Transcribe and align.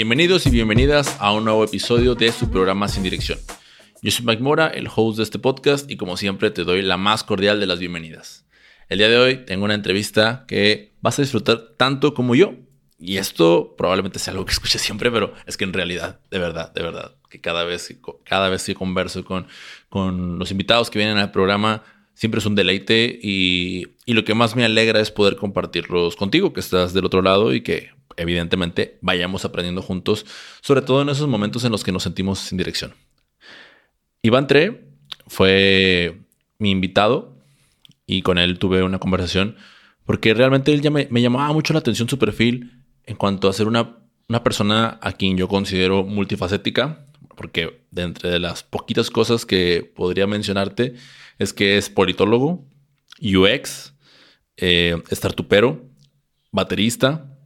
Bienvenidos 0.00 0.46
y 0.46 0.50
bienvenidas 0.50 1.18
a 1.20 1.30
un 1.34 1.44
nuevo 1.44 1.62
episodio 1.62 2.14
de 2.14 2.32
su 2.32 2.50
programa 2.50 2.88
Sin 2.88 3.02
Dirección. 3.02 3.38
Yo 4.00 4.10
soy 4.10 4.24
Mike 4.24 4.42
Mora, 4.42 4.68
el 4.68 4.88
host 4.88 5.18
de 5.18 5.24
este 5.24 5.38
podcast, 5.38 5.90
y 5.90 5.98
como 5.98 6.16
siempre 6.16 6.50
te 6.50 6.64
doy 6.64 6.80
la 6.80 6.96
más 6.96 7.22
cordial 7.22 7.60
de 7.60 7.66
las 7.66 7.80
bienvenidas. 7.80 8.46
El 8.88 8.96
día 8.96 9.10
de 9.10 9.18
hoy 9.18 9.44
tengo 9.44 9.66
una 9.66 9.74
entrevista 9.74 10.46
que 10.48 10.94
vas 11.02 11.18
a 11.18 11.22
disfrutar 11.22 11.74
tanto 11.76 12.14
como 12.14 12.34
yo. 12.34 12.54
Y 12.98 13.18
esto 13.18 13.74
probablemente 13.76 14.18
sea 14.18 14.32
algo 14.32 14.46
que 14.46 14.52
escuches 14.52 14.80
siempre, 14.80 15.10
pero 15.10 15.34
es 15.44 15.58
que 15.58 15.64
en 15.64 15.74
realidad, 15.74 16.18
de 16.30 16.38
verdad, 16.38 16.72
de 16.72 16.82
verdad, 16.82 17.16
que 17.28 17.42
cada 17.42 17.64
vez, 17.64 17.94
cada 18.24 18.48
vez 18.48 18.64
que 18.64 18.74
converso 18.74 19.22
con, 19.22 19.48
con 19.90 20.38
los 20.38 20.50
invitados 20.50 20.88
que 20.88 20.98
vienen 20.98 21.18
al 21.18 21.30
programa, 21.30 21.82
siempre 22.14 22.38
es 22.38 22.46
un 22.46 22.54
deleite 22.54 23.18
y, 23.22 23.88
y, 24.06 24.14
lo 24.14 24.24
que 24.24 24.32
más 24.32 24.56
me 24.56 24.64
alegra 24.64 24.98
es 24.98 25.10
poder 25.10 25.36
compartirlos 25.36 26.16
contigo, 26.16 26.54
que 26.54 26.60
estás 26.60 26.94
del 26.94 27.04
otro 27.04 27.20
lado 27.20 27.52
y 27.52 27.60
que 27.60 27.99
evidentemente 28.16 28.98
vayamos 29.00 29.44
aprendiendo 29.44 29.82
juntos, 29.82 30.26
sobre 30.60 30.82
todo 30.82 31.02
en 31.02 31.08
esos 31.08 31.28
momentos 31.28 31.64
en 31.64 31.72
los 31.72 31.84
que 31.84 31.92
nos 31.92 32.02
sentimos 32.02 32.38
sin 32.38 32.58
dirección. 32.58 32.94
Iván 34.22 34.46
Tre 34.46 34.84
fue 35.26 36.20
mi 36.58 36.70
invitado 36.70 37.36
y 38.06 38.22
con 38.22 38.38
él 38.38 38.58
tuve 38.58 38.82
una 38.82 38.98
conversación 38.98 39.56
porque 40.04 40.34
realmente 40.34 40.72
él 40.72 40.80
ya 40.80 40.90
me, 40.90 41.06
llamaba 41.10 41.52
mucho 41.52 41.72
la 41.72 41.78
atención 41.78 42.08
su 42.08 42.18
perfil 42.18 42.82
en 43.04 43.16
cuanto 43.16 43.48
a 43.48 43.52
ser 43.52 43.68
una, 43.68 43.98
una 44.28 44.42
persona 44.42 44.98
a 45.00 45.12
quien 45.12 45.36
yo 45.36 45.46
considero 45.48 46.02
multifacética, 46.04 47.06
porque 47.36 47.84
de 47.90 48.02
entre 48.02 48.38
las 48.38 48.62
poquitas 48.62 49.08
cosas 49.08 49.46
que 49.46 49.90
podría 49.94 50.26
mencionarte 50.26 50.94
es 51.38 51.52
que 51.52 51.78
es 51.78 51.88
politólogo, 51.88 52.66
UX, 53.22 53.94
eh, 54.56 55.00
startupero, 55.12 55.86
baterista, 56.50 57.38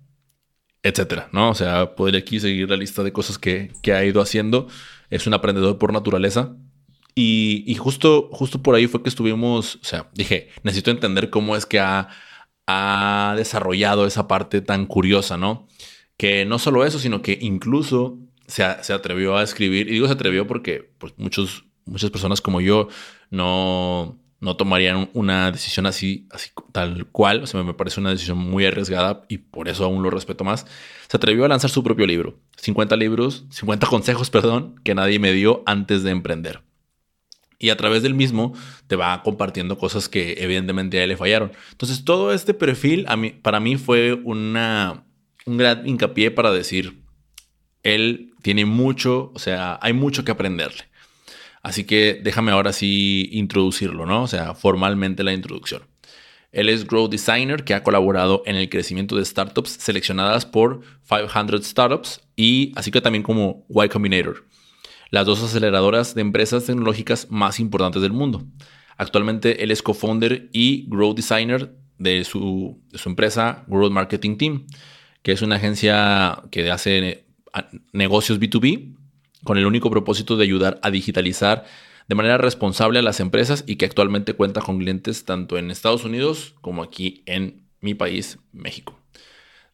etcétera, 0.84 1.28
¿no? 1.32 1.50
O 1.50 1.54
sea, 1.54 1.96
podría 1.96 2.20
aquí 2.20 2.38
seguir 2.38 2.68
la 2.68 2.76
lista 2.76 3.02
de 3.02 3.12
cosas 3.12 3.38
que, 3.38 3.72
que 3.82 3.94
ha 3.94 4.04
ido 4.04 4.20
haciendo. 4.20 4.68
Es 5.10 5.26
un 5.26 5.32
aprendedor 5.34 5.78
por 5.78 5.92
naturaleza. 5.92 6.54
Y, 7.14 7.64
y, 7.66 7.74
justo, 7.76 8.28
justo 8.32 8.62
por 8.62 8.74
ahí 8.74 8.86
fue 8.86 9.02
que 9.02 9.08
estuvimos, 9.08 9.76
o 9.76 9.84
sea, 9.84 10.10
dije, 10.14 10.50
necesito 10.62 10.90
entender 10.90 11.30
cómo 11.30 11.56
es 11.56 11.64
que 11.64 11.80
ha, 11.80 12.08
ha 12.66 13.34
desarrollado 13.36 14.06
esa 14.06 14.28
parte 14.28 14.60
tan 14.60 14.86
curiosa, 14.86 15.38
¿no? 15.38 15.68
Que 16.18 16.44
no 16.44 16.58
solo 16.58 16.84
eso, 16.84 16.98
sino 16.98 17.22
que 17.22 17.38
incluso 17.40 18.18
se, 18.46 18.64
se 18.82 18.92
atrevió 18.92 19.36
a 19.36 19.42
escribir, 19.42 19.88
y 19.88 19.92
digo 19.92 20.06
se 20.06 20.12
atrevió 20.12 20.46
porque 20.46 20.92
pues, 20.98 21.14
muchos, 21.16 21.64
muchas 21.86 22.10
personas 22.10 22.40
como 22.40 22.60
yo 22.60 22.88
no, 23.30 24.18
no 24.44 24.56
tomarían 24.56 25.08
una 25.14 25.50
decisión 25.50 25.86
así, 25.86 26.28
así 26.30 26.50
tal 26.70 27.06
cual. 27.06 27.42
O 27.42 27.46
sea, 27.46 27.62
me 27.62 27.72
parece 27.72 27.98
una 27.98 28.10
decisión 28.10 28.36
muy 28.36 28.66
arriesgada 28.66 29.24
y 29.28 29.38
por 29.38 29.68
eso 29.68 29.84
aún 29.86 30.02
lo 30.02 30.10
respeto 30.10 30.44
más. 30.44 30.66
Se 31.08 31.16
atrevió 31.16 31.46
a 31.46 31.48
lanzar 31.48 31.70
su 31.70 31.82
propio 31.82 32.06
libro. 32.06 32.38
50 32.58 32.94
libros, 32.96 33.46
50 33.50 33.86
consejos, 33.86 34.30
perdón, 34.30 34.80
que 34.84 34.94
nadie 34.94 35.18
me 35.18 35.32
dio 35.32 35.62
antes 35.64 36.02
de 36.02 36.10
emprender. 36.10 36.60
Y 37.58 37.70
a 37.70 37.76
través 37.76 38.02
del 38.02 38.14
mismo 38.14 38.52
te 38.86 38.96
va 38.96 39.22
compartiendo 39.22 39.78
cosas 39.78 40.10
que 40.10 40.34
evidentemente 40.38 41.00
a 41.00 41.04
él 41.04 41.08
le 41.08 41.16
fallaron. 41.16 41.52
Entonces, 41.70 42.04
todo 42.04 42.34
este 42.34 42.52
perfil 42.52 43.06
a 43.08 43.16
mí, 43.16 43.30
para 43.30 43.60
mí 43.60 43.76
fue 43.76 44.12
una, 44.12 45.04
un 45.46 45.56
gran 45.56 45.88
hincapié 45.88 46.30
para 46.30 46.52
decir, 46.52 47.02
él 47.82 48.34
tiene 48.42 48.66
mucho, 48.66 49.32
o 49.34 49.38
sea, 49.38 49.78
hay 49.80 49.94
mucho 49.94 50.22
que 50.22 50.32
aprenderle. 50.32 50.84
Así 51.64 51.84
que 51.84 52.20
déjame 52.22 52.52
ahora 52.52 52.74
sí 52.74 53.30
introducirlo, 53.32 54.04
¿no? 54.04 54.22
O 54.22 54.28
sea, 54.28 54.54
formalmente 54.54 55.24
la 55.24 55.32
introducción. 55.32 55.82
Él 56.52 56.68
es 56.68 56.86
Growth 56.86 57.10
Designer 57.10 57.64
que 57.64 57.72
ha 57.72 57.82
colaborado 57.82 58.42
en 58.44 58.54
el 58.56 58.68
crecimiento 58.68 59.16
de 59.16 59.24
startups 59.24 59.70
seleccionadas 59.70 60.44
por 60.44 60.82
500 61.08 61.64
Startups 61.64 62.20
y 62.36 62.72
así 62.76 62.90
que 62.90 63.00
también 63.00 63.22
como 63.22 63.66
Y 63.70 63.88
Combinator, 63.88 64.44
las 65.10 65.24
dos 65.24 65.42
aceleradoras 65.42 66.14
de 66.14 66.20
empresas 66.20 66.66
tecnológicas 66.66 67.28
más 67.30 67.58
importantes 67.58 68.02
del 68.02 68.12
mundo. 68.12 68.44
Actualmente 68.98 69.64
él 69.64 69.70
es 69.70 69.82
co-founder 69.82 70.50
y 70.52 70.86
Growth 70.88 71.16
Designer 71.16 71.74
de 71.98 72.24
su, 72.24 72.78
empresa 73.06 73.64
Growth 73.68 73.90
Marketing 73.90 74.36
Team, 74.36 74.66
que 75.22 75.32
es 75.32 75.40
una 75.40 75.56
agencia 75.56 76.42
que 76.50 76.70
hace 76.70 77.24
negocios 77.92 78.38
B2B 78.38 78.96
con 79.44 79.58
el 79.58 79.66
único 79.66 79.90
propósito 79.90 80.36
de 80.36 80.44
ayudar 80.44 80.80
a 80.82 80.90
digitalizar 80.90 81.64
de 82.08 82.14
manera 82.14 82.38
responsable 82.38 82.98
a 82.98 83.02
las 83.02 83.20
empresas 83.20 83.64
y 83.66 83.76
que 83.76 83.86
actualmente 83.86 84.34
cuenta 84.34 84.60
con 84.60 84.78
clientes 84.78 85.24
tanto 85.24 85.56
en 85.56 85.70
Estados 85.70 86.04
Unidos 86.04 86.54
como 86.60 86.82
aquí 86.82 87.22
en 87.26 87.62
mi 87.80 87.94
país, 87.94 88.38
México. 88.52 88.98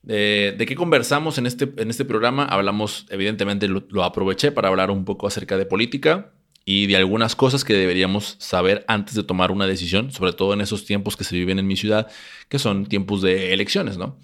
¿De, 0.02 0.64
qué 0.66 0.74
conversamos 0.76 1.38
en 1.38 1.46
este, 1.46 1.72
en 1.76 1.90
este 1.90 2.04
programa? 2.04 2.44
Hablamos, 2.44 3.06
evidentemente 3.10 3.68
lo, 3.68 3.84
lo 3.90 4.04
aproveché 4.04 4.50
para 4.50 4.68
hablar 4.68 4.90
un 4.90 5.04
poco 5.04 5.26
acerca 5.26 5.56
de 5.58 5.66
política 5.66 6.32
y 6.64 6.86
de 6.86 6.96
algunas 6.96 7.36
cosas 7.36 7.64
que 7.64 7.74
deberíamos 7.74 8.36
saber 8.38 8.84
antes 8.88 9.14
de 9.14 9.22
tomar 9.22 9.50
una 9.50 9.66
decisión, 9.66 10.12
sobre 10.12 10.32
todo 10.32 10.54
en 10.54 10.60
esos 10.60 10.84
tiempos 10.84 11.16
que 11.16 11.24
se 11.24 11.36
viven 11.36 11.58
en 11.58 11.66
mi 11.66 11.76
ciudad, 11.76 12.10
que 12.48 12.58
son 12.58 12.86
tiempos 12.86 13.22
de 13.22 13.52
elecciones, 13.52 13.98
¿no? 13.98 14.18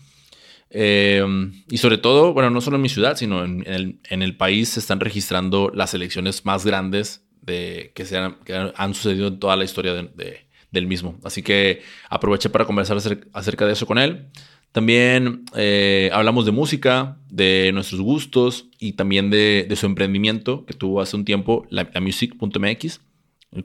Eh, 0.78 1.25
y 1.70 1.78
sobre 1.78 1.97
todo, 1.97 2.34
bueno, 2.34 2.50
no 2.50 2.60
solo 2.60 2.76
en 2.76 2.82
mi 2.82 2.91
ciudad, 2.91 3.16
sino 3.16 3.42
en, 3.42 3.64
el, 3.66 3.98
en, 4.10 4.20
el, 4.20 4.37
país 4.37 4.69
se 4.69 4.81
están 4.81 5.00
registrando 5.00 5.72
las 5.75 5.94
elecciones 5.94 6.44
más 6.44 6.66
grandes 6.66 7.26
de, 7.41 7.92
que, 7.94 8.04
se 8.04 8.19
han, 8.19 8.37
que 8.44 8.72
han 8.75 8.92
sucedido 8.92 9.28
en 9.28 9.38
toda 9.38 9.56
la 9.56 9.65
historia 9.65 9.94
de, 9.94 10.03
de, 10.15 10.47
del 10.70 10.86
mismo. 10.86 11.19
Así 11.25 11.42
que 11.42 11.81
aproveché 12.10 12.50
para 12.50 12.66
conversar 12.66 12.98
acerca 13.32 13.66
de 13.66 13.72
eso 13.72 13.86
con 13.86 13.97
él. 13.97 14.26
También 14.72 15.47
eh, 15.54 16.10
hablamos 16.12 16.44
de 16.44 16.53
música, 16.53 17.16
de 17.31 17.70
nuestros 17.72 18.03
gustos 18.03 18.66
y 18.78 18.92
también 18.92 19.31
de, 19.31 19.65
de 19.66 19.76
su 19.76 19.86
emprendimiento 19.86 20.66
que 20.66 20.75
tuvo 20.75 21.00
hace 21.00 21.16
un 21.16 21.25
tiempo, 21.25 21.66
la, 21.70 21.88
la 21.94 22.03
music.mx, 22.03 23.00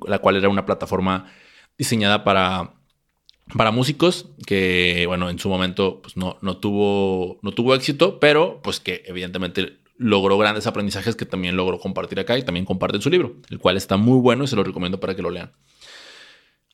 la 0.07 0.19
cual 0.19 0.37
era 0.37 0.47
una 0.47 0.65
plataforma 0.65 1.25
diseñada 1.77 2.23
para 2.23 2.75
para 3.55 3.71
músicos 3.71 4.27
que, 4.45 5.05
bueno, 5.07 5.29
en 5.29 5.39
su 5.39 5.49
momento 5.49 6.01
pues 6.01 6.17
no, 6.17 6.37
no, 6.41 6.57
tuvo, 6.57 7.39
no 7.41 7.51
tuvo 7.51 7.75
éxito, 7.75 8.19
pero 8.19 8.61
pues 8.63 8.79
que 8.79 9.03
evidentemente 9.05 9.77
logró 9.97 10.37
grandes 10.37 10.67
aprendizajes 10.67 11.15
que 11.15 11.25
también 11.25 11.55
logró 11.55 11.79
compartir 11.79 12.19
acá 12.19 12.37
y 12.37 12.43
también 12.43 12.65
comparte 12.65 12.97
en 12.97 13.03
su 13.03 13.09
libro, 13.09 13.35
el 13.49 13.59
cual 13.59 13.77
está 13.77 13.97
muy 13.97 14.19
bueno 14.19 14.43
y 14.43 14.47
se 14.47 14.55
lo 14.55 14.63
recomiendo 14.63 14.99
para 14.99 15.15
que 15.15 15.21
lo 15.21 15.29
lean. 15.29 15.51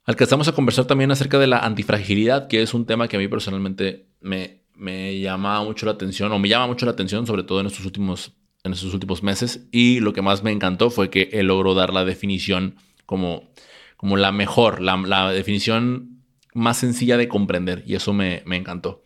Alcanzamos 0.06 0.48
a 0.48 0.54
conversar 0.54 0.86
también 0.86 1.12
acerca 1.12 1.38
de 1.38 1.48
la 1.48 1.60
antifragilidad, 1.60 2.48
que 2.48 2.62
es 2.62 2.74
un 2.74 2.86
tema 2.86 3.09
que 3.09 3.18
a 3.18 3.20
mí 3.20 3.28
personalmente 3.28 4.08
me, 4.22 4.62
me 4.74 5.20
llama 5.20 5.62
mucho 5.64 5.86
la 5.86 5.92
atención, 5.92 6.32
o 6.32 6.40
me 6.40 6.48
llama 6.48 6.68
mucho 6.68 6.86
la 6.86 6.94
atención, 6.94 7.28
sobre 7.28 7.44
todo 7.44 7.59
en 7.59 7.68
estos 7.68 7.84
últimos, 7.84 8.32
en 8.64 8.72
estos 8.72 8.94
últimos 8.94 9.22
meses. 9.22 9.68
Y 9.70 10.00
lo 10.00 10.14
que 10.14 10.22
más 10.22 10.44
me 10.44 10.52
encantó 10.52 10.90
fue 10.90 11.09
que 11.09 11.30
él 11.34 11.48
logró 11.48 11.74
dar 11.74 11.92
la 11.92 12.06
definición 12.06 12.76
como, 13.06 13.52
como 13.98 14.16
la 14.16 14.32
mejor, 14.32 14.82
la, 14.82 14.96
la 14.96 15.34
definición 15.34 16.16
más 16.57 16.78
sencilla 16.78 17.18
de 17.18 17.28
comprender 17.28 17.84
y 17.85 17.95
eso 17.95 18.13
me, 18.13 18.44
encantó. 18.51 19.03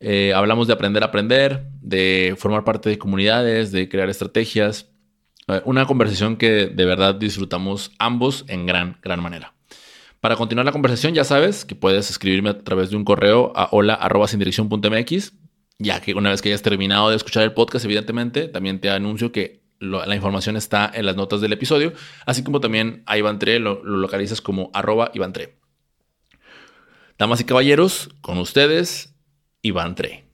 Eh, 0.00 0.32
hablamos 0.34 0.66
de 0.66 0.72
aprender 0.72 1.02
a 1.02 1.06
aprender, 1.06 1.68
de 1.80 2.34
formar 2.36 2.64
parte 2.64 2.90
de 2.90 2.98
comunidades, 2.98 3.70
de 3.70 3.88
crear 3.88 4.08
estrategias. 4.10 4.90
Eh, 5.46 5.62
una 5.64 5.86
conversación 5.86 6.36
que 6.36 6.66
de 6.66 6.84
verdad 6.84 7.14
disfrutamos 7.14 7.92
ambos 7.98 8.44
en 8.48 8.66
gran, 8.66 8.98
gran 9.02 9.22
manera. 9.22 9.54
Para 10.20 10.36
continuar 10.36 10.66
la 10.66 10.72
conversación, 10.72 11.14
ya 11.14 11.24
sabes 11.24 11.64
que 11.64 11.74
puedes 11.74 12.10
escribirme 12.10 12.50
a 12.50 12.58
través 12.58 12.90
de 12.90 12.96
un 12.96 13.04
correo 13.04 13.52
a 13.54 13.68
hola.sindirección.mx, 13.70 15.32
ya 15.78 16.00
que 16.00 16.14
una 16.14 16.30
vez 16.30 16.42
que 16.42 16.50
hayas 16.50 16.62
terminado 16.62 17.08
de 17.08 17.16
escuchar 17.16 17.44
el 17.44 17.52
podcast, 17.52 17.84
evidentemente, 17.84 18.48
también 18.48 18.80
te 18.80 18.90
anuncio 18.90 19.32
que 19.32 19.60
la 19.78 20.14
información 20.14 20.56
está 20.56 20.90
en 20.92 21.06
las 21.06 21.16
notas 21.16 21.40
del 21.40 21.54
episodio, 21.54 21.94
así 22.26 22.42
como 22.42 22.60
también 22.60 23.02
a 23.06 23.16
Iván 23.16 23.38
Tre 23.38 23.60
lo, 23.60 23.82
lo 23.82 23.96
localizas 23.96 24.42
como 24.42 24.70
arroba 24.74 25.10
Iván 25.14 25.32
Tre. 25.32 25.59
Damas 27.20 27.38
y 27.38 27.44
caballeros, 27.44 28.08
con 28.22 28.38
ustedes, 28.38 29.12
Iván 29.60 29.94
Tre. 29.94 30.24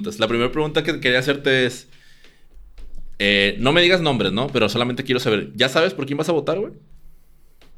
Entonces, 0.00 0.18
la 0.18 0.26
primera 0.26 0.50
pregunta 0.50 0.82
que 0.82 0.98
quería 0.98 1.20
hacerte 1.20 1.66
es, 1.66 1.86
eh, 3.20 3.54
no 3.60 3.72
me 3.72 3.80
digas 3.82 4.00
nombres, 4.00 4.32
¿no? 4.32 4.48
Pero 4.48 4.68
solamente 4.68 5.04
quiero 5.04 5.20
saber, 5.20 5.52
¿ya 5.54 5.68
sabes 5.68 5.94
por 5.94 6.06
quién 6.06 6.18
vas 6.18 6.28
a 6.28 6.32
votar, 6.32 6.58
güey? 6.58 6.72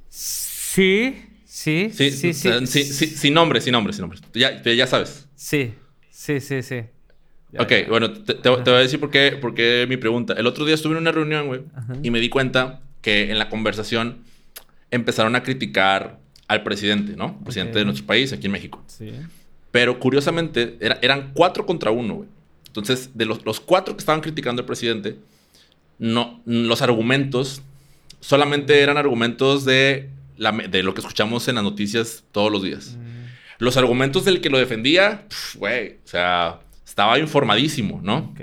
Sí, 0.08 1.22
sí, 1.44 1.90
sí, 1.92 2.10
sí, 2.10 2.32
sí, 2.32 2.50
sí, 2.64 2.82
sí, 2.82 3.06
Sin 3.08 3.34
nombres, 3.34 3.64
sin 3.64 3.72
nombres, 3.72 3.96
sin 3.96 4.04
nombres. 4.04 4.22
Ya, 4.32 4.62
ya 4.62 4.86
sabes. 4.86 5.28
Sí, 5.36 5.74
sí, 6.08 6.40
sí, 6.40 6.62
sí. 6.62 6.84
Ya, 7.52 7.62
ok, 7.62 7.70
ya. 7.70 7.88
bueno, 7.88 8.12
te, 8.12 8.34
te, 8.34 8.42
te, 8.42 8.48
voy 8.50 8.74
a 8.74 8.78
decir 8.78 9.00
por 9.00 9.10
qué, 9.10 9.38
por 9.40 9.54
qué 9.54 9.86
mi 9.88 9.96
pregunta. 9.96 10.34
El 10.34 10.46
otro 10.46 10.64
día 10.64 10.74
estuve 10.74 10.92
en 10.92 10.98
una 10.98 11.12
reunión, 11.12 11.46
güey, 11.46 11.62
y 12.02 12.10
me 12.10 12.20
di 12.20 12.28
cuenta 12.28 12.80
que 13.00 13.30
en 13.30 13.38
la 13.38 13.48
conversación 13.48 14.18
empezaron 14.90 15.36
a 15.36 15.42
criticar 15.42 16.18
al 16.46 16.62
presidente, 16.62 17.16
¿no? 17.16 17.38
Presidente 17.44 17.72
okay. 17.72 17.80
de 17.80 17.84
nuestro 17.84 18.06
país, 18.06 18.32
aquí 18.32 18.46
en 18.46 18.52
México. 18.52 18.82
Sí. 18.86 19.12
Pero 19.70 19.98
curiosamente, 19.98 20.76
era, 20.80 20.98
eran 21.02 21.32
cuatro 21.34 21.66
contra 21.66 21.90
uno, 21.90 22.14
güey. 22.14 22.28
Entonces, 22.66 23.10
de 23.14 23.24
los, 23.24 23.44
los, 23.44 23.60
cuatro 23.60 23.94
que 23.94 24.00
estaban 24.00 24.20
criticando 24.20 24.60
al 24.62 24.66
presidente, 24.66 25.16
no, 25.98 26.40
los 26.44 26.80
argumentos 26.80 27.62
solamente 28.20 28.80
eran 28.82 28.96
argumentos 28.96 29.64
de, 29.64 30.10
la, 30.36 30.52
de 30.52 30.82
lo 30.82 30.94
que 30.94 31.00
escuchamos 31.00 31.48
en 31.48 31.56
las 31.56 31.64
noticias 31.64 32.24
todos 32.32 32.50
los 32.50 32.62
días. 32.62 32.96
Mm. 32.96 33.64
los 33.64 33.76
argumentos 33.76 34.24
del 34.24 34.40
que 34.40 34.50
lo 34.50 34.58
defendía, 34.58 35.26
güey, 35.56 35.96
o 36.04 36.08
sea, 36.08 36.60
estaba 36.98 37.18
informadísimo, 37.20 38.00
¿no? 38.02 38.32
Ok. 38.32 38.40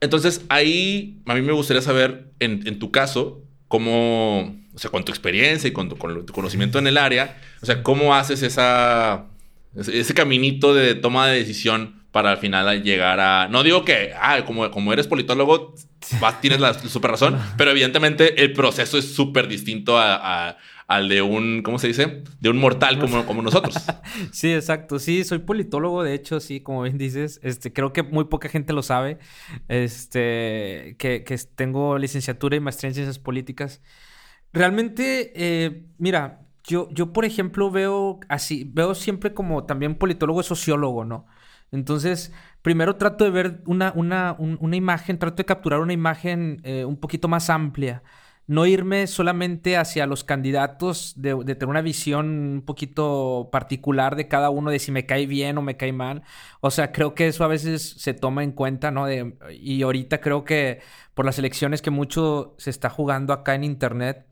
Entonces, 0.00 0.44
ahí 0.48 1.22
a 1.26 1.34
mí 1.34 1.42
me 1.42 1.52
gustaría 1.52 1.80
saber, 1.80 2.32
en, 2.40 2.78
tu 2.80 2.90
caso, 2.90 3.44
cómo, 3.68 4.56
o 4.74 4.78
sea, 4.78 4.90
con 4.90 5.04
tu 5.04 5.12
experiencia 5.12 5.68
y 5.68 5.72
con 5.72 5.88
tu, 5.88 5.96
conocimiento 5.96 6.80
en 6.80 6.88
el 6.88 6.98
área, 6.98 7.38
o 7.62 7.66
sea, 7.66 7.84
cómo 7.84 8.16
haces 8.16 8.42
esa, 8.42 9.26
ese 9.76 10.12
caminito 10.12 10.74
de 10.74 10.96
toma 10.96 11.28
de 11.28 11.38
decisión 11.38 12.02
para 12.10 12.32
al 12.32 12.38
final 12.38 12.82
llegar 12.82 13.20
a... 13.20 13.46
No 13.46 13.62
digo 13.62 13.84
que, 13.84 14.12
ah, 14.20 14.44
como, 14.44 14.68
como 14.72 14.92
eres 14.92 15.06
politólogo, 15.06 15.76
tienes 16.40 16.58
la 16.58 16.74
super 16.74 17.12
razón, 17.12 17.38
pero 17.56 17.70
evidentemente 17.70 18.42
el 18.42 18.54
proceso 18.54 18.98
es 18.98 19.14
súper 19.14 19.46
distinto 19.46 19.96
a, 20.00 20.58
al 20.86 21.08
de 21.08 21.22
un, 21.22 21.62
¿cómo 21.62 21.78
se 21.78 21.88
dice? 21.88 22.24
De 22.40 22.50
un 22.50 22.58
mortal 22.58 22.98
como, 22.98 23.24
como 23.26 23.42
nosotros. 23.42 23.74
sí, 24.32 24.52
exacto. 24.52 24.98
Sí, 24.98 25.24
soy 25.24 25.38
politólogo, 25.38 26.02
de 26.02 26.14
hecho, 26.14 26.40
sí, 26.40 26.60
como 26.60 26.82
bien 26.82 26.98
dices. 26.98 27.40
Este, 27.42 27.72
creo 27.72 27.92
que 27.92 28.02
muy 28.02 28.24
poca 28.24 28.48
gente 28.48 28.72
lo 28.72 28.82
sabe. 28.82 29.18
Este, 29.68 30.96
que, 30.98 31.24
que 31.24 31.38
tengo 31.54 31.98
licenciatura 31.98 32.56
y 32.56 32.60
maestría 32.60 32.88
en 32.88 32.94
ciencias 32.94 33.18
políticas. 33.18 33.80
Realmente, 34.52 35.32
eh, 35.34 35.86
mira, 35.98 36.42
yo, 36.64 36.88
yo, 36.90 37.12
por 37.12 37.24
ejemplo, 37.24 37.70
veo 37.70 38.20
así, 38.28 38.70
veo 38.72 38.94
siempre 38.94 39.34
como 39.34 39.64
también 39.64 39.94
politólogo 39.96 40.40
y 40.40 40.44
sociólogo, 40.44 41.04
¿no? 41.04 41.26
Entonces, 41.72 42.32
primero 42.60 42.96
trato 42.96 43.24
de 43.24 43.30
ver 43.30 43.62
una, 43.66 43.92
una, 43.96 44.36
una 44.38 44.76
imagen, 44.76 45.18
trato 45.18 45.36
de 45.36 45.46
capturar 45.46 45.80
una 45.80 45.94
imagen 45.94 46.60
eh, 46.64 46.84
un 46.84 46.98
poquito 46.98 47.28
más 47.28 47.48
amplia. 47.50 48.02
No 48.46 48.66
irme 48.66 49.06
solamente 49.06 49.76
hacia 49.76 50.06
los 50.06 50.24
candidatos, 50.24 51.14
de, 51.16 51.34
tener 51.44 51.68
una 51.68 51.80
visión 51.80 52.26
un 52.26 52.62
poquito 52.62 53.48
particular 53.52 54.16
de 54.16 54.28
cada 54.28 54.50
uno, 54.50 54.70
de 54.70 54.78
si 54.78 54.92
me 54.92 55.06
cae 55.06 55.26
bien 55.26 55.58
o 55.58 55.62
me 55.62 55.76
cae 55.76 55.92
mal. 55.92 56.22
O 56.60 56.70
sea, 56.70 56.92
creo 56.92 57.14
que 57.14 57.28
eso 57.28 57.44
a 57.44 57.48
veces 57.48 57.94
se 57.98 58.14
toma 58.14 58.42
en 58.44 58.52
cuenta, 58.52 58.90
¿no? 58.90 59.06
y 59.50 59.82
ahorita 59.82 60.20
creo 60.20 60.44
que 60.44 60.80
por 61.14 61.24
las 61.24 61.38
elecciones 61.38 61.82
que 61.82 61.90
mucho 61.90 62.54
se 62.58 62.70
está 62.70 62.90
jugando 62.90 63.32
acá 63.32 63.54
en 63.54 63.64
Internet, 63.64 64.26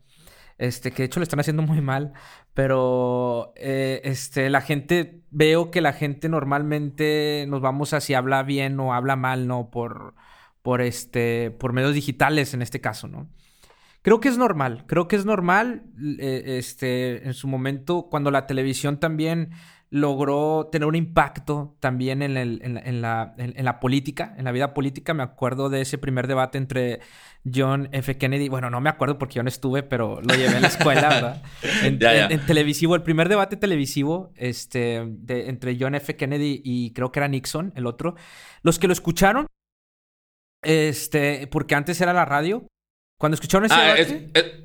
este, 0.61 0.91
que 0.91 1.03
de 1.03 1.05
hecho 1.07 1.19
lo 1.19 1.23
están 1.23 1.39
haciendo 1.39 1.63
muy 1.63 1.81
mal, 1.81 2.13
pero 2.53 3.51
eh, 3.55 4.01
este, 4.03 4.49
la 4.49 4.61
gente, 4.61 5.21
veo 5.31 5.71
que 5.71 5.81
la 5.81 5.93
gente 5.93 6.29
normalmente 6.29 7.45
nos 7.47 7.61
vamos 7.61 7.93
a 7.93 8.01
si 8.01 8.13
habla 8.13 8.43
bien 8.43 8.79
o 8.79 8.93
habla 8.93 9.15
mal, 9.15 9.47
¿no? 9.47 9.71
Por, 9.71 10.13
por, 10.61 10.81
este, 10.81 11.51
por 11.51 11.73
medios 11.73 11.95
digitales 11.95 12.53
en 12.53 12.61
este 12.61 12.79
caso, 12.79 13.07
¿no? 13.07 13.27
Creo 14.01 14.19
que 14.19 14.29
es 14.29 14.37
normal, 14.37 14.85
creo 14.87 15.07
que 15.07 15.15
es 15.15 15.25
normal, 15.25 15.83
eh, 16.19 16.57
este, 16.57 17.25
en 17.25 17.33
su 17.33 17.47
momento, 17.47 18.07
cuando 18.09 18.31
la 18.31 18.47
televisión 18.47 18.99
también 18.99 19.51
logró 19.91 20.69
tener 20.71 20.87
un 20.87 20.95
impacto 20.95 21.75
también 21.81 22.21
en, 22.21 22.37
el, 22.37 22.61
en, 22.63 23.01
la, 23.01 23.35
en, 23.37 23.65
la, 23.65 23.79
política, 23.81 24.33
en 24.37 24.45
la 24.45 24.53
vida 24.53 24.73
política. 24.73 25.13
Me 25.13 25.21
acuerdo 25.21 25.69
de 25.69 25.81
ese 25.81 25.97
primer 25.97 26.27
debate 26.27 26.57
entre 26.57 27.01
John 27.43 27.89
F. 27.91 28.17
Kennedy. 28.17 28.47
Bueno, 28.47 28.69
no 28.69 28.79
me 28.79 28.89
acuerdo 28.89 29.17
porque 29.17 29.35
yo 29.35 29.43
no 29.43 29.49
estuve, 29.49 29.83
pero 29.83 30.21
lo 30.21 30.33
llevé 30.33 30.55
en 30.55 30.61
la 30.61 30.69
escuela, 30.69 31.09
¿verdad? 31.09 31.43
En, 31.83 32.45
televisivo, 32.45 32.95
el 32.95 33.03
primer 33.03 33.27
debate 33.27 33.57
televisivo 33.57 34.31
este, 34.37 34.95
entre 34.95 35.77
John 35.77 35.93
F. 35.93 36.15
Kennedy 36.15 36.61
y 36.63 36.93
creo 36.93 37.11
que 37.11 37.19
era 37.19 37.27
Nixon, 37.27 37.73
el 37.75 37.85
otro. 37.85 38.15
Los 38.63 38.79
que 38.79 38.87
lo 38.87 38.93
escucharon, 38.93 39.45
este, 40.63 41.47
porque 41.47 41.75
antes 41.75 41.99
era 41.99 42.13
la 42.13 42.23
radio, 42.23 42.65
cuando 43.21 43.35
escucharon 43.35 43.65
ese 43.65 43.75
ah, 43.75 43.93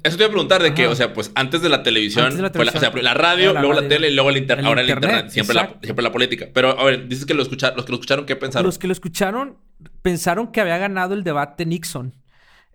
eso 0.03 0.17
te 0.17 0.23
iba 0.23 0.29
a 0.29 0.31
preguntar 0.31 0.63
de 0.63 0.73
que, 0.73 0.87
o 0.87 0.95
sea, 0.95 1.13
pues 1.13 1.31
antes 1.35 1.61
de 1.61 1.69
la 1.69 1.83
televisión, 1.83 2.41
la, 2.41 2.49
o 2.49 2.81
sea, 2.81 2.91
la 2.91 3.13
radio, 3.13 3.53
luego 3.53 3.75
la 3.75 3.87
tele 3.87 4.09
y 4.09 4.15
luego 4.15 4.31
el 4.31 4.39
internet. 4.39 4.65
Ahora 4.65 4.81
el 4.81 4.89
internet, 4.89 5.29
siempre, 5.29 5.55
la, 5.55 5.77
siempre 5.83 6.03
la 6.03 6.11
política. 6.11 6.47
Pero, 6.55 6.71
a 6.71 6.85
ver, 6.85 7.07
dices 7.07 7.27
que 7.27 7.35
lo 7.35 7.43
escucharon, 7.43 7.77
los 7.77 7.85
que 7.85 7.93
lo 7.93 7.97
escucharon, 7.97 8.25
¿qué 8.25 8.35
pensaron? 8.35 8.65
Los 8.65 8.79
que 8.79 8.87
lo 8.87 8.95
escucharon 8.95 9.59
pensaron 10.01 10.53
que 10.53 10.63
había 10.63 10.79
ganado 10.79 11.13
el 11.13 11.23
debate 11.23 11.67
Nixon. 11.67 12.15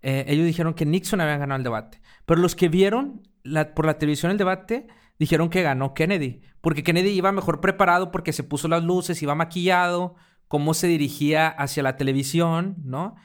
Eh, 0.04 0.24
ellos 0.28 0.46
dijeron 0.46 0.76
que 0.76 0.86
Nixon 0.86 1.20
había 1.20 1.38
ganado 1.38 1.58
el 1.58 1.64
debate. 1.64 2.00
Pero 2.28 2.42
los 2.42 2.56
que 2.56 2.70
vieron 2.70 3.24
por 3.74 3.88
la 3.88 3.98
televisión 3.98 4.32
el 4.32 4.38
debate 4.38 4.86
dijeron 5.18 5.50
que 5.50 5.64
ganó 5.64 5.96
Kennedy. 5.96 6.42
Porque 6.62 6.84
Kennedy 6.84 7.10
iba 7.10 7.32
mejor 7.32 7.60
preparado 7.60 8.12
porque 8.12 8.34
se 8.34 8.44
puso 8.44 8.68
las 8.68 8.84
luces, 8.84 9.20
iba 9.24 9.34
maquillado, 9.34 10.14
cómo 10.48 10.76
se 10.76 10.86
dirigía 10.86 11.48
hacia 11.48 11.82
la 11.82 11.98
televisión, 11.98 12.76
¿no? 12.84 13.16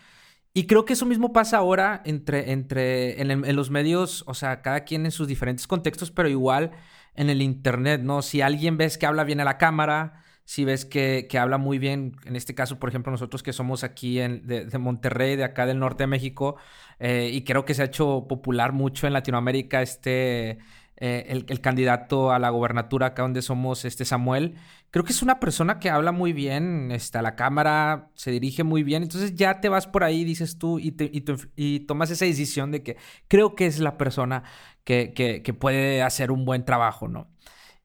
Y 0.56 0.66
creo 0.66 0.86
que 0.86 0.94
eso 0.94 1.04
mismo 1.04 1.34
pasa 1.34 1.58
ahora 1.58 2.00
entre, 2.06 2.52
entre 2.52 3.20
en, 3.20 3.56
los 3.56 3.68
medios, 3.68 4.24
o 4.26 4.32
sea, 4.32 4.62
cada 4.62 4.84
quien 4.84 5.04
en 5.04 5.10
sus 5.10 5.28
diferentes 5.28 5.66
contextos, 5.66 6.10
pero 6.10 6.30
igual 6.30 6.70
en 7.14 7.28
el 7.28 7.42
Internet, 7.42 8.00
¿no? 8.00 8.22
Si 8.22 8.40
alguien 8.40 8.78
ves 8.78 8.96
que 8.96 9.04
habla 9.04 9.24
bien 9.24 9.38
a 9.40 9.44
la 9.44 9.58
cámara, 9.58 10.24
si 10.46 10.64
ves 10.64 10.86
que, 10.86 11.28
habla 11.38 11.58
muy 11.58 11.78
bien, 11.78 12.16
en 12.24 12.36
este 12.36 12.54
caso, 12.54 12.78
por 12.78 12.88
ejemplo, 12.88 13.12
nosotros 13.12 13.42
que 13.42 13.52
somos 13.52 13.84
aquí 13.84 14.18
en, 14.18 14.46
de, 14.46 14.78
Monterrey, 14.78 15.36
de 15.36 15.44
acá 15.44 15.66
del 15.66 15.78
norte 15.78 16.04
de 16.04 16.06
México, 16.06 16.56
eh, 17.00 17.28
y 17.30 17.44
creo 17.44 17.66
que 17.66 17.74
se 17.74 17.82
ha 17.82 17.84
hecho 17.84 18.24
popular 18.26 18.72
mucho 18.72 19.06
en 19.06 19.12
Latinoamérica 19.12 19.82
este 19.82 20.58
eh, 20.98 21.44
el, 21.46 21.60
candidato 21.60 22.32
a 22.32 22.38
la 22.38 22.48
gobernatura 22.48 23.08
acá 23.08 23.20
donde 23.20 23.42
somos, 23.42 23.84
este 23.84 24.06
Samuel, 24.06 24.54
creo 24.96 25.04
que 25.04 25.12
es 25.12 25.20
una 25.20 25.40
persona 25.40 25.78
que 25.78 25.90
habla 25.90 26.10
muy 26.10 26.32
bien, 26.32 26.90
está 26.90 27.20
la 27.20 27.36
cámara, 27.36 28.08
se 28.14 28.30
dirige 28.30 28.64
muy 28.64 28.82
bien, 28.82 29.02
entonces 29.02 29.34
ya 29.34 29.60
te 29.60 29.68
vas 29.68 29.86
por 29.86 30.02
ahí, 30.02 30.24
dices 30.24 30.56
tú, 30.56 30.78
y, 30.78 31.80
tomas 31.80 32.10
esa 32.10 32.24
decisión 32.24 32.70
de 32.70 32.82
que 32.82 32.96
creo 33.28 33.54
que 33.54 33.66
es 33.66 33.78
la 33.78 33.98
persona 33.98 34.44
que, 34.84 35.54
puede 35.60 36.02
hacer 36.02 36.30
un 36.30 36.46
buen 36.46 36.64
trabajo, 36.64 37.08
¿no? 37.08 37.28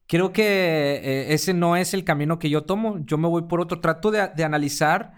Creo 0.07 0.31
que 0.31 1.01
eh, 1.03 1.33
ese 1.33 1.53
no 1.53 1.75
es 1.75 1.93
el 1.93 2.05
camino 2.05 2.39
que 2.39 2.49
yo 2.49 2.63
tomo, 2.63 2.99
yo 3.05 3.17
me 3.17 3.27
voy 3.27 3.41
por 3.41 3.59
otro, 3.59 3.81
trato 3.81 4.09
de, 4.09 4.21
analizar 4.45 5.11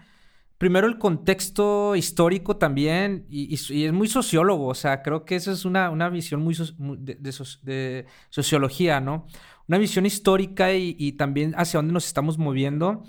primero 0.58 0.88
el 0.88 0.98
contexto 0.98 1.94
histórico 1.94 2.56
también, 2.56 3.24
y, 3.30 3.54
es 3.54 3.92
muy 3.92 4.08
sociólogo, 4.08 4.66
o 4.66 4.74
sea, 4.74 5.00
creo 5.00 5.24
que 5.24 5.36
esa 5.36 5.52
es 5.52 5.64
una, 5.64 6.08
visión 6.08 6.42
muy 6.42 6.56
de, 6.98 8.06
sociología, 8.30 9.00
¿no? 9.00 9.28
Una 9.68 9.78
visión 9.78 10.06
histórica 10.06 10.74
y, 10.74 10.94
y, 10.98 11.12
también 11.12 11.54
hacia 11.56 11.78
dónde 11.78 11.92
nos 11.94 12.06
estamos 12.06 12.38
moviendo. 12.38 13.04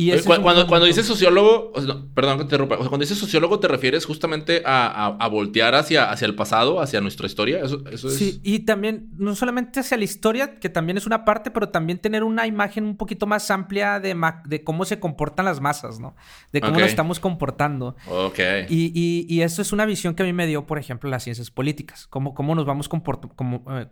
Y 0.00 0.22
cuando, 0.22 0.66
cuando, 0.66 0.86
dices 0.86 1.06
sociólogo, 1.06 1.72
perdón 2.14 2.38
que 2.38 2.44
te 2.44 2.44
interrumpa, 2.44 2.76
cuando 2.76 2.98
dices 2.98 3.18
sociólogo 3.18 3.60
te 3.60 3.68
refieres 3.68 4.06
justamente 4.06 4.62
a, 4.64 5.28
voltear 5.30 5.74
hacia, 5.74 6.10
hacia 6.10 6.26
el 6.26 6.34
pasado, 6.34 6.80
hacia 6.80 7.00
nuestra 7.00 7.26
historia. 7.26 7.60
Eso, 7.62 7.84
eso 7.90 8.08
es... 8.08 8.16
Sí, 8.16 8.40
y 8.42 8.60
también 8.60 9.10
no 9.16 9.34
solamente 9.34 9.80
hacia 9.80 9.96
la 9.96 10.04
historia, 10.04 10.58
que 10.58 10.68
también 10.68 10.96
es 10.96 11.06
una 11.06 11.24
parte, 11.24 11.50
pero 11.50 11.68
también 11.68 11.98
tener 11.98 12.24
una 12.24 12.46
imagen 12.46 12.84
un 12.84 12.96
poquito 12.96 13.26
más 13.26 13.50
amplia 13.50 14.00
de, 14.00 14.16
de 14.46 14.64
cómo 14.64 14.84
se 14.84 14.98
comportan 14.98 15.44
las 15.44 15.60
masas, 15.60 16.00
¿no? 16.00 16.16
De 16.52 16.60
cómo 16.60 16.80
nos 16.80 16.88
estamos 16.88 17.20
comportando. 17.20 17.96
Ok. 18.08 18.38
Y, 18.68 18.92
y, 18.94 19.26
y, 19.28 19.42
eso 19.42 19.62
es 19.62 19.72
una 19.72 19.84
visión 19.84 20.14
que 20.14 20.22
a 20.22 20.26
mí 20.26 20.32
me 20.32 20.46
dio, 20.46 20.66
por 20.66 20.78
ejemplo, 20.78 21.10
las 21.10 21.24
ciencias 21.24 21.50
políticas. 21.50 22.06
Cómo, 22.08 22.34
cómo 22.34 22.54
nos 22.54 22.64
vamos 22.64 22.88
comport 22.88 23.34
como, 23.36 23.64
eh, 23.70 23.86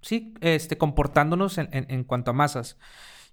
sí, 0.00 0.34
este, 0.40 0.78
comportándonos 0.78 1.58
en, 1.58 1.68
en, 1.72 1.86
en 1.88 2.04
cuanto 2.04 2.30
a 2.30 2.34
masas. 2.34 2.76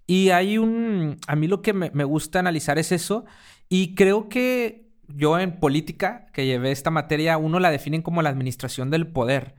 Y 0.07 0.29
hay 0.29 0.57
un... 0.57 1.17
A 1.27 1.35
mí 1.35 1.47
lo 1.47 1.61
que 1.61 1.73
me, 1.73 2.03
gusta 2.05 2.39
analizar 2.39 2.79
es 2.79 2.91
eso. 2.93 3.25
Y 3.69 3.93
creo 3.93 4.29
que 4.29 4.87
yo 5.09 5.37
en 5.37 5.59
política, 5.59 6.27
que 6.33 6.45
llevé 6.45 6.71
esta 6.71 6.89
materia, 6.89 7.37
uno 7.37 7.59
la 7.59 7.69
definen 7.69 8.01
como 8.01 8.21
la 8.21 8.29
administración 8.29 8.89
del 8.89 9.07
poder. 9.07 9.55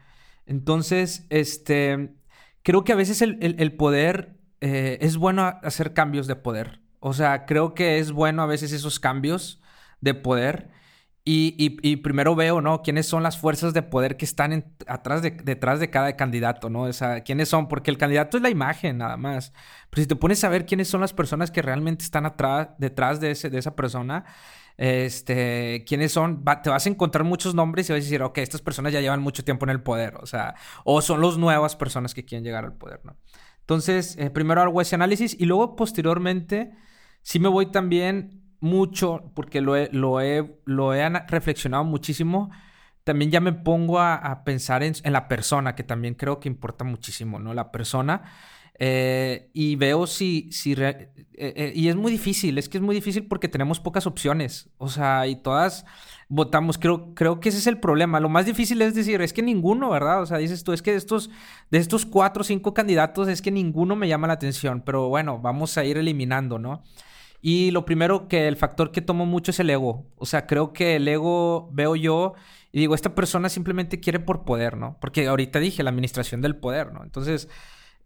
Entonces, 0.47 1.27
este... 1.29 2.15
Creo 2.63 2.85
que 2.85 2.93
a 2.93 2.97
veces 2.97 3.23
el, 3.23 3.73
poder 3.77 4.37
eh, 4.61 4.99
es 5.01 5.17
bueno 5.17 5.43
hacer 5.63 5.95
cambios 5.95 6.27
de 6.27 6.37
poder. 6.37 6.81
O 7.01 7.13
sea, 7.15 7.47
creo 7.47 7.75
que 7.75 7.99
es 7.99 8.13
bueno 8.13 8.43
a 8.43 8.47
veces 8.47 8.73
esos 8.73 9.01
cambios 9.01 9.63
de 10.01 10.15
poder. 10.15 10.69
Y, 11.31 11.97
primero 11.97 12.35
veo, 12.35 12.63
¿no? 12.63 12.81
¿Quiénes 12.81 13.07
son 13.07 13.23
las 13.23 13.37
fuerzas 13.37 13.75
de 13.75 13.83
poder 13.83 14.17
que 14.17 14.25
están 14.25 14.65
atrás 14.87 15.21
de, 15.21 15.33
detrás 15.33 15.79
de 15.79 15.91
cada 15.91 16.17
candidato, 16.17 16.71
¿no? 16.71 16.85
O 16.85 16.93
sea, 16.95 17.21
¿quiénes 17.21 17.51
son? 17.51 17.69
Porque 17.69 17.91
el 17.91 17.99
candidato 17.99 18.39
es 18.39 18.43
la 18.43 18.49
imagen, 18.49 18.97
nada 18.97 19.19
más. 19.19 19.53
Pero 19.91 20.03
si 20.03 20.09
te 20.09 20.17
pones 20.17 20.43
a 20.45 20.49
ver 20.49 20.65
quiénes 20.65 20.89
son 20.89 21.03
las 21.03 21.13
personas 21.13 21.51
que 21.51 21.61
realmente 21.61 22.03
están 22.03 22.25
atrás, 22.25 22.71
detrás 22.79 23.21
de, 23.21 23.33
ese, 23.33 23.51
de 23.51 23.59
esa 23.59 23.77
persona, 23.77 24.25
este, 24.79 25.85
quiénes 25.87 26.13
son, 26.13 26.43
te 26.63 26.71
vas 26.71 26.87
a 26.87 26.89
encontrar 26.89 27.25
muchos 27.25 27.55
nombres 27.55 27.91
y 27.91 27.93
vas 27.93 28.01
a 28.01 28.05
decir, 28.05 28.23
ok, 28.23 28.39
estas 28.39 28.63
personas 28.63 28.95
ya 28.95 29.03
llevan 29.03 29.21
mucho 29.21 29.45
tiempo 29.45 29.67
en 29.67 29.71
el 29.71 29.83
poder, 29.83 30.17
o 30.23 30.25
sea, 30.25 30.55
o 30.85 31.03
son 31.03 31.21
las 31.21 31.37
nuevas 31.37 31.77
personas 31.77 32.15
que 32.15 32.25
quieren 32.25 32.43
llegar 32.43 32.65
al 32.65 32.73
poder, 32.73 33.01
¿no? 33.05 33.19
Entonces, 33.61 34.17
eh, 34.19 34.31
primero 34.31 34.63
hago 34.63 34.81
ese 34.81 34.95
análisis 34.95 35.37
y 35.39 35.45
luego 35.45 35.77
posteriormente 35.77 36.73
sí 37.21 37.39
me 37.39 37.49
voy 37.49 37.67
también 37.67 38.48
mucho, 38.61 39.31
porque 39.35 39.61
lo 39.61 39.77
he, 39.77 39.89
lo 39.93 40.21
he, 40.21 40.59
lo 40.65 40.95
he 40.95 41.09
reflexionado 41.29 41.85
muchísimo, 41.85 42.51
también 43.09 43.31
ya 43.31 43.41
me 43.41 43.55
pongo 43.55 44.01
a, 44.01 44.43
pensar 44.45 44.83
en, 44.83 44.95
la 45.05 45.29
persona, 45.29 45.75
que 45.75 45.83
también 45.83 46.15
creo 46.15 46.41
que 46.41 46.49
importa 46.49 46.85
muchísimo, 46.85 47.39
¿no? 47.39 47.55
La 47.55 47.73
persona. 47.73 48.23
Eh, 48.79 49.51
y 49.55 49.77
veo 49.77 50.07
si... 50.07 50.53
si 50.53 50.75
eh, 50.75 51.11
eh, 51.35 51.73
y 51.75 51.89
es 51.89 51.97
muy 51.97 52.13
difícil, 52.13 52.59
es 52.59 52.69
que 52.69 52.77
es 52.77 52.83
muy 52.83 52.95
difícil 52.95 53.27
porque 53.27 53.49
tenemos 53.49 53.81
pocas 53.81 54.07
opciones. 54.07 54.69
O 54.77 54.89
sea, 54.89 55.27
y 55.27 55.37
todas 55.37 55.87
votamos. 56.29 56.77
Creo, 56.77 57.15
creo 57.15 57.41
que 57.41 57.49
ese 57.49 57.57
es 57.57 57.67
el 57.67 57.81
problema. 57.81 58.21
Lo 58.21 58.29
más 58.29 58.45
difícil 58.45 58.83
es 58.83 58.95
decir, 58.95 59.23
es 59.23 59.33
que 59.33 59.43
ninguno, 59.43 59.89
¿verdad? 59.89 60.21
O 60.21 60.27
sea, 60.27 60.37
dices 60.37 60.63
tú, 60.63 60.75
es 60.75 60.83
que 60.83 60.91
de 60.91 60.99
estos, 60.99 61.31
de 61.71 61.79
estos 61.79 62.05
cuatro 62.05 62.43
o 62.43 62.45
cinco 62.45 62.75
candidatos, 62.75 63.29
es 63.29 63.41
que 63.41 63.51
ninguno 63.51 63.97
me 63.97 64.07
llama 64.09 64.27
la 64.27 64.35
atención. 64.35 64.83
Pero 64.85 65.09
bueno, 65.09 65.39
vamos 65.39 65.79
a 65.79 65.85
ir 65.87 65.97
eliminando, 65.97 66.59
¿no? 66.59 66.83
Y 67.41 67.71
lo 67.71 67.85
primero 67.85 68.29
que 68.29 68.49
el 68.49 68.57
factor 68.57 68.91
que 68.91 69.01
tomo 69.01 69.27
mucho 69.27 69.53
es 69.53 69.61
el 69.61 69.71
ego. 69.71 70.07
O 70.17 70.27
sea, 70.27 70.47
creo 70.47 70.73
que 70.73 70.97
el 70.97 71.07
ego 71.07 71.71
veo 71.73 71.95
yo 71.97 72.35
y 72.73 72.81
digo, 72.81 72.95
esta 72.95 73.15
persona 73.15 73.49
simplemente 73.49 74.01
quiere 74.01 74.21
por 74.21 74.45
poder, 74.45 74.77
¿no? 74.77 74.99
Porque 75.01 75.27
ahorita 75.27 75.59
dije 75.59 75.83
la 75.83 75.91
administración 75.91 76.41
del 76.41 76.57
poder, 76.57 76.93
¿no? 76.93 77.03
Entonces, 77.03 77.49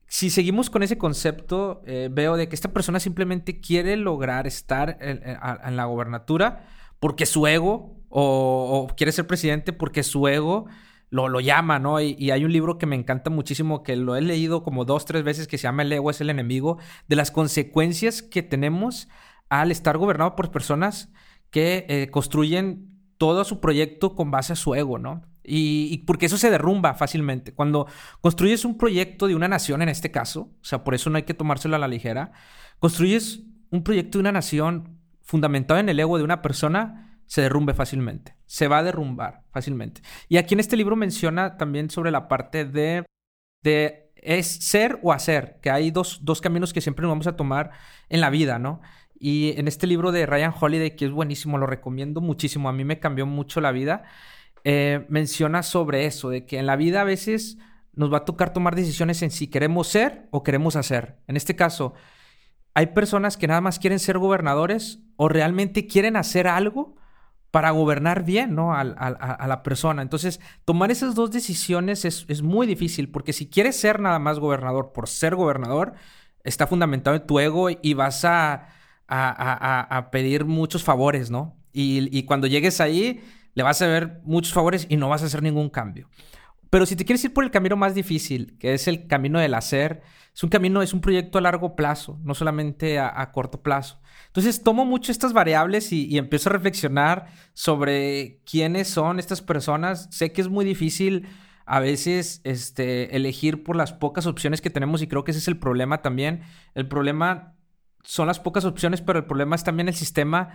si 0.07 0.31
seguimos 0.31 0.71
con 0.71 0.83
ese 0.83 0.99
concepto, 0.99 1.83
eh, 1.87 2.09
veo 2.13 2.37
de 2.37 2.49
que 2.49 2.55
esta 2.55 2.73
persona 2.73 3.01
simplemente 3.01 3.61
quiere 3.61 3.97
lograr 3.97 4.47
estar 4.47 4.99
en, 5.01 5.77
la 5.77 5.85
gobernatura 5.87 6.67
porque 7.01 7.27
su 7.27 7.47
ego, 7.47 7.97
o, 8.09 8.89
quiere 8.97 9.11
ser 9.11 9.27
presidente 9.27 9.73
porque 9.73 10.03
su 10.03 10.29
ego 10.29 10.67
lo, 11.13 11.29
lo 11.29 11.41
llama, 11.41 11.79
¿no? 11.79 12.01
Y, 12.01 12.17
y, 12.19 12.31
hay 12.31 12.45
un 12.45 12.53
libro 12.53 12.79
que 12.79 12.87
me 12.87 12.97
encanta 12.97 13.29
muchísimo, 13.31 13.83
que 13.83 13.97
lo 13.97 14.17
he 14.17 14.23
leído 14.23 14.65
como 14.65 14.87
dos, 14.87 15.05
tres 15.05 15.23
veces, 15.23 15.47
que 15.47 15.59
se 15.59 15.65
llama 15.65 15.83
El 15.83 15.93
ego 15.93 16.11
es 16.11 16.23
el 16.23 16.31
enemigo, 16.31 16.79
de 17.07 17.17
las 17.17 17.31
consecuencias 17.31 18.23
que 18.23 18.43
tenemos 18.43 19.09
al 19.51 19.71
estar 19.71 19.99
gobernado 19.99 20.35
por 20.35 20.51
personas 20.51 21.13
que 21.51 21.85
eh, 21.91 22.09
construyen 22.11 22.89
todo 23.19 23.45
su 23.45 23.61
proyecto 23.61 24.17
con 24.17 24.31
base 24.31 24.55
a 24.55 24.57
su 24.57 24.75
ego, 24.75 24.99
¿no? 24.99 25.23
Y, 25.45 25.99
porque 26.07 26.27
eso 26.27 26.39
se 26.39 26.51
derrumba 26.51 26.95
fácilmente. 26.95 27.53
Cuando 27.53 27.87
construyes 28.23 28.65
un 28.65 28.79
proyecto 28.79 29.27
de 29.27 29.35
una 29.35 29.49
nación, 29.49 29.83
en 29.83 29.91
este 29.91 30.11
caso, 30.11 30.51
o 30.61 30.65
sea, 30.65 30.83
por 30.83 30.95
eso 30.95 31.11
no 31.11 31.19
hay 31.19 31.25
que 31.25 31.35
tomárselo 31.35 31.77
a 31.77 31.79
la 31.79 31.89
ligera, 31.89 32.33
construyes 32.79 33.43
un 33.71 33.85
proyecto 33.85 34.17
de 34.17 34.21
una 34.21 34.33
nación 34.33 34.99
fundamentado 35.21 35.79
en 35.79 35.91
el 35.91 36.01
ego 36.01 36.17
de 36.17 36.25
una 36.25 36.41
persona, 36.41 37.21
se 37.27 37.43
derrumbe 37.43 37.75
fácilmente. 37.75 38.35
Se 38.53 38.69
va 38.69 38.79
a 38.79 38.83
derrumbar 38.83 39.45
fácilmente. 39.51 40.03
Y 40.29 40.37
aquí 40.37 40.53
en 40.53 40.61
este 40.61 40.77
libro 40.77 40.95
menciona 40.95 41.57
también 41.57 41.89
sobre 41.89 42.11
la 42.11 42.29
parte 42.29 42.67
de, 42.67 43.07
de 43.63 44.13
es 44.17 44.47
ser 44.47 45.01
o 45.03 45.11
hacer, 45.11 45.59
que 45.63 45.71
hay 45.71 45.91
dos, 45.91 46.21
dos 46.23 46.43
caminos 46.43 46.75
que 46.75 46.83
siempre 46.83 47.03
nos 47.03 47.13
vamos 47.13 47.27
a 47.27 47.35
tomar 47.35 47.71
en 48.11 48.21
la 48.21 48.29
vida, 48.29 48.59
¿no? 48.59 48.83
Y 49.19 49.55
en 49.57 49.69
este 49.69 49.87
libro 49.87 50.13
de 50.13 50.27
Ryan 50.27 50.53
Holiday, 50.61 50.97
que 50.97 51.07
es 51.07 51.13
buenísimo, 51.13 51.57
lo 51.57 51.67
recomiendo 51.67 52.21
muchísimo, 52.21 52.69
a 52.69 52.75
mí 52.75 52.85
me 52.85 53.01
cambió 53.01 53.25
mucho 53.25 53.63
la 53.63 53.73
vida, 53.73 54.03
eh, 54.65 55.07
menciona 55.09 55.63
sobre 55.63 56.05
eso, 56.05 56.29
de 56.29 56.45
que 56.45 56.59
en 56.59 56.67
la 56.67 56.77
vida 56.77 57.01
a 57.01 57.05
veces 57.05 57.57
nos 57.95 58.13
va 58.13 58.19
a 58.19 58.25
tocar 58.27 58.53
tomar 58.53 58.77
decisiones 58.77 59.23
en 59.23 59.31
si 59.31 59.47
queremos 59.47 59.89
ser 59.89 60.29
o 60.31 60.43
queremos 60.43 60.77
hacer. 60.77 61.17
En 61.27 61.39
este 61.39 61.57
caso, 61.57 61.95
hay 62.75 62.89
personas 62.89 63.39
que 63.39 63.47
nada 63.47 63.63
más 63.63 63.79
quieren 63.79 63.99
ser 63.99 64.19
gobernadores 64.19 65.01
o 65.17 65.31
realmente 65.31 65.87
quieren 65.87 66.17
hacer 66.17 66.49
algo 66.49 66.97
para 67.53 67.71
gobernar 67.71 68.25
bien, 68.25 68.57
¿no? 68.57 68.75
A, 68.75 68.83
la 68.83 69.63
persona. 69.63 70.03
Entonces, 70.03 70.41
tomar 70.65 70.91
esas 70.91 71.15
dos 71.15 71.31
decisiones 71.31 72.05
es, 72.05 72.43
muy 72.43 72.67
difícil, 72.67 73.09
porque 73.09 73.33
si 73.33 73.49
quieres 73.49 73.79
ser 73.79 74.01
nada 74.01 74.19
más 74.19 74.41
gobernador 74.41 74.91
por 74.93 75.09
ser 75.09 75.37
gobernador, 75.37 75.93
está 76.43 76.67
fundamentado 76.67 77.15
en 77.15 77.27
tu 77.27 77.39
ego 77.39 77.69
y 77.71 77.95
vas 77.95 78.25
a 78.25 78.67
a, 79.09 80.09
pedir 80.11 80.45
muchos 80.45 80.83
favores, 80.83 81.31
¿no? 81.31 81.57
Y, 81.73 82.23
cuando 82.25 82.47
llegues 82.47 82.81
ahí, 82.81 83.23
le 83.55 83.63
vas 83.63 83.81
a 83.83 83.87
ver 83.87 84.21
muchos 84.25 84.53
favores 84.53 84.87
y 84.89 84.97
no 84.97 85.09
vas 85.09 85.23
a 85.23 85.27
hacer 85.27 85.43
ningún 85.43 85.69
cambio. 85.69 86.09
Pero 86.73 86.87
si 86.87 86.97
te 86.97 87.05
quieres 87.05 87.23
ir 87.23 87.35
por 87.35 87.45
el 87.45 87.51
camino 87.51 87.77
más 87.77 87.95
difícil, 87.95 88.57
que 88.59 88.73
es 88.73 88.89
el 88.89 89.07
camino 89.07 89.39
del 89.39 89.53
hacer, 89.53 90.01
es 90.35 90.43
un 90.43 90.49
camino, 90.49 90.81
es 90.81 90.95
un 90.95 91.03
proyecto 91.03 91.37
a 91.37 91.43
largo 91.43 91.77
plazo, 91.77 92.19
no 92.25 92.35
solamente 92.35 92.99
a, 92.99 93.31
corto 93.31 93.63
plazo. 93.63 94.01
Entonces 94.29 94.63
tomo 94.63 94.87
mucho 94.87 95.13
estas 95.13 95.35
variables 95.35 95.93
y, 95.93 96.17
empiezo 96.17 96.49
a 96.49 96.55
reflexionar 96.55 97.27
sobre 97.53 98.41
quiénes 98.51 98.89
son 98.89 99.19
estas 99.19 99.43
personas. 99.43 100.09
Sé 100.13 100.33
que 100.33 100.41
es 100.41 100.49
muy 100.49 100.65
difícil 100.65 101.29
a 101.67 101.79
veces 101.79 102.41
este, 102.45 103.15
elegir 103.17 103.65
por 103.65 103.77
las 103.77 103.93
pocas 103.93 104.25
opciones 104.25 104.63
que 104.63 104.71
tenemos 104.71 105.03
y 105.03 105.09
creo 105.09 105.25
que 105.25 105.33
ese 105.33 105.41
es 105.41 105.49
el 105.49 105.59
problema 105.59 106.01
también. 106.01 106.41
El 106.75 106.89
problema 106.89 107.55
son 108.03 108.29
las 108.29 108.41
pocas 108.41 108.65
opciones, 108.65 109.03
pero 109.03 109.19
el 109.19 109.27
problema 109.27 109.57
es 109.57 109.65
también 109.65 109.89
el 109.89 109.95
sistema 109.95 110.49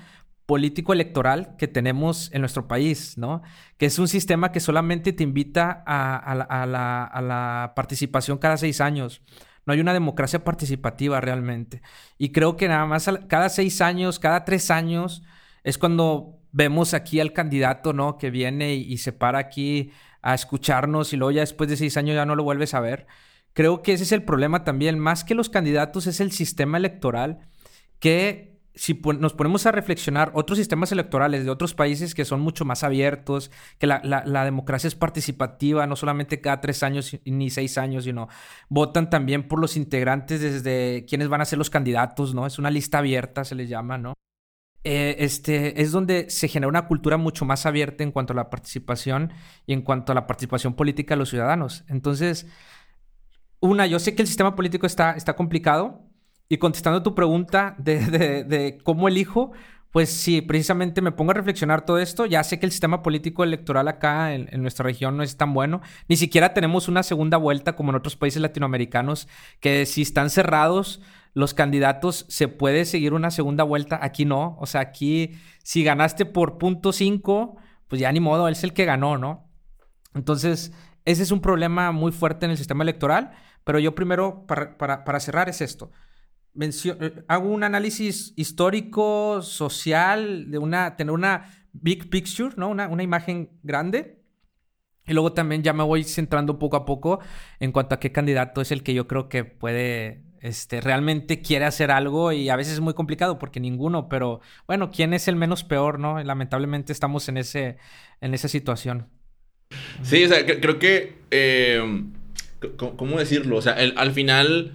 político 0.48 0.94
electoral 0.94 1.56
que 1.58 1.68
tenemos 1.68 2.32
en 2.34 2.42
nuestro 2.42 2.68
país, 2.70 3.18
¿no? 3.18 3.44
Que 3.78 3.86
es 3.86 4.00
un 4.00 4.08
sistema 4.08 4.52
que 4.54 4.62
solamente 4.62 5.12
te 5.12 5.22
invita 5.22 5.84
a, 5.86 6.34
la, 6.36 7.74
participación 7.76 8.38
cada 8.38 8.56
seis 8.56 8.80
años. 8.80 9.22
No 9.66 9.74
hay 9.74 9.82
una 9.82 9.92
democracia 9.92 10.46
participativa 10.46 11.20
realmente. 11.20 11.82
Y 12.18 12.32
creo 12.32 12.56
que 12.56 12.70
nada 12.70 12.86
más 12.86 13.10
cada 13.28 13.50
seis 13.50 13.82
años, 13.82 14.20
cada 14.20 14.46
tres 14.46 14.72
años, 14.72 15.22
es 15.66 15.78
cuando 15.78 16.40
vemos 16.54 16.94
aquí 16.94 17.20
al 17.20 17.34
candidato, 17.34 17.92
¿no? 17.92 18.18
Que 18.18 18.32
viene 18.32 18.76
y, 18.76 18.94
y 18.94 19.00
se 19.00 19.12
para 19.12 19.40
aquí 19.40 19.92
a 20.22 20.34
escucharnos 20.34 21.12
y 21.12 21.18
luego 21.18 21.32
ya 21.32 21.42
después 21.42 21.70
de 21.70 21.76
seis 21.76 21.98
años 21.98 22.16
ya 22.16 22.26
no 22.26 22.38
lo 22.38 22.44
vuelves 22.44 22.74
a 22.74 22.80
ver. 22.80 23.06
Creo 23.52 23.82
que 23.82 23.92
ese 23.92 24.04
es 24.04 24.14
el 24.14 24.24
problema 24.24 24.64
también, 24.64 24.98
más 24.98 25.26
que 25.26 25.36
los 25.36 25.50
candidatos 25.50 26.08
es 26.08 26.22
el 26.22 26.32
sistema 26.32 26.78
electoral 26.78 27.50
que 28.00 28.57
si 28.78 29.02
nos 29.20 29.34
ponemos 29.34 29.66
a 29.66 29.72
reflexionar 29.72 30.32
otros 30.36 30.60
sistemas 30.60 30.92
electorales 30.92 31.44
de 31.44 31.50
otros 31.50 31.74
países 31.74 32.14
que 32.14 32.26
son 32.26 32.42
mucho 32.42 32.64
más 32.64 32.84
abiertos, 32.84 33.52
que 33.80 33.88
la, 33.88 34.46
democracia 34.46 34.88
es 34.88 34.94
participativa, 34.94 35.88
no 35.88 35.96
solamente 35.96 36.42
cada 36.42 36.62
tres 36.62 36.84
años 36.84 37.18
ni 37.26 37.50
seis 37.50 37.80
años, 37.80 38.04
sino 38.04 38.30
votan 38.70 39.10
también 39.10 39.48
por 39.48 39.60
los 39.60 39.78
integrantes 39.78 40.42
desde 40.42 41.06
quienes 41.06 41.28
van 41.28 41.42
a 41.42 41.46
ser 41.46 41.58
los 41.58 41.72
candidatos, 41.72 42.36
¿no? 42.36 42.46
Es 42.46 42.60
una 42.60 42.70
lista 42.70 43.00
abierta, 43.00 43.44
se 43.44 43.56
les 43.56 43.68
llama, 43.68 43.98
¿no? 43.98 44.14
Eh, 44.84 45.16
este, 45.26 45.82
es 45.82 45.92
donde 45.92 46.30
se 46.30 46.48
genera 46.48 46.70
una 46.70 46.88
cultura 46.88 47.18
mucho 47.18 47.46
más 47.46 47.66
abierta 47.66 48.04
en 48.04 48.12
cuanto 48.12 48.34
a 48.34 48.36
la 48.36 48.50
participación 48.52 49.34
y 49.66 49.74
en 49.74 49.82
cuanto 49.82 50.12
a 50.12 50.16
la 50.16 50.28
participación 50.28 50.76
política 50.76 51.16
de 51.16 51.20
los 51.20 51.30
ciudadanos. 51.30 51.84
Entonces, 51.88 52.46
una, 53.60 53.88
yo 53.88 53.98
sé 53.98 54.16
que 54.16 54.22
el 54.22 54.28
sistema 54.28 54.56
político 54.56 54.86
está, 54.86 55.14
está 55.14 55.36
complicado. 55.36 56.07
Y 56.50 56.58
contestando 56.58 57.04
tu 57.04 57.14
pregunta 57.14 57.76
de, 57.78 58.80
cómo 58.84 59.08
elijo, 59.08 59.52
pues 59.92 60.10
sí, 60.10 60.42
precisamente 60.42 61.02
me 61.02 61.12
pongo 61.12 61.32
a 61.32 61.34
reflexionar 61.34 61.86
todo 61.86 62.00
esto. 62.00 62.26
Ya 62.26 62.44
sé 62.44 62.60
que 62.60 62.66
el 62.66 62.72
sistema 62.72 63.02
político 63.02 63.44
electoral 63.44 63.88
acá 63.88 64.34
en, 64.34 64.62
nuestra 64.62 64.84
región 64.84 65.18
no 65.18 65.24
es 65.24 65.36
tan 65.36 65.54
bueno. 65.54 65.82
Ni 66.08 66.16
siquiera 66.16 66.54
tenemos 66.54 66.88
una 66.88 67.04
segunda 67.04 67.38
vuelta 67.38 67.76
como 67.76 67.90
en 67.90 67.96
otros 67.96 68.16
países 68.16 68.42
latinoamericanos, 68.42 69.28
que 69.60 69.86
si 69.86 70.02
están 70.02 70.30
cerrados 70.30 71.02
los 71.34 71.54
candidatos, 71.54 72.26
se 72.30 72.48
puede 72.48 72.86
seguir 72.86 73.14
una 73.14 73.30
segunda 73.30 73.64
vuelta. 73.64 74.00
Aquí 74.02 74.26
no. 74.26 74.58
O 74.60 74.66
sea, 74.66 74.82
aquí 74.82 75.38
si 75.64 75.84
ganaste 75.84 76.26
por 76.26 76.58
punto 76.58 76.94
5, 76.94 77.58
pues 77.88 78.02
ya 78.02 78.12
ni 78.12 78.20
modo, 78.20 78.48
él 78.48 78.54
es 78.54 78.64
el 78.64 78.74
que 78.74 78.86
ganó, 78.86 79.18
¿no? 79.18 79.50
Entonces, 80.14 80.74
ese 81.06 81.24
es 81.24 81.32
un 81.32 81.42
problema 81.42 81.92
muy 81.92 82.12
fuerte 82.12 82.46
en 82.46 82.52
el 82.52 82.58
sistema 82.58 82.84
electoral. 82.84 83.32
Pero 83.64 83.80
yo 83.80 83.96
primero, 83.96 84.46
para, 84.48 85.20
cerrar, 85.20 85.50
es 85.50 85.62
esto. 85.62 85.92
Eh, 86.60 87.24
hago 87.28 87.50
un 87.50 87.64
análisis 87.64 88.34
histórico, 88.36 89.42
social, 89.42 90.50
de 90.50 90.58
una, 90.58 90.96
tener 90.96 91.14
una 91.14 91.52
big 91.74 92.10
picture, 92.10 92.56
¿no? 92.58 92.70
Una, 92.70 92.88
una 92.88 93.04
imagen 93.04 93.50
grande. 93.64 94.24
Y 95.06 95.14
luego 95.14 95.34
también 95.34 95.64
ya 95.64 95.74
me 95.74 95.84
voy 95.84 96.04
centrando 96.04 96.60
poco 96.60 96.76
a 96.76 96.86
poco 96.86 97.20
en 97.60 97.72
cuanto 97.72 97.96
a 97.96 98.00
qué 98.00 98.12
candidato 98.12 98.60
es 98.62 98.72
el 98.72 98.84
que 98.84 98.94
yo 98.94 99.08
creo 99.08 99.30
que 99.30 99.46
puede, 99.46 100.24
este, 100.42 100.82
realmente 100.82 101.42
quiere 101.42 101.64
hacer 101.64 101.92
algo 101.92 102.34
y 102.34 102.50
a 102.50 102.58
veces 102.58 102.74
es 102.74 102.80
muy 102.82 102.94
complicado 102.94 103.40
porque 103.40 103.62
ninguno, 103.62 104.10
pero 104.10 104.42
bueno, 104.68 104.92
¿quién 104.92 105.14
es 105.14 105.30
el 105.30 105.38
menos 105.38 105.64
peor, 105.64 105.98
no? 105.98 106.22
lamentablemente 106.22 106.92
estamos 106.92 107.30
en, 107.30 107.38
ese, 107.38 107.78
en 108.20 108.34
esa 108.34 108.50
situación. 108.50 109.08
Sí, 110.02 110.26
o 110.26 110.28
sea, 110.28 110.46
creo 110.46 110.78
que 110.78 111.20
eh, 111.32 111.82
¿Cómo 112.76 113.20
decirlo? 113.20 113.58
O 113.58 113.62
sea, 113.62 113.74
al 113.74 114.12
final, 114.12 114.74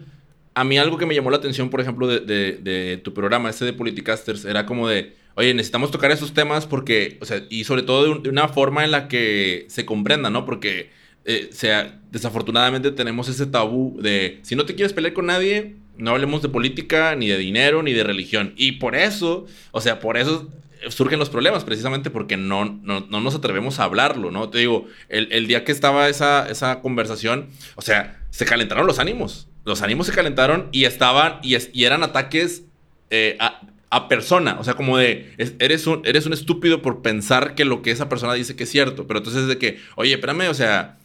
a 0.54 0.64
mí 0.64 0.78
algo 0.78 0.98
que 0.98 1.06
me 1.06 1.14
llamó 1.14 1.30
la 1.30 1.38
atención, 1.38 1.70
por 1.70 1.80
ejemplo, 1.80 2.06
de, 2.06 3.00
tu 3.02 3.14
programa, 3.14 3.50
este 3.50 3.64
de 3.64 3.72
Politicasters, 3.72 4.44
era 4.44 4.66
como 4.66 4.88
de, 4.88 5.14
oye, 5.34 5.54
necesitamos 5.54 5.90
tocar 5.90 6.10
esos 6.10 6.34
temas 6.34 6.66
porque, 6.66 7.18
o 7.20 7.24
sea, 7.24 7.42
y 7.48 7.64
sobre 7.64 7.82
todo 7.82 8.18
de, 8.18 8.28
una 8.28 8.48
forma 8.48 8.84
en 8.84 8.90
la 8.90 9.08
que 9.08 9.64
se 9.68 9.84
comprenda, 9.84 10.30
¿no? 10.30 10.44
Porque, 10.44 10.90
eh, 11.24 11.48
sea, 11.52 12.00
desafortunadamente 12.10 12.90
tenemos 12.90 13.28
ese 13.28 13.46
tabú 13.46 13.98
de, 14.00 14.40
si 14.42 14.56
no 14.56 14.66
te 14.66 14.74
quieres 14.74 14.92
pelear 14.92 15.14
con 15.14 15.26
nadie, 15.26 15.76
no 15.96 16.10
hablemos 16.10 16.42
de 16.42 16.48
política, 16.48 17.14
ni 17.16 17.28
de 17.28 17.38
dinero, 17.38 17.82
ni 17.82 17.92
de 17.92 18.04
religión. 18.04 18.52
Y 18.56 18.72
por 18.72 18.94
eso, 18.94 19.46
o 19.70 19.80
sea, 19.80 20.00
por 20.00 20.16
eso 20.16 20.50
surgen 20.88 21.18
los 21.18 21.30
problemas, 21.30 21.64
precisamente 21.64 22.10
porque 22.10 22.36
no, 22.36 22.64
no, 22.64 23.00
nos 23.00 23.34
atrevemos 23.34 23.78
a 23.78 23.84
hablarlo, 23.84 24.30
¿no? 24.30 24.48
Te 24.50 24.58
digo, 24.58 24.86
el, 25.08 25.46
día 25.46 25.64
que 25.64 25.72
estaba 25.72 26.08
esa, 26.08 26.48
esa 26.48 26.80
conversación, 26.80 27.50
o 27.76 27.82
sea, 27.82 28.20
se 28.30 28.44
calentaron 28.44 28.86
los 28.86 28.98
ánimos. 28.98 29.48
Los 29.64 29.82
ánimos 29.82 30.06
se 30.06 30.12
calentaron 30.12 30.68
y 30.72 30.84
estaban, 30.84 31.38
y, 31.42 31.56
y 31.72 31.84
eran 31.84 32.02
ataques 32.02 32.64
eh, 33.10 33.36
a, 33.38 33.60
a, 33.90 34.08
persona. 34.08 34.56
O 34.58 34.64
sea, 34.64 34.74
como 34.74 34.98
de, 34.98 35.32
eres, 35.58 35.86
un, 35.86 36.02
eres 36.04 36.26
un 36.26 36.32
estúpido 36.32 36.82
por 36.82 37.02
pensar 37.02 37.54
que 37.54 37.64
lo 37.64 37.82
que 37.82 37.90
esa 37.90 38.08
persona 38.08 38.34
dice 38.34 38.56
que 38.56 38.64
es 38.64 38.70
cierto. 38.70 39.06
Pero 39.06 39.18
entonces 39.18 39.42
es 39.42 39.48
de 39.48 39.58
que, 39.58 39.78
oye, 39.96 40.14
espérame, 40.14 40.48
o 40.48 40.54
sea, 40.54 40.98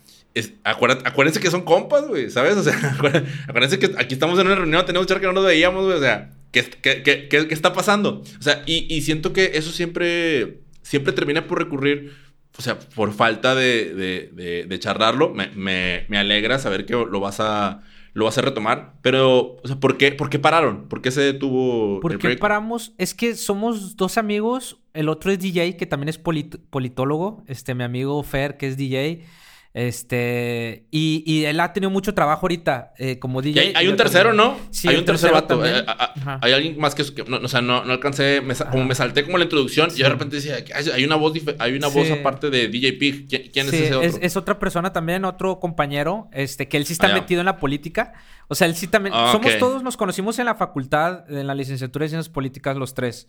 acuérdense, 0.63 1.39
que 1.39 1.51
son 1.51 1.63
compas, 1.63 2.07
güey, 2.07 2.29
¿sabes? 2.29 2.55
O 2.57 2.63
sea, 2.63 2.75
acuérdense 3.47 3.79
que 3.79 3.93
aquí 3.97 4.13
estamos 4.13 4.39
en 4.39 4.47
una 4.47 4.55
reunión, 4.55 4.85
tenemos 4.85 5.07
que 5.07 5.19
no 5.19 5.33
nos 5.33 5.45
veíamos, 5.45 5.85
güey, 5.85 5.97
o 5.97 6.01
sea, 6.01 6.31
¿qué, 6.51 6.63
qué, 6.63 7.03
qué, 7.03 7.27
qué, 7.27 7.47
está 7.49 7.73
pasando? 7.73 8.23
O 8.39 8.41
sea, 8.41 8.63
y, 8.65 8.93
y, 8.93 9.01
siento 9.01 9.33
que 9.33 9.51
eso 9.55 9.71
siempre, 9.71 10.59
siempre 10.81 11.13
termina 11.13 11.47
por 11.47 11.59
recurrir, 11.59 12.13
o 12.57 12.61
sea, 12.61 12.79
por 12.79 13.13
falta 13.13 13.55
de, 13.55 13.93
de, 14.33 14.65
de, 14.67 14.79
charlarlo. 14.79 15.33
Me, 15.33 15.49
me, 15.49 16.05
me 16.09 16.17
alegra 16.17 16.57
saber 16.57 16.85
que 16.85 16.93
lo 16.93 17.19
vas 17.19 17.39
a 17.39 17.83
lo 18.17 18.25
vas 18.25 18.37
a 18.39 18.41
retomar. 18.41 18.93
Pero, 19.03 19.57
o 19.63 19.67
sea, 19.67 19.79
¿por 19.79 19.95
qué, 19.95 20.11
¿por 20.11 20.31
qué 20.31 20.39
pararon? 20.39 20.87
¿Por 20.89 21.03
qué 21.03 21.11
se 21.11 21.21
detuvo? 21.21 21.99
¿Por 21.99 22.17
qué 22.17 22.35
paramos? 22.35 22.95
Es 22.97 23.13
que 23.13 23.35
somos 23.35 23.95
dos 23.95 24.17
amigos. 24.17 24.79
El 24.95 25.07
otro 25.09 25.31
es 25.31 25.37
DJ, 25.37 25.77
que 25.77 25.85
también 25.85 26.09
es 26.09 26.17
politólogo. 26.17 27.43
Este, 27.45 27.75
mi 27.75 27.83
amigo 27.83 28.23
Fer, 28.23 28.57
que 28.57 28.69
es 28.69 28.75
DJ. 28.75 29.23
Este, 29.77 30.87
y, 30.89 31.21
y, 31.27 31.45
él 31.45 31.59
ha 31.59 31.71
tenido 31.71 31.91
mucho 31.91 32.15
trabajo 32.15 32.47
ahorita 32.47 32.93
eh, 32.97 33.19
como 33.19 33.43
DJ. 33.43 33.73
hay, 33.75 33.87
un 33.87 33.95
tercero, 33.95 34.33
¿no? 34.33 34.57
Sí, 34.71 34.87
hay 34.87 34.95
un 34.95 35.05
tercer 35.05 35.31
vato. 35.31 35.63
Eh, 35.63 35.85
hay, 36.41 36.51
alguien 36.51 36.79
más 36.79 36.95
que, 36.95 37.03
no, 37.27 37.37
o 37.37 37.47
sea, 37.47 37.61
no, 37.61 37.85
no 37.85 37.93
alcancé, 37.93 38.41
como 38.71 38.85
me 38.85 38.95
salté 38.95 39.23
como 39.23 39.37
la 39.37 39.43
introducción 39.43 39.91
y 39.95 40.01
de 40.01 40.09
repente 40.09 40.37
decía, 40.37 40.55
hay 40.91 41.05
una 41.05 41.15
voz, 41.15 41.33
hay 41.59 41.75
una 41.75 41.89
voz 41.89 42.09
aparte 42.09 42.49
de 42.49 42.69
DJ 42.69 42.93
Pig. 42.93 43.27
¿Quién, 43.27 43.67
es 43.67 43.73
ese 43.73 43.93
otro? 43.93 44.19
Es, 44.19 44.35
otra 44.35 44.57
persona 44.57 44.91
también, 44.91 45.23
otro 45.25 45.59
compañero, 45.59 46.27
este, 46.33 46.67
que 46.67 46.77
él 46.77 46.87
sí 46.87 46.93
está 46.93 47.11
ah, 47.11 47.13
metido 47.13 47.41
en 47.41 47.45
la 47.45 47.57
política. 47.57 48.13
O 48.47 48.55
sea, 48.55 48.65
él 48.65 48.73
sí 48.73 48.87
también, 48.87 49.13
ah, 49.15 49.29
somos 49.31 49.59
todos, 49.59 49.83
nos 49.83 49.95
conocimos 49.95 50.39
en 50.39 50.45
la 50.45 50.55
facultad, 50.55 51.29
en 51.29 51.45
la 51.45 51.53
licenciatura 51.53 52.05
de 52.05 52.09
Ciencias 52.09 52.33
Políticas, 52.33 52.77
los 52.77 52.95
tres. 52.95 53.27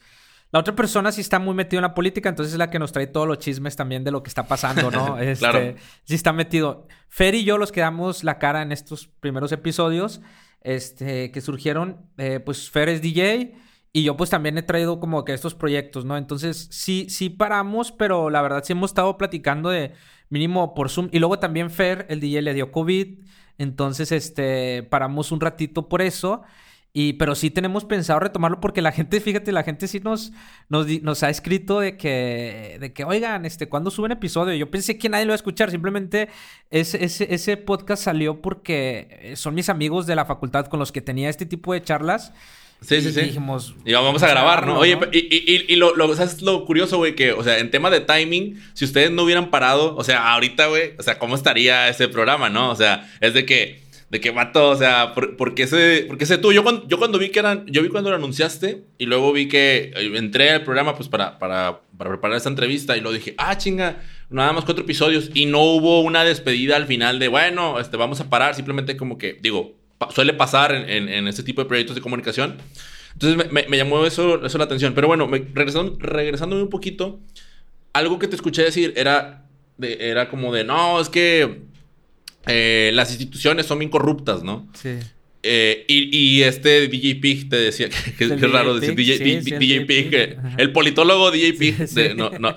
La 0.50 0.60
otra 0.60 0.74
persona 0.74 1.12
sí 1.12 1.20
está 1.20 1.38
muy 1.38 1.54
metido 1.54 1.78
en 1.78 1.82
la 1.82 1.94
política, 1.94 2.28
entonces 2.28 2.54
es 2.54 2.58
la 2.58 2.70
que 2.70 2.78
nos 2.78 2.92
trae 2.92 3.06
todos 3.06 3.26
los 3.26 3.38
chismes 3.38 3.76
también 3.76 4.02
de 4.04 4.10
lo 4.10 4.22
que 4.22 4.28
está 4.28 4.46
pasando, 4.46 4.90
¿no? 4.90 5.18
Este, 5.20 5.38
claro. 5.38 5.74
Sí 6.04 6.14
está 6.14 6.32
metido. 6.32 6.86
Fer 7.08 7.34
y 7.34 7.44
yo 7.44 7.58
los 7.58 7.70
quedamos 7.70 8.24
la 8.24 8.38
cara 8.38 8.62
en 8.62 8.72
estos 8.72 9.08
primeros 9.08 9.52
episodios 9.52 10.20
este, 10.62 11.30
que 11.30 11.40
surgieron. 11.40 12.08
Eh, 12.16 12.40
pues 12.40 12.70
Fer 12.70 12.88
es 12.88 13.02
DJ 13.02 13.56
y 13.92 14.04
yo 14.04 14.16
pues 14.16 14.30
también 14.30 14.56
he 14.56 14.62
traído 14.62 15.00
como 15.00 15.24
que 15.24 15.34
estos 15.34 15.54
proyectos, 15.54 16.04
¿no? 16.04 16.16
Entonces 16.16 16.68
sí, 16.70 17.06
sí 17.10 17.28
paramos, 17.28 17.92
pero 17.92 18.30
la 18.30 18.40
verdad 18.40 18.62
sí 18.64 18.72
hemos 18.72 18.90
estado 18.90 19.18
platicando 19.18 19.68
de 19.70 19.92
mínimo 20.30 20.74
por 20.74 20.90
Zoom. 20.90 21.08
Y 21.12 21.18
luego 21.18 21.38
también 21.38 21.70
Fer, 21.70 22.06
el 22.08 22.20
DJ, 22.20 22.42
le 22.42 22.54
dio 22.54 22.72
COVID. 22.72 23.18
Entonces, 23.58 24.12
este, 24.12 24.84
paramos 24.84 25.32
un 25.32 25.40
ratito 25.40 25.88
por 25.88 26.02
eso. 26.02 26.42
Y, 26.92 27.14
pero 27.14 27.34
sí 27.34 27.50
tenemos 27.50 27.84
pensado 27.84 28.18
retomarlo 28.18 28.60
porque 28.60 28.80
la 28.80 28.92
gente, 28.92 29.20
fíjate, 29.20 29.52
la 29.52 29.62
gente 29.62 29.86
sí 29.86 30.00
nos, 30.00 30.32
nos, 30.68 31.22
ha 31.22 31.30
escrito 31.30 31.80
de 31.80 31.96
que, 31.96 32.78
de 32.80 32.92
que, 32.92 33.04
oigan, 33.04 33.44
este, 33.44 33.68
¿cuándo 33.68 33.90
suben 33.90 34.12
episodio? 34.12 34.54
Yo 34.54 34.70
pensé 34.70 34.96
que 34.96 35.08
nadie 35.08 35.26
lo 35.26 35.30
iba 35.30 35.34
a 35.34 35.36
escuchar, 35.36 35.70
simplemente 35.70 36.28
ese, 36.70 37.04
ese, 37.04 37.32
ese 37.32 37.56
podcast 37.58 38.04
salió 38.04 38.40
porque 38.40 39.34
son 39.36 39.54
mis 39.54 39.68
amigos 39.68 40.06
de 40.06 40.16
la 40.16 40.24
facultad 40.24 40.66
con 40.66 40.80
los 40.80 40.90
que 40.90 41.02
tenía 41.02 41.28
este 41.28 41.46
tipo 41.46 41.72
de 41.74 41.82
charlas. 41.82 42.32
Sí, 42.80 43.00
sí, 43.00 43.12
sí. 43.12 43.20
Dijimos, 43.22 43.74
y 43.84 43.92
vamos 43.92 44.22
a 44.22 44.28
grabar, 44.28 44.66
¿no? 44.66 44.78
Oye, 44.78 44.96
y, 45.12 45.18
y, 45.18 45.64
y, 45.68 45.76
lo, 45.76 45.96
lo, 45.96 46.14
¿sabes 46.14 46.42
lo 46.42 46.64
curioso, 46.64 46.96
güey? 46.96 47.16
Que, 47.16 47.32
o 47.32 47.42
sea, 47.42 47.58
en 47.58 47.70
tema 47.70 47.90
de 47.90 48.00
timing, 48.00 48.62
si 48.72 48.84
ustedes 48.84 49.10
no 49.10 49.24
hubieran 49.24 49.50
parado, 49.50 49.96
o 49.96 50.04
sea, 50.04 50.32
ahorita, 50.32 50.68
güey, 50.68 50.92
o 50.96 51.02
sea, 51.02 51.18
¿cómo 51.18 51.34
estaría 51.34 51.88
ese 51.88 52.08
programa, 52.08 52.48
no? 52.50 52.70
O 52.70 52.76
sea, 52.76 53.10
es 53.20 53.34
de 53.34 53.44
que 53.44 53.82
de 54.10 54.20
que 54.20 54.30
vato, 54.30 54.70
o 54.70 54.76
sea, 54.76 55.12
¿por, 55.12 55.54
qué 55.54 55.66
se, 55.66 56.06
por 56.08 56.24
se 56.24 56.38
tú? 56.38 56.52
Yo 56.52 56.64
cuando, 56.64 57.18
vi 57.18 57.28
que 57.28 57.40
eran, 57.40 57.66
yo 57.66 57.82
vi 57.82 57.88
cuando 57.88 58.08
lo 58.08 58.16
anunciaste 58.16 58.84
y 58.96 59.04
luego 59.04 59.32
vi 59.32 59.48
que 59.48 59.92
eh, 59.94 60.12
entré 60.14 60.50
al 60.50 60.64
programa 60.64 60.96
pues 60.96 61.08
para, 61.08 61.38
para, 61.38 61.80
para 61.96 62.10
preparar 62.10 62.36
esta 62.36 62.48
entrevista 62.48 62.96
y 62.96 63.02
lo 63.02 63.12
dije, 63.12 63.34
ah, 63.36 63.58
chinga, 63.58 64.00
nada 64.30 64.52
más 64.52 64.64
cuatro 64.64 64.84
episodios 64.84 65.30
y 65.34 65.44
no 65.44 65.60
hubo 65.62 66.00
una 66.00 66.24
despedida 66.24 66.76
al 66.76 66.86
final 66.86 67.18
de, 67.18 67.28
bueno, 67.28 67.78
este, 67.78 67.98
vamos 67.98 68.20
a 68.20 68.30
parar, 68.30 68.54
simplemente 68.54 68.96
como 68.96 69.18
que, 69.18 69.38
digo, 69.42 69.76
suele 70.10 70.32
pasar 70.32 70.72
en, 70.74 71.08
en, 71.08 71.28
este 71.28 71.42
tipo 71.42 71.60
de 71.60 71.68
proyectos 71.68 71.94
de 71.94 72.02
comunicación. 72.02 72.56
Entonces 73.12 73.50
me, 73.52 73.66
me, 73.68 73.76
llamó 73.76 74.06
eso, 74.06 74.44
eso 74.44 74.58
la 74.58 74.64
atención. 74.64 74.94
Pero 74.94 75.08
bueno, 75.08 75.28
regresando, 75.54 75.96
regresándome 75.98 76.62
un 76.62 76.70
poquito, 76.70 77.18
algo 77.92 78.18
que 78.18 78.28
te 78.28 78.36
escuché 78.36 78.62
decir 78.62 78.92
era, 78.96 79.44
de, 79.76 80.10
era 80.10 80.28
como 80.28 80.52
de, 80.52 80.64
no, 80.64 81.00
es 81.00 81.08
que 81.08 81.62
eh, 82.48 82.90
las 82.94 83.10
instituciones 83.10 83.66
son 83.66 83.78
bien 83.78 83.90
corruptas, 83.90 84.42
¿no? 84.42 84.68
Sí. 84.74 84.98
Eh, 85.44 85.84
y, 85.86 86.42
este 86.42 86.88
DJ 86.88 87.14
Pig 87.16 87.48
te 87.48 87.56
decía 87.56 87.88
que, 87.88 88.24
es 88.24 88.50
raro 88.50 88.74
decir 88.78 88.96
DJ, 88.96 89.82
Pig, 89.86 90.36
el 90.58 90.72
politólogo 90.72 91.30
DJ 91.30 91.52
Pig 91.52 91.76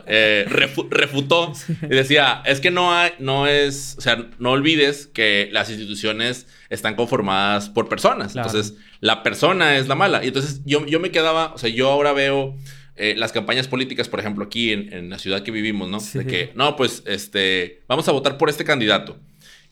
eh, 0.07 0.45
refutó 0.89 1.53
y 1.83 1.87
decía, 1.87 2.41
es 2.45 2.59
que 2.59 2.71
no 2.71 2.91
hay, 2.91 3.11
no 3.19 3.45
es, 3.45 3.95
o 3.99 4.01
sea, 4.01 4.29
no 4.39 4.51
olvides 4.51 5.05
que 5.05 5.49
las 5.51 5.69
instituciones 5.69 6.47
están 6.69 6.95
conformadas 6.95 7.69
por 7.69 7.87
personas. 7.87 8.35
Entonces, 8.35 8.73
la 8.99 9.21
persona 9.21 9.77
es 9.77 9.87
la 9.87 9.95
mala. 9.95 10.23
Y 10.23 10.29
entonces 10.29 10.61
yo, 10.65 10.83
yo 10.87 10.99
me 10.99 11.11
quedaba, 11.11 11.53
o 11.53 11.59
sea, 11.59 11.69
yo 11.69 11.89
ahora 11.89 12.13
veo 12.13 12.57
las 12.97 13.31
campañas 13.31 13.67
políticas, 13.67 14.09
por 14.09 14.19
ejemplo, 14.19 14.45
aquí 14.45 14.71
en, 14.71 14.91
en 14.91 15.09
la 15.09 15.19
ciudad 15.19 15.43
que 15.43 15.51
vivimos, 15.51 15.87
¿no? 15.87 15.99
De 16.13 16.25
que, 16.25 16.51
no, 16.55 16.75
pues, 16.75 17.03
este, 17.05 17.83
vamos 17.87 18.07
a 18.07 18.11
votar 18.11 18.37
por 18.37 18.49
este 18.49 18.63
candidato. 18.63 19.19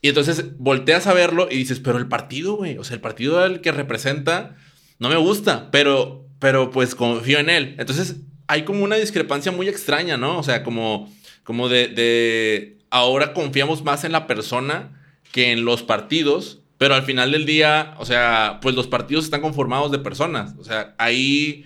Y 0.02 0.10
entonces 0.10 0.58
volteas 0.58 1.08
a 1.08 1.14
verlo 1.14 1.48
y 1.52 1.58
dices, 1.58 1.80
pero 1.80 1.98
el 1.98 2.08
partido, 2.08 2.56
güey, 2.56 2.78
o 2.78 2.84
sea, 2.84 2.96
el 2.96 3.02
partido 3.02 3.40
al 3.40 3.62
que 3.62 3.72
representa 3.72 4.56
no 4.98 5.10
me 5.10 5.18
gusta, 5.18 5.72
pero, 5.72 6.26
pero 6.40 6.72
pues 6.72 6.96
confío 6.96 7.40
en 7.40 7.50
él. 7.50 7.76
Entonces 7.78 8.18
hay 8.48 8.64
como 8.64 8.84
una 8.84 8.96
discrepancia 8.96 9.52
muy 9.52 9.68
extraña, 9.68 10.18
¿no? 10.18 10.38
O 10.40 10.44
sea, 10.44 10.64
como, 10.64 11.12
como 11.44 11.68
de, 11.70 11.88
de 11.88 12.78
ahora 12.90 13.34
confiamos 13.34 13.84
más 13.84 14.04
en 14.04 14.12
la 14.12 14.26
persona 14.26 15.02
que 15.32 15.52
en 15.52 15.66
los 15.66 15.84
partidos, 15.84 16.62
pero 16.78 16.96
al 16.96 17.04
final 17.04 17.32
del 17.34 17.46
día, 17.46 17.94
o 17.98 18.06
sea, 18.06 18.60
pues 18.62 18.76
los 18.76 18.88
partidos 18.88 19.26
están 19.26 19.42
conformados 19.42 19.92
de 19.92 20.00
personas. 20.00 20.56
O 20.58 20.64
sea, 20.64 20.96
ahí, 20.98 21.66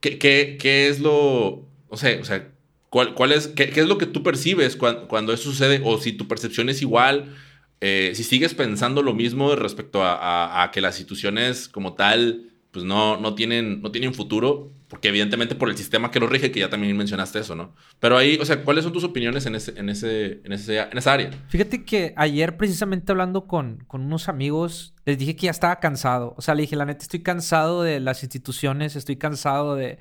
¿qué, 0.00 0.18
qué, 0.18 0.58
qué 0.60 0.88
es 0.88 0.98
lo, 0.98 1.64
o 1.88 1.96
sea, 1.96 2.20
o 2.20 2.24
sea, 2.24 2.48
¿cuál, 2.90 3.14
cuál 3.14 3.32
es, 3.32 3.46
qué, 3.46 3.70
qué, 3.70 3.80
es 3.80 3.86
lo 3.86 3.98
que 3.98 4.06
tú 4.06 4.24
percibes 4.24 4.74
cuando, 4.74 5.06
cuando 5.06 5.32
eso 5.32 5.44
sucede? 5.44 5.80
O 5.84 5.98
si 5.98 6.12
tu 6.12 6.26
percepción 6.26 6.68
es 6.68 6.82
igual 6.82 7.36
eh, 7.80 8.12
si 8.14 8.24
sigues 8.24 8.54
pensando 8.54 9.02
lo 9.02 9.14
mismo 9.14 9.54
respecto 9.54 10.00
a, 10.02 10.68
que 10.72 10.80
las 10.80 10.98
instituciones 10.98 11.68
como 11.68 11.94
tal, 11.94 12.50
pues 12.72 12.84
no, 12.84 13.16
no, 13.16 13.34
tienen, 13.34 13.80
no 13.82 13.92
tienen 13.92 14.14
futuro, 14.14 14.72
porque 14.88 15.08
evidentemente 15.08 15.54
por 15.54 15.68
el 15.68 15.76
sistema 15.76 16.10
que 16.10 16.18
lo 16.18 16.26
rige, 16.26 16.50
que 16.50 16.60
ya 16.60 16.70
también 16.70 16.96
mencionaste 16.96 17.38
eso, 17.38 17.54
¿no? 17.54 17.74
Pero 18.00 18.16
ahí, 18.16 18.36
o 18.40 18.44
sea, 18.44 18.64
¿cuáles 18.64 18.84
son 18.84 18.92
tus 18.92 19.04
opiniones 19.04 19.46
en, 19.46 19.54
ese, 19.54 19.78
en, 19.78 19.88
ese, 19.88 20.40
en, 20.44 20.52
ese, 20.52 20.78
en 20.80 20.98
esa 20.98 21.12
área? 21.12 21.30
Fíjate 21.48 21.84
que 21.84 22.14
ayer 22.16 22.56
precisamente 22.56 23.12
hablando 23.12 23.46
con, 23.46 23.84
con 23.86 24.02
unos 24.02 24.28
amigos, 24.28 24.94
les 25.04 25.18
dije 25.18 25.36
que 25.36 25.46
ya 25.46 25.52
estaba 25.52 25.78
cansado. 25.78 26.34
O 26.36 26.42
sea, 26.42 26.54
le 26.54 26.62
dije, 26.62 26.74
la 26.74 26.84
neta, 26.84 27.02
estoy 27.02 27.22
cansado 27.22 27.82
de 27.82 28.00
las 28.00 28.22
instituciones, 28.22 28.96
estoy 28.96 29.16
cansado 29.16 29.76
de... 29.76 29.98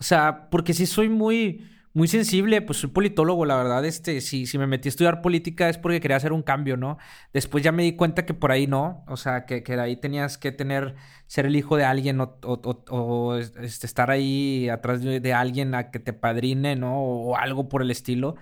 O 0.00 0.04
sea, 0.04 0.48
porque 0.50 0.74
sí 0.74 0.86
soy 0.86 1.08
muy 1.08 1.66
muy 1.94 2.08
sensible, 2.08 2.62
pues 2.62 2.78
soy 2.78 2.90
politólogo, 2.90 3.44
la 3.44 3.56
verdad, 3.56 3.84
este, 3.84 4.20
si, 4.20 4.46
si 4.46 4.58
me 4.58 4.66
metí 4.66 4.88
a 4.88 4.90
estudiar 4.90 5.22
política 5.22 5.68
es 5.68 5.78
porque 5.78 6.00
quería 6.00 6.16
hacer 6.16 6.32
un 6.32 6.42
cambio, 6.42 6.76
¿no? 6.76 6.98
Después 7.32 7.64
ya 7.64 7.72
me 7.72 7.82
di 7.82 7.96
cuenta 7.96 8.26
que 8.26 8.34
por 8.34 8.52
ahí 8.52 8.66
no, 8.66 9.04
o 9.08 9.16
sea, 9.16 9.46
que, 9.46 9.62
que 9.62 9.74
ahí 9.74 9.96
tenías 9.96 10.38
que 10.38 10.52
tener, 10.52 10.96
ser 11.26 11.46
el 11.46 11.56
hijo 11.56 11.76
de 11.76 11.84
alguien 11.84 12.20
o, 12.20 13.36
este, 13.36 13.86
estar 13.86 14.10
ahí 14.10 14.68
atrás 14.68 15.02
de, 15.02 15.32
alguien 15.34 15.74
a 15.74 15.90
que 15.90 15.98
te 15.98 16.12
padrine, 16.12 16.76
¿no? 16.76 16.98
O, 17.00 17.36
algo 17.36 17.68
por 17.68 17.82
el 17.82 17.90
estilo. 17.90 18.36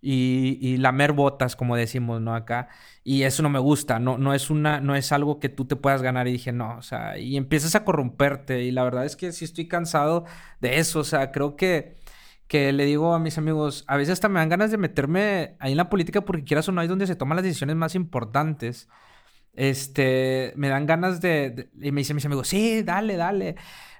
Y, 0.00 0.58
y, 0.60 0.76
lamer 0.76 1.12
botas, 1.12 1.56
como 1.56 1.74
decimos, 1.74 2.20
¿no? 2.20 2.34
Acá. 2.34 2.68
Y 3.02 3.22
eso 3.22 3.42
no 3.42 3.50
me 3.50 3.58
gusta, 3.58 3.98
no, 3.98 4.16
no, 4.16 4.32
es 4.32 4.48
una, 4.48 4.80
no 4.80 4.94
es 4.94 5.10
algo 5.10 5.40
que 5.40 5.48
tú 5.48 5.64
te 5.66 5.74
puedas 5.76 6.02
ganar. 6.02 6.28
Y 6.28 6.32
dije, 6.32 6.52
no, 6.52 6.76
o 6.78 6.82
sea, 6.82 7.18
y 7.18 7.36
empiezas 7.36 7.74
a 7.74 7.84
corromperte. 7.84 8.62
Y 8.62 8.70
la 8.70 8.84
verdad 8.84 9.04
es 9.06 9.16
que 9.16 9.32
sí 9.32 9.44
estoy 9.44 9.66
cansado 9.66 10.24
de 10.60 10.78
eso, 10.78 11.00
o 11.00 11.04
sea, 11.04 11.32
creo 11.32 11.56
que 11.56 11.96
que 12.48 12.72
le 12.72 12.86
digo 12.86 13.14
a 13.14 13.18
mis 13.18 13.38
amigos, 13.38 13.84
a 13.86 13.96
veces 13.96 14.14
hasta 14.14 14.28
me 14.28 14.40
dan 14.40 14.48
ganas 14.48 14.70
de 14.70 14.78
meterme 14.78 15.56
ahí 15.60 15.72
en 15.72 15.76
la 15.76 15.90
política 15.90 16.22
porque 16.22 16.44
quieras 16.44 16.68
o 16.68 16.72
no, 16.72 16.80
hay 16.80 16.88
donde 16.88 17.06
se 17.06 17.14
toman 17.14 17.36
las 17.36 17.44
decisiones 17.44 17.76
más 17.76 17.94
importantes. 17.94 18.88
Este, 19.52 20.54
me 20.56 20.68
dan 20.68 20.86
ganas 20.86 21.20
de, 21.20 21.70
y 21.80 21.92
me 21.92 22.00
dicen 22.00 22.16
mis 22.16 22.24
amigos, 22.24 22.48
sí, 22.48 22.82
dale, 22.82 23.16
dale. 23.16 23.56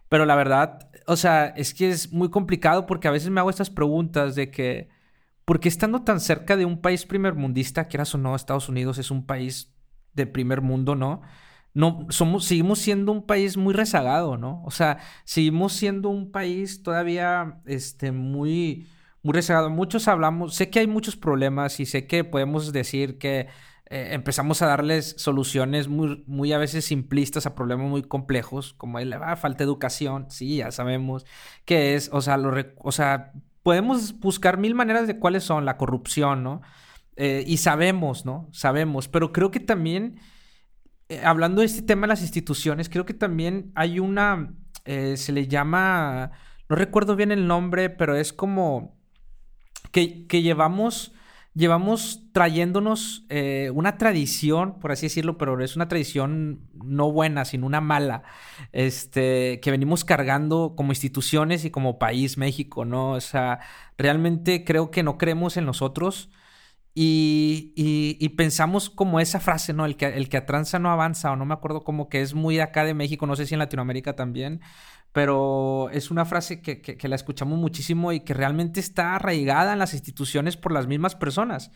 Pero 0.08 0.24
la 0.24 0.34
verdad, 0.34 0.90
o 1.06 1.16
sea, 1.16 1.48
es 1.48 1.74
que 1.74 1.90
es 1.90 2.12
muy 2.12 2.30
complicado 2.30 2.87
porque 2.87 3.08
a 3.08 3.11
veces 3.11 3.28
me 3.30 3.40
hago 3.40 3.50
estas 3.50 3.70
preguntas 3.70 4.34
de 4.34 4.50
que, 4.50 4.88
¿por 5.44 5.61
qué 5.61 5.68
estando 5.68 6.02
tan 6.02 6.20
cerca 6.20 6.56
de 6.56 6.64
un 6.64 6.80
país 6.80 7.04
primermundista, 7.04 7.88
quieras 7.88 8.14
o 8.14 8.18
no, 8.18 8.34
Estados 8.34 8.70
Unidos 8.70 8.98
es 8.98 9.11
un 9.11 9.26
país 9.26 9.74
de 10.14 10.26
primer 10.26 10.62
mundo, 10.62 10.94
¿no? 10.94 11.20
No 11.74 12.07
somos, 12.11 12.44
seguimos 12.44 12.78
siendo 12.81 13.12
un 13.12 13.26
país 13.26 13.57
muy 13.57 13.74
rezagado, 13.74 14.37
¿no? 14.37 14.62
O 14.64 14.70
sea, 14.70 14.98
seguimos 15.24 15.72
siendo 15.72 16.09
un 16.09 16.31
país 16.33 16.83
todavía 16.83 17.61
este, 17.66 18.12
muy, 18.12 18.88
muy 19.22 19.35
rezagado. 19.35 19.70
Muchos 19.70 20.09
hablamos, 20.09 20.54
sé 20.54 20.70
que 20.70 20.81
hay 20.81 20.87
muchos 20.87 21.16
problemas 21.16 21.81
y 21.81 21.87
sé 21.87 22.07
que 22.07 22.24
podemos 22.24 22.72
decir 22.72 23.18
que 23.18 23.48
eh, 23.90 24.09
empezamos 24.12 24.61
a 24.62 24.66
darles 24.66 25.14
soluciones 25.18 25.88
muy, 25.88 26.24
muy 26.26 26.52
a 26.52 26.59
veces 26.59 26.85
simplistas 26.85 27.46
a 27.46 27.54
problemas 27.54 27.88
muy 27.88 28.02
complejos, 28.02 28.74
como 28.74 29.00
la 29.00 29.16
ah, 29.18 29.37
falta 29.37 29.59
de 29.59 29.64
educación, 29.64 30.26
sí, 30.31 30.57
ya 30.59 30.70
sabemos 30.72 31.24
que 31.64 31.94
es, 31.94 32.11
o 32.12 32.20
sea, 32.20 32.37
lo, 32.37 32.52
o 32.78 32.92
sea, 32.92 33.33
podemos 33.62 34.18
buscar 34.20 34.59
mil 34.59 34.74
maneras 34.74 35.07
de 35.07 35.18
cuáles 35.18 35.44
son 35.44 35.64
la 35.64 35.76
corrupción, 35.76 36.42
¿no? 36.42 36.61
eh, 37.18 37.42
y 37.46 37.57
sabemos, 37.57 38.24
¿no? 38.24 38.48
Sabemos, 38.52 39.09
pero 39.09 39.33
creo 39.33 39.50
que 39.50 39.59
también, 39.59 40.20
eh, 41.09 41.21
hablando 41.25 41.61
de 41.61 41.66
este 41.66 41.83
tema 41.83 42.03
de 42.03 42.09
las 42.09 42.23
instituciones, 42.23 42.88
creo 42.88 43.07
que 43.07 43.14
también 43.14 43.73
hay 43.75 43.99
una, 44.01 44.55
eh, 44.85 45.16
se 45.16 45.33
le 45.33 45.49
llama, 45.49 46.33
no 46.68 46.77
recuerdo 46.77 47.16
bien 47.16 47.33
el 47.33 47.47
nombre, 47.47 47.90
pero 47.90 48.16
es 48.16 48.33
como 48.33 48.97
que, 49.92 50.27
que 50.27 50.42
llevamos 50.42 51.12
llevamos 51.59 52.23
trayéndonos 52.33 53.27
eh, 53.29 53.71
una 53.75 53.99
tradición, 53.99 54.79
por 54.79 54.92
así 54.92 55.07
decirlo, 55.07 55.38
pero 55.38 55.61
es 55.61 55.75
una 55.75 55.88
tradición 55.88 56.61
no 56.73 57.11
buena, 57.11 57.44
sino 57.44 57.66
una 57.66 57.81
mala, 57.81 58.23
este, 58.71 59.59
que 59.61 59.73
venimos 59.73 60.05
cargando 60.05 60.75
como 60.77 60.92
instituciones 60.92 61.64
y 61.64 61.71
como 61.71 61.99
país 61.99 62.38
México, 62.38 62.85
¿no? 62.85 63.11
O 63.11 63.21
sea, 63.21 63.59
realmente 63.99 64.64
creo 64.64 64.92
que 64.92 65.03
no 65.03 65.18
creemos 65.18 65.57
en 65.57 65.66
nosotros. 65.66 66.31
Y, 67.00 68.28
pensamos 68.37 68.90
como 68.90 69.20
esa 69.20 69.38
frase, 69.38 69.72
¿no? 69.72 69.87
El 69.87 69.96
que, 69.96 70.06
el 70.06 70.28
que 70.28 70.37
atranza 70.37 70.80
no 70.80 70.90
avanza, 70.90 71.30
o 71.30 71.37
no 71.37 71.44
me 71.44 71.54
acuerdo 71.54 71.84
como 71.84 72.08
que 72.08 72.22
es 72.22 72.34
muy 72.34 72.58
acá 72.58 72.84
de 72.84 72.92
México, 72.92 73.24
no 73.24 73.37
sé 73.37 73.46
si 73.46 73.54
en 73.54 73.61
Latinoamérica 73.61 74.16
también, 74.16 74.61
pero 75.12 75.90
es 75.90 76.11
una 76.11 76.24
frase 76.24 76.61
que, 76.61 77.08
la 77.08 77.14
escuchamos 77.14 77.56
muchísimo 77.56 78.12
y 78.12 78.20
que 78.20 78.34
realmente 78.34 78.80
está 78.80 79.14
arraigada 79.14 79.74
en 79.74 79.78
las 79.78 79.94
instituciones 79.94 80.56
por 80.56 80.72
las 80.72 80.88
mismas 80.88 81.14
personas. 81.14 81.70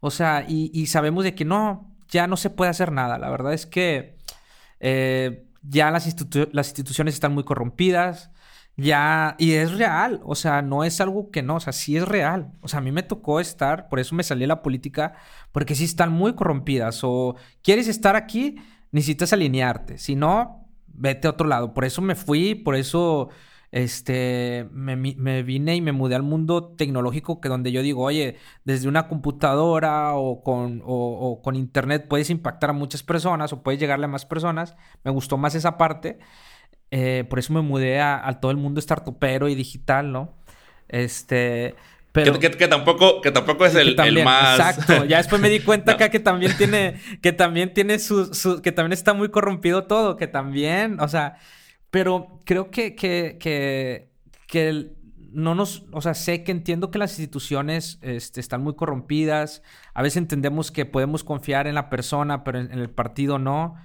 O 0.00 0.10
sea, 0.10 0.46
y, 0.48 0.86
sabemos 0.86 1.24
de 1.24 1.34
que 1.34 1.44
no, 1.44 1.94
ya 2.08 2.26
no 2.26 2.38
se 2.38 2.48
puede 2.48 2.70
hacer 2.70 2.92
nada. 2.92 3.18
La 3.18 3.28
verdad 3.28 3.52
es 3.52 3.66
que 3.66 4.16
eh, 4.80 5.44
ya 5.62 5.90
las, 5.90 6.06
instituciones 6.06 7.14
están 7.14 7.34
muy 7.34 7.44
corrompidas. 7.44 8.30
Ya, 8.76 9.36
y 9.38 9.52
es 9.52 9.76
real, 9.76 10.20
o 10.24 10.34
sea, 10.34 10.62
no 10.62 10.82
es 10.82 11.00
algo 11.00 11.30
que 11.30 11.42
no, 11.42 11.56
o 11.56 11.60
sea, 11.60 11.72
sí 11.74 11.96
es 11.96 12.08
real. 12.08 12.52
O 12.62 12.68
sea, 12.68 12.78
a 12.78 12.82
mí 12.82 12.90
me 12.90 13.02
tocó 13.02 13.38
estar, 13.38 13.88
por 13.88 14.00
eso 14.00 14.14
me 14.14 14.22
salí 14.22 14.44
a 14.44 14.46
la 14.46 14.62
política, 14.62 15.14
porque 15.52 15.74
sí 15.74 15.84
están 15.84 16.10
muy 16.10 16.34
corrompidas. 16.34 17.00
O 17.04 17.36
quieres 17.62 17.86
estar 17.88 18.16
aquí, 18.16 18.56
necesitas 18.90 19.32
alinearte. 19.32 19.98
Si 19.98 20.16
no, 20.16 20.68
vete 20.86 21.28
a 21.28 21.32
otro 21.32 21.46
lado. 21.48 21.74
Por 21.74 21.84
eso 21.84 22.00
me 22.02 22.14
fui, 22.14 22.54
por 22.54 22.74
eso 22.76 23.28
este, 23.72 24.68
me, 24.70 25.42
vine 25.42 25.76
y 25.76 25.80
me 25.80 25.92
mudé 25.92 26.14
al 26.14 26.22
mundo 26.22 26.74
tecnológico 26.76 27.40
que 27.40 27.48
donde 27.48 27.72
yo 27.72 27.82
digo, 27.82 28.02
oye, 28.02 28.36
desde 28.64 28.86
una 28.86 29.08
computadora 29.08 30.14
o 30.14 30.42
con, 30.42 30.82
o, 30.84 31.40
con 31.42 31.56
internet 31.56 32.06
puedes 32.08 32.28
impactar 32.30 32.70
a 32.70 32.74
muchas 32.74 33.02
personas 33.02 33.52
o 33.52 33.62
puedes 33.62 33.80
llegarle 33.80 34.04
a 34.04 34.08
más 34.08 34.26
personas. 34.26 34.76
Me 35.04 35.10
gustó 35.10 35.38
más 35.38 35.54
esa 35.54 35.78
parte. 35.78 36.18
Eh, 36.94 37.24
por 37.28 37.38
eso 37.38 37.54
me 37.54 37.62
mudé 37.62 38.00
a, 38.00 38.28
a, 38.28 38.38
todo 38.38 38.50
el 38.50 38.58
mundo 38.58 38.78
startupero 38.78 39.48
y 39.48 39.54
digital, 39.54 40.12
¿no? 40.12 40.34
Este, 40.88 41.74
que, 42.12 42.68
tampoco, 42.68 43.22
que 43.22 43.30
tampoco 43.30 43.64
es 43.64 43.74
el, 43.74 43.96
más. 44.22 44.58
Exacto. 44.58 45.04
Ya 45.06 45.16
después 45.16 45.40
me 45.40 45.48
di 45.48 45.60
cuenta 45.64 45.92
acá 45.92 46.10
que 46.10 46.20
también 46.20 46.54
tiene, 46.58 47.00
que 47.22 47.32
también 47.32 47.72
tiene 47.72 47.98
su, 47.98 48.60
que 48.62 48.72
también 48.72 48.92
está 48.92 49.14
muy 49.14 49.30
corrompido 49.30 49.84
todo, 49.84 50.16
que 50.16 50.26
también, 50.26 51.00
o 51.00 51.08
sea, 51.08 51.38
pero 51.90 52.40
creo 52.44 52.70
que, 52.70 52.94
que, 52.94 53.38
que, 53.40 54.10
que 54.46 54.92
no 55.32 55.54
nos, 55.54 55.84
o 55.92 56.02
sea, 56.02 56.12
sé 56.12 56.44
que 56.44 56.52
entiendo 56.52 56.90
que 56.90 56.98
las 56.98 57.12
instituciones 57.12 57.98
este, 58.02 58.40
están 58.40 58.62
muy 58.62 58.74
corrompidas. 58.74 59.62
A 59.94 60.02
veces 60.02 60.18
entendemos 60.18 60.70
que 60.70 60.84
podemos 60.84 61.24
confiar 61.24 61.66
en 61.66 61.74
la 61.74 61.88
persona, 61.88 62.44
pero 62.44 62.60
en, 62.60 62.72
el 62.72 62.90
partido 62.90 63.38
no. 63.38 63.76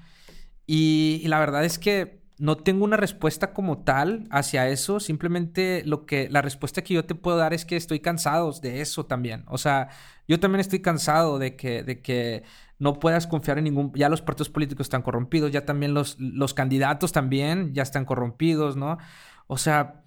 y 0.66 1.24
la 1.28 1.40
verdad 1.40 1.64
es 1.64 1.80
que 1.80 2.17
no 2.40 2.58
tengo 2.58 2.84
una 2.86 2.98
respuesta 2.98 3.54
como 3.54 3.80
tal 3.80 4.28
hacia 4.30 4.70
eso. 4.70 5.00
Simplemente 5.00 5.84
lo 5.86 6.06
que 6.06 6.30
la 6.30 6.42
respuesta 6.42 6.84
que 6.84 6.94
yo 6.94 7.06
te 7.06 7.16
puedo 7.16 7.38
dar 7.38 7.54
es 7.54 7.66
que 7.66 7.76
estoy 7.76 8.00
cansado 8.00 8.52
de 8.62 8.82
eso 8.82 9.06
también. 9.06 9.44
O 9.48 9.58
sea, 9.58 9.90
yo 10.28 10.40
también 10.40 10.60
estoy 10.60 10.82
cansado 10.82 11.40
de 11.40 11.56
que, 11.56 11.84
de 11.84 12.02
que 12.02 12.44
no 12.80 13.00
puedas 13.00 13.28
confiar 13.28 13.58
en 13.58 13.66
ningún. 13.66 13.92
Ya 13.96 14.10
los 14.10 14.22
partidos 14.22 14.50
políticos 14.50 14.86
están 14.86 15.02
corrompidos, 15.02 15.52
ya 15.52 15.66
también 15.66 15.94
los, 15.94 16.20
los 16.20 16.54
candidatos 16.54 17.12
también 17.12 17.74
ya 17.74 17.84
están 17.84 18.06
corrompidos, 18.06 18.76
¿no? 18.76 18.98
O 19.48 19.58
sea, 19.58 20.04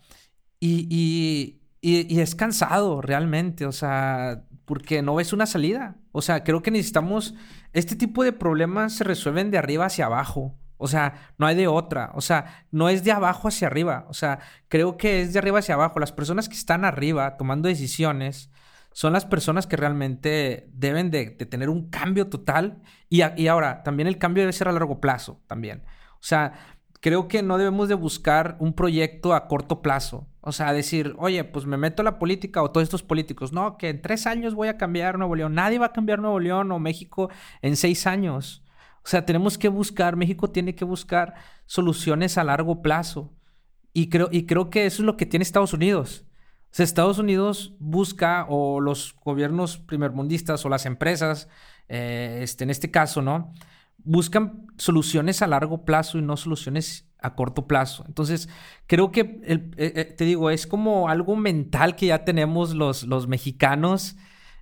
y, 0.60 0.86
y, 0.90 1.60
y 1.82 2.20
es 2.20 2.34
cansado 2.34 3.00
realmente. 3.02 3.66
O 3.66 3.72
sea, 3.72 4.44
porque 4.64 5.02
no 5.02 5.16
ves 5.16 5.32
una 5.32 5.46
salida. 5.46 5.96
O 6.12 6.22
sea, 6.22 6.44
creo 6.44 6.62
que 6.62 6.70
necesitamos. 6.70 7.34
Este 7.72 7.96
tipo 7.96 8.22
de 8.24 8.32
problemas 8.32 8.94
se 8.94 9.04
resuelven 9.04 9.50
de 9.50 9.58
arriba 9.58 9.86
hacia 9.86 10.06
abajo. 10.06 10.56
O 10.80 10.88
sea, 10.88 11.32
no 11.38 11.46
hay 11.46 11.54
de 11.54 11.68
otra. 11.68 12.10
O 12.14 12.20
sea, 12.20 12.64
no 12.70 12.88
es 12.88 13.04
de 13.04 13.12
abajo 13.12 13.48
hacia 13.48 13.68
arriba. 13.68 14.06
O 14.08 14.14
sea, 14.14 14.40
creo 14.68 14.96
que 14.96 15.22
es 15.22 15.32
de 15.32 15.38
arriba 15.38 15.58
hacia 15.60 15.74
abajo. 15.74 16.00
Las 16.00 16.12
personas 16.12 16.48
que 16.48 16.56
están 16.56 16.84
arriba 16.84 17.36
tomando 17.36 17.68
decisiones 17.68 18.50
son 18.92 19.12
las 19.12 19.24
personas 19.24 19.66
que 19.66 19.76
realmente 19.76 20.68
deben 20.72 21.10
de, 21.10 21.30
tener 21.30 21.68
un 21.68 21.90
cambio 21.90 22.28
total. 22.28 22.82
Y, 23.08 23.22
y, 23.36 23.46
ahora, 23.46 23.82
también 23.82 24.08
el 24.08 24.18
cambio 24.18 24.42
debe 24.42 24.52
ser 24.52 24.68
a 24.68 24.72
largo 24.72 25.00
plazo 25.00 25.40
también. 25.46 25.84
O 26.14 26.22
sea, 26.22 26.54
creo 27.00 27.28
que 27.28 27.42
no 27.42 27.58
debemos 27.58 27.88
de 27.88 27.94
buscar 27.94 28.56
un 28.58 28.72
proyecto 28.72 29.34
a 29.34 29.48
corto 29.48 29.82
plazo. 29.82 30.26
O 30.42 30.52
sea, 30.52 30.72
decir, 30.72 31.14
oye, 31.18 31.44
pues 31.44 31.66
me 31.66 31.76
meto 31.76 32.00
a 32.02 32.04
la 32.04 32.18
política 32.18 32.62
o 32.62 32.70
todos 32.70 32.84
estos 32.84 33.02
políticos. 33.02 33.52
No, 33.52 33.76
que 33.76 33.90
en 33.90 34.00
tres 34.00 34.26
años 34.26 34.54
voy 34.54 34.68
a 34.68 34.78
cambiar 34.78 35.18
Nuevo 35.18 35.34
León. 35.34 35.54
Nadie 35.54 35.78
va 35.78 35.86
a 35.86 35.92
cambiar 35.92 36.18
Nuevo 36.18 36.40
León 36.40 36.72
o 36.72 36.78
México 36.78 37.30
en 37.60 37.76
seis 37.76 38.06
años. 38.06 38.64
O 39.04 39.08
sea, 39.08 39.24
tenemos 39.24 39.58
que 39.58 39.68
buscar, 39.68 40.16
México 40.16 40.50
tiene 40.50 40.74
que 40.74 40.84
buscar 40.84 41.34
soluciones 41.66 42.38
a 42.38 42.44
largo 42.44 42.82
plazo. 42.82 43.32
Y 43.92 44.08
creo, 44.08 44.28
y 44.30 44.46
creo 44.46 44.70
que 44.70 44.86
eso 44.86 45.02
es 45.02 45.06
lo 45.06 45.16
que 45.16 45.26
tiene 45.26 45.42
Estados 45.42 45.72
Unidos. 45.72 46.26
O 46.64 46.74
sea, 46.74 46.84
Estados 46.84 47.18
Unidos 47.18 47.74
busca, 47.80 48.46
o 48.48 48.80
los 48.80 49.16
gobiernos 49.24 49.78
primermundistas, 49.78 50.64
o 50.64 50.68
las 50.68 50.86
empresas, 50.86 51.48
eh, 51.88 52.40
este, 52.42 52.64
en 52.64 52.70
este 52.70 52.90
caso, 52.90 53.22
¿no? 53.22 53.52
Buscan 53.98 54.66
soluciones 54.78 55.42
a 55.42 55.48
largo 55.48 55.84
plazo 55.84 56.18
y 56.18 56.22
no 56.22 56.36
soluciones 56.36 57.10
a 57.18 57.34
corto 57.34 57.66
plazo. 57.66 58.04
Entonces, 58.06 58.48
creo 58.86 59.10
que, 59.10 59.40
eh, 59.44 59.70
eh, 59.76 60.14
te 60.16 60.24
digo, 60.24 60.50
es 60.50 60.66
como 60.66 61.08
algo 61.08 61.36
mental 61.36 61.96
que 61.96 62.06
ya 62.06 62.24
tenemos 62.24 62.74
los, 62.74 63.02
los 63.02 63.26
mexicanos 63.26 64.16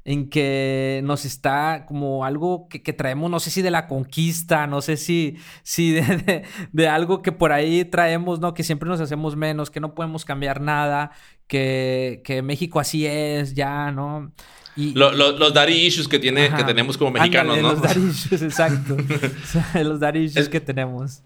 en 0.04 0.30
que 0.30 1.00
nos 1.04 1.24
está 1.24 1.84
como 1.86 2.24
algo 2.24 2.68
que, 2.68 2.92
traemos, 2.92 3.30
no 3.30 3.40
sé 3.40 3.50
si 3.50 3.62
de 3.62 3.70
la 3.70 3.86
conquista, 3.86 4.66
no 4.66 4.80
sé 4.80 4.96
si, 4.96 5.36
si 5.62 6.00
de, 6.72 6.88
algo 6.88 7.22
que 7.22 7.32
por 7.32 7.52
ahí 7.52 7.84
traemos, 7.84 8.40
¿no? 8.40 8.54
Que 8.54 8.62
siempre 8.62 8.88
nos 8.88 9.00
hacemos 9.00 9.36
menos, 9.36 9.70
que 9.70 9.80
no 9.80 9.94
podemos 9.94 10.24
cambiar 10.24 10.60
nada, 10.60 11.10
que, 11.46 12.40
México 12.44 12.80
así 12.80 13.06
es, 13.06 13.54
ya, 13.54 13.90
¿no? 13.92 14.32
Y, 14.76 14.94
los 14.94 15.52
daddy 15.52 15.86
issues 15.86 16.06
que, 16.06 16.18
tiene, 16.18 16.50
que 16.54 16.64
tenemos 16.64 16.96
como 16.96 17.10
mexicanos, 17.10 17.60
¿no? 17.60 17.72
Los 17.72 17.82
daddy 17.82 18.08
issues, 18.08 18.42
exacto. 18.42 18.96
los 19.74 20.00
daddy 20.00 20.20
issues 20.20 20.48
que 20.48 20.60
tenemos. 20.60 21.22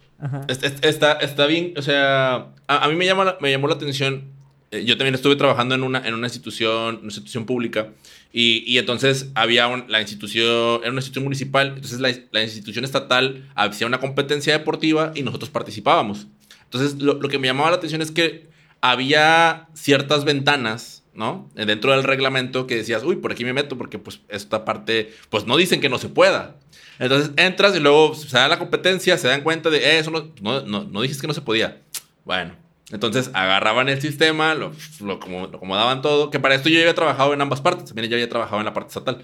Está, 0.49 1.13
está 1.15 1.47
bien, 1.47 1.75
o 1.77 1.83
sea, 1.83 2.49
a, 2.67 2.89
mí 2.89 2.95
me, 2.95 3.07
llama, 3.07 3.37
me 3.41 3.51
llamó 3.51 3.69
la 3.69 3.75
atención 3.75 4.42
yo 4.81 4.97
también 4.97 5.15
estuve 5.15 5.37
trabajando 5.37 5.75
en 5.75 5.83
una, 5.83 6.07
en 6.07 6.15
una 6.15 6.27
institución, 6.27 6.97
una 6.97 7.05
institución 7.05 7.45
pública 7.45 7.91
y, 8.33 8.65
y 8.67 8.79
entonces 8.79 9.31
había 9.35 9.69
la 9.89 10.01
institución, 10.01 10.81
era 10.81 10.91
una 10.91 11.01
institución 11.01 11.25
municipal, 11.25 11.69
entonces 11.69 12.01
la, 12.01 12.11
la, 12.31 12.43
institución 12.43 12.85
estatal 12.85 13.51
hacía 13.55 13.87
una 13.87 14.01
competencia 14.01 14.55
deportiva 14.55 15.13
y 15.15 15.23
nosotros 15.23 15.51
participábamos. 15.51 16.27
Entonces 16.65 17.03
lo, 17.03 17.15
lo, 17.15 17.29
que 17.29 17.39
me 17.39 17.49
llamaba 17.49 17.71
la 17.71 17.77
atención 17.77 18.01
es 18.01 18.11
que 18.11 18.47
había 18.81 19.69
ciertas 19.75 20.25
ventanas, 20.25 21.03
¿no? 21.13 21.51
Dentro 21.55 21.93
del 21.93 22.03
reglamento 22.03 22.67
que 22.67 22.77
decías, 22.77 23.05
uy, 23.05 23.17
por 23.17 23.33
aquí 23.33 23.45
me 23.45 23.53
meto 23.53 23.77
porque 23.77 23.99
pues 23.99 24.21
esta 24.29 24.65
parte, 24.65 25.13
pues 25.29 25.47
no 25.47 25.59
dicen 25.59 25.83
que 25.83 25.91
no 25.91 25.99
se 25.99 26.09
pueda. 26.09 26.57
Entonces 26.99 27.33
entras 27.37 27.77
y 27.77 27.81
luego 27.81 28.15
se 28.15 28.35
da 28.35 28.49
la 28.49 28.59
competencia, 28.59 29.19
se 29.19 29.29
dan 29.29 29.43
cuenta 29.43 29.69
de, 29.69 29.79
eh, 29.79 29.99
eso 29.99 30.11
no, 30.11 30.33
no, 30.41 30.63
no, 30.63 30.85
no 30.85 31.03
dijiste 31.03 31.21
que 31.21 31.29
no 31.29 31.35
se 31.35 31.43
podía. 31.43 31.83
Bueno, 32.25 32.62
entonces 32.93 33.31
agarraban 33.33 33.89
el 33.89 34.01
sistema, 34.01 34.55
lo, 34.55 34.73
lo, 35.01 35.15
acomodaban 35.15 36.03
todo, 36.03 36.31
que 36.31 36.39
para 36.39 36.55
esto 36.55 36.69
yo 36.69 36.79
había 36.79 36.95
trabajado 36.95 37.33
en 37.33 37.41
ambas 37.41 37.63
partes, 37.63 37.87
también 37.87 38.09
ya 38.09 38.17
había 38.17 38.29
trabajado 38.29 38.61
en 38.61 38.67
la 38.67 38.75
parte 38.75 38.89
estatal. 38.89 39.23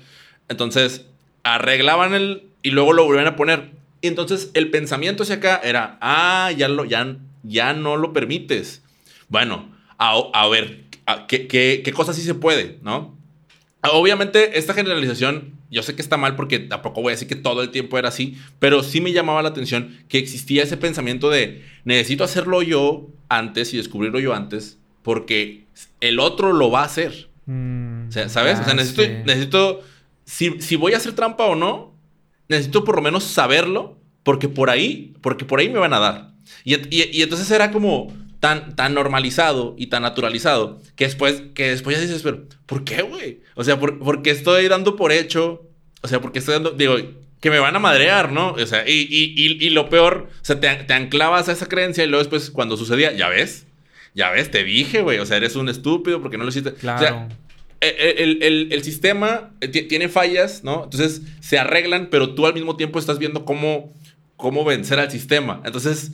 Entonces 0.49 1.05
arreglaban 1.43 2.15
el 2.15 2.45
y 2.63 2.71
luego 2.71 2.95
lo 2.95 3.05
volvían 3.05 3.27
a 3.27 3.37
poner. 3.37 3.73
Y 4.01 4.09
entonces 4.09 4.51
el 4.55 4.71
pensamiento 4.71 5.23
hacia 5.23 5.37
acá 5.37 5.61
era, 5.63 5.99
ah, 6.01 6.51
ya, 6.57 6.69
lo, 6.69 6.87
ya, 6.87 7.17
ya 7.43 7.75
no 7.75 7.97
lo 7.97 8.15
permites. 8.15 8.83
Bueno, 9.29 9.69
a, 9.99 10.17
a 10.33 10.49
ver, 10.49 10.85
¿qué, 11.29 11.47
qué, 11.47 11.83
qué 11.85 11.93
cosa 11.93 12.15
sí 12.15 12.23
se 12.23 12.35
puede, 12.35 12.79
¿no? 12.83 13.17
Obviamente 13.83 14.59
esta 14.59 14.73
generalización 14.73 15.59
yo 15.71 15.83
sé 15.83 15.95
que 15.95 16.03
está 16.03 16.17
mal 16.17 16.35
porque 16.37 16.59
tampoco 16.59 17.03
voy 17.03 17.11
a 17.11 17.15
decir 17.15 17.29
que 17.29 17.37
todo 17.37 17.63
el 17.63 17.71
tiempo 17.71 17.99
era 17.99 18.09
así, 18.09 18.39
pero 18.59 18.83
sí 18.83 19.01
me 19.01 19.13
llamaba 19.13 19.43
la 19.43 19.51
atención 19.51 19.99
que 20.09 20.19
existía 20.19 20.63
ese 20.63 20.79
pensamiento 20.79 21.29
de 21.29 21.63
necesito 21.85 22.25
hacerlo 22.25 22.63
yo 22.63 23.09
antes 23.29 23.75
y 23.75 23.77
descubrirlo 23.77 24.21
yo 24.21 24.35
antes 24.35 24.79
porque 25.03 25.65
el 26.01 26.21
otro 26.21 26.53
lo 26.53 26.71
va 26.71 26.83
a 26.83 26.87
hacer. 26.87 27.29
Mm, 27.47 28.09
o 28.09 28.13
sea, 28.13 28.29
¿sabes? 28.29 28.61
o 28.61 28.65
sea, 28.65 28.75
necesito, 28.75 29.03
necesito 29.25 29.81
si, 30.25 30.61
si, 30.61 30.77
voy 30.77 30.93
a 30.93 30.99
hacer 30.99 31.15
trampa 31.15 31.47
o 31.47 31.55
no, 31.55 31.95
necesito 32.49 32.85
por 32.85 32.97
lo 32.97 33.03
menos 33.03 33.25
saberlo 33.25 33.99
porque 34.23 34.49
por 34.49 34.71
ahí, 34.71 35.15
porque 35.23 35.45
por 35.45 35.61
ahí 35.61 35.69
me 35.69 35.79
van 35.79 35.95
a 35.95 35.99
dar. 35.99 36.33
Y, 36.65 36.75
y, 36.95 37.23
entonces 37.23 37.51
era 37.51 37.71
como 37.71 38.13
tan, 38.41 38.77
tan 38.77 38.95
normalizado 38.95 39.75
y 39.79 39.87
tan 39.87 40.03
naturalizado 40.03 40.81
que 40.97 41.05
después, 41.05 41.43
que 41.55 41.71
después 41.71 41.97
ya 41.97 42.03
dices, 42.03 42.23
pero 42.23 42.45
¿por 42.67 42.85
qué, 42.85 43.03
güey? 43.03 43.41
O 43.55 43.65
sea, 43.65 43.79
¿por, 43.81 43.99
¿por 43.99 44.23
qué 44.23 44.31
estoy 44.31 44.69
dando 44.69 44.97
por 44.97 45.13
hecho 45.13 45.69
o 46.03 46.09
sea, 46.09 46.21
porque 46.21 46.39
estoy 46.39 46.55
dando, 46.55 46.71
digo, 46.71 46.95
que 47.41 47.51
me 47.51 47.59
van 47.59 47.77
a 47.77 47.79
madrear, 47.79 48.33
¿no? 48.33 48.53
O 48.53 48.67
sea, 48.67 48.89
y, 48.89 49.07
y, 49.11 49.65
y, 49.65 49.71
lo 49.71 49.89
peor, 49.89 50.29
o 50.41 50.45
sea, 50.45 50.59
te, 50.59 50.75
te, 50.75 50.95
anclavas 50.95 51.49
a 51.49 51.53
esa 51.53 51.67
creencia 51.67 52.05
y 52.05 52.09
luego 52.09 52.23
después 52.23 52.51
cuando 52.51 52.77
sucedía, 52.77 53.13
ya 53.13 53.29
ves, 53.29 53.67
ya 54.15 54.31
ves, 54.31 54.51
te 54.51 54.65
dije, 54.65 55.03
güey, 55.03 55.19
o 55.19 55.27
sea, 55.27 55.37
eres 55.37 55.55
un 55.55 55.69
estúpido 55.69 56.21
porque 56.21 56.37
no 56.37 56.45
lo 56.45 56.51
hiciste. 56.51 56.75
Claro. 56.75 56.97
O 56.97 57.01
sea, 57.01 57.29
e, 57.81 57.89
e, 57.89 58.23
el, 58.25 58.43
el, 58.43 58.73
el, 58.73 58.83
sistema 58.83 59.51
eh, 59.61 59.69
tiene 59.69 60.09
fallas, 60.09 60.65
¿no? 60.65 60.85
Entonces 60.85 61.23
se 61.41 61.59
arreglan, 61.59 62.09
pero 62.11 62.35
tú 62.35 62.45
al 62.45 62.55
mismo 62.55 62.77
tiempo 62.77 62.99
estás 62.99 63.21
viendo 63.21 63.45
cómo, 63.45 63.93
cómo 64.37 64.65
vencer 64.65 64.99
al 64.99 65.13
sistema. 65.13 65.63
Entonces 65.65 66.11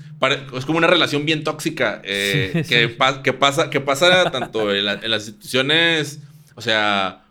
es 0.54 0.64
como 0.66 0.76
una 0.76 0.88
relación 0.88 1.24
bien 1.24 1.42
tóxica 1.42 2.02
eh, 2.04 2.64
que, 2.68 2.94
que, 3.22 3.32
pasa, 3.32 3.70
que 3.70 3.80
pasa 3.80 4.30
tanto 4.30 4.74
en, 4.74 4.87
en 4.87 5.10
las 5.10 5.28
instituciones, 5.28 6.20
o 6.54 6.60
sea, 6.60 7.23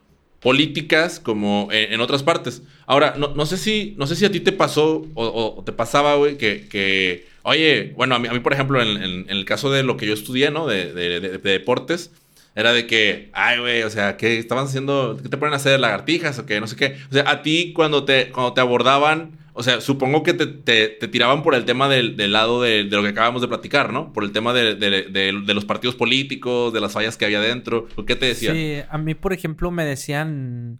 políticas 0.44 1.20
como 1.20 1.70
en, 1.72 2.00
otras 2.02 2.22
partes. 2.22 2.62
Ahora, 2.86 3.16
no, 3.18 3.30
no, 3.30 3.46
sé 3.46 3.58
si, 3.58 3.96
no 3.98 4.06
sé 4.06 4.16
si 4.16 4.26
a 4.26 4.32
ti 4.32 4.42
te 4.42 4.52
pasó 4.52 5.08
o, 5.16 5.64
te 5.66 5.72
pasaba, 5.72 6.16
güey, 6.16 6.38
que, 6.38 6.68
que, 6.68 7.26
oye, 7.44 7.94
bueno, 7.96 8.16
a 8.16 8.20
mí, 8.20 8.28
a 8.28 8.34
mí 8.34 8.40
por 8.40 8.54
ejemplo, 8.54 8.82
en, 8.82 9.26
el 9.30 9.46
caso 9.46 9.72
de 9.72 9.84
lo 9.84 9.98
que 9.98 10.06
yo 10.06 10.14
estudié, 10.14 10.52
¿no? 10.52 10.68
De, 10.68 10.94
de, 10.94 11.20
de, 11.22 11.38
deportes, 11.40 12.12
era 12.56 12.74
de 12.74 12.86
que, 12.86 13.30
ay, 13.34 13.60
güey, 13.60 13.84
o 13.84 13.90
sea, 13.90 14.18
¿qué 14.18 14.38
estaban 14.38 14.66
haciendo? 14.66 15.18
¿Qué 15.22 15.30
te 15.30 15.38
ponen 15.38 15.54
a 15.54 15.58
hacer 15.58 15.80
lagartijas 15.80 16.38
o 16.38 16.46
qué? 16.46 16.60
No 16.60 16.68
sé 16.68 16.76
qué. 16.76 16.98
O 17.10 17.14
sea, 17.14 17.30
a 17.30 17.42
ti 17.42 17.72
cuando 17.74 18.04
te, 18.04 18.30
cuando 18.30 18.54
te 18.54 18.62
abordaban 18.62 19.32
o 19.54 19.62
sea, 19.62 19.82
supongo 19.82 20.24
que 20.24 20.34
te, 20.34 21.08
tiraban 21.08 21.44
por 21.44 21.54
el 21.54 21.66
tema 21.66 21.88
del, 21.88 22.32
lado 22.32 22.62
de, 22.62 22.84
lo 22.86 23.04
que 23.04 23.10
acabamos 23.10 23.42
de 23.42 23.48
platicar, 23.48 23.94
¿no? 23.94 24.12
Por 24.12 24.24
el 24.24 24.32
tema 24.32 24.52
de, 24.54 25.32
los 25.32 25.66
partidos 25.66 25.96
políticos, 25.96 26.74
de 26.74 26.82
las 26.82 26.92
fallas 26.92 27.18
que 27.18 27.26
había 27.26 27.40
dentro. 27.40 27.88
¿Qué 28.08 28.16
te 28.16 28.26
decían? 28.26 28.56
Sí, 28.56 28.78
a 28.90 28.98
mí, 28.98 29.14
por 29.14 29.32
ejemplo, 29.32 29.70
me 29.70 29.86
decían 29.86 30.80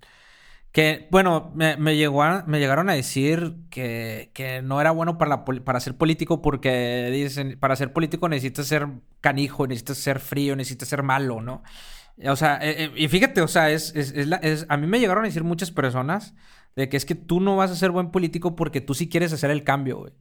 que, 0.72 1.08
bueno, 1.12 1.52
me, 1.56 1.96
llegó 1.96 2.24
me 2.48 2.60
llegaron 2.60 2.90
a 2.90 2.94
decir 2.94 3.54
que, 3.70 4.62
no 4.64 4.82
era 4.82 4.90
bueno 4.90 5.20
para, 5.20 5.46
para 5.46 5.80
ser 5.80 5.96
político 5.96 6.42
porque 6.42 7.10
dicen, 7.12 7.58
para 7.60 7.76
ser 7.76 7.94
político 7.94 8.28
necesitas 8.28 8.66
ser 8.66 8.88
canijo, 9.22 9.68
necesitas 9.68 9.98
ser 9.98 10.20
frío, 10.20 10.56
necesitas 10.56 10.90
ser 10.90 11.04
malo, 11.04 11.42
¿no? 11.42 11.62
O 12.26 12.36
sea, 12.36 12.60
eh, 12.62 12.86
eh, 12.86 12.92
y 12.96 13.08
fíjate, 13.08 13.42
o 13.42 13.48
sea, 13.48 13.72
es, 13.72 13.96
es, 13.96 14.66
a 14.70 14.78
mí 14.78 14.88
me 14.88 15.00
llegaron 15.00 15.24
a 15.24 15.28
decir 15.28 15.44
muchas 15.44 15.72
personas 15.72 16.34
de 16.76 16.90
que 16.90 16.98
es 16.98 17.06
que 17.06 17.16
tú 17.16 17.40
no 17.40 17.56
vas 17.56 17.72
a 17.72 17.76
ser 17.76 17.92
buen 17.92 18.12
político 18.12 18.56
porque 18.56 18.82
tú 18.82 18.94
sí 18.94 19.10
quieres 19.10 19.34
hacer 19.34 19.52
el 19.52 19.64
cambio, 19.64 20.00
güey. 20.00 20.14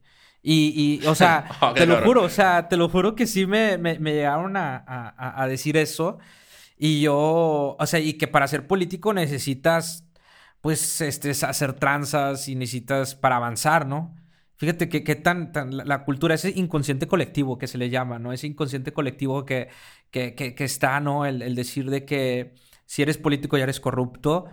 Y, 0.43 1.01
y, 1.03 1.07
o 1.07 1.15
sea, 1.15 1.49
te 1.75 1.87
lo 1.87 2.03
juro, 2.03 2.23
o 2.23 2.29
sea, 2.29 2.69
te 2.69 2.77
lo 2.77 2.89
juro 2.89 3.15
que 3.15 3.27
sí 3.27 3.47
me, 3.47 3.79
me, 3.79 3.97
llegaron 3.99 4.57
a, 4.57 5.15
a, 5.17 5.47
decir 5.47 5.77
eso. 5.77 6.19
Y 6.77 7.01
yo, 7.01 7.77
o 7.79 7.87
sea, 7.87 8.01
y 8.01 8.15
que 8.15 8.27
para 8.27 8.49
ser 8.49 8.67
político 8.67 9.15
necesitas, 9.15 10.05
pues, 10.61 11.01
este, 11.01 11.31
hacer 11.31 11.75
tranzas 11.75 12.49
y 12.49 12.57
necesitas 12.57 13.15
para 13.15 13.37
avanzar, 13.37 13.87
¿no? 13.87 14.17
Fíjate 14.57 14.89
que, 14.89 15.05
que 15.05 15.17
tan, 15.17 15.53
tan, 15.53 15.77
la 15.77 16.05
cultura, 16.05 16.35
ese 16.35 16.51
inconsciente 16.51 17.09
colectivo 17.09 17.59
que 17.59 17.67
se 17.67 17.79
le 17.79 17.91
llama, 17.91 18.19
¿no? 18.19 18.33
Ese 18.33 18.47
inconsciente 18.47 18.93
colectivo 18.93 19.45
que, 19.45 19.69
que, 20.11 20.35
que 20.35 20.65
está, 20.65 21.01
¿no? 21.01 21.27
El, 21.27 21.43
el 21.43 21.55
decir 21.55 21.91
de 21.91 22.05
que 22.05 22.55
si 22.87 23.03
eres 23.03 23.19
político 23.19 23.57
ya 23.57 23.65
eres 23.65 23.81
corrupto 23.81 24.47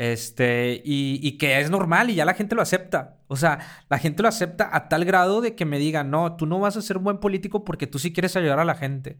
este, 0.00 0.80
y, 0.82 1.36
que 1.36 1.60
es 1.60 1.70
normal 1.70 2.08
y 2.08 2.14
ya 2.14 2.24
la 2.24 2.32
gente 2.32 2.54
lo 2.54 2.62
acepta. 2.62 3.18
O 3.28 3.36
sea, 3.36 3.58
la 3.90 3.98
gente 3.98 4.22
lo 4.22 4.28
acepta 4.28 4.70
a 4.72 4.88
tal 4.88 5.04
grado 5.04 5.42
de 5.42 5.54
que 5.54 5.66
me 5.66 5.78
digan, 5.78 6.10
no, 6.10 6.36
tú 6.36 6.46
no 6.46 6.58
vas 6.58 6.78
a 6.78 6.82
ser 6.82 6.96
un 6.96 7.04
buen 7.04 7.18
político 7.18 7.64
porque 7.64 7.86
tú 7.86 7.98
sí 7.98 8.10
quieres 8.10 8.34
ayudar 8.34 8.58
a 8.60 8.64
la 8.64 8.76
gente. 8.76 9.18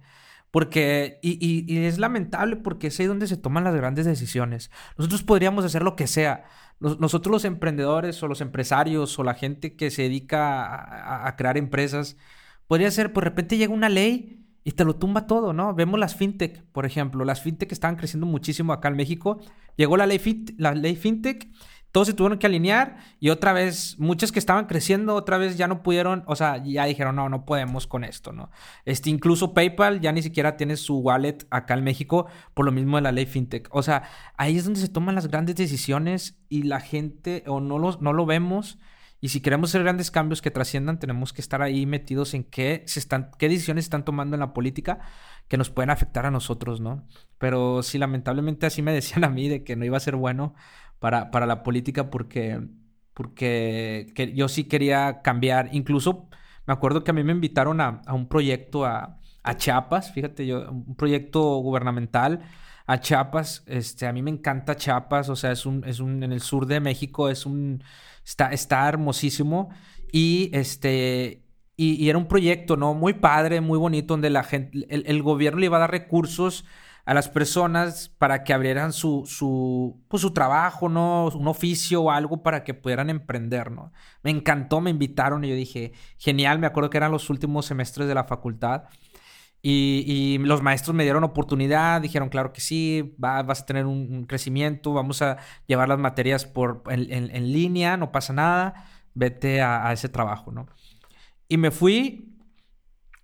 Porque, 0.51 1.19
y, 1.23 1.85
es 1.85 1.99
lamentable 1.99 2.57
porque 2.57 2.87
es 2.87 2.99
ahí 2.99 3.05
donde 3.05 3.27
se 3.27 3.37
toman 3.37 3.63
las 3.63 3.75
grandes 3.75 4.07
decisiones. 4.07 4.71
Nosotros 4.97 5.23
podríamos 5.23 5.67
hacer 5.67 5.83
lo 5.83 5.97
que 5.97 6.07
sea. 6.07 6.45
nosotros 6.81 7.31
los 7.31 7.45
emprendedores 7.45 8.23
o 8.23 8.27
los 8.27 8.41
empresarios 8.41 9.19
o 9.19 9.23
la 9.23 9.35
gente 9.35 9.77
que 9.77 9.91
se 9.91 10.03
dedica 10.03 10.65
a, 10.65 11.29
a 11.29 11.37
crear 11.37 11.59
empresas, 11.59 12.17
podría 12.69 12.91
ser, 12.91 13.13
pues 13.13 13.25
de 13.25 13.31
repente 13.31 13.59
llega 13.59 13.75
una 13.75 13.91
ley 13.91 14.40
y 14.65 14.73
te 14.73 14.85
lo 14.85 14.97
tumba 14.97 15.27
todo, 15.27 15.53
¿no? 15.53 15.75
Vemos 15.75 15.99
las 15.99 16.15
fintech, 16.15 16.63
por 16.73 16.87
ejemplo, 16.87 17.25
las 17.25 17.43
fintech 17.43 17.73
estaban 17.73 17.97
creciendo 17.97 18.27
muchísimo 18.27 18.73
acá 18.73 18.89
en 18.89 18.97
México. 18.97 19.41
Llegó 19.77 19.97
la 19.97 20.07
ley, 20.07 20.21
la 20.59 20.75
ley 20.75 20.97
fintech, 20.97 21.49
todos 21.93 22.07
se 22.07 22.15
tuvieron 22.15 22.39
que 22.39 22.47
alinear 22.47 22.99
y 23.19 23.31
otra 23.31 23.53
vez, 23.53 23.97
muchas 23.99 24.31
que 24.31 24.39
estaban 24.39 24.67
creciendo, 24.67 25.15
otra 25.15 25.39
vez 25.39 25.57
ya 25.57 25.67
no 25.67 25.83
pudieron, 25.83 26.23
o 26.27 26.37
sea, 26.37 26.63
ya 26.63 26.85
dijeron, 26.85 27.17
no, 27.17 27.29
no 27.29 27.45
podemos 27.45 27.87
con 27.87 28.05
esto, 28.05 28.33
¿no? 28.33 28.51
Este, 28.85 29.11
incluso 29.11 29.55
PayPal 29.55 30.01
ya 30.01 30.13
ni 30.13 30.23
siquiera 30.23 30.57
tiene 30.57 30.77
su 30.77 30.99
wallet 30.99 31.39
acá 31.51 31.75
en 31.75 31.83
México 31.83 32.27
por 32.55 32.65
lo 32.65 32.73
mismo 32.73 32.97
de 32.97 33.03
la 33.03 33.13
ley 33.13 33.27
fintech. 33.27 33.69
O 33.73 33.83
sea, 33.83 34.05
ahí 34.37 34.57
es 34.57 34.65
donde 34.65 34.81
se 34.81 34.89
toman 34.89 35.15
las 35.15 35.29
grandes 35.29 35.57
decisiones 35.57 36.39
y 36.49 36.63
la 36.63 36.81
gente 36.81 37.43
o 37.47 37.61
no, 37.61 37.79
los, 37.79 38.01
no 38.01 38.13
lo 38.13 38.27
vemos 38.27 38.79
y 39.21 39.29
si 39.29 39.41
queremos 39.41 39.71
hacer 39.71 39.83
grandes 39.83 40.11
cambios 40.11 40.41
que 40.41 40.51
trasciendan, 40.51 40.99
tenemos 40.99 41.33
que 41.33 41.43
estar 41.43 41.61
ahí 41.63 41.85
metidos 41.85 42.33
en 42.35 42.45
qué, 42.45 42.83
se 42.87 43.01
están, 43.01 43.31
qué 43.39 43.49
decisiones 43.49 43.85
están 43.85 44.05
tomando 44.05 44.35
en 44.35 44.41
la 44.41 44.55
política 44.55 45.01
que 45.49 45.59
nos 45.59 45.71
pueden 45.71 45.91
afectar 45.91 46.25
a 46.27 46.31
nosotros, 46.31 46.81
¿no? 46.81 47.07
Pero 47.39 47.83
sí, 47.83 47.99
lamentablemente 47.99 48.67
así 48.67 48.83
me 48.83 48.93
decían 48.95 49.25
a 49.25 49.29
mí 49.29 49.49
de 49.49 49.63
que 49.65 49.77
no 49.77 49.85
iba 49.85 49.97
a 49.97 50.01
ser 50.01 50.17
bueno 50.17 50.55
para, 50.99 51.31
para 51.31 51.47
la 51.47 51.63
política 51.63 52.11
porque, 52.11 52.67
porque 53.15 54.33
yo 54.35 54.49
sí 54.49 54.65
quería 54.65 55.21
cambiar. 55.23 55.69
Incluso 55.73 56.29
me 56.67 56.73
acuerdo 56.73 57.05
que 57.05 57.11
a 57.11 57.15
mí 57.15 57.23
me 57.23 57.33
invitaron 57.33 57.81
a, 57.81 58.03
a 58.07 58.15
un 58.15 58.29
proyecto 58.29 58.87
a, 58.87 59.19
a 59.43 59.57
Chiapas, 59.57 60.13
fíjate 60.13 60.47
yo, 60.47 60.71
un 60.71 60.97
proyecto 60.97 61.41
gubernamental 61.59 62.41
a 62.87 63.01
Chiapas. 63.01 63.65
Este, 63.67 64.07
a 64.07 64.13
mí 64.13 64.23
me 64.23 64.31
encanta 64.31 64.77
Chiapas, 64.77 65.29
o 65.29 65.37
sea, 65.37 65.53
es 65.53 65.67
un, 65.67 65.85
es 65.85 66.01
un, 66.01 66.23
en 66.23 66.33
el 66.33 66.41
sur 66.41 66.67
de 66.67 66.81
México, 66.81 67.29
es 67.29 67.47
un, 67.47 67.83
Está, 68.25 68.53
está 68.53 68.89
hermosísimo. 68.89 69.71
Y 70.13 70.51
este. 70.53 71.45
Y, 71.77 72.11
era 72.11 72.19
un 72.19 72.29
proyecto, 72.29 72.77
¿no? 72.77 72.93
Muy 72.93 73.15
padre, 73.15 73.61
muy 73.61 73.79
bonito, 73.79 74.15
donde 74.15 74.31
la 74.31 74.43
gente. 74.43 74.87
El, 74.89 75.23
gobierno 75.23 75.61
le 75.61 75.67
iba 75.67 75.79
a 75.79 75.81
dar 75.81 75.91
recursos 75.91 76.65
a 77.07 77.15
las 77.15 77.29
personas 77.29 78.11
para 78.19 78.45
que 78.45 78.53
abrieran 78.53 78.93
su, 78.93 79.25
su, 79.27 80.03
pues, 80.09 80.21
su 80.21 80.33
trabajo, 80.33 80.89
¿no? 80.89 81.29
Un 81.29 81.49
oficio 81.49 82.03
o 82.03 82.11
algo 82.11 82.43
para 82.43 82.65
que 82.65 82.75
pudieran 82.75 83.09
emprender, 83.09 83.71
¿no? 83.71 83.93
Me 84.23 84.31
encantó, 84.31 84.81
me 84.81 84.91
invitaron 84.91 85.43
y 85.45 85.49
yo 85.49 85.55
dije, 85.55 85.93
genial, 86.19 86.59
me 86.59 86.67
acuerdo 86.67 86.91
que 86.91 86.99
eran 86.99 87.13
los 87.13 87.31
últimos 87.31 87.65
semestres 87.67 88.07
de 88.07 88.15
la 88.15 88.25
facultad. 88.25 88.85
Y, 89.63 90.39
los 90.39 90.63
maestros 90.63 90.95
me 90.95 91.03
dieron 91.05 91.25
oportunidad, 91.25 92.01
dijeron, 92.01 92.29
claro 92.31 92.53
que 92.53 92.61
sí, 92.61 93.15
vas 93.19 93.61
a 93.61 93.67
tener 93.67 93.87
un, 93.87 94.25
crecimiento, 94.25 94.93
vamos 94.93 95.23
a 95.23 95.39
llevar 95.67 95.89
las 95.89 95.99
materias 95.99 96.47
por, 96.47 96.83
en, 96.89 97.53
línea, 97.53 97.97
no 97.97 98.11
pasa 98.13 98.33
nada, 98.33 98.87
vete 99.15 99.61
a, 99.61 99.93
ese 99.93 100.09
trabajo, 100.09 100.51
¿no? 100.51 100.67
Y 101.49 101.57
me 101.57 101.71
fui, 101.71 102.30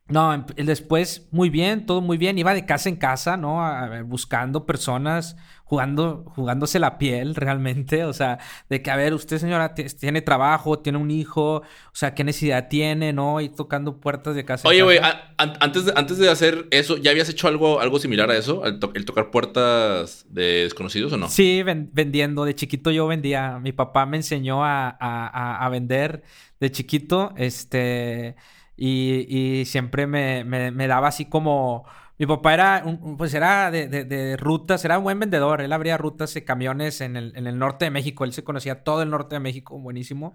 no, 0.09 0.47
después 0.57 1.29
muy 1.33 1.51
bien, 1.51 1.87
todo 1.87 2.01
muy 2.01 2.17
bien, 2.17 2.39
iba 2.39 2.55
de 2.55 2.65
casa 2.65 2.89
en 2.89 2.97
casa, 2.97 3.37
¿no? 3.37 3.61
buscando 4.05 4.67
personas 4.67 5.37
jugando, 5.67 6.25
jugándose 6.37 6.79
la 6.79 6.97
piel 6.97 7.35
realmente, 7.35 8.05
o 8.05 8.13
sea, 8.13 8.39
de 8.71 8.83
que, 8.83 8.91
a 8.91 8.97
ver, 8.97 9.13
usted 9.15 9.39
señora 9.39 9.75
tiene 9.75 10.23
trabajo, 10.23 10.79
tiene 10.79 10.99
un 10.99 11.11
hijo, 11.11 11.57
o 11.57 11.65
sea, 11.93 12.15
qué 12.15 12.23
necesidad 12.25 12.69
tiene, 12.69 13.13
¿no? 13.13 13.41
Y 13.41 13.49
tocando 13.49 14.01
puertas 14.01 14.37
de 14.37 14.45
casa. 14.45 14.69
Oye, 14.69 14.83
güey, 14.83 15.01
antes, 15.37 15.87
de, 15.87 15.93
antes 15.97 16.19
de 16.19 16.31
hacer 16.31 16.69
eso, 16.71 16.97
¿ya 16.97 17.11
habías 17.11 17.29
hecho 17.29 17.49
algo, 17.49 17.81
algo 17.81 17.99
similar 17.99 18.31
a 18.31 18.37
eso? 18.37 18.65
¿El, 18.65 18.79
tocar 18.79 19.31
puertas 19.33 20.25
de 20.31 20.63
desconocidos 20.63 21.13
o 21.13 21.17
no? 21.17 21.29
Sí, 21.29 21.63
vendiendo, 21.65 22.45
de 22.45 22.55
chiquito 22.55 22.93
yo 22.93 23.09
vendía, 23.09 23.59
mi 23.59 23.73
papá 23.73 24.07
me 24.07 24.19
enseñó 24.19 24.65
a, 24.65 24.97
a, 25.01 25.67
a 25.67 25.69
vender 25.69 26.23
de 26.61 26.71
chiquito, 26.71 27.35
este, 27.37 28.37
y, 28.77 29.27
y 29.29 29.65
siempre 29.65 30.07
me, 30.07 30.45
me, 30.45 30.87
daba 30.87 31.09
así 31.09 31.25
como 31.27 31.87
mi 32.19 32.27
papá 32.27 32.55
era, 32.55 32.83
un, 32.85 33.17
pues 33.17 33.35
era 33.35 33.71
de, 33.71 33.89
de, 33.89 34.37
rutas, 34.37 34.85
era 34.85 34.99
un 34.99 35.05
buen 35.05 35.19
vendedor. 35.19 35.61
Él 35.61 35.73
abría 35.73 35.97
rutas 35.97 36.33
de 36.35 36.45
camiones 36.45 37.01
en 37.01 37.17
el, 37.17 37.33
en 37.37 37.47
el, 37.47 37.59
norte 37.59 37.87
de 37.87 37.91
México. 37.91 38.25
Él 38.25 38.33
se 38.33 38.45
conocía 38.45 38.85
todo 38.85 39.03
el 39.03 39.11
norte 39.11 39.37
de 39.37 39.41
México, 39.41 39.79
buenísimo. 39.79 40.35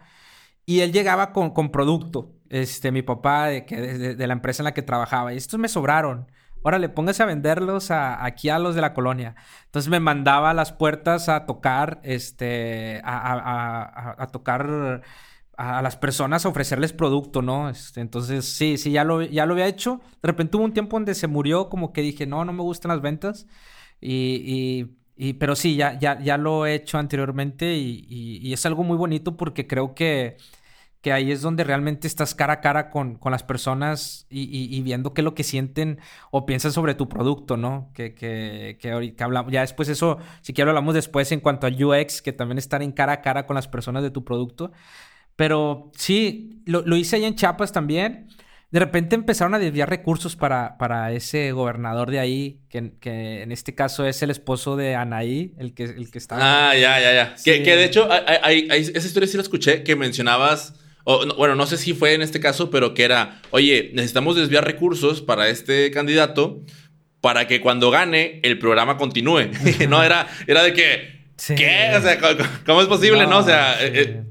Y 0.66 0.82
él 0.82 0.92
llegaba 0.92 1.34
con, 1.34 1.52
con 1.52 1.72
producto. 1.72 2.34
Este, 2.50 2.92
mi 2.92 3.02
papá, 3.02 3.48
de, 3.48 3.66
que, 3.66 3.82
de, 3.82 4.28
la 4.28 4.34
empresa 4.34 4.62
en 4.62 4.66
la 4.66 4.74
que 4.74 4.84
trabajaba. 4.84 5.34
Y 5.34 5.38
estos 5.38 5.60
me 5.60 5.70
sobraron. 5.70 6.32
Órale, 6.64 6.90
póngase 6.90 7.24
a 7.24 7.26
venderlos 7.26 7.90
a, 7.90 8.24
aquí 8.24 8.50
a 8.50 8.60
los 8.60 8.76
de 8.76 8.82
la 8.82 8.94
colonia. 8.94 9.36
Entonces 9.66 9.90
me 9.90 10.00
mandaba 10.00 10.52
a 10.52 10.54
las 10.54 10.72
puertas 10.72 11.30
a 11.30 11.48
tocar, 11.48 12.00
este, 12.04 13.02
a, 13.04 13.34
a, 13.34 14.24
a 14.24 14.28
tocar 14.28 15.02
a 15.58 15.82
las 15.82 15.96
personas 15.96 16.46
ofrecerles 16.46 16.94
producto, 16.94 17.42
¿no? 17.42 17.70
Este, 17.70 18.02
entonces, 18.02 18.46
sí, 18.46 18.78
sí, 18.78 18.92
ya 18.92 19.04
lo, 19.04 19.22
ya 19.22 19.46
lo 19.46 19.54
había 19.54 19.68
hecho. 19.68 20.02
De 20.22 20.28
repente 20.28 20.58
hubo 20.58 20.64
un 20.66 20.74
tiempo 20.74 20.96
donde 20.96 21.14
se 21.16 21.28
murió, 21.28 21.70
como 21.70 21.94
que 21.94 22.02
dije, 22.02 22.26
no, 22.26 22.46
no 22.46 22.54
me 22.54 22.64
gustan 22.64 22.90
las 22.90 23.02
ventas. 23.02 23.48
Y, 24.00 24.88
y, 25.16 25.34
pero 25.34 25.56
sí, 25.56 25.76
ya, 25.76 26.00
ya, 26.00 26.20
ya 26.20 26.38
lo 26.38 26.66
he 26.66 26.74
hecho 26.74 26.98
anteriormente 26.98 27.76
y, 27.76 28.06
y, 28.10 28.54
es 28.54 28.66
algo 28.66 28.84
muy 28.84 28.98
bonito 28.98 29.38
porque 29.38 29.68
creo 29.68 29.94
que, 29.94 30.38
que 31.02 31.14
ahí 31.14 31.32
es 31.32 31.42
donde 31.42 31.64
realmente 31.64 32.08
estás 32.08 32.34
cara 32.34 32.54
a 32.54 32.62
cara 32.62 32.90
con, 32.90 33.20
las 33.26 33.44
personas 33.44 34.26
y, 34.30 34.82
viendo 34.82 35.14
qué 35.14 35.22
es 35.22 35.26
lo 35.26 35.36
que 35.36 35.44
sienten 35.44 36.00
o 36.32 36.48
piensan 36.48 36.72
sobre 36.72 36.96
tu 36.96 37.08
producto, 37.08 37.58
¿no? 37.58 37.92
Que, 37.94 38.16
que, 38.16 38.78
que 38.82 38.92
ahorita 38.92 39.26
hablamos, 39.26 39.52
ya 39.52 39.62
después 39.62 39.90
eso, 39.90 40.18
si 40.42 40.54
quiero 40.54 40.72
hablamos 40.72 40.96
después 40.96 41.32
en 41.32 41.40
cuanto 41.40 41.68
a 41.68 41.70
UX, 41.70 42.22
que 42.24 42.34
también 42.34 42.58
estar 42.58 42.82
en 42.82 42.92
cara 42.92 43.14
a 43.14 43.22
cara 43.22 43.46
con 43.46 43.56
las 43.56 43.68
personas 43.68 44.02
de 44.02 44.10
tu 44.10 44.24
producto. 44.24 44.72
Pero 45.36 45.92
sí, 45.98 46.62
lo, 46.66 46.82
lo 46.82 46.96
hice 46.98 47.16
ahí 47.18 47.26
en 47.26 47.36
Chiapas 47.36 47.72
también 47.72 48.28
de 48.72 48.80
repente 48.80 49.16
empezaron 49.16 49.54
a 49.54 49.60
desviar 49.60 49.90
recursos 49.90 50.38
para, 50.38 50.78
para 50.78 51.12
ese 51.12 51.52
gobernador 51.52 52.10
de 52.10 52.20
ahí, 52.20 52.62
que, 52.70 52.94
que, 53.02 53.42
en 53.42 53.52
este 53.52 53.76
caso 53.76 54.06
es 54.06 54.24
el 54.24 54.30
esposo 54.30 54.78
de 54.78 54.96
Anaí, 54.96 55.54
el 55.60 55.74
que, 55.74 55.84
el 55.84 56.10
que 56.10 56.18
estaba. 56.18 56.70
Ah, 56.70 56.76
ya, 56.76 57.00
ya, 57.02 57.14
ya. 57.14 57.36
Que, 57.44 57.64
que, 57.64 57.76
de 57.76 57.84
hecho, 57.84 58.08
hay, 58.10 58.70
esa 58.72 59.06
historia 59.06 59.28
sí 59.28 59.36
la 59.36 59.44
escuché, 59.44 59.84
que 59.84 59.98
mencionabas. 59.98 60.74
bueno, 61.38 61.56
no 61.56 61.66
sé 61.66 61.78
si 61.78 61.94
fue 61.94 62.14
en 62.14 62.22
este 62.22 62.40
caso, 62.40 62.70
pero 62.70 62.94
que 62.94 63.04
era, 63.04 63.42
oye, 63.52 63.92
necesitamos 63.94 64.38
desviar 64.38 64.64
recursos 64.64 65.22
para 65.22 65.50
este 65.50 65.92
candidato 65.92 66.62
para 67.20 67.48
que 67.48 67.60
cuando 67.60 67.92
gane 67.92 68.40
el 68.42 68.58
programa 68.58 68.96
continúe. 68.96 69.50
no, 69.90 70.02
era, 70.02 70.28
era 70.48 70.64
de 70.64 70.74
que, 70.74 71.26
¿qué? 71.58 71.92
O 71.98 72.02
sea, 72.02 72.18
¿cómo, 72.66 72.82
es 72.82 72.88
posible? 72.88 73.28
No, 73.28 73.40
o 73.40 73.44
sea... 73.44 73.76
Sí. 73.80 73.86
Eh, 73.86 73.92
eh. 73.96 74.24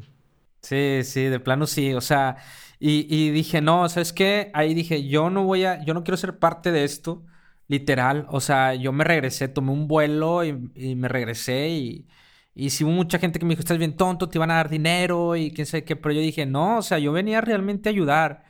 Sí, 0.62 1.00
sí, 1.04 1.24
de 1.24 1.40
plano 1.40 1.66
sí. 1.66 1.94
O 1.94 2.00
sea, 2.00 2.36
y, 2.78 3.30
dije, 3.30 3.60
no, 3.60 3.88
¿sabes 3.88 4.12
qué? 4.12 4.50
Ahí 4.54 4.74
dije, 4.74 5.06
yo 5.06 5.30
no 5.30 5.44
voy 5.44 5.64
a, 5.64 5.84
yo 5.84 5.94
no 5.94 6.02
quiero 6.04 6.16
ser 6.16 6.38
parte 6.38 6.72
de 6.72 6.84
esto, 6.84 7.24
literal. 7.68 8.26
O 8.30 8.40
sea, 8.40 8.74
yo 8.74 8.92
me 8.92 9.04
regresé, 9.04 9.48
tomé 9.48 9.72
un 9.72 9.88
vuelo 9.88 10.44
y, 10.44 10.52
me 10.96 11.08
regresé 11.08 11.68
y, 11.70 12.08
y 12.54 12.70
si 12.70 12.84
hubo 12.84 12.92
mucha 12.92 13.18
gente 13.18 13.38
que 13.38 13.44
me 13.44 13.50
dijo, 13.50 13.60
estás 13.60 13.78
bien 13.78 13.96
tonto, 13.96 14.28
te 14.28 14.38
iban 14.38 14.50
a 14.50 14.54
dar 14.56 14.70
dinero 14.70 15.36
y 15.36 15.52
quién 15.52 15.66
sabe 15.66 15.84
qué, 15.84 15.96
pero 15.96 16.14
yo 16.14 16.20
dije, 16.20 16.46
no, 16.46 16.78
o 16.78 16.82
sea, 16.82 16.98
yo 16.98 17.12
venía 17.12 17.40
realmente 17.40 17.88
a 17.88 17.92
ayudar. 17.92 18.44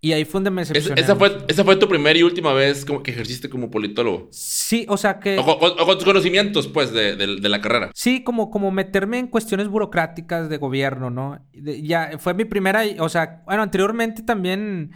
Y 0.00 0.12
ahí 0.12 0.24
fue 0.24 0.38
donde 0.38 0.50
me 0.50 0.62
decepcioné. 0.62 1.00
esa, 1.00 1.16
fue, 1.16 1.44
esa 1.48 1.64
fue 1.64 1.74
tu 1.74 1.88
primera 1.88 2.16
y 2.16 2.22
última 2.22 2.52
vez 2.52 2.84
como 2.84 3.02
que 3.02 3.10
ejerciste 3.10 3.48
como 3.48 3.68
politólogo. 3.68 4.28
Sí, 4.30 4.86
o 4.88 4.96
sea 4.96 5.18
que... 5.18 5.36
O, 5.38 5.58
con 5.58 5.96
tus 5.96 6.04
conocimientos, 6.04 6.68
pues, 6.68 6.92
de, 6.92 7.16
la 7.26 7.60
carrera. 7.60 7.90
Sí, 7.94 8.22
como, 8.22 8.48
como 8.50 8.70
meterme 8.70 9.18
en 9.18 9.26
cuestiones 9.26 9.66
burocráticas 9.66 10.48
de 10.48 10.56
gobierno, 10.58 11.10
¿no? 11.10 11.40
ya 11.52 12.12
fue 12.18 12.34
mi 12.34 12.44
primera... 12.44 12.82
O 13.00 13.08
sea, 13.08 13.42
bueno, 13.46 13.62
anteriormente 13.62 14.22
también... 14.22 14.92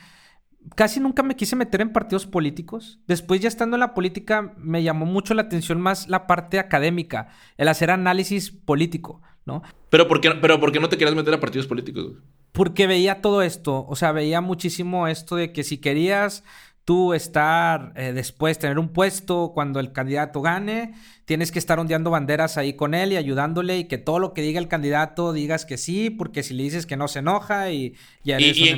Casi 0.76 1.00
nunca 1.00 1.24
me 1.24 1.34
quise 1.34 1.56
meter 1.56 1.80
en 1.80 1.92
partidos 1.92 2.24
políticos. 2.24 3.00
Después 3.08 3.40
ya 3.40 3.48
estando 3.48 3.74
en 3.74 3.80
la 3.80 3.94
política 3.94 4.54
me 4.56 4.84
llamó 4.84 5.06
mucho 5.06 5.34
la 5.34 5.42
atención 5.42 5.80
más 5.80 6.08
la 6.08 6.28
parte 6.28 6.60
académica, 6.60 7.30
el 7.56 7.66
hacer 7.66 7.90
análisis 7.90 8.52
político, 8.52 9.22
¿no? 9.44 9.62
Pero 9.90 10.08
¿por 10.08 10.20
qué, 10.20 10.30
pero 10.40 10.60
¿por 10.60 10.72
qué 10.72 10.80
no 10.80 10.88
te 10.88 10.96
quieres 10.96 11.14
meter 11.14 11.34
a 11.34 11.40
partidos 11.40 11.66
políticos? 11.66 12.12
Porque 12.52 12.86
veía 12.86 13.20
todo 13.20 13.42
esto, 13.42 13.86
o 13.88 13.96
sea, 13.96 14.12
veía 14.12 14.40
muchísimo 14.40 15.08
esto 15.08 15.36
de 15.36 15.52
que 15.52 15.64
si 15.64 15.78
querías 15.78 16.44
tú 16.84 17.14
estar 17.14 17.92
eh, 17.94 18.12
después, 18.12 18.58
tener 18.58 18.78
un 18.78 18.88
puesto 18.88 19.52
cuando 19.54 19.78
el 19.78 19.92
candidato 19.92 20.42
gane, 20.42 20.94
tienes 21.24 21.52
que 21.52 21.60
estar 21.60 21.78
ondeando 21.78 22.10
banderas 22.10 22.58
ahí 22.58 22.74
con 22.74 22.94
él 22.94 23.12
y 23.12 23.16
ayudándole 23.16 23.78
y 23.78 23.84
que 23.84 23.98
todo 23.98 24.18
lo 24.18 24.34
que 24.34 24.42
diga 24.42 24.58
el 24.58 24.66
candidato 24.66 25.32
digas 25.32 25.64
que 25.64 25.78
sí, 25.78 26.10
porque 26.10 26.42
si 26.42 26.54
le 26.54 26.64
dices 26.64 26.84
que 26.84 26.96
no 26.96 27.06
se 27.06 27.20
enoja 27.20 27.70
y 27.70 27.94
ya 28.24 28.40
¿Y, 28.40 28.68
en 28.68 28.76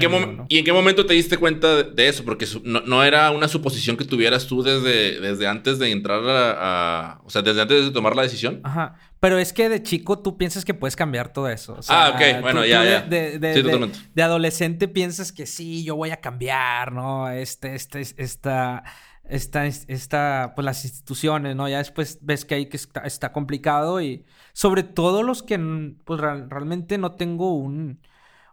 qué 0.64 0.72
momento 0.72 1.07
te 1.07 1.14
diste 1.14 1.38
cuenta 1.38 1.83
de 1.83 2.09
eso? 2.09 2.24
Porque 2.24 2.46
no, 2.62 3.03
era 3.03 3.31
una 3.31 3.48
suposición 3.48 3.96
que 3.96 4.05
tuvieras 4.05 4.46
tú 4.46 4.62
desde, 4.62 5.20
desde 5.20 5.46
antes 5.46 5.79
de 5.79 5.90
entrar 5.90 6.22
a, 6.27 7.20
O 7.24 7.31
sea, 7.31 7.40
desde 7.40 7.62
antes 7.62 7.87
de 7.87 7.90
tomar 7.90 8.14
la 8.14 8.22
decisión. 8.22 8.61
Ajá. 8.64 8.96
Pero 9.25 9.39
es 9.39 9.55
que 9.55 9.71
de 9.71 9.83
chico 9.83 10.19
tú 10.19 10.37
piensas 10.37 10.67
que 10.67 10.75
puedes 10.75 10.97
cambiar 10.97 11.33
todo 11.33 11.49
eso. 11.49 11.79
ah, 11.89 12.13
ok. 12.15 12.43
Bueno, 12.43 12.63
ya, 12.67 12.85
ya. 12.85 13.01
De, 13.01 13.39
de, 13.39 13.55
sí, 13.55 13.63
totalmente. 13.63 13.99
de, 14.15 14.23
adolescente 14.23 14.87
piensas 14.87 15.33
que 15.33 15.47
sí, 15.47 15.83
yo 15.83 15.97
voy 15.97 16.11
a 16.11 16.21
cambiar, 16.21 16.93
¿no? 16.93 17.31
Este, 17.31 17.75
este, 17.75 18.03
esta 18.19 18.85
esta, 19.25 19.65
esta, 19.65 20.53
pues 20.55 20.67
las 20.67 20.85
instituciones, 20.85 21.57
¿no? 21.57 21.67
Ya 21.71 21.79
después 21.79 22.19
ves 22.21 22.45
que 22.45 22.55
ahí 22.57 22.67
que 22.67 22.77
está, 22.77 23.33
complicado 23.33 24.03
y 24.03 24.27
sobre 24.53 24.83
todo 24.83 25.23
los 25.23 25.43
que, 25.43 25.59
pues 26.05 26.21
realmente 26.21 26.99
no 26.99 27.13
tengo 27.13 27.55
un, 27.55 28.01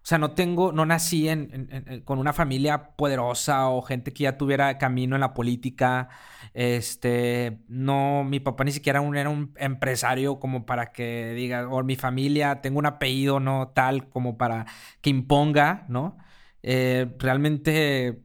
o 0.03 0.05
sea, 0.05 0.17
no 0.19 0.31
tengo, 0.31 0.71
no 0.71 0.85
nací 0.85 1.27
en, 1.29 2.01
con 2.05 2.17
una 2.17 2.33
familia 2.33 2.95
poderosa 2.95 3.67
o 3.67 3.81
gente 3.81 4.13
que 4.13 4.23
ya 4.23 4.37
tuviera 4.37 4.77
camino 4.77 5.15
en 5.15 5.21
la 5.21 5.33
política, 5.33 6.07
este, 6.53 7.59
no, 7.67 8.23
mi 8.25 8.39
papá 8.39 8.63
ni 8.63 8.71
siquiera 8.71 8.99
era 8.99 9.29
un 9.29 9.53
empresario 9.57 10.39
como 10.39 10.65
para 10.65 10.91
que 10.91 11.33
diga, 11.33 11.67
o 11.69 11.83
mi 11.83 11.95
familia, 11.95 12.61
tengo 12.61 12.79
un 12.79 12.85
apellido, 12.85 13.39
no 13.39 13.69
tal 13.69 14.09
como 14.09 14.37
para 14.37 14.65
que 15.01 15.09
imponga, 15.09 15.85
¿no? 15.87 16.17
Eh, 16.63 17.07
realmente, 17.19 18.21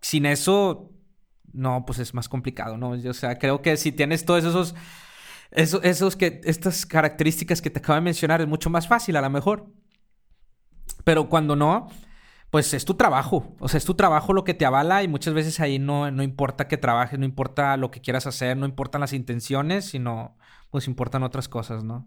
sin 0.00 0.26
eso, 0.26 0.92
no, 1.52 1.84
pues 1.86 1.98
es 1.98 2.14
más 2.14 2.28
complicado, 2.28 2.76
¿no? 2.76 2.90
o 2.90 3.12
sea, 3.14 3.38
creo 3.38 3.62
que 3.62 3.76
si 3.76 3.92
tienes 3.92 4.24
todos 4.24 4.44
esos, 4.44 4.74
esos, 5.50 5.84
esos 5.84 6.16
que, 6.16 6.40
estas 6.44 6.86
características 6.86 7.62
que 7.62 7.70
te 7.70 7.78
acabo 7.80 7.96
de 7.96 8.02
mencionar, 8.02 8.40
es 8.40 8.48
mucho 8.48 8.70
más 8.70 8.88
fácil 8.88 9.16
a 9.16 9.20
lo 9.20 9.30
mejor. 9.30 9.66
Pero 11.04 11.28
cuando 11.28 11.54
no, 11.54 11.88
pues 12.54 12.72
es 12.72 12.84
tu 12.84 12.94
trabajo. 12.94 13.52
O 13.58 13.68
sea, 13.68 13.78
es 13.78 13.84
tu 13.84 13.94
trabajo 13.94 14.32
lo 14.32 14.44
que 14.44 14.54
te 14.54 14.64
avala 14.64 15.02
y 15.02 15.08
muchas 15.08 15.34
veces 15.34 15.58
ahí 15.58 15.80
no, 15.80 16.12
no 16.12 16.22
importa 16.22 16.68
que 16.68 16.76
trabajes, 16.76 17.18
no 17.18 17.24
importa 17.24 17.76
lo 17.76 17.90
que 17.90 18.00
quieras 18.00 18.28
hacer, 18.28 18.56
no 18.56 18.64
importan 18.64 19.00
las 19.00 19.12
intenciones, 19.12 19.86
sino 19.86 20.36
pues 20.70 20.86
importan 20.86 21.24
otras 21.24 21.48
cosas, 21.48 21.82
¿no? 21.82 22.06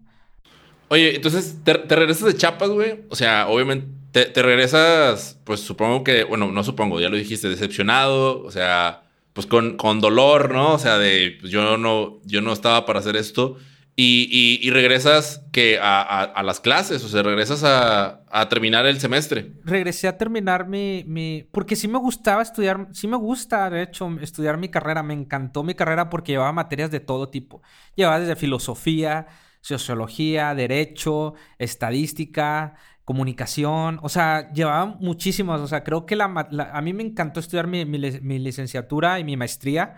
Oye, 0.88 1.16
entonces, 1.16 1.58
¿te, 1.64 1.74
regresas 1.74 2.24
de 2.24 2.34
Chapas, 2.34 2.70
güey? 2.70 3.04
O 3.10 3.14
sea, 3.14 3.46
obviamente, 3.46 4.24
te, 4.24 4.42
regresas, 4.42 5.38
pues 5.44 5.60
supongo 5.60 6.02
que, 6.02 6.24
bueno, 6.24 6.50
no 6.50 6.64
supongo, 6.64 6.98
ya 6.98 7.10
lo 7.10 7.18
dijiste, 7.18 7.50
decepcionado, 7.50 8.42
o 8.42 8.50
sea, 8.50 9.02
pues 9.34 9.46
con, 9.46 9.76
con 9.76 10.00
dolor, 10.00 10.54
¿no? 10.54 10.72
O 10.72 10.78
sea, 10.78 10.96
de 10.96 11.36
pues, 11.38 11.52
yo 11.52 11.76
no, 11.76 12.22
yo 12.24 12.40
no 12.40 12.54
estaba 12.54 12.86
para 12.86 13.00
hacer 13.00 13.16
esto. 13.16 13.58
Y, 14.00 14.60
y, 14.62 14.70
regresas 14.70 15.44
que 15.50 15.80
a, 15.80 16.22
a, 16.22 16.42
las 16.44 16.60
clases, 16.60 17.02
o 17.02 17.08
sea, 17.08 17.24
regresas 17.24 17.64
a, 17.64 18.22
a, 18.30 18.48
terminar 18.48 18.86
el 18.86 19.00
semestre. 19.00 19.54
Regresé 19.64 20.06
a 20.06 20.16
terminar 20.16 20.68
mi, 20.68 21.02
mi, 21.04 21.48
porque 21.50 21.74
sí 21.74 21.88
me 21.88 21.98
gustaba 21.98 22.42
estudiar, 22.42 22.86
sí 22.92 23.08
me 23.08 23.16
gusta, 23.16 23.68
de 23.70 23.82
hecho, 23.82 24.08
estudiar 24.20 24.56
mi 24.56 24.68
carrera, 24.68 25.02
me 25.02 25.14
encantó 25.14 25.64
mi 25.64 25.74
carrera 25.74 26.10
porque 26.10 26.30
llevaba 26.30 26.52
materias 26.52 26.92
de 26.92 27.00
todo 27.00 27.28
tipo. 27.28 27.60
Llevaba 27.96 28.20
desde 28.20 28.36
filosofía, 28.36 29.26
sociología, 29.62 30.54
derecho, 30.54 31.34
estadística, 31.58 32.76
comunicación, 33.04 33.98
o 34.02 34.08
sea, 34.08 34.52
llevaba 34.52 34.86
muchísimas, 34.86 35.60
o 35.60 35.66
sea, 35.66 35.82
creo 35.82 36.06
que 36.06 36.14
la, 36.14 36.24
a 36.72 36.80
mí 36.82 36.92
me 36.92 37.02
encantó 37.02 37.40
estudiar 37.40 37.66
mi, 37.66 37.84
licenciatura 37.84 39.18
y 39.18 39.24
mi 39.24 39.36
maestría 39.36 39.96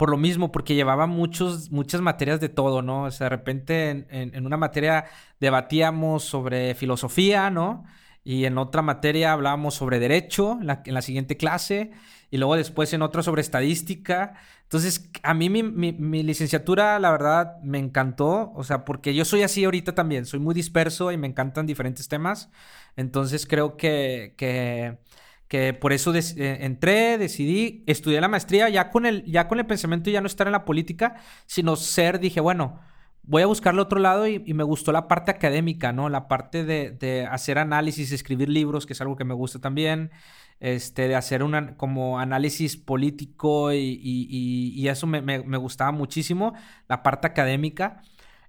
por 0.00 0.08
lo 0.08 0.16
mismo, 0.16 0.50
porque 0.50 0.74
llevaba 0.74 1.06
muchos, 1.06 1.70
muchas 1.70 2.00
materias 2.00 2.40
de 2.40 2.48
todo, 2.48 2.80
¿no? 2.80 3.02
O 3.02 3.10
sea, 3.10 3.26
de 3.26 3.28
repente 3.28 4.06
en, 4.08 4.46
una 4.46 4.56
materia 4.56 5.04
debatíamos 5.40 6.24
sobre 6.24 6.74
filosofía, 6.74 7.50
¿no? 7.50 7.84
Y 8.24 8.46
en 8.46 8.56
otra 8.56 8.80
materia 8.80 9.34
hablábamos 9.34 9.74
sobre 9.74 9.98
derecho, 9.98 10.58
la, 10.62 10.80
en 10.86 10.94
la 10.94 11.02
siguiente 11.02 11.36
clase, 11.36 11.90
y 12.30 12.38
luego 12.38 12.56
después 12.56 12.94
en 12.94 13.02
otra 13.02 13.22
sobre 13.22 13.42
estadística. 13.42 14.36
Entonces, 14.62 15.10
a 15.22 15.34
mí 15.34 15.50
mi, 15.50 16.22
licenciatura, 16.22 16.98
la 16.98 17.10
verdad, 17.10 17.60
me 17.62 17.78
encantó, 17.78 18.52
o 18.54 18.64
sea, 18.64 18.86
porque 18.86 19.12
yo 19.14 19.26
soy 19.26 19.42
así 19.42 19.64
ahorita 19.64 19.94
también, 19.94 20.24
soy 20.24 20.40
muy 20.40 20.54
disperso 20.54 21.12
y 21.12 21.18
me 21.18 21.26
encantan 21.26 21.66
diferentes 21.66 22.08
temas. 22.08 22.48
Entonces, 22.96 23.46
creo 23.46 23.76
que, 23.76 24.32
que, 24.38 24.96
por 25.80 25.92
eso 25.92 26.14
eh, 26.14 26.58
entré, 26.60 27.18
decidí, 27.18 27.82
estudié 27.86 28.20
la 28.20 28.28
maestría 28.28 28.68
ya 28.68 28.90
con, 28.90 29.04
el, 29.04 29.24
ya 29.24 29.48
con 29.48 29.58
el 29.58 29.66
pensamiento 29.66 30.04
de 30.04 30.12
ya 30.12 30.20
no 30.20 30.28
estar 30.28 30.46
en 30.46 30.52
la 30.52 30.64
política, 30.64 31.16
sino 31.46 31.74
ser, 31.74 32.20
dije, 32.20 32.40
bueno, 32.40 32.78
voy 33.22 33.42
a 33.42 33.46
buscarle 33.46 33.80
otro 33.80 34.00
lado 34.00 34.26
y, 34.26 34.40
me 34.54 34.64
gustó 34.64 34.92
la 34.92 35.08
parte 35.08 35.30
académica, 35.30 35.92
¿no? 35.92 36.08
La 36.08 36.28
parte 36.28 36.64
de, 36.64 37.26
hacer 37.30 37.58
análisis, 37.58 38.12
escribir 38.12 38.48
libros, 38.48 38.86
que 38.86 38.92
es 38.92 39.00
algo 39.00 39.16
que 39.16 39.24
me 39.24 39.34
gusta 39.34 39.58
también 39.60 40.10
este, 40.60 41.08
de 41.08 41.16
hacer 41.16 41.42
un 41.42 41.74
como 41.76 42.18
análisis 42.18 42.76
político 42.76 43.72
y, 43.72 44.86
eso 44.88 45.06
me, 45.06 45.56
gustaba 45.58 45.92
muchísimo, 45.92 46.54
la 46.88 47.02
parte 47.02 47.26
académica, 47.26 48.02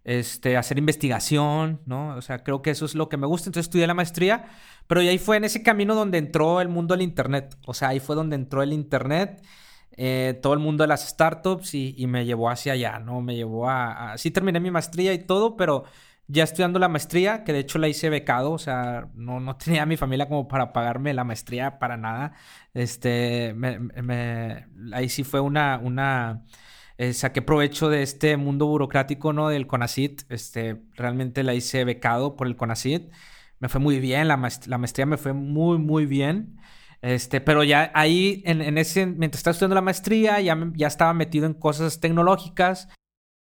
este, 0.03 0.57
hacer 0.57 0.77
investigación, 0.77 1.81
¿no? 1.85 2.15
O 2.15 2.21
sea, 2.21 2.43
creo 2.43 2.61
que 2.61 2.71
eso 2.71 2.85
es 2.85 2.95
lo 2.95 3.09
que 3.09 3.17
me 3.17 3.27
gusta, 3.27 3.49
entonces 3.49 3.67
estudié 3.67 3.87
la 3.87 3.93
maestría, 3.93 4.45
pero 4.87 5.01
ahí 5.01 5.17
fue 5.17 5.37
en 5.37 5.45
ese 5.45 5.63
camino 5.63 5.95
donde 5.95 6.17
entró 6.17 6.61
el 6.61 6.69
mundo 6.69 6.93
del 6.95 7.01
Internet, 7.03 7.57
o 7.65 7.73
sea, 7.73 7.89
ahí 7.89 7.99
fue 7.99 8.15
donde 8.15 8.35
entró 8.35 8.63
el 8.63 8.73
Internet. 8.73 9.43
Eh, 9.97 10.39
todo 10.41 10.53
el 10.53 10.59
mundo 10.59 10.83
de 10.83 10.87
las 10.87 11.07
startups 11.07 11.75
y, 11.75 12.07
me 12.07 12.25
llevó 12.25 12.49
hacia 12.49 12.73
allá, 12.73 12.99
¿no? 12.99 13.21
Me 13.21 13.35
llevó 13.35 13.69
a, 13.69 14.13
a... 14.13 14.17
Sí 14.17 14.31
terminé 14.31 14.59
mi 14.59 14.71
maestría 14.71 15.13
y 15.13 15.19
todo, 15.19 15.57
pero 15.57 15.83
ya 16.31 16.43
estudiando 16.43 16.79
la 16.79 16.87
maestría, 16.87 17.43
que 17.43 17.51
de 17.53 17.59
hecho 17.59 17.77
la 17.77 17.89
hice 17.89 18.09
becado, 18.09 18.51
o 18.51 18.57
sea, 18.57 19.09
no, 19.15 19.39
no 19.39 19.55
tenía 19.57 19.83
a 19.83 19.85
mi 19.85 19.97
familia 19.97 20.27
como 20.27 20.47
para 20.47 20.71
pagarme 20.73 21.13
la 21.13 21.23
maestría 21.23 21.77
para 21.79 21.97
nada. 21.97 22.33
Este, 22.73 23.55
ahí 24.93 25.09
sí 25.09 25.23
fue 25.23 25.41
una, 25.41 25.77
una, 25.83 26.45
eh, 26.97 27.13
saqué 27.13 27.41
provecho 27.41 27.89
de 27.89 28.03
este 28.03 28.37
mundo 28.37 28.67
burocrático, 28.67 29.33
¿no? 29.33 29.49
Del 29.49 29.67
CONACIT, 29.67 30.23
este, 30.29 30.81
realmente 30.95 31.43
la 31.43 31.53
hice 31.53 31.83
becado 31.83 32.35
por 32.35 32.47
el 32.47 32.55
CONACIT. 32.55 33.11
Me 33.61 33.69
fue 33.69 33.79
muy 33.79 33.99
bien, 33.99 34.27
la, 34.27 34.37
maestría 34.37 35.05
me 35.05 35.17
fue 35.17 35.33
muy, 35.33 35.77
muy 35.77 36.07
bien. 36.07 36.57
Este, 37.03 37.41
pero 37.41 37.63
ya 37.63 37.91
ahí, 37.93 38.41
en, 38.45 38.77
ese, 38.77 39.05
mientras 39.05 39.39
estaba 39.39 39.51
estudiando 39.51 39.75
la 39.75 39.81
maestría, 39.81 40.41
ya, 40.41 40.57
ya 40.73 40.87
estaba 40.87 41.13
metido 41.13 41.45
en 41.45 41.53
cosas 41.53 41.99
tecnológicas. 41.99 42.89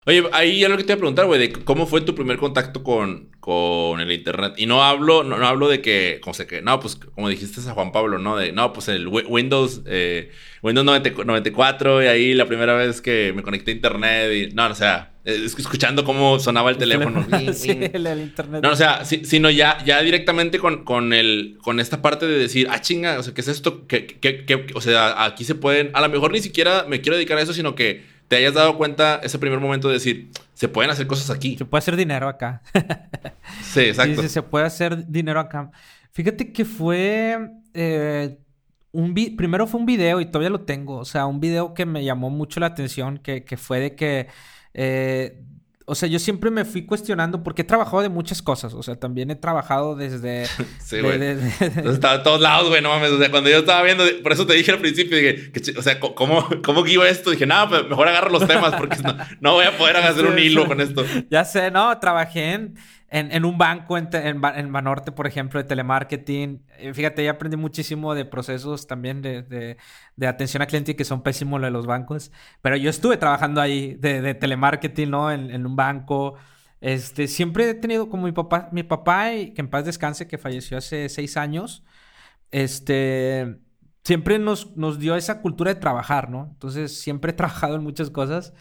Oye, 0.06 0.24
ahí 0.32 0.60
ya 0.60 0.70
lo 0.70 0.78
que 0.78 0.84
te 0.84 0.92
iba 0.92 0.94
a 0.94 0.98
preguntar, 0.98 1.26
güey, 1.26 1.38
de 1.38 1.52
cómo 1.52 1.86
fue 1.86 2.00
tu 2.00 2.14
primer 2.14 2.38
contacto 2.38 2.82
con, 2.82 3.36
con 3.38 4.00
el 4.00 4.10
internet. 4.10 4.54
Y 4.56 4.64
no 4.64 4.82
hablo, 4.82 5.24
no, 5.24 5.36
hablo 5.46 5.68
de 5.68 5.82
que, 5.82 6.20
como 6.22 6.32
sé 6.32 6.46
que, 6.46 6.62
no, 6.62 6.80
pues 6.80 6.96
como 6.96 7.28
dijiste 7.28 7.60
a 7.68 7.74
Juan 7.74 7.92
Pablo, 7.92 8.18
¿no? 8.18 8.34
De, 8.38 8.50
no, 8.52 8.72
pues 8.72 8.88
el 8.88 9.08
Windows, 9.08 9.82
eh, 9.84 10.30
Windows 10.62 10.86
94 10.86 12.02
y 12.02 12.06
ahí 12.06 12.32
la 12.32 12.46
primera 12.46 12.74
vez 12.74 13.02
que 13.02 13.34
me 13.36 13.42
conecté 13.42 13.72
a 13.72 13.74
internet 13.74 14.32
y, 14.32 14.54
no, 14.54 14.68
o 14.68 14.74
sea, 14.74 15.17
escuchando 15.28 16.04
cómo 16.04 16.38
sonaba 16.38 16.70
el, 16.70 16.78
teléfono. 16.78 17.26
sí, 17.52 17.70
el, 17.92 18.06
internet. 18.20 18.62
No, 18.62 18.70
o 18.70 18.76
sea, 18.76 19.04
sino 19.04 19.50
ya, 19.50 19.82
ya 19.84 20.02
directamente 20.02 20.58
con, 20.58 20.84
con, 20.84 21.12
el, 21.12 21.58
con 21.62 21.80
esta 21.80 22.00
parte 22.00 22.26
de 22.26 22.38
decir, 22.38 22.68
ah, 22.70 22.80
chinga, 22.80 23.18
o 23.18 23.22
sea, 23.22 23.34
¿qué 23.34 23.40
es 23.40 23.48
esto? 23.48 23.86
Que, 23.86 24.06
que, 24.06 24.44
que, 24.44 24.66
o 24.74 24.80
sea, 24.80 25.24
aquí 25.24 25.44
se 25.44 25.54
pueden, 25.54 25.90
a 25.94 26.00
lo 26.00 26.08
mejor 26.08 26.32
ni 26.32 26.40
siquiera 26.40 26.84
me 26.88 27.00
quiero 27.00 27.16
dedicar 27.16 27.38
a 27.38 27.42
eso, 27.42 27.52
sino 27.52 27.74
que 27.74 28.02
te 28.28 28.36
hayas 28.36 28.54
dado 28.54 28.76
cuenta 28.76 29.20
ese 29.22 29.38
primer 29.38 29.58
momento 29.58 29.88
de 29.88 29.94
decir, 29.94 30.30
se 30.54 30.68
pueden 30.68 30.90
hacer 30.90 31.06
cosas 31.06 31.30
aquí. 31.30 31.56
Se 31.56 31.64
puede 31.64 31.80
hacer 31.80 31.96
dinero 31.96 32.28
acá. 32.28 32.62
sí, 33.62 33.80
exacto. 33.80 34.22
Sí, 34.22 34.28
se 34.28 34.42
puede 34.42 34.66
hacer 34.66 35.06
dinero 35.06 35.40
acá. 35.40 35.70
Fíjate 36.12 36.52
que 36.52 36.64
fue... 36.64 37.38
Eh, 37.74 38.38
un 38.90 39.14
primero 39.36 39.66
fue 39.66 39.80
un 39.80 39.86
video 39.86 40.20
y 40.20 40.26
todavía 40.26 40.50
lo 40.50 40.62
tengo. 40.62 40.96
O 40.96 41.04
sea, 41.04 41.26
un 41.26 41.40
video 41.40 41.74
que 41.74 41.86
me 41.86 42.04
llamó 42.04 42.30
mucho 42.30 42.58
la 42.60 42.66
atención, 42.66 43.18
que, 43.18 43.44
que 43.44 43.56
fue 43.56 43.80
de 43.80 43.94
que... 43.94 44.28
Eh, 44.80 45.42
o 45.86 45.94
sea, 45.96 46.08
yo 46.08 46.20
siempre 46.20 46.50
me 46.50 46.64
fui 46.64 46.86
cuestionando 46.86 47.42
porque 47.42 47.62
he 47.62 47.64
trabajado 47.64 48.00
de 48.02 48.08
muchas 48.08 48.42
cosas. 48.42 48.74
O 48.74 48.82
sea, 48.82 48.94
también 48.94 49.30
he 49.30 49.34
trabajado 49.34 49.96
desde. 49.96 50.46
sí, 50.84 51.00
güey. 51.00 51.20
estaba 51.90 52.16
en 52.16 52.22
todos 52.22 52.40
lados, 52.40 52.68
güey, 52.68 52.80
no 52.80 52.90
mames. 52.90 53.10
O 53.10 53.18
sea, 53.18 53.28
cuando 53.30 53.50
yo 53.50 53.58
estaba 53.58 53.82
viendo, 53.82 54.04
por 54.22 54.32
eso 54.32 54.46
te 54.46 54.52
dije 54.52 54.70
al 54.70 54.78
principio, 54.78 55.16
dije, 55.16 55.50
que, 55.50 55.76
o 55.76 55.82
sea, 55.82 55.98
¿cómo, 55.98 56.46
cómo 56.64 56.84
guío 56.84 57.04
esto? 57.04 57.30
Dije, 57.30 57.46
no, 57.46 57.68
pues 57.68 57.88
mejor 57.88 58.06
agarro 58.06 58.30
los 58.30 58.46
temas 58.46 58.76
porque 58.76 58.98
no, 58.98 59.16
no 59.40 59.54
voy 59.54 59.64
a 59.64 59.76
poder 59.76 59.96
hacer 59.96 60.26
un 60.26 60.38
hilo 60.38 60.68
con 60.68 60.80
esto. 60.80 61.04
Ya 61.28 61.44
sé, 61.44 61.72
no, 61.72 61.98
trabajé 61.98 62.52
en 62.52 62.74
en, 63.10 63.44
un 63.46 63.56
banco 63.56 63.96
en, 63.96 64.08
en, 64.12 64.72
Banorte, 64.72 65.12
por 65.12 65.26
ejemplo, 65.26 65.60
de 65.60 65.66
telemarketing. 65.66 66.62
Eh, 66.78 66.92
fíjate, 66.92 67.24
ya 67.24 67.32
aprendí 67.32 67.56
muchísimo 67.56 68.14
de 68.14 68.26
procesos 68.26 68.86
también 68.86 69.22
de, 69.22 69.78
atención 70.26 70.62
a 70.62 70.66
cliente 70.66 70.94
que 70.94 71.04
son 71.04 71.22
pésimos 71.22 71.62
de 71.62 71.70
los 71.70 71.86
bancos. 71.86 72.30
Pero 72.60 72.76
yo 72.76 72.90
estuve 72.90 73.16
trabajando 73.16 73.62
ahí 73.62 73.94
de, 73.94 74.34
telemarketing, 74.34 75.10
¿no? 75.10 75.32
En, 75.32 75.66
un 75.66 75.74
banco. 75.74 76.34
Este, 76.80 77.28
siempre 77.28 77.70
he 77.70 77.74
tenido 77.74 78.10
como 78.10 78.24
mi 78.24 78.32
papá, 78.32 78.68
mi 78.72 78.82
papá, 78.82 79.30
que 79.30 79.54
en 79.56 79.70
paz 79.70 79.86
descanse, 79.86 80.26
que 80.28 80.36
falleció 80.36 80.76
hace 80.76 81.08
seis 81.08 81.36
años. 81.38 81.84
Este, 82.50 83.58
siempre 84.04 84.38
nos, 84.38 84.76
nos 84.76 84.98
dio 84.98 85.16
esa 85.16 85.40
cultura 85.40 85.72
de 85.74 85.80
trabajar, 85.80 86.30
¿no? 86.30 86.48
Entonces, 86.52 87.00
siempre 87.00 87.30
he 87.32 87.34
trabajado 87.34 87.76
en 87.76 87.82
muchas 87.82 88.10
cosas. 88.10 88.52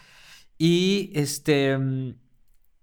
Y 0.56 1.12
este 1.14 1.76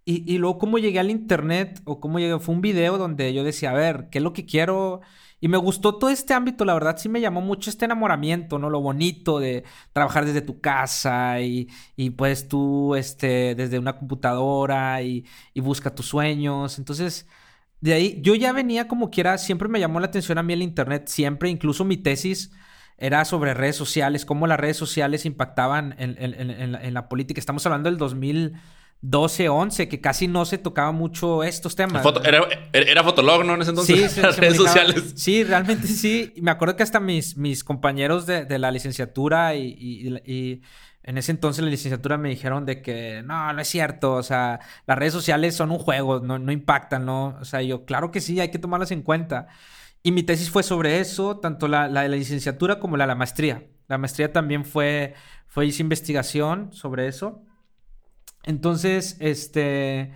y, 0.08 0.38
luego 0.38 0.60
cómo 0.60 0.78
llegué 0.78 1.00
al 1.00 1.10
internet 1.10 1.82
o 1.84 2.00
cómo 2.00 2.20
llegué, 2.20 2.38
fue 2.40 2.54
un 2.54 2.62
video 2.62 3.00
donde 3.00 3.34
yo 3.34 3.44
decía, 3.44 3.72
a 3.72 3.74
ver, 3.74 4.08
¿qué 4.12 4.20
es 4.20 4.24
lo 4.24 4.34
que 4.34 4.46
quiero? 4.46 5.02
Y 5.42 5.48
me 5.48 5.58
gustó 5.58 5.96
todo 5.98 6.12
este 6.12 6.36
ámbito, 6.36 6.64
la 6.64 6.76
verdad 6.76 6.98
sí 6.98 7.10
me 7.10 7.22
llamó 7.22 7.42
mucho 7.42 7.72
este 7.72 7.86
enamoramiento, 7.86 8.60
¿no? 8.60 8.70
Lo 8.70 8.82
bonito 8.82 9.40
de 9.40 9.64
trabajar 9.94 10.26
desde 10.26 10.42
tu 10.42 10.62
casa 10.62 11.42
y, 11.42 11.70
y 11.96 12.12
pues 12.12 12.48
tú, 12.48 12.94
este, 12.96 13.56
desde 13.56 13.80
una 13.80 13.98
computadora 13.98 15.02
y, 15.02 15.26
y 15.56 15.62
busca 15.62 15.96
tus 15.96 16.06
sueños. 16.08 16.78
Entonces, 16.78 17.28
de 17.82 17.94
ahí, 17.94 18.20
yo 18.22 18.36
ya 18.36 18.54
venía 18.54 18.88
como 18.88 19.10
quiera, 19.10 19.40
siempre 19.40 19.70
me 19.70 19.80
llamó 19.80 20.00
la 20.00 20.08
atención 20.08 20.38
a 20.38 20.44
mí 20.44 20.54
el 20.54 20.62
internet, 20.62 21.08
siempre, 21.08 21.50
incluso 21.50 21.84
mi 21.84 21.98
tesis 21.98 22.52
era 22.98 23.26
sobre 23.26 23.56
redes 23.56 23.76
sociales, 23.76 24.24
cómo 24.26 24.46
las 24.48 24.60
redes 24.60 24.78
sociales 24.78 25.26
impactaban 25.26 25.96
en, 25.98 26.16
en, 26.20 26.34
en, 26.52 26.76
en 26.76 26.94
la 26.94 27.10
política. 27.10 27.40
Estamos 27.40 27.66
hablando 27.66 27.90
del 27.90 27.98
2000 27.98 28.54
12, 29.02 29.50
11, 29.50 29.88
que 29.88 30.02
casi 30.02 30.28
no 30.28 30.46
se 30.46 30.58
tocaba 30.58 30.92
mucho 30.92 31.44
estos 31.44 31.76
temas. 31.76 32.04
era, 32.24 32.48
era, 32.74 33.04
Fotolog, 33.04 33.46
¿no? 33.46 33.56
En 33.56 33.62
ese 33.62 33.70
entonces, 33.72 34.12
sí, 34.12 34.22
las 34.22 34.38
redes 34.38 34.58
sociales. 34.58 35.14
Sí, 35.16 35.44
realmente 35.44 35.88
sí. 35.88 36.34
Me 36.42 36.52
acuerdo 36.52 36.76
que 36.76 36.84
hasta 36.84 37.00
mis, 37.00 37.38
mis 37.38 37.64
compañeros 37.64 38.26
de, 38.26 38.60
la 38.60 38.72
licenciatura 38.72 39.56
y, 39.56 40.62
en 41.04 41.20
ese 41.20 41.32
entonces 41.32 41.64
la 41.64 41.70
licenciatura 41.70 42.18
me 42.18 42.30
dijeron 42.30 42.66
de 42.66 42.82
que 42.82 43.22
no, 43.24 43.54
no 43.54 43.62
es 43.62 43.68
cierto, 43.68 44.14
o 44.14 44.24
sea, 44.24 44.60
las 44.88 44.98
redes 44.98 45.14
sociales 45.14 45.56
son 45.56 45.70
un 45.70 45.78
juego, 45.78 46.20
no, 46.20 46.40
no 46.40 46.52
impactan, 46.52 47.06
¿no? 47.06 47.38
O 47.40 47.46
sea, 47.46 47.62
yo, 47.62 47.86
claro 47.86 48.10
que 48.10 48.22
sí, 48.22 48.40
hay 48.40 48.50
que 48.50 48.58
tomarlas 48.58 48.90
en 48.90 49.04
cuenta. 49.04 49.48
Y 50.02 50.12
mi 50.12 50.24
tesis 50.24 50.50
fue 50.50 50.64
sobre 50.64 51.00
eso, 51.00 51.38
tanto 51.38 51.68
la, 51.68 51.88
la, 51.88 52.08
la 52.08 52.16
licenciatura 52.16 52.80
como 52.80 52.98
la, 52.98 53.06
la 53.06 53.14
maestría. 53.14 53.68
La 53.88 54.00
maestría 54.00 54.34
también 54.34 54.66
fue, 54.66 55.14
fue 55.48 55.68
hice 55.68 55.84
investigación 55.84 56.74
sobre 56.74 57.08
eso. 57.08 57.44
Entonces, 58.46 59.18
este, 59.20 60.14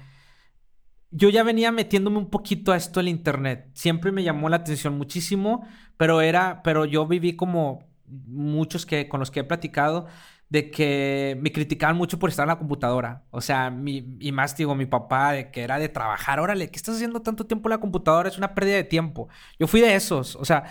yo 1.11 1.29
ya 1.29 1.43
venía 1.43 1.71
metiéndome 1.71 2.17
un 2.17 2.29
poquito 2.29 2.71
a 2.71 2.77
esto 2.77 2.99
del 2.99 3.09
internet. 3.09 3.69
Siempre 3.73 4.11
me 4.11 4.23
llamó 4.23 4.49
la 4.49 4.57
atención 4.57 4.97
muchísimo, 4.97 5.67
pero 5.97 6.21
era, 6.21 6.61
pero 6.63 6.85
yo 6.85 7.07
viví 7.07 7.35
como 7.35 7.87
muchos 8.05 8.85
que 8.85 9.07
con 9.09 9.19
los 9.19 9.31
que 9.31 9.41
he 9.41 9.43
platicado 9.43 10.07
de 10.49 10.71
que 10.71 11.37
me 11.41 11.51
criticaban 11.51 11.95
mucho 11.95 12.17
por 12.17 12.29
estar 12.29 12.43
en 12.43 12.49
la 12.49 12.57
computadora. 12.57 13.23
O 13.29 13.39
sea, 13.41 13.69
mi, 13.69 14.17
y 14.19 14.31
más 14.31 14.57
digo, 14.57 14.73
mi 14.75 14.87
papá, 14.87 15.33
de 15.33 15.51
que 15.51 15.61
era 15.61 15.77
de 15.77 15.89
trabajar. 15.89 16.39
Órale, 16.39 16.69
¿qué 16.71 16.77
estás 16.77 16.95
haciendo 16.95 17.21
tanto 17.21 17.45
tiempo 17.45 17.69
en 17.69 17.71
la 17.71 17.79
computadora? 17.79 18.29
Es 18.29 18.37
una 18.37 18.55
pérdida 18.55 18.75
de 18.75 18.83
tiempo. 18.83 19.29
Yo 19.59 19.67
fui 19.67 19.79
de 19.81 19.93
esos. 19.95 20.35
O 20.35 20.45
sea, 20.45 20.63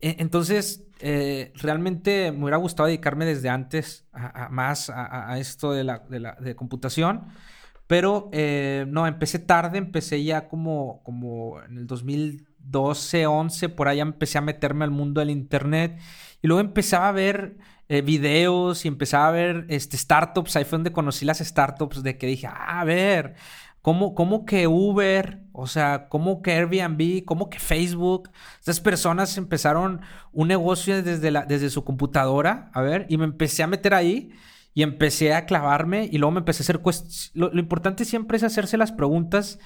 e, 0.00 0.16
entonces, 0.20 0.84
eh, 1.06 1.52
realmente 1.56 2.32
me 2.32 2.44
hubiera 2.44 2.56
gustado 2.56 2.86
dedicarme 2.86 3.26
desde 3.26 3.50
antes 3.50 4.06
a, 4.10 4.48
más 4.48 4.88
a, 4.88 5.38
esto 5.38 5.72
de 5.72 5.84
la, 5.84 6.02
computación. 6.56 7.26
Pero 7.86 8.30
eh, 8.32 8.86
no, 8.88 9.06
empecé 9.06 9.38
tarde, 9.38 9.76
empecé 9.76 10.24
ya 10.24 10.48
como, 10.48 11.02
como 11.02 11.62
en 11.62 11.76
el 11.76 11.86
2012, 11.86 13.26
11, 13.26 13.68
por 13.68 13.88
allá 13.88 14.00
empecé 14.00 14.38
a 14.38 14.40
meterme 14.40 14.84
al 14.84 14.90
mundo 14.92 15.20
del 15.20 15.28
internet 15.28 16.00
y 16.40 16.46
luego 16.46 16.60
empezaba 16.60 17.10
a 17.10 17.12
ver 17.12 17.58
eh, 17.90 18.00
videos 18.00 18.86
y 18.86 18.88
empezaba 18.88 19.28
a 19.28 19.32
ver 19.32 19.66
este, 19.68 19.98
startups, 19.98 20.56
ahí 20.56 20.64
fue 20.64 20.78
donde 20.78 20.92
conocí 20.92 21.26
las 21.26 21.40
startups 21.40 22.02
de 22.02 22.16
que 22.16 22.26
dije, 22.26 22.46
ah, 22.46 22.80
a 22.80 22.84
ver, 22.84 23.34
¿Cómo, 23.84 24.46
que 24.46 24.66
Uber? 24.66 25.42
O 25.52 25.66
sea, 25.66 26.08
¿cómo 26.08 26.40
que 26.40 26.52
Airbnb? 26.52 27.22
¿Cómo 27.26 27.50
que 27.50 27.58
Facebook? 27.58 28.30
Estas 28.58 28.80
personas 28.80 29.36
empezaron 29.36 30.00
un 30.32 30.48
negocio 30.48 31.02
desde, 31.02 31.30
la, 31.30 31.44
desde 31.44 31.68
su 31.68 31.84
computadora, 31.84 32.70
a 32.72 32.80
ver, 32.80 33.04
y 33.10 33.18
me 33.18 33.24
empecé 33.24 33.62
a 33.62 33.66
meter 33.66 33.92
ahí 33.92 34.30
y 34.72 34.84
empecé 34.84 35.34
a 35.34 35.44
clavarme 35.44 36.08
y 36.10 36.16
luego 36.16 36.32
me 36.32 36.38
empecé 36.38 36.62
a 36.62 36.64
hacer... 36.64 36.80
Lo, 37.34 37.52
lo 37.52 37.60
importante 37.60 38.06
siempre 38.06 38.38
es 38.38 38.42
hacerse 38.42 38.78
las 38.78 38.90
preguntas 38.90 39.58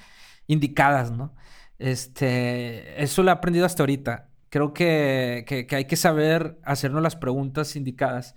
indicadas, 0.47 1.11
¿no? 1.11 1.33
Este, 1.77 3.01
eso 3.01 3.23
lo 3.23 3.29
he 3.29 3.31
aprendido 3.31 3.65
hasta 3.65 3.83
ahorita. 3.83 4.27
Creo 4.49 4.73
que, 4.73 5.45
que 5.47 5.75
hay 5.77 5.85
que 5.85 5.95
saber 5.95 6.59
hacernos 6.65 7.01
las 7.01 7.15
preguntas 7.15 7.77
indicadas. 7.77 8.35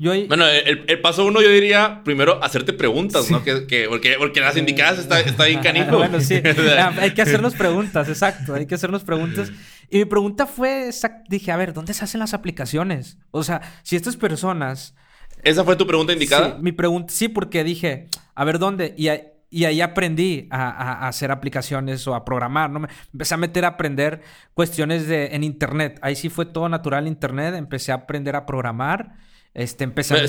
Bueno, 0.00 0.46
el, 0.46 1.00
paso 1.00 1.26
uno 1.26 1.42
yo 1.42 1.50
diría, 1.50 2.00
primero, 2.04 2.42
hacerte 2.42 2.72
preguntas, 2.72 3.30
¿no? 3.30 3.42
Que, 3.44 3.86
porque, 3.86 4.14
porque 4.18 4.40
las 4.40 4.56
indicadas 4.56 4.98
está, 4.98 5.20
está 5.20 5.44
bien 5.44 5.60
canijo. 5.60 5.98
bueno, 5.98 6.20
sí. 6.20 6.40
Ah, 6.78 6.94
hay 7.00 7.10
que 7.10 7.20
hacernos 7.20 7.54
preguntas, 7.54 8.08
exacto. 8.08 8.54
Hay 8.54 8.64
que 8.64 8.74
hacernos 8.74 9.04
preguntas. 9.04 9.52
Y 9.90 9.98
mi 9.98 10.04
pregunta 10.06 10.46
fue, 10.46 10.88
dije, 11.28 11.52
a 11.52 11.56
ver, 11.56 11.74
¿dónde 11.74 11.92
se 11.92 12.02
hacen 12.04 12.20
las 12.20 12.32
aplicaciones? 12.32 13.18
O 13.30 13.42
sea, 13.42 13.60
si 13.82 13.96
estas 13.96 14.16
personas... 14.16 14.94
¿Esa 15.42 15.64
fue 15.64 15.76
tu 15.76 15.86
pregunta 15.86 16.14
indicada? 16.14 16.56
Sí, 16.56 16.62
mi 16.62 16.72
pregunta, 16.72 17.12
sí, 17.12 17.28
porque 17.28 17.62
dije, 17.62 18.08
a 18.34 18.44
ver, 18.44 18.58
¿dónde? 18.58 18.94
Y, 18.96 19.08
y 19.50 19.64
ahí 19.66 19.82
aprendí 19.82 20.48
a, 20.50 21.08
hacer 21.08 21.30
aplicaciones 21.30 22.06
o 22.06 22.14
a 22.14 22.24
programar, 22.24 22.70
¿no? 22.70 22.80
Me 22.80 22.88
empecé 23.12 23.34
a 23.34 23.36
meter 23.36 23.66
a 23.66 23.68
aprender 23.68 24.22
cuestiones 24.54 25.06
de, 25.06 25.34
en 25.34 25.44
Internet. 25.44 25.98
Ahí 26.00 26.16
sí 26.16 26.30
fue 26.30 26.46
todo 26.46 26.70
natural 26.70 27.06
Internet. 27.06 27.54
Empecé 27.54 27.92
a 27.92 27.96
aprender 27.96 28.34
a 28.34 28.46
programar 28.46 29.29
este, 29.54 29.84
empezando... 29.84 30.22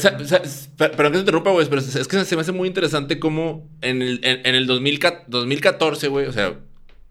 Pero, 0.77 0.91
pero, 0.97 1.09
que 1.09 1.13
te 1.13 1.19
interrumpa, 1.19 1.51
güey, 1.51 1.67
pero 1.69 1.81
es 1.81 2.07
que 2.07 2.25
se 2.25 2.35
me 2.35 2.41
hace 2.41 2.51
muy 2.51 2.67
interesante 2.67 3.19
cómo 3.19 3.69
en 3.81 4.01
el, 4.01 4.19
en, 4.23 4.55
el 4.55 4.65
2014, 4.67 6.07
güey, 6.07 6.25
o 6.25 6.31
sea, 6.31 6.57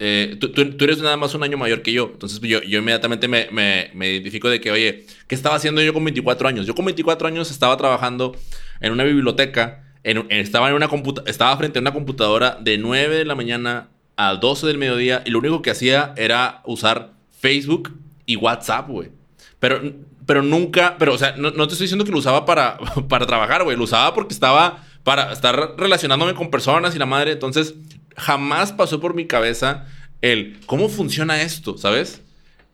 eh, 0.02 0.38
tú, 0.40 0.50
tú, 0.50 0.84
eres 0.84 0.98
nada 0.98 1.18
más 1.18 1.34
un 1.34 1.42
año 1.42 1.58
mayor 1.58 1.82
que 1.82 1.92
yo. 1.92 2.08
Entonces 2.10 2.40
yo, 2.40 2.62
yo 2.62 2.78
inmediatamente 2.78 3.28
me, 3.28 3.48
me, 3.52 3.90
me, 3.92 4.10
identifico 4.10 4.48
de 4.48 4.58
que, 4.58 4.70
oye, 4.70 5.04
¿qué 5.26 5.34
estaba 5.34 5.56
haciendo 5.56 5.82
yo 5.82 5.92
con 5.92 6.02
24 6.02 6.48
años? 6.48 6.66
Yo 6.66 6.74
con 6.74 6.86
24 6.86 7.28
años 7.28 7.50
estaba 7.50 7.76
trabajando 7.76 8.34
en 8.80 8.92
una 8.92 9.04
biblioteca, 9.04 9.84
en, 10.02 10.26
estaba, 10.30 10.70
en 10.70 10.74
una 10.74 10.88
estaba 11.26 11.54
frente 11.58 11.78
a 11.78 11.82
una 11.82 11.92
computadora 11.92 12.58
de 12.60 12.78
9 12.78 13.14
de 13.14 13.24
la 13.26 13.34
mañana 13.34 13.90
a 14.16 14.36
12 14.36 14.66
del 14.66 14.78
mediodía 14.78 15.22
y 15.26 15.30
lo 15.30 15.38
único 15.38 15.60
que 15.60 15.70
hacía 15.70 16.14
era 16.16 16.62
usar 16.64 17.12
Facebook 17.38 17.92
y 18.24 18.36
WhatsApp, 18.36 18.88
güey. 18.88 19.10
Pero 19.58 19.82
pero 20.30 20.44
nunca, 20.44 20.94
pero 20.96 21.14
o 21.14 21.18
sea, 21.18 21.34
no, 21.36 21.50
te 21.50 21.72
estoy 21.72 21.86
diciendo 21.86 22.04
que 22.04 22.12
lo 22.12 22.18
usaba 22.18 22.46
para, 22.46 22.78
para 23.08 23.26
trabajar, 23.26 23.64
güey, 23.64 23.76
lo 23.76 23.82
usaba 23.82 24.14
porque 24.14 24.32
estaba 24.32 24.86
para 25.02 25.32
estar 25.32 25.74
relacionándome 25.76 26.34
con 26.34 26.52
personas 26.52 26.94
y 26.94 27.00
la 27.00 27.06
madre, 27.06 27.32
entonces 27.32 27.74
jamás 28.16 28.72
pasó 28.72 29.00
por 29.00 29.12
mi 29.12 29.26
cabeza 29.26 29.88
el 30.20 30.60
cómo 30.66 30.88
funciona 30.88 31.42
esto, 31.42 31.76
¿sabes? 31.78 32.22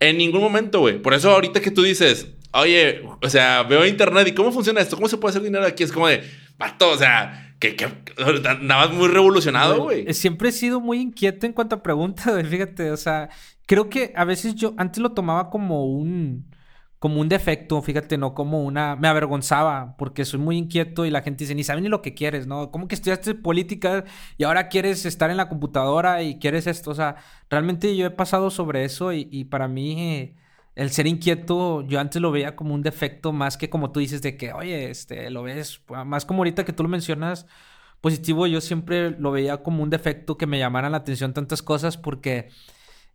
En 0.01 0.19
ningún 0.19 0.43
momento, 0.43 0.81
güey. 0.81 1.01
Por 1.01 1.15
eso 1.15 1.31
ahorita 1.31 1.63
que 1.63 1.71
tú 1.71 1.83
dices, 1.83 2.27
oye, 2.53 3.03
o 3.23 3.31
sea, 3.31 3.63
veo 3.63 3.87
internet 3.87 4.29
y 4.29 4.35
cómo 4.35 4.53
funciona 4.53 4.83
esto, 4.83 4.97
cómo 4.97 5.09
se 5.09 5.17
puede 5.17 5.31
hacer 5.31 5.43
dinero 5.43 5.65
aquí, 5.65 5.83
es 5.83 5.93
como 5.93 6.09
de, 6.09 6.29
vato, 6.59 6.91
o 6.91 6.99
sea, 6.99 7.55
que, 7.59 7.75
que 7.75 7.89
nada 8.61 8.87
más 8.87 8.91
muy 8.91 9.09
revolucionado, 9.09 9.85
güey. 9.85 10.13
Siempre 10.13 10.51
he 10.51 10.53
sido 10.53 10.79
muy 10.79 11.01
inquieto 11.01 11.47
en 11.47 11.55
cuanto 11.55 11.77
a 11.77 11.83
preguntas, 11.83 12.27
güey, 12.35 12.45
fíjate, 12.45 12.91
o 12.91 12.99
sea, 12.99 13.31
creo 13.65 13.89
que 13.89 14.13
a 14.15 14.27
veces 14.27 14.57
yo 14.57 14.75
antes 14.77 15.03
lo 15.03 15.13
tomaba 15.13 15.49
como 15.49 15.87
un 15.87 16.55
como 16.99 17.21
un 17.21 17.29
defecto, 17.29 17.83
fíjate, 17.83 18.17
no 18.19 18.35
como 18.35 18.63
una... 18.65 18.97
Me 18.97 19.09
avergonzaba 19.09 19.97
porque 19.99 20.25
soy 20.25 20.41
muy 20.41 20.57
inquieto 20.57 21.05
y 21.05 21.11
la 21.11 21.23
gente 21.23 21.45
dice, 21.45 21.55
ni 21.55 21.63
sabe 21.65 21.81
ni 21.83 21.89
lo 21.89 22.03
que 22.03 22.15
quieres, 22.15 22.47
¿no? 22.47 22.71
¿Cómo 22.71 22.89
que 22.89 22.95
estudiaste 22.95 23.35
política 23.35 24.05
y 24.39 24.45
ahora 24.45 24.69
quieres 24.69 25.05
estar 25.05 25.31
en 25.31 25.37
la 25.37 25.49
computadora 25.49 26.23
y 26.23 26.39
quieres 26.39 26.67
esto? 26.67 26.91
O 26.91 26.95
sea, 26.95 27.17
realmente 27.51 27.97
yo 27.97 28.07
he 28.07 28.11
pasado 28.11 28.51
sobre 28.51 28.85
eso 28.85 29.13
y, 29.13 29.45
para 29.45 29.69
mí 29.69 30.37
el 30.75 30.91
ser 30.91 31.07
inquieto 31.07 31.83
yo 31.83 32.01
antes 32.01 32.21
lo 32.21 32.31
veía 32.31 32.57
como 32.57 32.75
un 32.75 32.83
defecto 32.83 33.33
más 33.33 33.57
que 33.57 33.71
como 33.71 33.93
tú 33.93 34.01
dices 34.01 34.23
de 34.23 34.37
que, 34.37 34.53
oye, 34.53 34.91
este, 34.91 35.31
lo 35.31 35.43
ves, 35.43 35.83
más 36.07 36.25
como 36.27 36.41
ahorita 36.41 36.65
que 36.65 36.73
tú 36.73 36.83
lo 36.83 36.89
mencionas 36.89 37.47
positivo, 38.01 38.47
yo 38.47 38.61
siempre 38.61 39.11
lo 39.11 39.33
veía 39.33 39.63
como 39.63 39.83
un 39.83 39.91
defecto 39.91 40.37
que 40.37 40.47
me 40.47 40.59
llamaran 40.59 40.93
la 40.93 40.99
atención 40.99 41.35
tantas 41.35 41.63
cosas 41.63 41.97
porque 41.97 42.51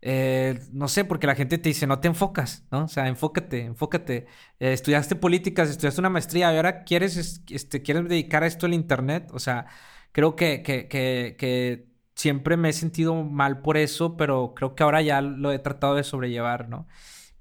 eh, 0.01 0.59
no 0.73 0.87
sé, 0.87 1.05
porque 1.05 1.27
la 1.27 1.35
gente 1.35 1.57
te 1.59 1.69
dice, 1.69 1.85
no 1.85 1.99
te 1.99 2.07
enfocas, 2.07 2.65
¿no? 2.71 2.85
O 2.85 2.87
sea, 2.87 3.07
enfócate, 3.07 3.65
enfócate. 3.65 4.25
Eh, 4.59 4.73
estudiaste 4.73 5.15
políticas, 5.15 5.69
estudiaste 5.69 6.01
una 6.01 6.09
maestría 6.09 6.51
y 6.51 6.55
ahora 6.55 6.83
quieres, 6.83 7.43
este, 7.49 7.81
quieres 7.83 8.07
dedicar 8.09 8.43
a 8.43 8.47
esto 8.47 8.65
el 8.65 8.73
Internet. 8.73 9.29
O 9.31 9.39
sea, 9.39 9.67
creo 10.11 10.35
que, 10.35 10.63
que, 10.63 10.87
que, 10.87 11.87
siempre 12.15 12.57
me 12.57 12.69
he 12.69 12.73
sentido 12.73 13.23
mal 13.23 13.61
por 13.61 13.77
eso, 13.77 14.17
pero 14.17 14.53
creo 14.55 14.75
que 14.75 14.83
ahora 14.83 15.01
ya 15.01 15.21
lo 15.21 15.51
he 15.51 15.59
tratado 15.59 15.95
de 15.95 16.03
sobrellevar, 16.03 16.69
¿no? 16.69 16.87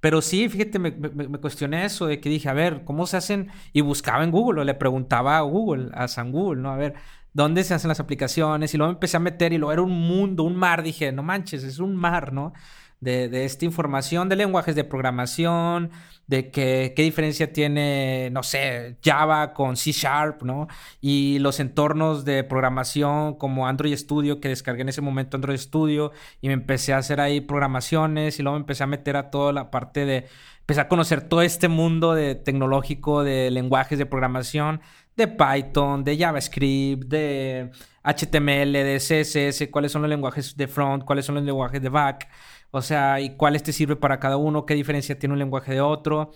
Pero 0.00 0.22
sí, 0.22 0.48
fíjate, 0.48 0.78
me, 0.78 0.92
me, 0.92 1.38
cuestioné 1.38 1.84
eso 1.84 2.06
de 2.06 2.20
que 2.20 2.30
dije, 2.30 2.48
a 2.48 2.54
ver, 2.54 2.84
¿cómo 2.84 3.06
se 3.06 3.18
hacen? 3.18 3.50
Y 3.72 3.82
buscaba 3.82 4.24
en 4.24 4.30
Google, 4.30 4.62
o 4.62 4.64
le 4.64 4.74
preguntaba 4.74 5.36
a 5.38 5.42
Google, 5.42 5.90
a 5.92 6.08
San 6.08 6.32
Google, 6.32 6.62
¿no? 6.62 6.70
A 6.70 6.76
ver, 6.76 6.94
dónde 7.32 7.64
se 7.64 7.74
hacen 7.74 7.88
las 7.88 8.00
aplicaciones 8.00 8.74
y 8.74 8.76
luego 8.78 8.92
me 8.92 8.96
empecé 8.96 9.16
a 9.16 9.20
meter 9.20 9.52
y 9.52 9.58
luego 9.58 9.72
era 9.72 9.82
un 9.82 9.92
mundo, 9.92 10.42
un 10.42 10.56
mar, 10.56 10.82
dije, 10.82 11.12
no 11.12 11.22
manches, 11.22 11.64
es 11.64 11.78
un 11.78 11.96
mar, 11.96 12.32
¿no? 12.32 12.52
De, 13.00 13.28
de 13.28 13.46
esta 13.46 13.64
información 13.64 14.28
de 14.28 14.36
lenguajes 14.36 14.74
de 14.74 14.84
programación, 14.84 15.90
de 16.30 16.50
que, 16.50 16.92
qué 16.94 17.02
diferencia 17.02 17.52
tiene, 17.52 18.28
no 18.30 18.42
sé, 18.42 18.98
Java 19.02 19.52
con 19.52 19.76
C 19.76 19.90
Sharp, 19.90 20.42
¿no? 20.42 20.68
Y 21.00 21.40
los 21.40 21.58
entornos 21.60 22.24
de 22.24 22.44
programación 22.44 23.34
como 23.34 23.66
Android 23.66 23.96
Studio, 23.96 24.38
que 24.38 24.48
descargué 24.48 24.82
en 24.82 24.90
ese 24.90 25.00
momento 25.00 25.36
Android 25.36 25.58
Studio, 25.58 26.12
y 26.40 26.48
me 26.48 26.54
empecé 26.54 26.92
a 26.92 26.98
hacer 26.98 27.20
ahí 27.20 27.40
programaciones 27.40 28.38
y 28.38 28.42
luego 28.42 28.58
me 28.58 28.60
empecé 28.60 28.84
a 28.84 28.86
meter 28.86 29.16
a 29.16 29.30
toda 29.30 29.52
la 29.52 29.72
parte 29.72 30.04
de, 30.04 30.28
empecé 30.60 30.82
a 30.82 30.88
conocer 30.88 31.22
todo 31.22 31.42
este 31.42 31.66
mundo 31.66 32.14
de 32.14 32.36
tecnológico 32.36 33.24
de 33.24 33.50
lenguajes 33.50 33.98
de 33.98 34.06
programación 34.06 34.80
de 35.20 35.28
Python, 35.28 36.02
de 36.02 36.16
JavaScript, 36.18 37.04
de 37.04 37.70
HTML, 38.02 38.72
de 38.72 38.96
CSS, 38.98 39.68
cuáles 39.70 39.92
son 39.92 40.02
los 40.02 40.08
lenguajes 40.08 40.56
de 40.56 40.66
front, 40.66 41.04
cuáles 41.04 41.24
son 41.24 41.36
los 41.36 41.44
lenguajes 41.44 41.80
de 41.80 41.88
back, 41.88 42.28
o 42.70 42.82
sea, 42.82 43.20
y 43.20 43.36
cuáles 43.36 43.62
te 43.62 43.72
sirve 43.72 43.96
para 43.96 44.18
cada 44.18 44.36
uno, 44.36 44.66
qué 44.66 44.74
diferencia 44.74 45.18
tiene 45.18 45.34
un 45.34 45.38
lenguaje 45.38 45.72
de 45.72 45.80
otro. 45.80 46.32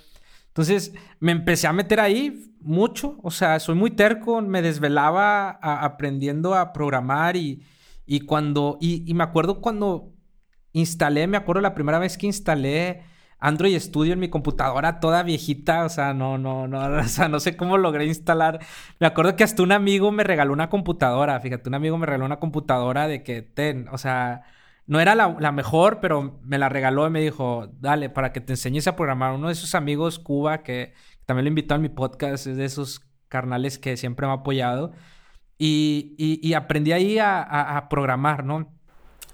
Entonces 0.49 0.93
me 1.19 1.33
empecé 1.33 1.67
a 1.67 1.73
meter 1.73 2.01
ahí 2.01 2.55
mucho, 2.61 3.19
o 3.23 3.31
sea, 3.31 3.59
soy 3.59 3.75
muy 3.75 3.91
terco, 3.91 4.41
me 4.43 4.63
desvelaba 4.63 5.51
aprendiendo 5.51 6.55
a 6.55 6.73
programar 6.73 7.37
y, 7.37 7.65
y 8.07 8.21
cuando, 8.21 8.79
y, 8.81 9.03
y 9.11 9.15
me 9.15 9.25
acuerdo 9.25 9.61
cuando 9.61 10.13
instalé, 10.73 11.27
me 11.27 11.37
acuerdo 11.37 11.63
la 11.63 11.75
primera 11.75 11.99
vez 11.99 12.17
que 12.19 12.27
instalé 12.27 13.03
Android 13.45 13.79
Studio 13.79 14.15
en 14.15 14.21
mi 14.21 14.31
computadora 14.31 15.01
toda 15.01 15.23
viejita, 15.23 15.85
o 15.85 15.91
sea, 15.91 16.15
no, 16.15 16.39
no, 16.39 16.67
no, 16.67 16.81
o 16.99 17.05
sea, 17.05 17.29
no 17.29 17.41
sé 17.41 17.57
cómo 17.57 17.77
logré 17.77 18.07
instalar. 18.07 18.61
Me 19.01 19.07
acuerdo 19.07 19.37
que 19.37 19.45
hasta 19.45 19.63
un 19.63 19.73
amigo 19.73 20.11
me 20.13 20.25
regaló 20.25 20.53
una 20.53 20.71
computadora, 20.71 21.39
fíjate, 21.41 21.69
un 21.69 21.75
amigo 21.75 21.99
me 21.99 22.07
regaló 22.07 22.25
una 22.25 22.41
computadora 22.41 23.07
de 23.07 23.23
que 23.23 23.43
ten, 23.43 23.87
o 23.93 23.99
sea, 23.99 24.45
no 24.87 24.99
era 25.01 25.15
la, 25.15 25.53
mejor, 25.53 26.01
pero 26.01 26.41
me 26.43 26.59
la 26.59 26.71
regaló 26.71 27.07
y 27.07 27.11
me 27.11 27.21
dijo, 27.21 27.69
dale, 27.81 28.09
para 28.11 28.33
que 28.33 28.41
te 28.41 28.55
enseñes 28.55 28.87
a 28.89 28.97
programar. 28.97 29.35
Uno 29.35 29.49
de 29.49 29.53
esos 29.55 29.75
amigos, 29.75 30.19
Cuba, 30.19 30.63
que 30.63 30.95
también 31.27 31.45
lo 31.45 31.49
invitó 31.51 31.75
a 31.75 31.79
mi 31.79 31.89
podcast, 31.91 32.47
es 32.47 32.57
de 32.57 32.65
esos 32.65 33.03
carnales 33.29 33.79
que 33.79 33.97
siempre 33.99 34.27
me 34.27 34.33
ha 34.33 34.37
apoyado. 34.37 34.93
Y, 35.59 36.15
y, 36.19 36.55
aprendí 36.55 36.93
ahí 36.93 37.19
a 37.19 37.87
programar, 37.91 38.45
¿no? 38.45 38.74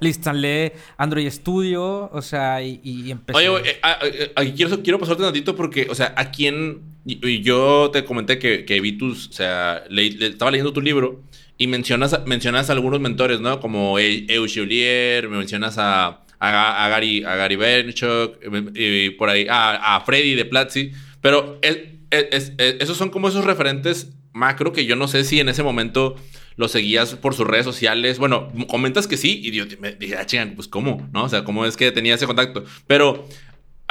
Le 0.00 0.08
instalé 0.08 0.72
Android 0.96 1.28
Studio, 1.30 2.10
o 2.12 2.22
sea, 2.22 2.62
y, 2.62 2.80
y 2.82 3.10
empecé. 3.10 3.48
Oye, 3.48 3.70
eh, 3.70 3.78
ah, 3.82 3.98
eh, 4.02 4.32
aquí 4.34 4.52
quiero, 4.52 4.82
quiero 4.82 4.98
pasarte 4.98 5.22
tantito 5.22 5.54
porque, 5.54 5.86
o 5.90 5.94
sea, 5.94 6.14
a 6.16 6.30
quién. 6.30 6.90
Yo 7.04 7.90
te 7.92 8.04
comenté 8.04 8.38
que, 8.38 8.64
que 8.64 8.80
vi 8.80 8.92
tus. 8.92 9.28
O 9.28 9.32
sea, 9.32 9.84
estaba 9.88 10.50
leyendo 10.50 10.72
tu 10.72 10.80
libro 10.80 11.22
y 11.56 11.66
mencionas, 11.66 12.18
mencionas 12.26 12.70
a 12.70 12.72
algunos 12.72 13.00
mentores, 13.00 13.40
¿no? 13.40 13.60
Como 13.60 13.98
Eugenier, 13.98 15.28
me 15.28 15.38
mencionas 15.38 15.76
a, 15.78 16.24
a, 16.38 16.88
Gary, 16.88 17.24
a 17.24 17.36
Gary 17.36 17.56
Vaynerchuk, 17.56 18.38
y 18.74 19.10
por 19.10 19.28
ahí, 19.30 19.46
a, 19.48 19.96
a 19.96 20.00
Freddy 20.00 20.34
de 20.34 20.44
Platzi. 20.44 20.92
Pero 21.20 21.58
esos 21.60 22.96
son 22.96 23.10
como 23.10 23.28
esos 23.28 23.44
referentes 23.44 24.12
macro 24.32 24.72
que 24.72 24.86
yo 24.86 24.96
no 24.96 25.08
sé 25.08 25.24
si 25.24 25.40
en 25.40 25.48
ese 25.48 25.62
momento 25.62 26.16
lo 26.60 26.68
seguías 26.68 27.14
por 27.14 27.34
sus 27.34 27.46
redes 27.46 27.64
sociales. 27.64 28.18
Bueno, 28.18 28.52
comentas 28.68 29.06
que 29.06 29.16
sí, 29.16 29.40
y 29.42 29.50
yo 29.50 29.64
me 29.80 29.92
dije, 29.92 30.16
ah, 30.18 30.26
chingan, 30.26 30.54
pues 30.54 30.68
cómo, 30.68 31.08
¿no? 31.10 31.24
O 31.24 31.28
sea, 31.30 31.42
cómo 31.42 31.64
es 31.64 31.74
que 31.74 31.90
tenía 31.90 32.14
ese 32.14 32.26
contacto. 32.26 32.64
Pero 32.86 33.26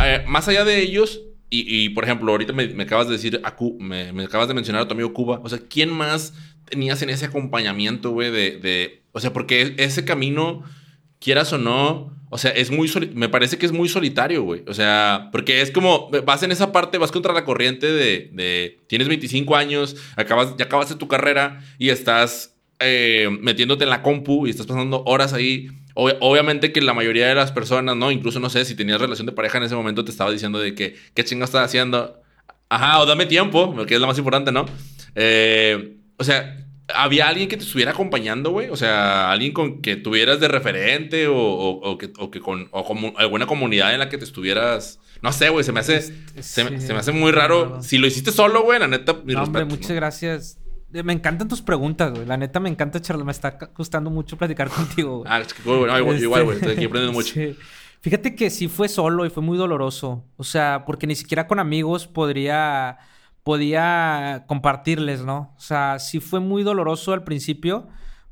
eh, 0.06 0.24
más 0.28 0.48
allá 0.48 0.64
de 0.64 0.80
ellos, 0.80 1.24
y, 1.50 1.90
por 1.90 2.04
ejemplo, 2.04 2.32
ahorita 2.32 2.54
me, 2.54 2.84
acabas 2.84 3.08
de 3.08 3.14
decir, 3.14 3.42
me, 3.80 4.24
acabas 4.24 4.48
de 4.48 4.54
mencionar 4.54 4.84
a 4.84 4.88
tu 4.88 4.94
amigo 4.94 5.12
Cuba, 5.14 5.42
o 5.44 5.50
sea, 5.50 5.58
¿quién 5.68 5.90
más 5.90 6.36
tenías 6.66 7.02
en 7.02 7.10
ese 7.10 7.26
acompañamiento, 7.26 8.12
güey, 8.12 8.30
de, 8.30 9.02
o 9.14 9.20
sea, 9.20 9.34
porque 9.34 9.74
ese 9.80 10.06
camino, 10.06 10.64
quieras 11.18 11.52
o 11.54 11.58
no, 11.58 12.16
o 12.30 12.38
sea, 12.38 12.52
es 12.52 12.70
muy 12.70 12.88
me 13.16 13.30
parece 13.30 13.58
que 13.58 13.66
es 13.66 13.72
muy 13.72 13.90
solitario, 13.90 14.44
güey. 14.44 14.64
O 14.68 14.76
sea, 14.76 15.30
porque 15.32 15.62
es 15.62 15.72
como 15.72 16.12
vas 16.12 16.44
en 16.44 16.52
esa 16.52 16.72
parte, 16.72 17.00
vas 17.00 17.12
contra 17.12 17.34
la 17.34 17.44
corriente 17.44 17.88
de, 17.92 18.30
de 18.32 18.80
tienes 18.86 19.08
25 19.08 19.56
años, 19.56 19.96
acabas 20.16 20.56
ya 20.56 20.66
acabaste 20.66 20.94
tu 20.94 21.08
carrera 21.08 21.64
y 21.80 21.90
estás 21.90 22.59
eh, 22.80 23.30
metiéndote 23.42 23.84
en 23.84 23.90
la 23.90 24.02
compu 24.02 24.48
y 24.48 24.50
estás 24.50 24.66
pasando 24.66 25.04
horas 25.06 25.34
ahí. 25.34 25.68
obviamente 25.96 26.72
que 26.72 26.82
la 26.82 26.94
mayoría 26.94 27.28
de 27.28 27.36
las 27.36 27.52
personas, 27.52 27.96
¿no? 27.96 28.12
Incluso 28.12 28.40
no 28.40 28.50
sé 28.50 28.66
si 28.66 28.76
tenías 28.76 29.02
relación 29.02 29.26
de 29.26 29.34
pareja 29.34 29.58
en 29.58 29.66
ese 29.66 29.76
momento 29.76 30.06
te 30.06 30.12
estaba 30.12 30.32
diciendo 30.32 30.60
de 30.60 30.76
que 30.76 30.96
qué 31.14 31.24
chingo 31.24 31.46
estás 31.46 31.66
haciendo. 31.66 32.22
Ajá, 32.70 33.00
o 33.00 33.06
dame 33.06 33.26
tiempo, 33.26 33.76
que 33.86 33.96
es 33.96 34.02
lo 34.02 34.08
más 34.08 34.18
importante, 34.18 34.52
¿no? 34.52 34.66
Eh, 35.16 35.98
o 36.18 36.24
sea, 36.24 36.56
¿Había 36.96 37.28
alguien 37.28 37.48
que 37.48 37.58
te 37.58 37.64
estuviera 37.64 37.92
acompañando, 37.92 38.52
güey? 38.52 38.70
O 38.70 38.76
sea, 38.76 39.32
alguien 39.32 39.52
con 39.54 39.82
que 39.82 39.96
tuvieras 39.96 40.40
de 40.40 40.48
referente 40.48 41.28
o, 41.28 41.38
o, 41.38 41.98
que, 41.98 42.12
o 42.18 42.32
que 42.32 42.40
con 42.40 42.70
alguna 43.16 43.46
comunidad 43.46 43.94
en 43.94 44.00
la 44.00 44.10
que 44.10 44.18
te 44.18 44.24
estuvieras. 44.24 45.00
No 45.22 45.32
sé, 45.32 45.50
güey, 45.50 45.64
se 45.64 45.72
me 45.72 45.82
hace. 45.82 46.02
Se, 46.42 46.64
me, 46.64 46.78
hace 46.78 47.12
muy 47.12 47.32
raro. 47.32 47.84
Si 47.84 48.00
lo 48.00 48.08
hiciste 48.08 48.32
solo, 48.32 48.64
güey, 48.64 48.80
la 48.80 48.88
neta, 48.88 49.14
mi 49.24 49.36
hombre, 49.36 49.66
muchas 49.66 49.92
gracias. 49.92 50.58
Me 50.92 51.14
encantan 51.14 51.48
tus 51.48 51.62
preguntas, 51.62 52.12
güey. 52.12 52.26
La 52.26 52.38
neta 52.38 52.60
me 52.60 52.70
encanta 52.70 53.00
charlar. 53.00 53.26
Me 53.26 53.32
está 53.32 53.58
gustando 53.76 54.10
mucho 54.10 54.38
platicar 54.38 54.70
contigo, 54.76 55.20
güey. 55.20 55.32
Ah, 55.32 55.40
es 55.40 55.54
que, 55.54 55.62
güey, 55.64 56.22
igual, 56.22 56.44
güey. 56.46 56.58
Estoy 56.58 56.74
aquí 56.74 56.86
aprendiendo 56.86 57.14
mucho. 57.14 57.34
Fíjate 58.02 58.34
que 58.34 58.50
sí 58.50 58.70
fue 58.70 58.88
solo 58.88 59.26
y 59.26 59.30
fue 59.30 59.44
muy 59.44 59.58
doloroso. 59.58 60.24
O 60.38 60.44
sea, 60.44 60.84
porque 60.86 61.06
ni 61.06 61.16
siquiera 61.16 61.48
con 61.48 61.60
amigos 61.60 62.08
podría 62.08 62.98
podía 63.44 64.46
compartirles, 64.48 65.22
¿no? 65.22 65.54
O 65.58 65.60
sea, 65.60 66.00
sí 66.00 66.20
fue 66.20 66.40
muy 66.40 66.64
doloroso 66.64 67.14
al 67.14 67.24
principio. 67.24 67.88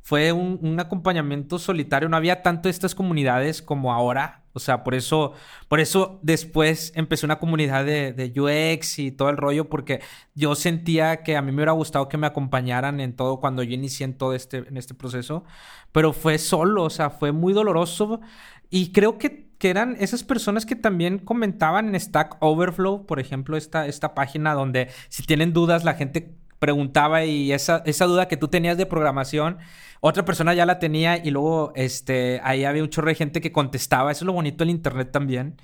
Fue 0.08 0.32
un, 0.32 0.80
acompañamiento 0.80 1.60
solitario. 1.60 2.08
No 2.08 2.16
había 2.16 2.41
tanto 2.41 2.70
estas 2.70 2.95
comunidades 2.95 3.62
como 3.62 3.93
ahora. 3.93 4.45
O 4.53 4.60
sea, 4.60 4.82
por 4.86 4.95
eso, 4.95 5.34
por 5.68 5.82
eso 5.82 6.22
después 6.24 6.93
empecé 6.95 7.26
una 7.26 7.39
comunidad 7.39 7.84
de, 7.84 8.14
de, 8.14 8.32
UX 8.39 8.99
y 8.99 9.12
todo 9.12 9.30
el 9.30 9.36
rollo, 9.36 9.68
porque 9.68 9.99
yo 10.34 10.55
sentía 10.55 11.24
que 11.24 11.36
a 11.36 11.41
mí 11.41 11.51
me 11.51 11.58
hubiera 11.58 11.74
gustado 11.74 12.08
que 12.08 12.18
me 12.18 12.26
acompañaran 12.26 13.01
en 13.01 13.18
todo 13.18 13.41
cuando 13.41 13.64
yo 13.64 13.74
inicié 13.74 14.05
en 14.05 14.14
todo 14.14 14.34
este, 14.34 14.60
en 14.60 14.78
este 14.78 14.93
proceso. 14.93 15.43
Pero 15.91 16.14
fue 16.14 16.38
solo, 16.38 16.86
o 16.86 16.89
sea, 16.89 17.10
fue 17.10 17.34
muy 17.34 17.51
doloroso. 17.51 18.22
Y 18.70 18.93
creo 18.93 19.18
que 19.18 19.45
que 19.58 19.70
eran 19.70 19.97
esas 19.99 20.24
personas 20.24 20.66
que 20.66 20.76
también 20.76 21.18
comentaban 21.18 21.89
en 21.89 21.99
Stack 21.99 22.38
Overflow, 22.39 23.08
por 23.08 23.20
ejemplo, 23.20 23.58
esta, 23.58 23.88
esta 23.88 24.14
página 24.14 24.53
donde 24.53 24.89
si 25.10 25.24
tienen 25.24 25.51
dudas 25.51 25.84
la 25.84 25.95
gente 25.95 26.38
preguntaba 26.60 27.26
y 27.26 27.51
esa, 27.51 27.84
esa 27.86 28.05
duda 28.05 28.28
que 28.28 28.38
tú 28.38 28.47
tenías 28.47 28.78
de 28.78 28.86
programación, 28.86 29.58
otra 30.01 30.26
persona 30.26 30.53
ya 30.53 30.66
la 30.66 30.80
tenía 30.80 31.18
y 31.18 31.32
luego 31.32 31.72
este, 31.76 32.39
ahí 32.43 32.64
había 32.66 32.84
un 32.84 32.89
chorro 32.89 33.10
de 33.10 33.16
gente 33.16 33.41
que 33.41 33.51
contestaba. 33.51 34.12
Eso 34.12 34.24
es 34.26 34.28
lo 34.28 34.34
bonito 34.34 34.64
del 34.64 34.70
Internet 34.72 35.12
también. 35.12 35.58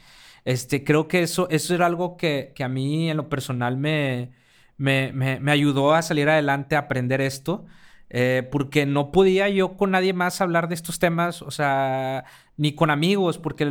Este, 0.46 0.84
creo 0.84 1.08
que 1.08 1.24
eso, 1.24 1.48
eso 1.50 1.74
era 1.76 1.86
algo 1.86 2.18
que, 2.18 2.52
que 2.56 2.64
a 2.64 2.70
mí 2.70 3.10
en 3.10 3.18
lo 3.18 3.30
personal 3.30 3.78
me, 3.78 4.32
me, 4.78 5.12
me, 5.14 5.40
me 5.40 5.52
ayudó 5.52 5.94
a 5.94 6.02
salir 6.02 6.30
adelante, 6.30 6.76
a 6.76 6.80
aprender 6.80 7.22
esto. 7.22 7.66
eh, 8.10 8.48
porque 8.52 8.86
no 8.86 9.12
podía 9.12 9.50
yo 9.50 9.76
con 9.78 9.92
nadie 9.92 10.14
más 10.14 10.42
hablar 10.42 10.68
de 10.68 10.76
estos 10.76 11.00
temas, 11.00 11.42
o 11.42 11.52
sea, 11.52 12.26
ni 12.58 12.76
con 12.76 12.90
amigos, 12.92 13.38
porque 13.40 13.66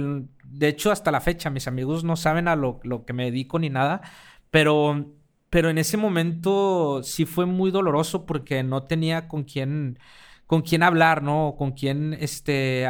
de 0.45 0.68
hecho 0.68 0.91
hasta 0.91 1.11
la 1.12 1.20
fecha 1.20 1.51
mis 1.51 1.66
amigos 1.68 2.03
no 2.05 2.16
saben 2.16 2.49
a 2.49 2.57
lo, 2.57 2.81
lo 2.83 3.05
que 3.05 3.12
me 3.12 3.25
dedico 3.27 3.59
ni 3.59 3.70
nada, 3.70 4.01
pero, 4.51 5.12
pero 5.53 5.68
en 5.68 5.76
ese 5.76 5.98
momento 5.98 7.03
sí 7.03 7.26
fue 7.26 7.44
muy 7.44 7.70
doloroso 7.70 8.24
porque 8.24 8.62
no 8.62 8.84
tenía 8.84 9.28
con 9.28 9.44
quién 9.44 9.98
con 10.46 10.62
quién 10.62 10.82
hablar, 10.82 11.22
¿no? 11.22 11.57
Con 11.59 11.72
quién, 11.72 12.14
este, 12.20 12.86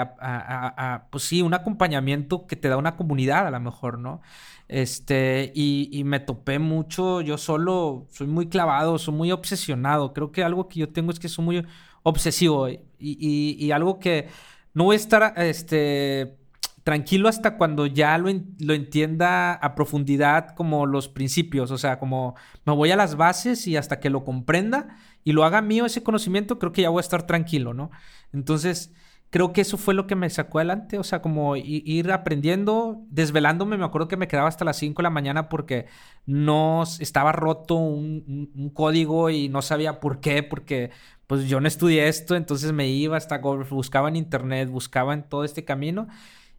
pues 1.11 1.25
sí, 1.25 1.43
un 1.43 1.55
acompañamiento 1.55 2.47
que 2.47 2.57
te 2.57 2.69
da 2.69 2.77
una 2.77 2.97
comunidad 2.97 3.47
a 3.49 3.51
lo 3.51 3.61
mejor, 3.61 3.99
¿no? 3.99 4.21
Este, 4.69 5.53
y, 5.55 6.03
me 6.05 6.21
topé 6.21 6.59
mucho, 6.59 7.21
yo 7.21 7.37
solo 7.39 8.07
soy 8.11 8.27
muy 8.29 8.49
clavado, 8.49 8.99
soy 8.99 9.15
muy 9.15 9.33
obsesionado. 9.33 10.13
Creo 10.13 10.33
que 10.33 10.45
algo 10.45 10.69
que 10.69 10.81
yo 10.81 10.89
tengo 10.93 11.13
es 11.13 11.21
que 11.21 11.29
soy 11.29 11.45
muy 11.45 11.67
obsesivo 12.05 12.69
y, 12.69 12.81
y, 12.99 13.71
algo 13.73 13.99
que 13.99 14.29
no 14.75 14.85
voy 14.85 14.95
a 14.95 14.99
estar, 14.99 15.35
este, 15.37 16.37
tranquilo 16.83 17.29
hasta 17.29 17.57
cuando 17.57 17.87
ya 17.87 18.17
lo, 18.19 18.29
lo, 18.59 18.75
entienda 18.75 19.55
a 19.55 19.75
profundidad 19.75 20.55
como 20.55 20.87
los 20.87 21.09
principios, 21.09 21.71
o 21.71 21.79
sea, 21.79 21.99
como 21.99 22.35
me 22.65 22.75
voy 22.75 22.91
a 22.91 22.97
las 22.97 23.17
bases 23.17 23.67
y 23.67 23.77
hasta 23.77 24.01
que 24.01 24.11
lo 24.11 24.25
comprenda 24.25 24.97
y 25.25 25.33
lo 25.33 25.45
haga 25.45 25.63
mío 25.63 25.87
ese 25.87 26.03
conocimiento, 26.03 26.59
creo 26.59 26.73
que 26.73 26.83
ya 26.83 26.91
voy 26.91 27.01
a 27.01 27.03
estar 27.03 27.27
tranquilo, 27.27 27.75
¿no? 27.75 27.91
Entonces, 28.33 28.93
creo 29.33 29.55
que 29.55 29.63
eso 29.63 29.79
fue 29.79 29.95
lo 29.95 30.07
que 30.07 30.15
me 30.15 30.29
sacó 30.29 30.59
adelante, 30.59 30.99
o 30.99 31.05
sea, 31.05 31.23
como 31.23 31.57
ir 31.57 32.13
aprendiendo, 32.13 33.03
desvelándome, 33.09 33.79
me 33.79 33.85
acuerdo 33.87 34.07
que 34.07 34.19
me 34.19 34.29
quedaba 34.29 34.49
hasta 34.49 34.67
las 34.67 34.77
5 34.77 35.01
de 35.01 35.05
la 35.05 35.11
mañana 35.11 35.49
porque 35.49 35.87
no 36.27 36.83
estaba 37.01 37.33
roto 37.33 37.77
un, 37.77 38.71
código 38.75 39.31
y 39.31 39.49
no 39.49 39.63
sabía 39.63 40.01
por 40.01 40.21
qué, 40.21 40.43
porque 40.43 40.91
pues 41.27 41.49
yo 41.49 41.61
no 41.61 41.69
estudié 41.69 42.09
esto, 42.09 42.37
entonces 42.37 42.73
me 42.73 42.89
iba 42.89 43.17
hasta, 43.17 43.39
buscaba 43.39 44.11
en 44.11 44.17
internet, 44.17 44.69
buscaba 44.69 45.15
en 45.15 45.23
todo 45.23 45.45
este 45.45 45.65
camino 45.65 46.09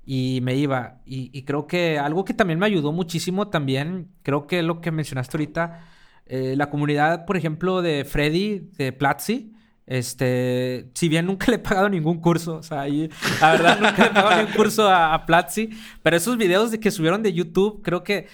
y 0.05 0.39
me 0.41 0.55
iba. 0.55 1.01
Y, 1.05 1.43
creo 1.43 1.67
que 1.67 1.97
algo 1.99 2.25
que 2.25 2.33
también 2.33 2.59
me 2.59 2.65
ayudó 2.65 2.91
muchísimo 2.91 3.47
también, 3.49 4.09
creo 4.23 4.47
que 4.47 4.61
lo 4.63 4.81
que 4.81 4.91
mencionaste 4.91 5.37
ahorita, 5.37 5.87
eh, 6.25 6.55
la 6.57 6.69
comunidad, 6.69 7.25
por 7.25 7.37
ejemplo, 7.37 7.81
de 7.81 8.05
Freddy, 8.05 8.69
de 8.77 8.91
Platzi, 8.91 9.53
este, 9.85 10.89
si 10.93 11.09
bien 11.09 11.25
nunca 11.25 11.47
le 11.51 11.55
he 11.55 11.59
pagado 11.59 11.89
ningún 11.89 12.19
curso, 12.19 12.57
o 12.57 12.63
sea, 12.63 12.81
ahí, 12.81 13.09
la 13.41 13.51
verdad 13.51 13.79
nunca 13.79 13.97
le 13.97 14.05
he 14.05 14.13
pagado 14.13 14.37
ningún 14.41 14.53
curso 14.55 14.89
a, 14.89 15.25
Platzi, 15.25 15.69
pero 16.01 16.17
esos 16.17 16.37
videos 16.37 16.71
de 16.71 16.79
que 16.79 16.91
subieron 16.91 17.23
de 17.23 17.33
YouTube, 17.33 17.81
creo 17.81 18.03
que, 18.03 18.27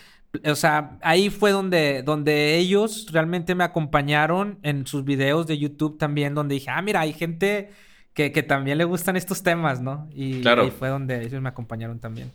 o 0.45 0.55
sea, 0.55 0.97
ahí 1.01 1.29
fue 1.29 1.51
donde, 1.51 2.03
donde 2.03 2.57
ellos 2.57 3.07
realmente 3.11 3.55
me 3.55 3.63
acompañaron 3.63 4.59
en 4.63 4.85
sus 4.85 5.03
videos 5.03 5.47
de 5.47 5.57
YouTube 5.57 5.97
también, 5.97 6.35
donde 6.35 6.55
dije, 6.55 6.69
ah, 6.69 6.81
mira, 6.81 7.01
hay 7.01 7.13
gente 7.13 7.71
que, 8.19 8.33
que 8.33 8.43
también 8.43 8.77
le 8.77 8.83
gustan 8.83 9.15
estos 9.15 9.43
temas, 9.43 9.79
¿no? 9.79 10.09
Y 10.13 10.45
ahí 10.45 10.73
fue 10.77 10.89
donde 10.89 11.23
ellos 11.23 11.41
me 11.41 11.47
acompañaron 11.47 11.99
también. 11.99 12.33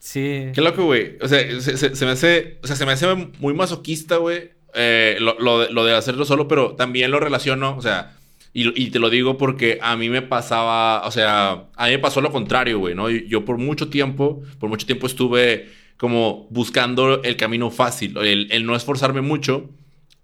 Sí. 0.00 0.46
Qué 0.52 0.60
loco, 0.60 0.86
güey. 0.86 1.18
O 1.22 1.28
sea, 1.28 1.38
se, 1.60 2.04
me 2.04 2.10
hace, 2.10 2.58
o 2.64 2.66
sea, 2.66 2.74
se 2.74 2.84
me 2.84 2.90
hace 2.90 3.06
muy 3.38 3.54
masoquista, 3.54 4.16
güey, 4.16 4.50
eh, 4.74 5.16
lo, 5.20 5.36
lo, 5.38 5.84
de 5.84 5.94
hacerlo 5.94 6.24
solo, 6.24 6.48
pero 6.48 6.74
también 6.74 7.12
lo 7.12 7.20
relaciono, 7.20 7.76
o 7.76 7.80
sea, 7.80 8.16
y, 8.52 8.90
te 8.90 8.98
lo 8.98 9.08
digo 9.08 9.38
porque 9.38 9.78
a 9.80 9.96
mí 9.96 10.08
me 10.08 10.20
pasaba, 10.20 11.06
o 11.06 11.12
sea, 11.12 11.66
a 11.76 11.84
mí 11.86 11.92
me 11.92 11.98
pasó 12.00 12.20
lo 12.20 12.32
contrario, 12.32 12.80
güey, 12.80 12.96
¿no? 12.96 13.08
Yo 13.08 13.44
por 13.44 13.56
mucho 13.56 13.90
tiempo, 13.90 14.42
por 14.58 14.68
mucho 14.68 14.84
tiempo 14.84 15.06
estuve 15.06 15.68
como 15.96 16.48
buscando 16.50 17.22
el 17.22 17.36
camino 17.36 17.70
fácil, 17.70 18.16
el, 18.18 18.66
no 18.66 18.74
esforzarme 18.74 19.20
mucho. 19.20 19.70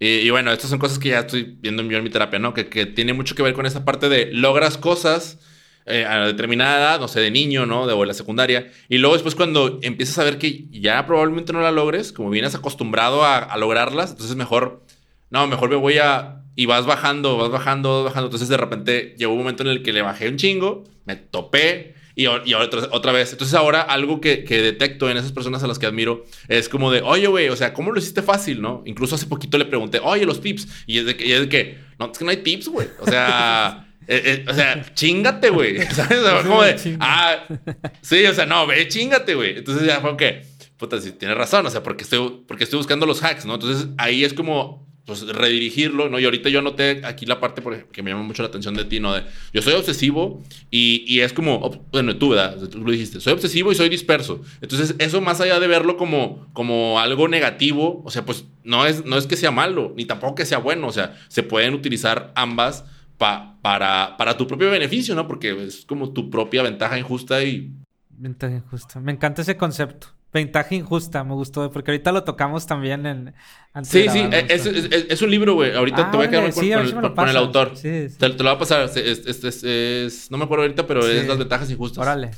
Y, 0.02 0.30
bueno, 0.30 0.50
estas 0.50 0.70
son 0.70 0.78
cosas 0.78 0.98
que 0.98 1.10
ya 1.10 1.20
estoy 1.20 1.58
viendo 1.60 1.82
en 1.82 2.02
mi 2.02 2.10
terapia, 2.10 2.38
¿no? 2.38 2.54
Que, 2.54 2.70
que 2.70 2.86
tiene 2.86 3.12
mucho 3.12 3.34
que 3.34 3.42
ver 3.42 3.52
con 3.52 3.66
esa 3.66 3.84
parte 3.84 4.08
de 4.08 4.32
logras 4.32 4.78
cosas 4.78 5.38
eh, 5.84 6.06
a 6.06 6.26
determinada 6.26 6.78
edad, 6.78 7.00
no 7.00 7.06
sé, 7.06 7.20
de 7.20 7.30
niño, 7.30 7.66
¿no? 7.66 7.86
De 7.86 8.06
la 8.06 8.14
secundaria. 8.14 8.70
Y 8.88 8.96
luego 8.96 9.14
después 9.14 9.34
cuando 9.34 9.78
empiezas 9.82 10.18
a 10.18 10.24
ver 10.24 10.38
que 10.38 10.64
ya 10.70 11.04
probablemente 11.06 11.52
no 11.52 11.60
la 11.60 11.70
logres, 11.70 12.12
como 12.12 12.30
vienes 12.30 12.54
acostumbrado 12.54 13.24
a, 13.24 13.38
a 13.38 13.58
lograrlas, 13.58 14.12
entonces 14.12 14.36
mejor, 14.36 14.84
no, 15.28 15.46
mejor 15.46 15.68
me 15.68 15.76
voy 15.76 15.98
a 15.98 16.40
y 16.56 16.66
vas 16.66 16.86
bajando, 16.86 17.36
vas 17.36 17.50
bajando, 17.50 17.96
vas 17.96 18.04
bajando. 18.04 18.26
Entonces 18.28 18.48
de 18.48 18.56
repente 18.56 19.14
llegó 19.18 19.32
un 19.32 19.38
momento 19.38 19.62
en 19.62 19.68
el 19.68 19.82
que 19.82 19.92
le 19.92 20.02
bajé 20.02 20.28
un 20.28 20.36
chingo, 20.36 20.84
me 21.04 21.16
topé 21.16 21.94
y, 22.20 22.50
y 22.50 22.54
otra, 22.54 22.88
otra, 22.90 23.12
vez. 23.12 23.32
Entonces 23.32 23.54
ahora 23.54 23.80
algo 23.80 24.20
que, 24.20 24.44
que, 24.44 24.60
detecto 24.60 25.08
en 25.08 25.16
esas 25.16 25.32
personas 25.32 25.62
a 25.62 25.66
las 25.66 25.78
que 25.78 25.86
admiro 25.86 26.24
es 26.48 26.68
como 26.68 26.90
de, 26.90 27.00
oye, 27.02 27.26
güey, 27.26 27.48
o 27.48 27.56
sea, 27.56 27.72
¿cómo 27.72 27.92
lo 27.92 27.98
hiciste 27.98 28.22
fácil, 28.22 28.60
no? 28.60 28.82
Incluso 28.84 29.14
hace 29.14 29.26
poquito 29.26 29.56
le 29.58 29.64
pregunté, 29.64 30.00
oye, 30.02 30.26
los 30.26 30.40
tips. 30.40 30.68
Y 30.86 30.98
es 30.98 31.06
de 31.06 31.16
que, 31.16 31.26
y 31.26 31.32
es 31.32 31.40
de 31.40 31.48
que 31.48 31.78
no, 31.98 32.10
es 32.12 32.18
que 32.18 32.24
no 32.24 32.30
hay 32.30 32.38
tips, 32.38 32.68
güey. 32.68 32.88
O 33.00 33.06
sea... 33.06 33.86
Eh, 34.12 34.22
eh, 34.24 34.50
o 34.50 34.54
sea, 34.54 34.92
chingate, 34.94 35.50
güey. 35.50 35.86
¿Sabes? 35.92 36.18
como 36.42 36.64
de, 36.64 36.96
ah, 36.98 37.46
sí, 38.00 38.26
o 38.26 38.34
sea, 38.34 38.44
no, 38.44 38.66
ve, 38.66 38.88
chingate, 38.88 39.36
güey. 39.36 39.58
Entonces 39.58 39.86
ya 39.86 40.00
fue 40.00 40.16
que, 40.16 40.42
puta, 40.78 41.00
sí, 41.00 41.12
tienes 41.12 41.36
razón, 41.36 41.64
o 41.64 41.70
sea, 41.70 41.84
porque 41.84 42.02
estoy, 42.02 42.42
porque 42.48 42.64
estoy 42.64 42.78
buscando 42.78 43.06
los 43.06 43.22
hacks, 43.22 43.44
¿no? 43.44 43.54
Entonces 43.54 43.86
ahí 43.98 44.24
es 44.24 44.34
como 44.34 44.89
pues, 45.04 45.26
redirigirlo, 45.26 46.08
¿no? 46.08 46.18
Y 46.18 46.24
ahorita 46.24 46.48
yo 46.48 46.62
noté 46.62 47.02
aquí 47.04 47.26
la 47.26 47.40
parte 47.40 47.62
que 47.92 48.02
me 48.02 48.10
llama 48.10 48.22
mucho 48.22 48.42
la 48.42 48.48
atención 48.48 48.74
de 48.74 48.84
ti, 48.84 49.00
¿no? 49.00 49.12
De, 49.12 49.24
yo 49.52 49.60
soy 49.62 49.74
obsesivo 49.74 50.42
y, 50.70 51.04
y, 51.06 51.20
es 51.20 51.32
como, 51.32 51.84
bueno, 51.90 52.16
tú, 52.16 52.30
¿verdad? 52.30 52.56
Tú 52.68 52.78
lo 52.78 52.92
dijiste, 52.92 53.20
soy 53.20 53.32
obsesivo 53.32 53.72
y 53.72 53.74
soy 53.74 53.88
disperso. 53.88 54.42
Entonces, 54.60 54.94
eso 54.98 55.20
más 55.20 55.40
allá 55.40 55.58
de 55.58 55.66
verlo 55.66 55.96
como, 55.96 56.46
como 56.52 57.00
algo 57.00 57.28
negativo, 57.28 58.02
o 58.04 58.10
sea, 58.10 58.24
pues 58.24 58.44
no 58.62 58.86
es, 58.86 59.04
no 59.04 59.16
es 59.16 59.26
que 59.26 59.36
sea 59.36 59.50
malo, 59.50 59.92
ni 59.96 60.04
tampoco 60.04 60.36
que 60.36 60.46
sea 60.46 60.58
bueno, 60.58 60.86
o 60.86 60.92
sea, 60.92 61.18
se 61.28 61.42
pueden 61.42 61.74
utilizar 61.74 62.32
ambas 62.36 62.84
pa, 63.18 63.58
para, 63.62 64.16
para 64.16 64.36
tu 64.36 64.46
propio 64.46 64.70
beneficio, 64.70 65.14
¿no? 65.14 65.26
Porque 65.26 65.64
es 65.64 65.84
como 65.86 66.12
tu 66.12 66.30
propia 66.30 66.62
ventaja 66.62 66.98
injusta 66.98 67.42
y... 67.42 67.74
Ventaja 68.10 68.54
injusta. 68.54 69.00
Me 69.00 69.12
encanta 69.12 69.42
ese 69.42 69.56
concepto. 69.56 70.08
Ventaja 70.32 70.74
injusta, 70.76 71.24
me 71.24 71.34
gustó, 71.34 71.72
porque 71.72 71.90
ahorita 71.90 72.12
lo 72.12 72.22
tocamos 72.22 72.64
también 72.64 73.04
en... 73.04 73.34
Sí, 73.82 74.06
sí, 74.08 74.28
es, 74.48 74.66
es, 74.66 75.22
un 75.22 75.30
libro, 75.30 75.54
güey. 75.54 75.74
Ahorita 75.74 76.10
te 76.10 76.16
voy 76.16 76.26
a 76.26 76.30
quedar 76.30 76.52
con, 76.52 77.28
el, 77.28 77.36
autor. 77.36 77.72
Sí, 77.76 78.08
Te, 78.18 78.28
lo 78.28 78.36
voy 78.36 78.48
a 78.48 78.58
pasar. 78.58 78.90
Es, 78.94 80.28
no 80.30 80.38
me 80.38 80.44
acuerdo 80.44 80.64
ahorita, 80.64 80.86
pero 80.86 81.06
es 81.06 81.26
las 81.26 81.38
ventajas 81.38 81.70
injustas. 81.70 82.02
Órale. 82.02 82.30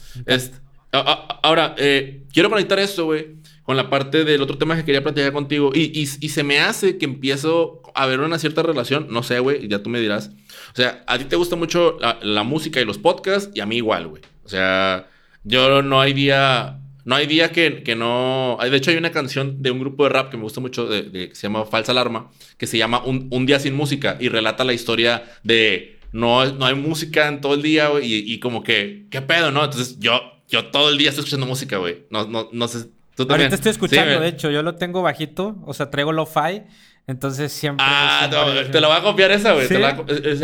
ahora, 1.43 1.75
eh, 1.79 2.25
quiero 2.33 2.51
conectar 2.51 2.79
esto, 2.79 3.07
güey, 3.07 3.37
con 3.63 3.79
la 3.79 3.89
parte 3.89 4.25
del 4.25 4.43
otro 4.43 4.59
tema 4.59 4.77
que 4.77 4.85
quería 4.85 5.03
platicar 5.03 5.33
contigo. 5.33 5.71
Y, 5.75 5.91
y, 5.99 6.07
se 6.07 6.43
me 6.43 6.61
hace 6.61 6.99
que 6.99 7.07
empiezo 7.07 7.83
a 7.95 8.07
ver 8.07 8.21
una 8.21 8.39
cierta 8.39 8.63
relación. 8.63 9.07
No 9.11 9.23
sé, 9.23 9.39
güey, 9.39 9.69
ya 9.69 9.83
tú 9.83 9.89
me 9.89 10.01
dirás. 10.01 10.33
O 10.73 10.77
sea, 10.77 11.03
a 11.07 11.19
ti 11.19 11.25
te 11.25 11.37
gusta 11.37 11.57
mucho 11.57 11.97
la, 11.99 12.19
la 12.23 12.43
música 12.43 12.79
y 12.81 12.85
los 12.85 12.99
podcasts, 12.99 13.51
y 13.55 13.61
a 13.61 13.67
mí 13.67 13.77
igual, 13.77 14.09
güey. 14.09 14.23
O 14.45 14.49
sea, 14.51 15.09
yo 15.45 15.83
no 15.83 16.01
hay 16.01 16.13
día 16.13 16.82
no 17.05 17.17
hay 17.17 17.27
día 17.27 17.51
que, 17.51 17.83
que, 17.83 17.97
no. 17.97 18.59
De 18.61 18.77
hecho, 18.77 18.91
hay 18.91 18.97
una 18.97 19.11
canción 19.11 19.63
de 19.63 19.71
un 19.71 19.81
grupo 19.81 20.05
de 20.05 20.11
rap 20.11 20.31
que 20.31 20.37
me 20.37 20.45
gusta 20.45 20.61
mucho, 20.61 20.87
de, 20.87 21.29
que 21.29 21.35
se 21.35 21.43
llama 21.43 21.65
Falsa 21.65 21.93
Alarma, 21.93 22.31
que 22.57 22.67
se 22.67 22.79
llama 22.79 23.03
un, 23.05 23.29
un, 23.31 23.47
Día 23.47 23.59
Sin 23.59 23.75
Música 23.75 24.17
y 24.21 24.29
relata 24.29 24.65
la 24.65 24.73
historia 24.73 25.25
de 25.43 25.99
no, 26.13 26.45
no 26.53 26.67
hay 26.67 26.75
música 26.75 27.29
en 27.29 27.41
todo 27.41 27.55
el 27.55 27.63
día, 27.63 27.89
güey, 27.89 28.07
y, 28.07 28.33
y, 28.35 28.39
como 28.39 28.63
que, 28.63 29.07
¿qué 29.11 29.23
pedo, 29.23 29.51
no? 29.51 29.65
Entonces, 29.65 29.99
yo, 29.99 30.21
yo 30.49 30.67
todo 30.67 30.91
el 30.91 30.99
día 30.99 31.09
estoy 31.09 31.25
escuchando 31.25 31.47
música, 31.47 31.79
güey. 31.79 32.05
No, 32.11 32.27
no, 32.27 32.49
no 32.53 32.69
sé. 32.69 32.89
¿tú 33.17 33.27
también? 33.27 33.47
Ahorita 33.47 33.55
estoy 33.57 33.71
escuchando, 33.71 34.21
de 34.21 34.29
hecho, 34.29 34.51
yo 34.51 34.63
lo 34.63 34.77
tengo 34.77 35.03
bajito, 35.03 35.57
o 35.65 35.75
sea, 35.75 35.91
traigo 35.91 36.13
lo-fi 36.13 36.63
entonces 37.09 37.53
siempre. 37.53 37.85
Ah, 37.87 38.29
te 38.71 38.81
la 38.81 38.87
voy 38.87 38.97
a 38.97 39.03
copiar 39.03 39.33
esa, 39.33 39.53
güey. 39.53 39.67
Te, 39.67 39.79
la, 39.79 39.91
eh, 40.07 40.39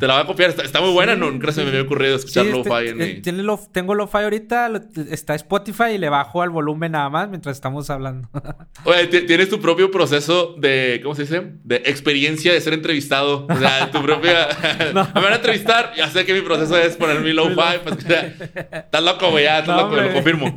te, 0.00 0.06
la 0.08 0.14
voy 0.14 0.22
a 0.24 0.26
copiar. 0.26 0.50
Está, 0.50 0.80
muy 0.80 0.92
buena. 0.92 1.14
No, 1.14 1.30
nunca 1.30 1.52
se 1.52 1.62
me 1.62 1.68
había 1.68 1.82
ocurrido 1.82 2.16
escuchar 2.16 2.46
sí, 2.46 2.50
lo-fi 2.50 2.88
en 2.88 3.00
eh, 3.00 3.20
tiene 3.22 3.44
lo, 3.44 3.58
Tengo 3.58 3.94
lo-fi 3.94 4.18
ahorita. 4.18 4.72
está 5.08 5.36
Spotify 5.36 5.92
y 5.94 5.98
le 5.98 6.08
bajo 6.08 6.42
al 6.42 6.50
volumen 6.50 6.92
nada 6.92 7.08
más 7.10 7.28
mientras 7.28 7.56
estamos 7.56 7.90
hablando. 7.90 8.28
Oye, 8.84 9.06
tienes 9.06 9.48
tu 9.50 9.60
propio 9.60 9.92
proceso 9.92 10.56
de. 10.58 10.98
¿Cómo 11.00 11.14
se 11.14 11.22
dice? 11.22 11.52
De 11.62 11.76
experiencia 11.76 12.52
de 12.52 12.60
ser 12.60 12.72
entrevistado. 12.72 13.46
O 13.48 13.56
sea, 13.56 13.92
tu 13.92 14.02
propia. 14.02 14.48
me 14.92 15.20
van 15.20 15.32
a 15.32 15.36
entrevistar. 15.36 15.92
Ya 15.96 16.08
sé 16.08 16.26
que 16.26 16.34
mi 16.34 16.40
proceso 16.40 16.76
es 16.76 16.96
poner 16.96 17.20
mi 17.20 17.32
lo-fi. 17.32 17.78
Pues, 17.84 17.98
estás 18.00 19.02
loco, 19.02 19.30
güey. 19.30 19.44
Ya, 19.44 19.60
estás 19.60 19.80
loco, 19.80 19.94
lo 19.94 20.12
confirmo. 20.12 20.56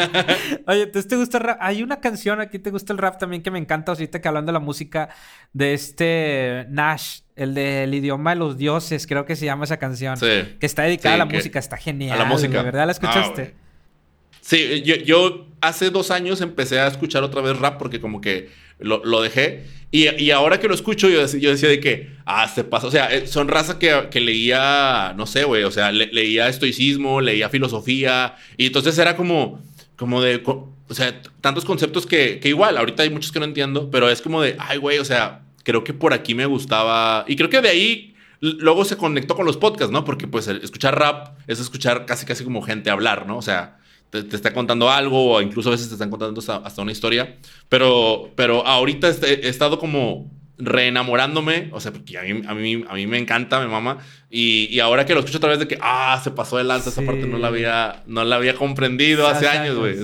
Oye, 0.66 0.86
¿te 0.86 1.16
gusta 1.16 1.36
el 1.36 1.44
rap? 1.44 1.58
Hay 1.60 1.82
una 1.82 2.00
canción 2.00 2.40
aquí, 2.40 2.58
¿te 2.58 2.70
gusta 2.70 2.94
el 2.94 2.98
rap 2.98 3.18
también 3.18 3.42
que 3.42 3.50
me 3.50 3.58
encanta 3.58 3.92
ahorita 3.92 4.22
que 4.22 4.28
hablando 4.28 4.50
de 4.50 4.54
la 4.54 4.58
música? 4.58 4.69
Música 4.70 5.08
de 5.52 5.74
este 5.74 6.66
Nash, 6.70 7.20
el 7.34 7.54
del 7.54 7.92
idioma 7.92 8.30
de 8.30 8.36
los 8.36 8.56
dioses, 8.56 9.06
creo 9.06 9.24
que 9.24 9.34
se 9.34 9.46
llama 9.46 9.64
esa 9.64 9.78
canción. 9.78 10.18
Que 10.18 10.66
está 10.66 10.82
dedicada 10.82 11.16
a 11.16 11.18
la 11.18 11.24
música, 11.24 11.58
está 11.58 11.76
genial. 11.76 12.12
A 12.12 12.22
la 12.22 12.24
música. 12.24 12.62
¿Verdad 12.62 12.86
la 12.86 12.92
escuchaste? 12.92 13.54
Ah, 13.56 14.38
sí, 14.40 14.82
yo, 14.82 14.94
yo, 14.96 15.48
hace 15.60 15.90
dos 15.90 16.10
años 16.10 16.40
empecé 16.40 16.78
a 16.78 16.86
escuchar 16.86 17.24
otra 17.24 17.42
vez 17.42 17.58
rap 17.58 17.78
porque 17.78 18.00
como 18.00 18.20
que 18.20 18.50
lo, 18.78 19.04
lo 19.04 19.22
dejé. 19.22 19.64
Y, 19.92 20.08
y, 20.22 20.30
ahora 20.30 20.60
que 20.60 20.68
lo 20.68 20.74
escucho, 20.74 21.08
yo, 21.08 21.26
yo, 21.26 21.50
decía 21.50 21.68
de 21.68 21.80
que, 21.80 22.10
ah, 22.24 22.46
se 22.46 22.62
pasa. 22.62 22.86
O 22.86 22.92
sea, 22.92 23.12
eh, 23.12 23.26
son 23.26 23.48
raza 23.48 23.80
que, 23.80 24.06
que 24.08 24.20
leía, 24.20 25.14
no 25.16 25.26
sé, 25.26 25.42
güey, 25.42 25.64
o 25.64 25.72
sea, 25.72 25.90
leía 25.90 26.48
estoicismo, 26.48 27.20
leía 27.20 27.48
filosofía. 27.48 28.36
Y 28.56 28.66
entonces 28.66 28.96
era 28.98 29.16
como, 29.16 29.60
como 30.00 30.22
de 30.22 30.42
o 30.46 30.94
sea, 30.94 31.20
tantos 31.42 31.66
conceptos 31.66 32.06
que, 32.06 32.40
que, 32.40 32.48
igual, 32.48 32.78
ahorita 32.78 33.02
hay 33.02 33.10
muchos 33.10 33.30
que 33.32 33.38
no 33.38 33.44
entiendo, 33.44 33.90
pero 33.90 34.08
es 34.08 34.22
como 34.22 34.40
de, 34.40 34.56
ay, 34.58 34.78
güey, 34.78 34.98
o 34.98 35.04
sea, 35.04 35.42
creo 35.62 35.84
que 35.84 35.92
por 35.92 36.14
aquí 36.14 36.34
me 36.34 36.46
gustaba. 36.46 37.26
Y 37.28 37.36
creo 37.36 37.50
que 37.50 37.60
de 37.60 37.68
ahí 37.68 38.14
luego 38.40 38.86
se 38.86 38.96
conectó 38.96 39.36
con 39.36 39.44
los 39.44 39.58
podcasts, 39.58 39.92
¿no? 39.92 40.06
Porque 40.06 40.26
pues 40.26 40.48
escuchar 40.48 40.98
rap 40.98 41.38
es 41.46 41.60
escuchar 41.60 42.06
casi 42.06 42.24
casi 42.24 42.44
como 42.44 42.62
gente 42.62 42.88
hablar, 42.88 43.26
¿no? 43.26 43.36
O 43.36 43.42
sea, 43.42 43.78
te, 44.08 44.20
está 44.20 44.54
contando 44.54 44.88
algo 44.88 45.32
o 45.34 45.42
incluso 45.42 45.68
a 45.68 45.72
veces 45.72 45.88
te 45.88 45.96
están 45.96 46.08
contando 46.08 46.40
hasta, 46.40 46.80
una 46.80 46.92
historia. 46.92 47.36
Pero, 47.68 48.30
pero 48.36 48.66
ahorita 48.66 49.10
he 49.10 49.48
estado 49.50 49.78
como 49.78 50.30
reenamorándome, 50.60 51.70
o 51.72 51.80
sea, 51.80 51.92
porque 51.92 52.18
a 52.18 52.22
mí, 52.22 52.42
a 52.46 52.54
mí, 52.54 52.84
a 52.88 52.94
mí 52.94 53.06
me 53.06 53.18
encanta, 53.18 53.60
me 53.60 53.66
mama, 53.66 53.98
y, 54.28 54.68
y, 54.70 54.80
ahora 54.80 55.06
que 55.06 55.14
lo 55.14 55.20
escucho 55.20 55.38
a 55.38 55.40
través 55.40 55.58
de 55.58 55.66
que, 55.66 55.78
ah, 55.80 56.20
se 56.22 56.30
pasó 56.30 56.56
de 56.56 56.64
lanza, 56.64 56.90
esa 56.90 57.02
parte 57.02 57.26
no 57.26 57.38
la 57.38 57.48
había, 57.48 58.02
no 58.06 58.24
la 58.24 58.36
había 58.36 58.54
comprendido 58.54 59.26
hace 59.26 59.48
años, 59.48 59.76
güey. 59.76 59.96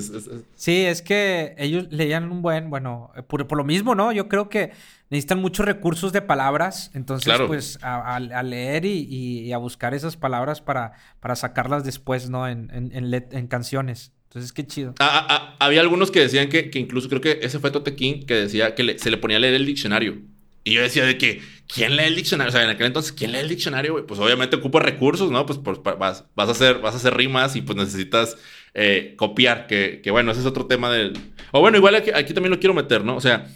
Sí, 0.56 0.84
es 0.84 1.02
que 1.02 1.54
ellos 1.58 1.86
leían 1.90 2.30
un 2.32 2.42
buen, 2.42 2.70
bueno, 2.70 3.12
por, 3.28 3.46
por, 3.46 3.58
lo 3.58 3.64
mismo, 3.64 3.94
¿no? 3.94 4.10
Yo 4.10 4.28
creo 4.28 4.48
que 4.48 4.72
necesitan 5.10 5.40
muchos 5.40 5.64
recursos 5.64 6.12
de 6.12 6.22
palabras, 6.22 6.90
entonces, 6.94 7.40
pues, 7.46 7.78
a, 7.82 8.16
a, 8.16 8.42
leer 8.42 8.84
y, 8.84 9.06
y, 9.08 9.52
a 9.52 9.58
buscar 9.58 9.94
esas 9.94 10.16
palabras 10.16 10.60
para, 10.60 10.92
para 11.20 11.36
sacarlas 11.36 11.84
después, 11.84 12.28
¿no? 12.28 12.48
En, 12.48 12.70
en, 12.72 12.92
en, 12.92 13.26
en 13.30 13.46
canciones. 13.46 14.12
Entonces, 14.36 14.52
qué 14.52 14.66
chido. 14.66 14.94
Ah, 14.98 15.08
ah, 15.08 15.26
ah, 15.30 15.56
había 15.60 15.80
algunos 15.80 16.10
que 16.10 16.20
decían 16.20 16.48
que, 16.48 16.68
que, 16.68 16.78
incluso 16.78 17.08
creo 17.08 17.20
que 17.22 17.38
ese 17.42 17.58
fue 17.58 17.70
Tote 17.70 17.94
King 17.94 18.26
que 18.26 18.34
decía 18.34 18.74
que 18.74 18.98
se 18.98 19.10
le 19.10 19.16
ponía 19.16 19.38
a 19.38 19.40
leer 19.40 19.54
el 19.54 19.64
diccionario. 19.64 20.18
Y 20.66 20.72
yo 20.72 20.82
decía 20.82 21.06
de 21.06 21.16
que, 21.16 21.40
¿quién 21.72 21.96
lee 21.96 22.06
el 22.06 22.16
diccionario? 22.16 22.48
O 22.48 22.52
sea, 22.52 22.64
en 22.64 22.70
aquel 22.70 22.88
entonces, 22.88 23.12
¿quién 23.12 23.30
lee 23.30 23.38
el 23.38 23.48
diccionario, 23.48 23.92
güey? 23.92 24.04
Pues 24.04 24.18
obviamente 24.18 24.56
ocupa 24.56 24.80
recursos, 24.80 25.30
¿no? 25.30 25.46
Pues, 25.46 25.60
vas, 25.62 26.24
vas, 26.34 26.48
a 26.48 26.50
hacer, 26.50 26.80
vas 26.80 26.92
a 26.94 26.96
hacer 26.96 27.16
rimas 27.16 27.54
y 27.54 27.62
pues 27.62 27.78
necesitas 27.78 28.36
eh, 28.74 29.14
copiar, 29.16 29.68
que, 29.68 30.02
bueno, 30.10 30.32
ese 30.32 30.40
es 30.40 30.46
otro 30.46 30.66
tema 30.66 30.90
del... 30.92 31.12
O 31.52 31.60
bueno, 31.60 31.78
igual 31.78 31.94
aquí, 31.94 32.10
también 32.34 32.50
lo 32.50 32.58
quiero 32.58 32.74
meter, 32.74 33.04
¿no? 33.04 33.14
O 33.14 33.20
sea, 33.20 33.46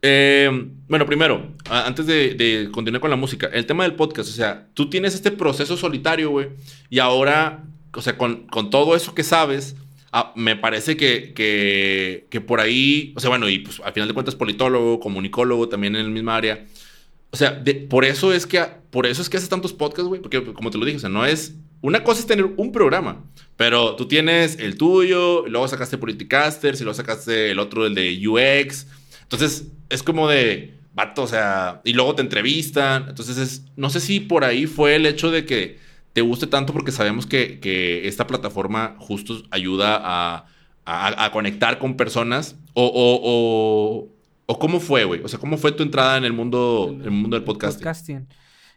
eh, 0.00 0.48
bueno, 0.86 1.06
primero, 1.06 1.56
antes 1.68 2.06
de, 2.06 2.34
de, 2.34 2.70
continuar 2.70 3.00
con 3.00 3.10
la 3.10 3.16
música, 3.16 3.48
el 3.52 3.66
tema 3.66 3.82
del 3.82 3.96
podcast, 3.96 4.30
o 4.30 4.32
sea, 4.32 4.68
tú 4.74 4.88
tienes 4.88 5.16
este 5.16 5.32
proceso 5.32 5.76
solitario, 5.76 6.30
güey, 6.30 6.50
y 6.88 7.00
ahora, 7.00 7.64
o 7.92 8.00
sea, 8.00 8.16
con, 8.16 8.46
con 8.46 8.70
todo 8.70 8.94
eso 8.94 9.12
que 9.12 9.24
sabes 9.24 9.74
Ah, 10.12 10.32
me 10.36 10.56
parece 10.56 10.96
que, 10.96 11.32
que, 12.30 12.40
por 12.40 12.60
ahí, 12.60 13.12
o 13.16 13.20
sea, 13.20 13.28
bueno, 13.28 13.48
y 13.48 13.58
pues 13.58 13.80
al 13.84 13.92
final 13.92 14.08
de 14.08 14.14
cuentas 14.14 14.34
politólogo, 14.34 15.00
comunicólogo, 15.00 15.68
también 15.68 15.96
en 15.96 16.06
el 16.06 16.10
mismo 16.10 16.30
área. 16.30 16.64
O 17.30 17.36
sea, 17.36 17.62
por 17.90 18.04
eso 18.06 18.32
es 18.32 18.46
que 18.46 18.64
por 18.90 19.06
eso 19.06 19.20
es 19.20 19.28
que 19.28 19.36
haces 19.36 19.50
tantos 19.50 19.74
podcasts, 19.74 20.08
güey, 20.08 20.22
porque 20.22 20.42
como 20.54 20.70
te 20.70 20.78
lo 20.78 20.86
dije, 20.86 20.96
o 20.96 21.00
sea, 21.00 21.10
no 21.10 21.26
es 21.26 21.54
una 21.80 22.02
cosa 22.02 22.20
es 22.20 22.26
tener 22.26 22.46
un 22.56 22.72
programa, 22.72 23.24
pero 23.56 23.96
tú 23.96 24.08
tienes 24.08 24.58
el 24.58 24.76
tuyo, 24.76 25.46
luego 25.46 25.68
sacaste 25.68 25.98
Politicasters 25.98 26.80
y 26.80 26.84
luego 26.84 26.94
sacaste 26.94 27.50
el 27.50 27.58
otro 27.58 27.86
el 27.86 27.94
de 27.94 28.26
UX. 28.26 28.86
Entonces, 29.22 29.66
es 29.88 30.02
como 30.02 30.28
de 30.28 30.74
vato, 30.94 31.22
o 31.22 31.26
sea, 31.26 31.80
y 31.84 31.92
luego 31.92 32.14
te 32.14 32.22
entrevistan. 32.22 33.06
Entonces, 33.08 33.36
es, 33.38 33.62
no 33.76 33.90
sé 33.90 34.00
si 34.00 34.20
por 34.20 34.44
ahí 34.44 34.66
fue 34.66 34.96
el 34.96 35.06
hecho 35.06 35.30
de 35.30 35.44
que 35.44 35.78
te 36.18 36.22
guste 36.22 36.48
tanto 36.48 36.72
porque 36.72 36.90
sabemos 36.90 37.26
que, 37.26 37.60
que 37.60 38.08
esta 38.08 38.26
plataforma 38.26 38.96
justo 38.98 39.40
ayuda 39.52 40.00
a, 40.02 40.46
a, 40.84 41.30
conectar 41.30 41.78
con 41.78 41.96
personas 41.96 42.56
o, 42.74 42.90
o, 42.92 44.08
o, 44.46 44.58
cómo 44.58 44.80
fue, 44.80 45.04
güey. 45.04 45.20
O 45.22 45.28
sea, 45.28 45.38
¿cómo 45.38 45.58
fue 45.58 45.70
tu 45.70 45.84
entrada 45.84 46.16
en 46.16 46.24
el 46.24 46.32
mundo, 46.32 46.92
el, 47.04 47.12
mundo 47.12 47.36
del 47.36 47.44
podcasting? 47.44 47.84
podcasting. 47.84 48.26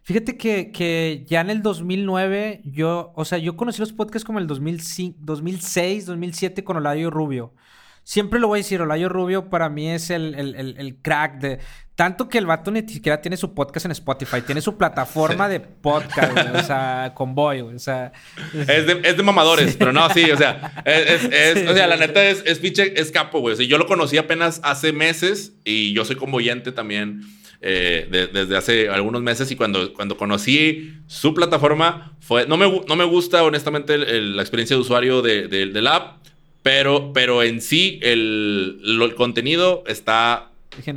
Fíjate 0.04 0.38
que, 0.38 0.72
que, 0.72 1.26
ya 1.28 1.42
en 1.42 1.50
el 1.50 1.64
2009, 1.64 2.62
yo, 2.64 3.12
o 3.16 3.26
sea, 3.26 3.40
yo 3.40 3.58
conocí 3.58 3.80
los 3.80 3.92
podcasts 3.92 4.24
como 4.24 4.38
el 4.38 4.46
2005, 4.46 5.18
2006, 5.22 6.06
2007 6.06 6.64
con 6.64 6.78
Olayo 6.78 7.10
Rubio. 7.10 7.56
Siempre 8.04 8.40
lo 8.40 8.50
voy 8.50 8.60
a 8.60 8.62
decir, 8.62 8.84
Olayo 8.84 9.10
Rubio 9.10 9.50
para 9.50 9.68
mí 9.70 9.90
es 9.90 10.12
el, 10.12 10.36
el, 10.36 10.78
el, 10.78 10.96
crack 11.02 11.40
de... 11.40 11.60
Tanto 12.02 12.28
que 12.28 12.40
el 12.40 12.48
vato 12.48 12.72
ni 12.72 12.82
siquiera 12.82 13.22
tiene 13.22 13.38
su 13.38 13.54
podcast 13.54 13.86
en 13.86 13.92
Spotify, 13.92 14.42
tiene 14.42 14.60
su 14.60 14.76
plataforma 14.76 15.48
de 15.48 15.60
podcast, 15.60 16.36
o 16.56 16.64
sea, 16.64 17.12
Convoy, 17.14 17.62
o 17.62 17.78
sea... 17.78 18.12
Es 18.56 18.88
de, 18.88 19.02
es 19.04 19.18
de 19.18 19.22
mamadores, 19.22 19.76
pero 19.78 19.94
no, 19.94 20.10
sí, 20.10 20.32
o 20.32 20.36
sea, 20.36 20.82
es, 20.84 21.26
es, 21.26 21.70
o 21.70 21.76
sea, 21.76 21.86
la 21.86 21.98
neta 21.98 22.28
es, 22.28 22.42
es 22.48 22.58
pinche, 22.58 23.00
es 23.00 23.12
capo, 23.12 23.40
güey. 23.40 23.54
O 23.54 23.56
sea, 23.56 23.68
yo 23.68 23.78
lo 23.78 23.86
conocí 23.86 24.18
apenas 24.18 24.62
hace 24.64 24.94
meses 24.94 25.54
y 25.64 25.94
yo 25.94 26.04
soy 26.04 26.16
convoyente 26.16 26.72
también 26.72 27.22
eh, 27.62 28.08
desde 28.34 28.58
hace 28.58 28.90
algunos 28.90 29.22
meses 29.22 29.52
y 29.52 29.56
cuando, 29.56 29.94
cuando 29.94 30.18
conocí 30.18 30.96
su 31.06 31.36
plataforma, 31.36 32.18
fue, 32.20 32.48
no, 32.48 32.58
me, 32.58 32.82
no 32.88 32.96
me 32.96 33.06
gusta 33.06 33.44
honestamente 33.44 34.00
la 34.00 34.42
experiencia 34.42 34.76
de 34.76 34.82
usuario 34.82 35.22
de, 35.22 35.48
de, 35.48 35.68
del 35.68 35.86
app, 35.86 36.18
pero, 36.64 37.14
pero 37.14 37.44
en 37.44 37.62
sí, 37.62 38.00
el, 38.02 38.82
el 38.84 39.14
contenido 39.14 39.84
está. 39.86 40.48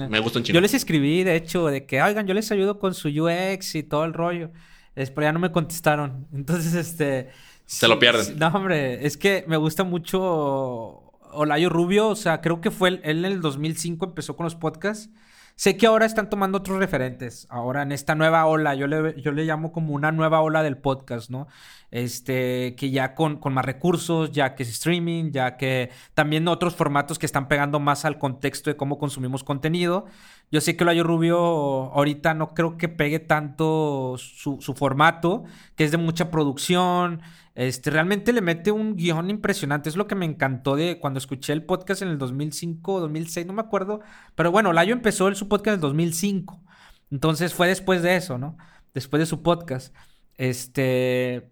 Me 0.08 0.20
gusta 0.20 0.38
un 0.38 0.44
chingo. 0.44 0.54
Yo 0.54 0.60
les 0.60 0.74
escribí, 0.74 1.24
de 1.24 1.36
hecho, 1.36 1.66
de 1.66 1.86
que, 1.86 2.02
oigan, 2.02 2.26
yo 2.26 2.34
les 2.34 2.50
ayudo 2.52 2.78
con 2.78 2.94
su 2.94 3.08
UX 3.08 3.74
y 3.74 3.82
todo 3.82 4.04
el 4.04 4.12
rollo. 4.12 4.50
pero 4.94 5.22
ya 5.22 5.32
no 5.32 5.38
me 5.38 5.52
contestaron. 5.52 6.26
Entonces, 6.32 6.74
este. 6.74 7.30
Se 7.66 7.88
lo 7.88 7.98
pierden. 7.98 8.38
No, 8.38 8.48
hombre, 8.48 9.06
es 9.06 9.16
que 9.16 9.44
me 9.48 9.56
gusta 9.56 9.84
mucho 9.84 11.12
Olayo 11.32 11.70
Rubio. 11.70 12.08
O 12.08 12.16
sea, 12.16 12.40
creo 12.40 12.60
que 12.60 12.70
fue 12.70 12.90
él, 12.90 13.00
él 13.04 13.24
en 13.24 13.32
el 13.32 13.40
2005 13.40 14.06
empezó 14.06 14.36
con 14.36 14.44
los 14.44 14.54
podcasts. 14.54 15.10
Sé 15.56 15.76
que 15.76 15.86
ahora 15.86 16.04
están 16.04 16.28
tomando 16.28 16.58
otros 16.58 16.78
referentes. 16.78 17.46
Ahora 17.48 17.82
en 17.82 17.92
esta 17.92 18.16
nueva 18.16 18.44
ola, 18.46 18.74
yo 18.74 18.88
le, 18.88 19.20
yo 19.20 19.30
le 19.30 19.44
llamo 19.44 19.70
como 19.70 19.94
una 19.94 20.10
nueva 20.10 20.40
ola 20.40 20.64
del 20.64 20.78
podcast, 20.78 21.30
¿no? 21.30 21.46
Este, 21.92 22.74
que 22.76 22.90
ya 22.90 23.14
con, 23.14 23.36
con 23.36 23.54
más 23.54 23.64
recursos, 23.64 24.32
ya 24.32 24.56
que 24.56 24.64
es 24.64 24.68
streaming, 24.70 25.30
ya 25.30 25.56
que 25.56 25.90
también 26.14 26.48
otros 26.48 26.74
formatos 26.74 27.20
que 27.20 27.26
están 27.26 27.46
pegando 27.46 27.78
más 27.78 28.04
al 28.04 28.18
contexto 28.18 28.68
de 28.68 28.76
cómo 28.76 28.98
consumimos 28.98 29.44
contenido. 29.44 30.06
Yo 30.50 30.60
sé 30.60 30.76
que 30.76 30.84
lo 30.84 30.90
Layo 30.90 31.04
Rubio 31.04 31.38
ahorita 31.38 32.34
no 32.34 32.54
creo 32.54 32.76
que 32.76 32.88
pegue 32.88 33.18
tanto 33.18 34.16
su, 34.18 34.58
formato, 34.76 35.44
que 35.74 35.84
es 35.84 35.90
de 35.90 35.96
mucha 35.96 36.30
producción, 36.30 37.20
este, 37.54 37.90
realmente 37.90 38.32
le 38.32 38.40
mete 38.40 38.72
un 38.72 38.96
guion 38.96 39.30
impresionante. 39.30 39.88
Es 39.88 39.96
lo 39.96 40.06
que 40.06 40.14
me 40.14 40.26
encantó 40.26 40.76
de 40.76 40.98
cuando 40.98 41.18
escuché 41.18 41.52
el 41.52 41.64
podcast 41.64 42.02
en 42.02 42.08
el 42.08 42.18
2005 42.18 42.92
o 42.94 43.00
2006, 43.00 43.46
no 43.46 43.52
me 43.52 43.62
acuerdo. 43.62 44.00
Pero 44.34 44.50
bueno, 44.50 44.72
Layo 44.72 44.92
empezó 44.92 45.32
su 45.34 45.48
podcast 45.48 45.68
en 45.68 45.74
el 45.74 45.80
2005. 45.80 46.62
Entonces 47.10 47.54
fue 47.54 47.68
después 47.68 48.02
de 48.02 48.16
eso, 48.16 48.38
¿no? 48.38 48.56
Después 48.92 49.20
de 49.20 49.26
su 49.26 49.42
podcast. 49.42 49.94
Este. 50.36 51.50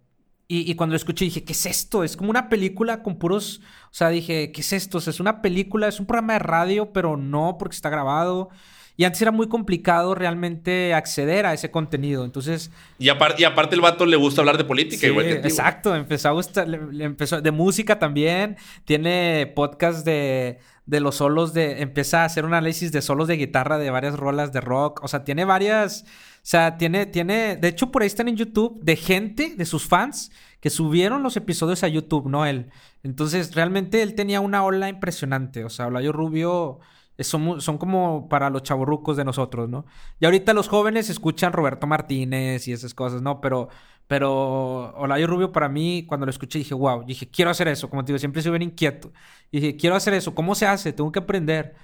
Y, 0.49 0.71
y, 0.71 0.75
cuando 0.75 0.93
lo 0.93 0.97
escuché 0.97 1.25
dije, 1.25 1.45
¿qué 1.45 1.53
es 1.53 1.65
esto? 1.67 2.05
Es 2.05 2.17
como 2.17 2.31
una 2.31 2.49
película 2.49 3.03
con 3.03 3.19
puros. 3.19 3.61
O 3.87 3.95
sea, 3.95 4.09
dije, 4.09 4.53
¿qué 4.53 4.61
es 4.61 4.73
esto? 4.73 4.99
es 4.99 5.21
una 5.21 5.41
película, 5.41 5.89
es 5.89 5.99
un 5.99 6.07
programa 6.07 6.35
de 6.35 6.41
radio, 6.41 6.93
pero 6.93 7.17
no 7.17 7.57
porque 7.59 7.77
está 7.77 7.89
grabado. 7.91 8.51
Y 8.97 9.05
antes 9.05 9.23
era 9.23 9.31
muy 9.31 9.49
complicado 9.49 10.15
realmente 10.15 10.93
acceder 10.93 11.47
a 11.47 11.55
ese 11.55 11.71
contenido. 11.71 12.25
Entonces. 12.25 12.71
Y, 12.99 13.09
aparte 13.09 13.43
y 13.43 13.45
aparte 13.45 13.75
el 13.75 13.81
vato 13.81 14.05
le 14.05 14.17
gusta 14.17 14.43
hablar 14.43 14.59
de 14.59 14.65
política, 14.65 15.07
igual 15.07 15.27
que 15.27 15.33
Exacto, 15.33 15.95
empezó 15.97 16.29
a 16.29 16.33
gustar, 16.33 16.69
le, 16.69 17.05
empezó, 17.05 17.41
de 17.41 17.51
música 17.51 17.99
también. 17.99 18.57
Tiene 18.85 19.51
podcast 19.55 20.05
de, 20.05 20.59
de 20.85 21.01
los 21.01 21.17
solos 21.17 21.55
de. 21.55 21.81
Empieza 21.81 22.23
a 22.23 22.25
hacer 22.27 22.45
un 22.45 22.53
análisis 22.53 22.93
de 22.93 23.01
solos 23.01 23.29
de 23.29 23.37
guitarra 23.37 23.79
de 23.79 23.91
varias 23.91 24.17
rolas 24.17 24.53
de 24.53 24.61
rock. 24.61 25.03
O 25.03 25.09
sea, 25.09 25.25
tiene 25.25 25.45
varias. 25.45 26.03
O 26.03 26.45
sea, 26.45 26.77
tiene, 26.77 27.07
tiene. 27.07 27.57
De 27.57 27.69
hecho, 27.69 27.91
por 27.91 28.03
ahí 28.03 28.09
están 28.09 28.29
en 28.29 28.37
YouTube 28.37 28.79
de 28.83 28.97
gente, 28.97 29.55
de 29.57 29.65
sus 29.65 29.87
fans, 29.87 30.33
que 30.61 30.69
subieron 30.69 31.23
los 31.23 31.37
episodios 31.37 31.83
a 31.83 31.89
YouTube, 31.89 32.29
¿no? 32.29 32.45
Él. 32.45 32.71
Entonces, 33.03 33.55
realmente 33.55 34.03
él 34.03 34.15
tenía 34.15 34.41
una 34.41 34.65
ola 34.65 34.89
impresionante. 34.89 35.65
O 35.65 35.71
sea, 35.71 35.87
Olayo 35.87 36.13
Rubio 36.13 36.81
son, 37.25 37.61
son 37.61 37.79
como 37.79 38.29
para 38.29 38.51
los 38.51 38.63
chavorrucos 38.63 39.17
de 39.17 39.25
nosotros, 39.25 39.69
¿no? 39.69 39.87
Y 40.21 40.25
ahorita 40.25 40.53
los 40.55 40.69
jóvenes 40.69 41.11
escuchan 41.11 41.53
Roberto 41.53 41.87
Martínez 41.87 42.69
y 42.69 42.73
esas 42.73 42.95
cosas, 42.95 43.23
¿no? 43.23 43.41
Pero, 43.41 43.69
pero 44.07 44.95
Olayo 44.97 45.27
Rubio 45.27 45.53
para 45.53 45.69
mí, 45.69 46.05
cuando 46.07 46.27
lo 46.27 46.31
escuché, 46.31 46.59
dije, 46.59 46.75
wow, 46.75 47.05
dije, 47.05 47.29
quiero 47.31 47.51
hacer 47.51 47.69
eso. 47.69 47.91
Como 47.91 48.05
te 48.05 48.13
digo, 48.13 48.19
siempre 48.19 48.43
soy 48.43 48.53
bien 48.53 48.63
inquieto. 48.63 49.13
Y 49.51 49.61
dije, 49.61 49.77
quiero 49.77 49.97
hacer 49.97 50.15
eso. 50.15 50.35
¿Cómo 50.35 50.55
se 50.55 50.67
hace? 50.67 50.93
Tengo 50.93 51.13
que 51.13 51.21
aprender. 51.21 51.75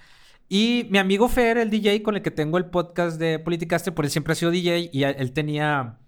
Y 0.48 0.86
mi 0.90 0.98
amigo 0.98 1.28
Fer, 1.28 1.58
el 1.58 1.70
DJ 1.70 2.02
con 2.02 2.16
el 2.16 2.22
que 2.22 2.30
tengo 2.30 2.58
el 2.58 2.66
podcast 2.66 3.18
de 3.18 3.38
Politicaster, 3.38 3.94
por 3.94 4.04
él 4.04 4.10
siempre 4.10 4.32
ha 4.32 4.36
sido 4.36 4.50
DJ 4.50 4.90
y 4.92 5.04
él 5.04 5.32
tenía 5.32 5.98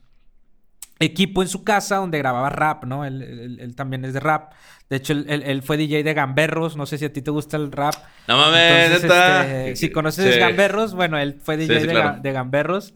equipo 1.01 1.43
en 1.43 1.49
su 1.49 1.65
casa 1.65 1.97
donde 1.97 2.19
grababa 2.19 2.51
rap, 2.51 2.85
¿no? 2.85 3.05
Él, 3.05 3.75
también 3.75 4.05
es 4.05 4.13
de 4.13 4.21
rap. 4.21 4.53
De 4.89 4.97
hecho, 4.97 5.13
él, 5.13 5.63
fue 5.63 5.77
DJ 5.77 6.03
de 6.03 6.15
Gamberros. 6.15 6.77
No 6.77 6.87
sé 6.87 6.99
si 6.99 7.05
a 7.07 7.13
ti 7.13 7.23
te 7.23 7.31
gusta 7.31 7.57
el 7.57 7.73
rap. 7.73 7.95
No 8.29 8.37
mames, 8.37 9.03
este, 9.03 9.77
Si 9.77 9.91
conoces 9.91 10.39
Gamberros, 10.39 10.95
bueno, 10.95 11.19
él 11.19 11.41
fue 11.43 11.57
DJ 11.57 11.87
de, 11.87 12.19
de 12.21 12.33
Gamberros. 12.33 12.95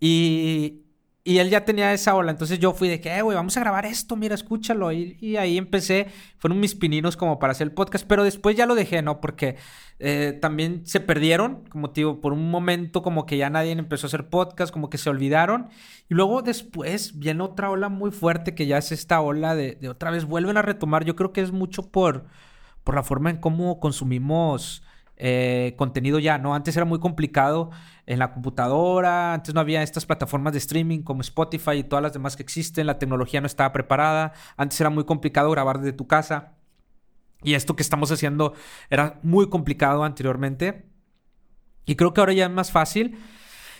Y, 0.00 0.83
y 1.26 1.38
él 1.38 1.48
ya 1.48 1.64
tenía 1.64 1.92
esa 1.94 2.14
ola. 2.14 2.30
Entonces 2.30 2.58
yo 2.58 2.74
fui 2.74 2.88
de 2.88 3.00
que, 3.00 3.16
eh, 3.16 3.22
güey, 3.22 3.34
vamos 3.34 3.56
a 3.56 3.60
grabar 3.60 3.86
esto, 3.86 4.14
mira, 4.14 4.34
escúchalo. 4.34 4.92
Y, 4.92 5.36
ahí 5.38 5.56
empecé. 5.56 6.08
Fueron 6.36 6.60
mis 6.60 6.74
pininos 6.74 7.16
como 7.16 7.38
para 7.38 7.52
hacer 7.52 7.68
el 7.68 7.72
podcast. 7.72 8.06
Pero 8.06 8.24
después 8.24 8.56
ya 8.56 8.66
lo 8.66 8.74
dejé, 8.74 9.00
¿no? 9.00 9.22
Porque 9.22 9.56
eh, 10.00 10.38
también 10.42 10.86
se 10.86 11.00
perdieron. 11.00 11.64
Como 11.70 11.90
te 11.90 12.02
digo, 12.02 12.20
por 12.20 12.34
un 12.34 12.50
momento 12.50 13.02
como 13.02 13.24
que 13.24 13.38
ya 13.38 13.48
nadie 13.48 13.72
empezó 13.72 14.06
a 14.06 14.08
hacer 14.08 14.28
podcast, 14.28 14.70
como 14.70 14.90
que 14.90 14.98
se 14.98 15.08
olvidaron. 15.08 15.70
Y 16.10 16.14
luego 16.14 16.42
después 16.42 17.18
viene 17.18 17.42
otra 17.42 17.70
ola 17.70 17.88
muy 17.88 18.10
fuerte 18.10 18.54
que 18.54 18.66
ya 18.66 18.76
es 18.76 18.92
esta 18.92 19.22
ola 19.22 19.54
de, 19.54 19.78
otra 19.88 20.10
vez 20.10 20.26
vuelven 20.26 20.58
a 20.58 20.62
retomar. 20.62 21.04
Yo 21.06 21.16
creo 21.16 21.32
que 21.32 21.40
es 21.40 21.52
mucho 21.52 21.90
por, 21.90 22.26
por 22.84 22.94
la 22.96 23.02
forma 23.02 23.30
en 23.30 23.38
cómo 23.38 23.80
consumimos 23.80 24.82
eh, 25.16 25.74
contenido 25.76 26.18
ya, 26.18 26.38
¿no? 26.38 26.54
Antes 26.54 26.76
era 26.76 26.84
muy 26.84 26.98
complicado 26.98 27.70
en 28.06 28.18
la 28.18 28.32
computadora, 28.32 29.34
antes 29.34 29.54
no 29.54 29.60
había 29.60 29.82
estas 29.82 30.06
plataformas 30.06 30.52
de 30.52 30.58
streaming 30.58 31.02
como 31.02 31.20
Spotify 31.20 31.72
y 31.78 31.84
todas 31.84 32.02
las 32.02 32.12
demás 32.12 32.36
que 32.36 32.42
existen, 32.42 32.86
la 32.86 32.98
tecnología 32.98 33.40
no 33.40 33.46
estaba 33.46 33.72
preparada, 33.72 34.32
antes 34.56 34.80
era 34.80 34.90
muy 34.90 35.04
complicado 35.04 35.50
grabar 35.50 35.78
desde 35.78 35.92
tu 35.92 36.06
casa. 36.06 36.54
Y 37.44 37.54
esto 37.54 37.76
que 37.76 37.82
estamos 37.82 38.10
haciendo 38.10 38.54
era 38.90 39.20
muy 39.22 39.48
complicado 39.50 40.02
anteriormente. 40.02 40.86
Y 41.84 41.94
creo 41.94 42.14
que 42.14 42.20
ahora 42.20 42.32
ya 42.32 42.46
es 42.46 42.50
más 42.50 42.72
fácil. 42.72 43.18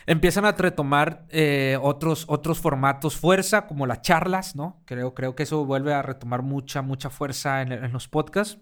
Empiezan 0.06 0.44
a 0.44 0.52
retomar 0.52 1.24
eh, 1.30 1.78
otros, 1.80 2.26
otros 2.28 2.60
formatos 2.60 3.16
fuerza, 3.16 3.66
como 3.66 3.86
las 3.86 4.02
charlas, 4.02 4.54
¿no? 4.54 4.82
Creo, 4.84 5.14
creo 5.14 5.34
que 5.34 5.44
eso 5.44 5.64
vuelve 5.64 5.94
a 5.94 6.02
retomar 6.02 6.42
mucha, 6.42 6.82
mucha 6.82 7.08
fuerza 7.08 7.62
en, 7.62 7.90
los 7.90 8.06
podcasts. 8.08 8.58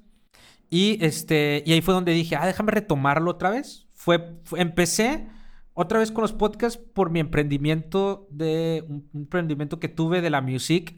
Y, 0.73 0.97
este, 1.05 1.63
y 1.67 1.73
ahí 1.75 1.83
fue 1.83 1.93
donde 1.93 2.13
dije, 2.13 2.35
ah, 2.35 2.47
déjame 2.47 2.73
retomarlo 2.73 3.31
otra 3.31 3.51
vez. 3.51 3.87
Fue, 3.93 4.39
empecé 4.57 5.29
otra 5.75 5.99
vez 5.99 6.11
con 6.11 6.23
los 6.23 6.33
podcasts 6.33 6.81
por 6.95 7.11
mi 7.11 7.21
emprendimiento 7.21 8.27
de 8.31 8.83
un 8.89 9.07
emprendimiento 9.15 9.79
que 9.79 9.89
tuve 9.89 10.23
de 10.23 10.31
la 10.31 10.41
music 10.41 10.97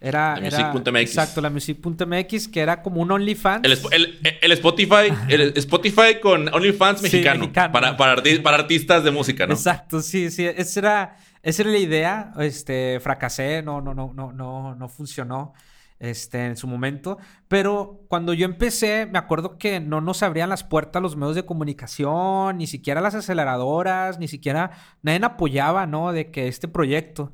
era, 0.00 0.38
music.mx. 0.40 1.00
Exacto, 1.00 1.40
la 1.40 1.50
music.mx, 1.50 2.46
que 2.46 2.60
era 2.60 2.82
como 2.82 3.00
un 3.00 3.10
OnlyFans. 3.10 3.64
El, 3.64 4.52
Spotify, 4.52 5.12
el 5.28 5.52
Spotify 5.56 6.20
con 6.22 6.54
OnlyFans 6.54 7.02
mexicano. 7.02 7.52
Para, 7.52 7.96
para, 7.96 8.56
artistas 8.56 9.02
de 9.02 9.10
música, 9.10 9.44
¿no? 9.48 9.54
Exacto, 9.54 10.02
sí, 10.02 10.30
sí. 10.30 10.46
Esa 10.46 10.80
era, 10.80 11.16
esa 11.42 11.62
era 11.62 11.72
la 11.72 11.78
idea. 11.78 12.32
Este, 12.38 13.00
fracasé, 13.00 13.62
no, 13.62 13.80
no, 13.80 13.92
no, 13.92 14.12
no, 14.14 14.32
no, 14.32 14.76
no 14.76 14.88
funcionó. 14.88 15.54
Este, 15.98 16.44
en 16.44 16.56
su 16.56 16.66
momento. 16.66 17.16
Pero 17.48 18.04
cuando 18.08 18.34
yo 18.34 18.44
empecé, 18.44 19.06
me 19.06 19.18
acuerdo 19.18 19.56
que 19.56 19.80
no 19.80 20.02
nos 20.02 20.22
abrían 20.22 20.50
las 20.50 20.62
puertas 20.62 21.00
los 21.00 21.16
medios 21.16 21.36
de 21.36 21.46
comunicación, 21.46 22.58
ni 22.58 22.66
siquiera 22.66 23.00
las 23.00 23.14
aceleradoras, 23.14 24.18
ni 24.18 24.28
siquiera 24.28 24.72
nadie 25.00 25.24
apoyaba, 25.24 25.86
¿no? 25.86 26.12
De 26.12 26.30
que 26.30 26.48
este 26.48 26.68
proyecto. 26.68 27.32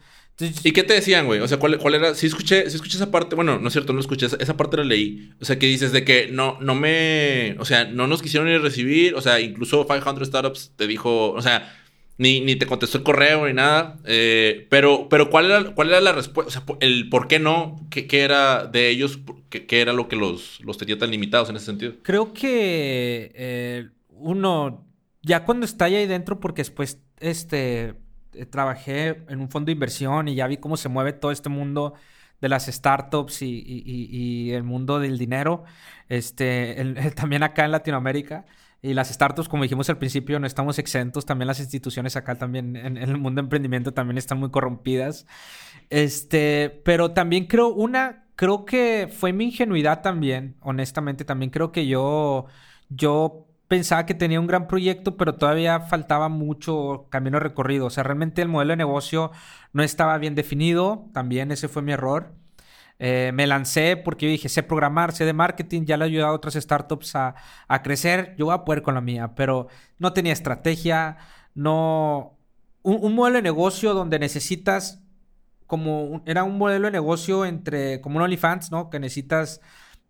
¿Y 0.65 0.73
qué 0.73 0.83
te 0.83 0.95
decían, 0.95 1.27
güey? 1.27 1.41
O 1.41 1.49
sea, 1.49 1.59
¿cuál, 1.59 1.79
cuál 1.79 1.95
era? 1.95 2.15
Si 2.15 2.27
escuché, 2.27 2.69
si 2.71 2.77
escuché 2.77 2.97
esa 2.97 3.11
parte, 3.11 3.37
bueno, 3.37 3.59
no 3.59 3.69
es 3.69 3.73
cierto, 3.73 3.93
no 3.93 4.01
escuché, 4.01 4.27
esa, 4.27 4.57
parte 4.57 4.77
la 4.77 4.85
leí. 4.85 5.33
O 5.41 5.45
sea, 5.45 5.59
que 5.59 5.67
dices 5.67 5.93
de 5.93 6.05
que 6.05 6.29
no, 6.29 6.59
no 6.61 6.75
me, 6.75 7.57
o 7.59 7.65
sea, 7.65 7.85
no 7.85 8.07
nos 8.07 8.23
quisieron 8.23 8.49
ni 8.49 8.57
recibir, 8.59 9.15
o 9.15 9.21
sea, 9.21 9.41
incluso 9.41 9.87
500 9.87 10.27
Startups 10.27 10.73
te 10.77 10.87
dijo, 10.87 11.33
o 11.33 11.43
sea, 11.43 11.73
ni, 12.23 12.41
ni 12.41 12.55
te 12.55 12.66
contestó 12.66 12.99
el 12.99 13.05
correo 13.05 13.47
ni 13.47 13.53
nada. 13.53 13.99
Eh, 14.05 14.66
pero, 14.70 15.09
pero 15.09 15.29
¿cuál 15.29 15.51
era, 15.51 15.75
cuál 15.75 15.89
era 15.89 16.01
la 16.01 16.12
respuesta? 16.12 16.49
O 16.49 16.51
sea, 16.51 16.77
el 16.81 17.09
por 17.09 17.27
qué 17.27 17.41
no, 17.41 17.85
qué, 17.91 18.07
qué 18.07 18.23
era 18.23 18.66
de 18.66 18.89
ellos, 18.89 19.18
qué, 19.51 19.66
qué, 19.66 19.81
era 19.81 19.93
lo 19.93 20.09
que 20.09 20.14
los, 20.14 20.61
los 20.61 20.79
tenía 20.79 20.97
tan 20.97 21.11
limitados 21.11 21.51
en 21.51 21.57
ese 21.57 21.66
sentido. 21.66 21.95
Creo 22.03 22.33
que 22.33 23.33
eh, 23.35 23.89
uno, 24.11 24.87
ya 25.23 25.45
cuando 25.45 25.66
está 25.66 25.87
ahí 25.87 26.07
dentro, 26.07 26.39
porque 26.39 26.61
después, 26.61 27.01
este 27.18 27.95
eh, 28.35 28.47
trabajé 28.47 29.25
en 29.29 29.41
un 29.41 29.51
fondo 29.51 29.66
de 29.66 29.73
inversión 29.73 30.29
y 30.29 30.37
ya 30.37 30.47
vi 30.47 30.59
cómo 30.59 30.77
se 30.77 30.89
mueve 30.89 31.12
todo 31.12 31.33
este 31.33 31.49
mundo 31.49 31.95
de 32.41 32.49
las 32.49 32.66
startups 32.66 33.43
y, 33.43 34.51
el 34.53 34.62
mundo 34.62 34.99
del 35.01 35.18
dinero, 35.18 35.64
este, 36.09 37.12
también 37.16 37.43
acá 37.43 37.64
en 37.64 37.73
Latinoamérica. 37.73 38.47
Y 38.85 38.95
las 38.95 39.11
startups, 39.11 39.49
como 39.49 39.62
dijimos 39.62 39.89
al 39.91 39.99
principio, 39.99 40.41
no 40.41 40.47
estamos 40.47 40.78
exentos. 40.80 41.24
También 41.24 41.47
las 41.47 41.61
instituciones 41.61 42.16
acá 42.16 42.35
también 42.35 42.74
en, 42.74 42.97
el 42.97 43.16
mundo 43.16 43.41
de 43.41 43.45
emprendimiento 43.47 43.95
también 43.95 44.18
están 44.18 44.41
muy 44.41 44.51
corrompidas. 44.51 45.24
Este, 45.89 46.83
pero 46.85 47.12
también 47.12 47.47
creo, 47.47 47.68
una, 47.68 48.24
creo 48.35 48.64
que 48.64 49.09
fue 49.16 49.33
mi 49.33 49.45
ingenuidad 49.47 50.03
también, 50.03 50.57
honestamente. 50.61 51.24
También 51.24 51.51
creo 51.51 51.70
que 51.70 51.87
yo, 51.87 52.47
yo 52.89 53.47
pensaba 53.68 54.05
que 54.05 54.14
tenía 54.14 54.41
un 54.41 54.49
gran 54.49 54.66
proyecto, 54.66 55.16
pero 55.16 55.37
todavía 55.37 55.78
faltaba 55.80 56.28
mucho 56.28 57.07
camino 57.09 57.39
recorrido. 57.39 57.87
O 57.87 57.91
sea, 57.91 58.03
realmente 58.03 58.43
el 58.43 58.49
modelo 58.49 58.72
de 58.72 58.78
negocio 58.78 59.30
no 59.72 59.85
estaba 59.85 60.18
bien 60.18 60.35
definido. 60.35 61.09
También 61.12 61.53
ese 61.53 61.68
fue 61.68 61.83
mi 61.83 61.93
error. 61.93 62.35
Eh, 63.05 63.32
me 63.34 63.48
lancé 63.48 63.96
porque 63.96 64.28
dije, 64.28 64.48
sé 64.48 64.62
programar, 64.62 65.11
sé 65.12 65.24
de 65.24 65.32
marketing, 65.32 65.86
ya 65.86 65.96
le 65.96 66.05
he 66.05 66.07
ayudado 66.07 66.30
a 66.30 66.36
otras 66.36 66.55
startups 66.55 67.16
a, 67.16 67.34
crecer, 67.82 68.36
yo 68.38 68.44
voy 68.44 68.55
a 68.55 68.64
poder 68.64 68.82
con 68.82 68.94
la 68.94 69.00
mía, 69.00 69.34
pero 69.34 69.66
no 69.98 70.12
tenía 70.12 70.32
estrategia, 70.32 71.16
no... 71.53 72.38
Un, 72.82 73.12
modelo 73.16 73.38
de 73.38 73.42
negocio 73.42 73.92
donde 73.94 74.20
necesitas 74.20 75.03
como... 75.66 76.22
era 76.26 76.44
un 76.44 76.59
modelo 76.59 76.86
de 76.86 76.92
negocio 76.92 77.44
entre 77.44 78.00
como 78.00 78.18
un 78.18 78.22
OnlyFans, 78.22 78.70
¿no? 78.70 78.88
Que 78.88 79.00
necesitas 79.00 79.61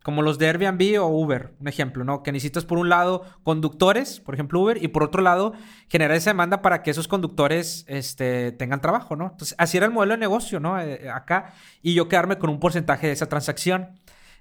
como 0.02 0.22
los 0.22 0.38
de 0.38 0.48
Airbnb 0.48 1.00
o 1.00 1.06
Uber, 1.06 1.54
un 1.60 1.68
ejemplo, 1.68 2.04
¿no? 2.04 2.22
Que 2.22 2.32
necesitas 2.32 2.64
por 2.64 2.78
un 2.78 2.88
lado 2.88 3.24
conductores, 3.42 4.20
por 4.20 4.34
ejemplo 4.34 4.60
Uber, 4.60 4.82
y 4.82 4.88
por 4.88 5.02
otro 5.02 5.22
lado 5.22 5.52
generar 5.88 6.16
esa 6.16 6.30
demanda 6.30 6.62
para 6.62 6.82
que 6.82 6.90
esos 6.90 7.08
conductores 7.08 7.84
este, 7.88 8.52
tengan 8.52 8.80
trabajo, 8.80 9.16
¿no? 9.16 9.30
Entonces, 9.32 9.54
así 9.58 9.76
era 9.76 9.86
el 9.86 9.92
modelo 9.92 10.14
de 10.14 10.18
negocio, 10.18 10.60
¿no? 10.60 10.80
Eh, 10.80 11.08
acá, 11.10 11.54
y 11.82 11.94
yo 11.94 12.08
quedarme 12.08 12.38
con 12.38 12.50
un 12.50 12.60
porcentaje 12.60 13.06
de 13.06 13.12
esa 13.12 13.28
transacción. 13.28 13.90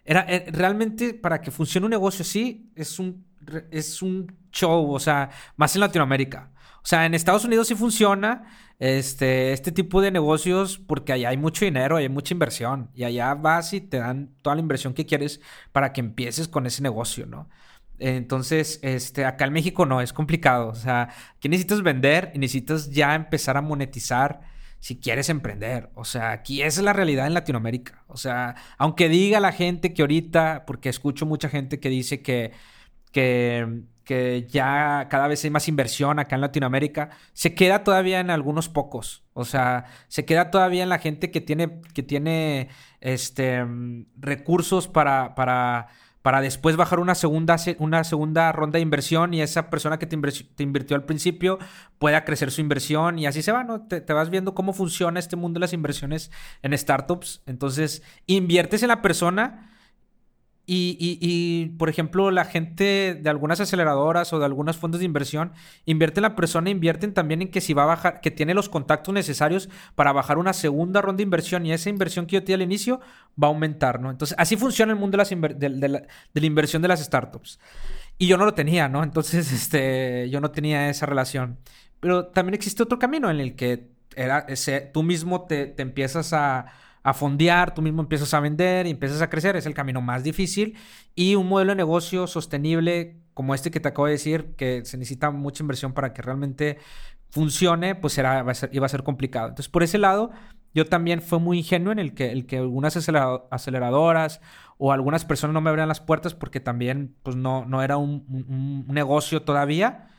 Era, 0.04 0.26
eh, 0.28 0.46
realmente 0.52 1.14
para 1.14 1.42
que 1.42 1.52
funcione 1.52 1.86
un 1.86 1.92
negocio 1.92 2.24
así 2.24 2.72
es 2.76 2.98
un, 2.98 3.24
es 3.72 4.02
un 4.02 4.36
show, 4.52 4.92
o 4.92 5.00
sea, 5.00 5.30
más 5.56 5.76
en 5.76 5.82
Latinoamérica. 5.82 6.52
O 6.84 6.88
sea, 6.88 7.06
en 7.06 7.14
Estados 7.14 7.46
Unidos 7.46 7.68
sí 7.68 7.76
funciona 7.76 8.44
este, 8.80 9.54
este 9.54 9.72
tipo 9.72 10.02
de 10.02 10.10
negocios 10.12 10.80
porque 10.80 11.14
allá 11.14 11.30
hay 11.30 11.38
mucho 11.38 11.66
dinero, 11.66 11.98
hay 11.98 12.10
mucha 12.10 12.34
inversión 12.34 12.90
y 12.96 13.04
allá 13.04 13.36
vas 13.36 13.74
y 13.74 13.82
te 13.82 13.98
dan 13.98 14.32
toda 14.42 14.56
la 14.56 14.62
inversión 14.62 14.94
que 14.94 15.06
quieres 15.06 15.42
para 15.72 15.94
que 15.94 16.02
empieces 16.02 16.48
con 16.48 16.66
ese 16.66 16.82
negocio, 16.82 17.28
¿no? 17.28 17.48
Entonces, 18.00 18.80
este, 18.82 19.26
acá 19.26 19.46
en 19.46 19.54
México 19.54 19.86
no, 19.86 20.02
es 20.02 20.12
complicado. 20.12 20.70
O 20.70 20.76
sea, 20.76 21.10
aquí 21.38 21.50
necesitas 21.50 21.84
vender 21.84 22.32
y 22.34 22.40
necesitas 22.40 22.90
ya 22.90 23.14
empezar 23.14 23.58
a 23.58 23.62
monetizar 23.62 24.42
si 24.80 25.00
quieres 25.00 25.30
emprender. 25.30 25.92
O 25.94 26.04
sea, 26.04 26.32
aquí 26.32 26.64
esa 26.64 26.82
es 26.82 26.84
la 26.86 26.94
realidad 26.94 27.28
en 27.28 27.36
Latinoamérica. 27.36 28.04
O 28.08 28.18
sea, 28.18 28.56
aunque 28.80 29.08
diga 29.10 29.40
la 29.40 29.52
gente 29.52 29.94
que 29.94 30.02
ahorita, 30.02 30.66
porque 30.66 30.90
escucho 30.90 31.28
mucha 31.28 31.50
gente 31.50 31.80
que 31.80 31.90
dice 31.90 32.24
que, 32.24 32.52
que 33.12 33.84
que 34.04 34.46
ya 34.50 35.08
cada 35.10 35.28
vez 35.28 35.44
hay 35.44 35.52
más 35.52 35.68
inversión 35.68 36.20
acá 36.20 36.36
en 36.36 36.42
Latinoamérica, 36.42 37.12
se 37.34 37.56
queda 37.56 37.84
todavía 37.84 38.20
en 38.20 38.30
algunos 38.30 38.68
pocos. 38.68 39.24
O 39.34 39.46
sea, 39.46 39.86
se 40.10 40.26
queda 40.26 40.52
todavía 40.52 40.84
en 40.84 40.90
la 40.90 41.00
gente 41.00 41.32
que 41.32 41.40
tiene, 41.40 41.80
que 41.94 42.04
tiene 42.04 42.70
este, 43.00 43.66
recursos 44.18 44.88
para, 44.88 45.36
para, 45.36 45.88
para 46.22 46.42
después 46.42 46.76
bajar 46.76 47.00
una 47.00 47.16
segunda, 47.16 47.56
una 47.78 48.04
segunda 48.04 48.52
ronda 48.52 48.78
de 48.78 48.84
inversión 48.84 49.34
y 49.34 49.42
esa 49.42 49.70
persona 49.70 49.98
que 50.00 50.08
te, 50.08 50.18
invirtió 50.64 50.96
al 50.98 51.06
principio 51.06 51.60
pueda 51.98 52.26
crecer 52.26 52.52
su 52.52 52.60
inversión 52.60 53.18
y 53.18 53.28
así 53.28 53.42
se 53.42 53.52
va, 53.54 53.64
¿no? 53.64 53.88
Te, 53.88 54.02
te, 54.02 54.14
vas 54.14 54.30
viendo 54.30 54.54
cómo 54.54 54.74
funciona 54.74 55.20
este 55.20 55.36
mundo 55.36 55.60
de 55.60 55.62
las 55.62 55.74
inversiones 55.74 56.32
en 56.64 56.78
startups. 56.78 57.44
Entonces, 57.46 58.04
inviertes 58.26 58.82
en 58.82 58.90
la 58.90 59.02
persona 59.02 59.71
y, 60.74 61.66
por 61.78 61.90
ejemplo, 61.90 62.32
la 62.32 62.46
gente 62.46 63.20
de 63.20 63.30
algunas 63.30 63.60
aceleradoras 63.60 64.32
o 64.32 64.40
de 64.40 64.46
algunos 64.46 64.78
fondos 64.78 65.00
de 65.00 65.06
inversión 65.06 65.52
invierte 65.86 66.20
en 66.20 66.24
la 66.24 66.36
persona, 66.36 66.70
invierten 66.70 67.14
también 67.14 67.42
en 67.42 67.52
que 67.52 67.60
si 67.60 67.74
va 67.74 67.84
a 67.84 67.88
bajar, 67.88 68.22
que 68.22 68.32
tiene 68.32 68.54
los 68.54 68.70
contactos 68.70 69.14
necesarios 69.14 69.70
para 69.96 70.14
bajar 70.14 70.38
una 70.38 70.54
segunda 70.54 71.02
ronda 71.02 71.18
de 71.18 71.24
inversión 71.24 71.66
y 71.66 71.74
esa 71.74 71.90
inversión 71.90 72.26
que 72.26 72.36
yo 72.36 72.44
tenía 72.44 72.56
al 72.56 72.62
inicio 72.62 73.02
va 73.42 73.48
a 73.48 73.52
aumentar, 73.52 74.00
¿no? 74.00 74.10
Entonces, 74.12 74.36
así 74.40 74.56
funciona 74.56 74.94
el 74.94 75.00
mundo 75.00 75.18
de, 75.18 75.18
las 75.18 75.60
de, 75.60 75.90
la, 75.90 76.46
inversión 76.46 76.82
de 76.82 76.88
las 76.88 77.02
startups. 77.02 77.60
Y 78.18 78.28
yo 78.28 78.38
no 78.38 78.46
lo 78.46 78.54
tenía, 78.54 78.88
¿no? 78.88 79.04
Entonces, 79.04 79.52
este, 79.54 80.30
yo 80.30 80.40
no 80.40 80.52
tenía 80.52 80.90
esa 80.90 81.06
relación. 81.06 81.58
Pero 82.00 82.28
también 82.28 82.54
existe 82.54 82.82
otro 82.82 82.98
camino 82.98 83.30
en 83.30 83.42
el 83.42 83.56
que 83.56 83.90
era 84.16 84.40
ese, 84.48 84.80
tú 84.80 85.04
mismo 85.04 85.48
te 85.48 85.76
empiezas 85.82 86.32
a 86.32 86.68
a 87.04 87.14
fondear, 87.14 87.74
tú 87.74 87.82
mismo 87.82 88.02
empiezas 88.02 88.34
a 88.34 88.40
vender 88.40 88.86
y 88.86 88.92
empiezas 88.92 89.22
a 89.22 89.30
crecer, 89.30 89.56
es 89.56 89.66
el 89.66 89.74
camino 89.74 90.02
más 90.02 90.24
difícil. 90.24 90.78
Y 91.16 91.36
un 91.36 91.48
modelo 91.48 91.72
de 91.72 91.78
negocio 91.78 92.28
sostenible 92.28 93.18
como 93.34 93.56
este 93.56 93.72
que 93.72 93.80
te 93.80 93.88
acabo 93.88 94.06
de 94.06 94.14
decir, 94.14 94.54
que 94.56 94.86
se 94.86 94.98
necesita 94.98 95.32
mucha 95.32 95.64
inversión 95.64 95.94
para 95.94 96.14
que 96.14 96.22
realmente 96.22 96.78
funcione, 97.30 97.96
pues 97.96 98.14
será, 98.14 98.44
va 98.44 98.52
a 98.52 98.56
ser, 98.56 98.70
iba 98.74 98.86
a 98.86 98.90
ser 98.90 99.04
complicado. 99.04 99.48
Entonces, 99.48 99.70
por 99.70 99.84
ese 99.84 99.98
lado, 99.98 100.32
yo 100.74 100.86
también 100.86 101.22
fue 101.22 101.40
muy 101.40 101.60
ingenuo 101.60 101.92
en 101.92 102.00
el 102.00 102.14
que, 102.14 102.58
algunas 102.58 102.96
aceleradoras 102.98 104.42
o 104.78 104.92
algunas 104.92 105.26
personas 105.26 105.54
no 105.54 105.62
me 105.62 105.70
abrían 105.70 105.88
las 105.88 106.02
puertas 106.02 106.34
porque 106.34 106.60
también 106.60 107.16
pues, 107.24 107.36
no, 107.36 107.66
no 107.66 107.82
era 107.82 107.98
un, 107.98 108.86
negocio 108.88 109.44
todavía. 109.44 110.10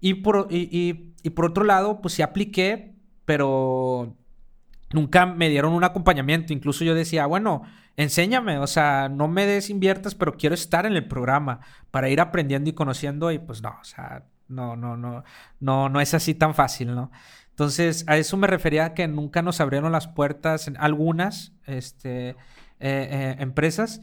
Y 0.00 0.14
por, 0.14 0.48
y 0.50 1.30
por 1.34 1.46
otro 1.46 1.64
lado, 1.64 2.00
pues 2.00 2.14
sí 2.14 2.22
apliqué, 2.22 2.94
pero 3.24 4.16
nunca 4.92 5.26
me 5.26 5.48
dieron 5.48 5.72
un 5.72 5.84
acompañamiento. 5.84 6.52
Incluso 6.52 6.84
yo 6.84 6.94
decía, 6.94 7.26
bueno, 7.26 7.62
enséñame, 7.96 8.58
o 8.58 8.66
sea, 8.66 9.08
no 9.08 9.28
me 9.28 9.46
des 9.46 9.70
inviertas, 9.70 10.14
pero 10.14 10.36
quiero 10.36 10.54
estar 10.54 10.86
en 10.86 10.94
el 10.94 11.06
programa 11.06 11.60
para 11.90 12.08
ir 12.08 12.20
aprendiendo 12.20 12.70
y 12.70 12.74
conociendo. 12.74 13.30
Y 13.30 13.38
pues 13.38 13.62
no, 13.62 13.76
o 13.80 13.84
sea, 13.84 14.24
no, 14.48 14.76
no, 14.76 14.96
no, 14.96 15.24
no, 15.60 15.88
no 15.88 16.00
es 16.00 16.14
así 16.14 16.34
tan 16.34 16.54
fácil, 16.54 16.94
¿no? 16.94 17.10
Entonces, 17.50 18.04
a 18.06 18.16
eso 18.16 18.36
me 18.36 18.46
refería 18.46 18.94
que 18.94 19.06
nunca 19.06 19.42
nos 19.42 19.60
abrieron 19.60 19.92
las 19.92 20.08
puertas 20.08 20.66
en 20.66 20.76
algunas 20.78 21.52
este, 21.66 22.30
eh, 22.30 22.36
eh, 22.80 23.36
empresas. 23.38 24.00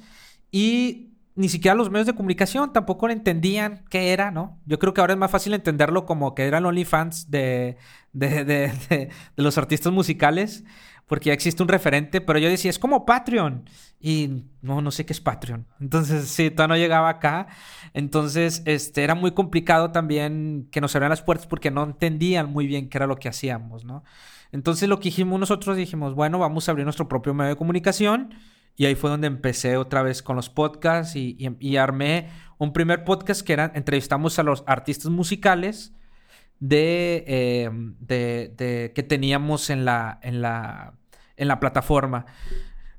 Y 0.51 1.06
ni 1.37 1.49
siquiera 1.49 1.75
los 1.75 1.91
medios 1.91 2.07
de 2.07 2.15
comunicación 2.15 2.73
tampoco 2.73 3.07
entendían 3.09 3.85
qué 3.91 4.11
era, 4.11 4.31
¿no? 4.31 4.59
Yo 4.65 4.79
creo 4.79 4.95
que 4.95 5.01
ahora 5.01 5.13
es 5.13 5.19
más 5.19 5.29
fácil 5.29 5.53
entenderlo 5.53 6.07
como 6.07 6.33
que 6.33 6.47
eran 6.47 6.65
OnlyFans 6.65 7.29
de, 7.29 7.77
de, 8.11 8.43
de, 8.43 8.73
de, 8.89 9.09
los 9.35 9.55
artistas 9.59 9.93
musicales, 9.93 10.63
porque 11.05 11.27
ya 11.27 11.33
existe 11.33 11.61
un 11.61 11.69
referente, 11.69 12.21
pero 12.21 12.39
yo 12.39 12.49
decía, 12.49 12.71
es 12.71 12.79
como 12.79 13.05
Patreon. 13.05 13.69
Y 13.99 14.45
no, 14.63 14.81
no 14.81 14.89
sé 14.89 15.05
qué 15.05 15.13
es 15.13 15.21
Patreon. 15.21 15.67
Entonces, 15.79 16.27
sí, 16.27 16.49
todavía 16.49 16.75
no 16.75 16.81
llegaba 16.81 17.09
acá. 17.09 17.47
Entonces, 17.93 18.63
este, 18.65 19.03
era 19.03 19.13
muy 19.13 19.31
complicado 19.31 19.91
también 19.91 20.67
que 20.71 20.81
nos 20.81 20.95
abrieran 20.95 21.11
las 21.11 21.21
puertas 21.21 21.45
porque 21.45 21.69
no 21.69 21.83
entendían 21.83 22.51
muy 22.51 22.65
bien 22.65 22.89
qué 22.89 22.97
era 22.97 23.05
lo 23.05 23.17
que 23.17 23.29
hacíamos, 23.29 23.85
¿no? 23.85 24.03
Entonces, 24.51 24.89
lo 24.89 24.97
que 24.97 25.09
dijimos 25.09 25.39
nosotros, 25.39 25.77
dijimos, 25.77 26.15
bueno, 26.15 26.39
vamos 26.39 26.67
a 26.67 26.71
abrir 26.71 26.85
nuestro 26.85 27.07
propio 27.07 27.35
medio 27.35 27.49
de 27.49 27.57
comunicación 27.57 28.33
y 28.77 28.85
ahí 28.85 28.93
fue 28.93 29.09
donde 29.09 29.25
empecé 29.25 29.75
otra 29.75 30.03
vez 30.03 30.21
con 30.21 30.35
los 30.35 30.49
podcasts 30.49 31.15
y, 31.15 31.77
armé 31.77 32.29
un 32.59 32.73
primer 32.73 33.03
podcast 33.03 33.41
que 33.41 33.53
era, 33.53 33.71
entrevistamos 33.73 34.37
a 34.37 34.43
los 34.43 34.63
artistas 34.67 35.11
musicales 35.11 35.93
eh, 36.69 37.69
de, 37.99 38.91
que 38.93 39.03
teníamos 39.03 39.71
en 39.71 39.83
la, 39.83 40.19
en 40.21 40.41
la, 40.41 40.93
en 41.37 41.47
la 41.47 41.59
plataforma. 41.59 42.27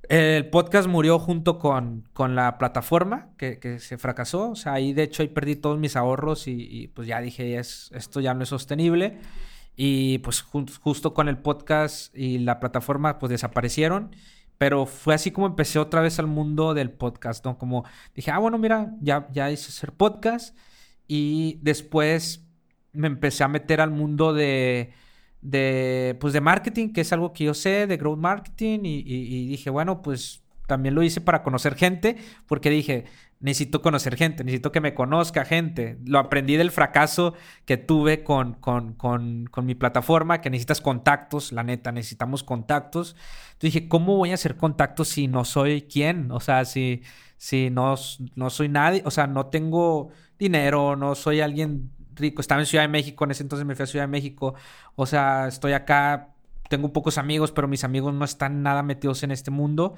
El 0.09 0.49
podcast 0.51 0.89
murió 0.89 1.21
junto 1.21 1.59
con, 1.59 2.09
con 2.13 2.35
la 2.35 2.59
plataforma 2.59 3.29
que, 3.37 3.79
se 3.79 3.99
fracasó. 3.99 4.51
O 4.51 4.57
sea, 4.57 4.73
ahí 4.73 4.93
de 4.93 5.05
hecho 5.05 5.23
ahí 5.23 5.29
perdí 5.29 5.55
todos 5.55 5.79
mis 5.79 5.95
ahorros 5.95 6.49
y, 6.49 6.91
pues 6.95 7.07
ya 7.07 7.21
dije, 7.21 7.57
es, 7.57 7.91
esto 7.95 8.19
ya 8.21 8.35
no 8.35 8.43
es 8.43 8.49
sostenible. 8.49 9.19
Y 9.77 10.19
pues 10.19 10.43
justo 10.43 11.15
con 11.15 11.29
el 11.29 11.39
podcast 11.39 12.13
y 12.17 12.39
la 12.39 12.59
plataforma 12.59 13.21
pues 13.21 13.31
desaparecieron. 13.31 14.11
Pero 14.59 14.87
fue 14.87 15.15
así 15.15 15.31
como 15.31 15.47
empecé 15.47 15.79
otra 15.79 16.01
vez 16.01 16.19
al 16.19 16.27
mundo 16.27 16.75
del 16.75 16.91
podcast, 16.91 17.45
¿no? 17.45 17.59
Como 17.59 17.85
dije, 18.15 18.31
ah, 18.31 18.39
bueno, 18.39 18.59
mira, 18.59 18.93
ya, 19.01 19.29
ya 19.33 19.51
hice 19.51 19.69
hacer 19.69 19.93
podcast. 19.93 20.57
Y 21.07 21.59
después 21.63 22.47
me 22.93 23.07
empecé 23.07 23.45
a 23.45 23.49
meter 23.49 23.81
al 23.81 23.91
mundo 23.91 24.35
de, 24.35 24.93
de, 25.41 26.17
pues 26.21 26.33
de 26.33 26.41
marketing, 26.41 26.93
que 26.93 27.03
es 27.03 27.13
algo 27.13 27.33
que 27.33 27.45
yo 27.45 27.55
sé, 27.55 27.87
de 27.87 27.97
growth 27.97 28.19
marketing. 28.19 28.81
y 28.85 29.47
dije, 29.49 29.71
bueno, 29.71 30.03
pues 30.03 30.43
también 30.69 30.95
lo 30.95 31.03
hice 31.03 31.21
para 31.23 31.43
conocer 31.43 31.75
gente, 31.75 32.17
porque 32.47 32.69
dije, 32.69 33.07
necesito 33.41 33.83
conocer 33.83 34.17
gente, 34.17 34.43
necesito 34.43 34.73
que 34.73 34.81
me 34.81 34.95
conozca 34.95 35.45
gente. 35.45 35.99
Lo 36.05 36.19
aprendí 36.19 36.57
del 36.57 36.71
fracaso 36.71 37.35
que 37.65 37.77
tuve 37.77 38.25
con, 38.25 38.55
con, 38.55 38.95
con, 38.95 39.47
con 39.47 39.67
mi 39.67 39.75
plataforma, 39.75 40.41
que 40.41 40.51
necesitas 40.51 40.81
contactos, 40.81 41.53
la 41.53 41.63
neta, 41.63 41.93
necesitamos 41.93 42.43
contactos. 42.43 43.15
Entonces 43.53 43.75
dije, 43.75 43.89
¿cómo 43.89 44.17
voy 44.17 44.33
a 44.33 44.35
hacer 44.35 44.57
contactos 44.57 45.09
si 45.09 45.29
no 45.29 45.45
soy 45.45 45.83
quién? 45.83 46.31
O 46.33 46.41
sea, 46.41 46.65
si, 46.65 47.03
si 47.37 47.71
no, 47.71 47.95
no 48.35 48.51
soy 48.51 48.69
nadie, 48.69 49.03
o 49.05 49.11
sea, 49.11 49.27
no 49.27 49.47
tengo 49.47 50.11
dinero, 50.39 50.97
no 50.97 51.15
soy 51.15 51.41
alguien 51.41 51.91
rico. 52.17 52.41
Estaba 52.41 52.61
en 52.61 52.67
Ciudad 52.67 52.85
de 52.85 52.89
México, 52.89 53.25
en 53.25 53.31
ese 53.31 53.45
entonces 53.45 53.67
me 53.67 53.77
fui 53.77 53.85
a 53.85 53.87
Ciudad 53.87 54.05
de 54.05 54.09
México. 54.09 54.55
O 54.97 55.07
sea, 55.07 55.47
estoy 55.47 55.73
acá, 55.73 56.35
tengo 56.69 56.93
pocos 56.93 57.19
amigos, 57.19 57.53
pero 57.53 57.69
mis 57.69 57.85
amigos 57.85 58.13
no 58.13 58.25
están 58.25 58.63
nada 58.65 58.83
metidos 58.83 59.23
en 59.23 59.31
este 59.31 59.53
mundo. 59.53 59.95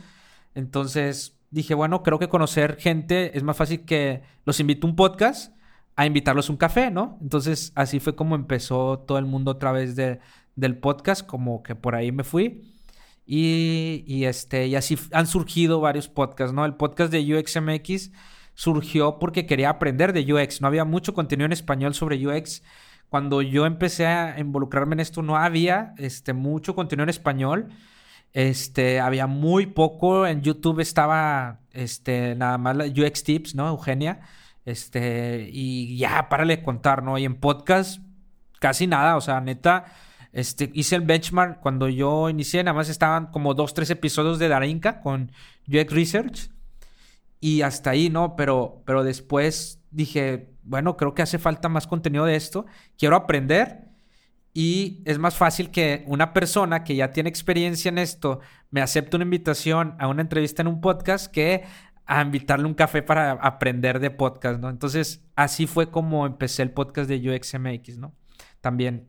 Entonces 0.55 1.40
dije, 1.51 1.75
bueno, 1.75 2.03
creo 2.03 2.19
que 2.19 2.29
conocer 2.29 2.77
gente 2.79 3.37
es 3.37 3.43
más 3.43 3.57
fácil 3.57 3.85
que 3.85 4.23
los 4.45 4.61
invito 4.61 4.87
a 4.87 4.91
un 4.91 4.97
podcast 4.97 5.53
a 5.97 6.07
invitarlos 6.07 6.49
a 6.49 6.53
un 6.53 6.57
café, 6.57 6.91
¿no? 6.91 7.19
Entonces 7.21 7.73
así 7.75 8.01
fue 8.01 8.17
como 8.17 8.35
empezó 8.35 9.01
todo 9.01 9.19
el 9.19 9.27
mundo 9.27 9.51
a 9.51 9.59
través 9.59 9.97
de, 9.97 10.21
del 10.57 10.79
podcast, 10.79 11.27
como 11.27 11.63
que 11.63 11.75
por 11.75 11.95
ahí 11.95 12.13
me 12.13 12.25
fui. 12.25 12.75
Y, 13.27 14.03
y, 14.07 14.25
este, 14.25 14.67
y 14.67 14.77
así 14.77 14.99
han 15.13 15.27
surgido 15.27 15.81
varios 15.81 16.09
podcasts, 16.09 16.55
¿no? 16.55 16.65
El 16.65 16.75
podcast 16.75 17.13
de 17.13 17.37
UXMX 17.37 18.13
surgió 18.55 19.19
porque 19.19 19.47
quería 19.47 19.71
aprender 19.71 20.13
de 20.13 20.33
UX. 20.33 20.61
No 20.61 20.69
había 20.69 20.85
mucho 20.85 21.15
contenido 21.15 21.47
en 21.47 21.53
español 21.53 21.95
sobre 21.95 22.27
UX. 22.27 22.63
Cuando 23.09 23.43
yo 23.43 23.67
empecé 23.67 24.07
a 24.07 24.39
involucrarme 24.39 24.95
en 24.95 25.01
esto, 25.01 25.23
no 25.23 25.37
había 25.37 25.95
este, 25.99 26.33
mucho 26.33 26.75
contenido 26.75 27.05
en 27.05 27.11
español. 27.11 27.69
Este, 28.33 29.01
había 29.01 29.27
muy 29.27 29.67
poco. 29.67 30.27
En 30.27 30.43
YouTube 30.43 30.81
estaba 30.81 31.61
este, 31.73 32.35
nada 32.37 32.59
más 32.59 32.77
la 32.77 32.85
UX 32.87 33.25
Tips, 33.25 33.55
¿no? 33.55 33.69
Eugenia. 33.69 34.21
Este, 34.65 35.49
y 35.53 35.97
ya, 35.97 36.29
párale 36.29 36.59
de 36.59 36.63
contar, 36.63 37.03
¿no? 37.03 37.19
Y 37.19 37.25
en 37.25 37.37
podcast, 37.37 38.01
casi 38.61 38.87
nada. 38.87 39.17
O 39.17 39.21
sea, 39.21 39.41
neta, 39.41 39.87
este, 40.33 40.71
hice 40.75 40.97
el 40.97 41.03
benchmark 41.03 41.61
cuando 41.61 41.89
yo 41.89 42.29
inicié. 42.29 42.63
Nada 42.63 42.77
más 42.77 42.89
estaban 42.89 43.27
como 43.27 43.55
dos, 43.55 43.75
tres 43.75 43.91
episodios 43.91 44.39
de 44.39 44.49
Darinka 44.49 45.01
con 45.01 45.33
UX 45.67 45.93
Research. 45.93 46.51
Y 47.41 47.63
hasta 47.63 47.91
ahí, 47.91 48.11
¿no? 48.11 48.37
Pero, 48.37 48.83
pero 48.85 49.03
después 49.03 49.83
dije, 49.91 50.51
bueno, 50.63 50.97
creo 50.97 51.15
que 51.15 51.23
hace 51.23 51.39
falta 51.39 51.69
más 51.69 51.87
contenido 51.87 52.27
de 52.27 52.37
esto. 52.37 52.67
Quiero 52.99 53.17
aprender 53.17 53.90
y 54.53 55.03
es 55.05 55.19
más 55.19 55.37
fácil 55.37 55.71
que 55.71 56.05
una 56.07 56.33
persona 56.33 56.83
que 56.83 56.97
ya 56.97 57.13
tiene 57.13 57.29
experiencia 57.29 57.89
en 57.89 57.99
esto 57.99 58.41
me 58.71 58.81
acepte 58.81 59.17
una 59.17 59.25
invitación 59.25 59.95
a 59.99 60.09
una 60.09 60.23
entrevista 60.23 60.63
en 60.63 60.69
un 60.69 60.81
podcast 60.81 61.33
que 61.33 61.63
a 62.07 62.23
invitarle 62.23 62.67
un 62.67 62.75
café 62.75 63.03
para 63.03 63.33
aprender 63.33 64.01
de 64.01 64.11
podcast, 64.11 64.59
¿no? 64.61 64.69
Entonces, 64.69 65.25
así 65.37 65.69
fue 65.69 65.91
como 65.93 66.27
empecé 66.27 66.63
el 66.63 66.73
podcast 66.73 67.09
de 67.09 67.31
UXMX, 67.31 67.99
¿no? 67.99 68.13
También. 68.61 69.07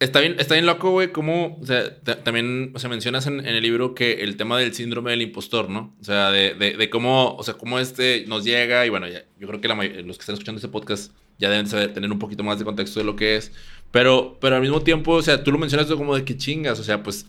Está 0.00 0.18
bien, 0.18 0.34
está 0.38 0.54
bien 0.54 0.66
loco, 0.66 0.90
güey, 0.90 1.12
como, 1.12 1.58
o 1.60 1.64
sea, 1.64 2.00
también, 2.24 2.72
o 2.74 2.88
mencionas 2.88 3.26
en, 3.28 3.46
el 3.46 3.62
libro 3.62 3.94
que 3.94 4.24
el 4.24 4.36
tema 4.36 4.58
del 4.58 4.74
síndrome 4.74 5.12
del 5.12 5.22
impostor, 5.22 5.68
¿no? 5.68 5.94
O 6.00 6.04
sea, 6.04 6.30
de, 6.30 6.54
de, 6.54 6.90
cómo, 6.90 7.36
o 7.36 7.42
sea, 7.44 7.54
cómo 7.54 7.78
este 7.78 8.24
nos 8.26 8.44
llega 8.44 8.86
y 8.86 8.88
bueno, 8.88 9.06
ya, 9.06 9.22
yo 9.38 9.46
creo 9.46 9.60
que 9.60 9.68
los 9.68 10.16
que 10.16 10.22
están 10.22 10.32
escuchando 10.32 10.56
este 10.56 10.68
podcast 10.68 11.12
ya 11.38 11.48
deben 11.48 11.66
saber, 11.66 11.92
tener 11.92 12.10
un 12.10 12.18
poquito 12.18 12.42
más 12.42 12.58
de 12.58 12.64
contexto 12.64 12.98
de 13.00 13.04
lo 13.04 13.14
que 13.14 13.36
es. 13.36 13.52
Pero, 13.90 14.38
pero 14.40 14.56
al 14.56 14.62
mismo 14.62 14.82
tiempo, 14.82 15.12
o 15.12 15.22
sea, 15.22 15.42
tú 15.42 15.50
lo 15.50 15.58
mencionas 15.58 15.86
como 15.88 16.14
de 16.14 16.24
que 16.24 16.36
chingas, 16.36 16.78
o 16.78 16.84
sea, 16.84 17.02
pues 17.02 17.26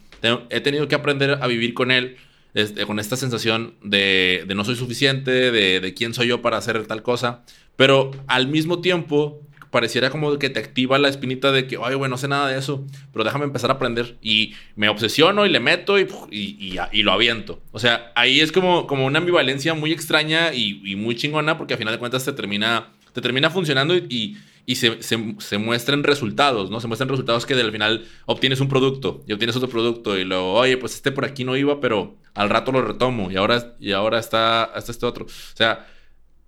he 0.49 0.62
tenido 0.62 0.88
que 0.88 0.95
aprender 0.95 1.39
a 1.41 1.47
vivir 1.47 1.74
con 1.74 1.91
él, 1.91 2.18
este, 2.53 2.86
con 2.86 2.99
esta 2.99 3.16
sensación 3.16 3.76
de, 3.82 4.45
no 4.55 4.64
soy 4.64 4.76
suficiente, 4.76 5.51
de, 5.51 5.93
quién 5.95 6.14
soy 6.14 6.28
yo 6.28 6.41
para 6.41 6.57
hacer 6.57 6.86
tal 6.86 7.01
cosa, 7.01 7.43
pero 7.76 8.12
al 8.28 8.47
mismo 8.47 8.82
tiempo 8.82 9.41
pareciera 9.72 10.09
como 10.09 10.38
que 10.38 10.49
te 10.49 10.59
activa 10.59 10.99
la 10.99 11.07
espinita 11.07 11.53
de 11.53 11.66
que, 11.66 11.78
ay, 11.82 11.95
bueno, 11.95 12.09
no 12.09 12.18
sé 12.18 12.28
nada 12.28 12.49
de 12.49 12.59
eso, 12.59 12.86
pero 13.14 13.24
déjame 13.24 13.45
empezar 13.45 13.72
a 13.72 13.76
aprender 13.76 14.18
y 14.22 14.53
me 14.76 14.89
obsesiono 14.89 15.45
y 15.45 15.49
le 15.49 15.62
meto 15.62 15.97
y, 15.97 16.07
y, 16.30 16.78
y, 16.91 17.03
lo 17.03 17.14
aviento. 17.14 17.62
O 17.72 17.80
sea, 17.80 18.12
ahí 18.16 18.41
es 18.41 18.51
como, 18.51 18.86
como 18.86 19.05
una 19.05 19.20
ambivalencia 19.20 19.74
muy 19.74 19.93
extraña 19.93 20.53
y, 20.53 20.95
muy 20.97 21.16
chingona 21.16 21.57
porque 21.57 21.74
al 21.74 21.78
final 21.80 21.93
de 21.93 21.99
cuentas 21.99 22.26
te 22.26 22.34
termina, 22.34 22.89
te 23.14 23.22
termina 23.22 23.49
funcionando 23.49 23.95
y 23.95 24.38
y 24.72 24.76
se, 24.76 25.03
se, 25.03 25.36
se, 25.39 25.57
muestren 25.57 26.01
resultados, 26.03 26.72
¿no? 26.72 26.80
Se 26.80 26.88
muestran 26.88 27.09
resultados 27.09 27.45
que 27.45 27.55
al 27.55 27.72
final 27.74 28.05
obtienes 28.26 28.61
un 28.61 28.69
producto 28.69 29.22
y 29.28 29.34
obtienes 29.34 29.57
otro 29.57 29.67
producto 29.67 30.17
y 30.17 30.24
luego, 30.24 30.53
oye, 30.53 30.78
pues 30.78 30.95
este 30.95 31.11
por 31.11 31.26
aquí 31.26 31.43
no 31.43 31.57
iba, 31.57 31.82
pero 31.82 32.15
al 32.34 32.49
rato 32.49 32.72
lo 32.72 32.82
retomo 32.82 33.30
y 33.30 33.36
ahora, 33.36 33.76
y 33.82 33.91
ahora 33.91 34.17
está, 34.17 34.63
hasta 34.63 34.93
este 34.93 35.05
otro. 35.05 35.26
O 35.26 35.55
sea, 35.55 35.88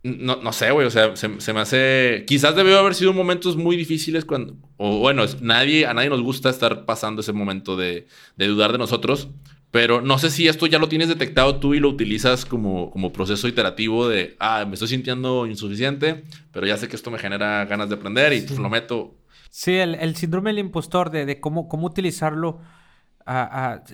no, 0.03 0.37
no 0.37 0.53
sé, 0.53 0.71
güey, 0.71 0.87
o 0.87 0.89
sea, 0.89 1.17
se, 1.17 1.41
se, 1.41 1.53
me 1.53 1.59
hace... 1.59 2.23
Quizás 2.25 2.55
debió 2.55 2.79
haber 2.79 2.95
sido 2.95 3.11
momentos 3.11 3.57
muy 3.57 3.75
difíciles 3.75 4.23
cuando... 4.23 4.55
O 4.77 4.99
bueno, 4.99 5.25
nadie, 5.41 5.85
a 5.85 5.93
nadie 5.93 6.09
nos 6.09 6.21
gusta 6.21 6.49
estar 6.49 6.85
pasando 6.85 7.19
ese 7.19 7.33
momento 7.33 7.75
de, 7.75 8.07
de 8.37 8.47
dudar 8.47 8.71
de 8.71 8.77
nosotros, 8.77 9.27
pero 9.73 10.01
no 10.01 10.19
sé 10.19 10.29
si 10.29 10.47
esto 10.47 10.67
ya 10.67 10.77
lo 10.77 10.87
tienes 10.87 11.07
detectado 11.07 11.59
tú 11.59 11.73
y 11.73 11.79
lo 11.79 11.89
utilizas 11.89 12.45
como, 12.45 12.91
como 12.91 13.11
proceso 13.11 13.47
iterativo 13.47 14.07
de, 14.07 14.35
ah, 14.39 14.65
me 14.67 14.75
estoy 14.75 14.89
sintiendo 14.89 15.47
insuficiente, 15.47 16.25
pero 16.51 16.67
ya 16.67 16.77
sé 16.77 16.87
que 16.87 16.95
esto 16.95 17.09
me 17.09 17.17
genera 17.17 17.65
ganas 17.65 17.89
de 17.89 17.95
aprender 17.95 18.33
y 18.33 18.41
pues 18.41 18.59
lo 18.59 18.69
meto. 18.69 19.15
Sí, 19.49 19.73
el, 19.73 20.15
síndrome 20.15 20.51
del 20.51 20.59
impostor, 20.59 21.09
de, 21.09 21.25
de 21.25 21.39
cómo, 21.39 21.67
cómo 21.67 21.87
utilizarlo. 21.87 22.61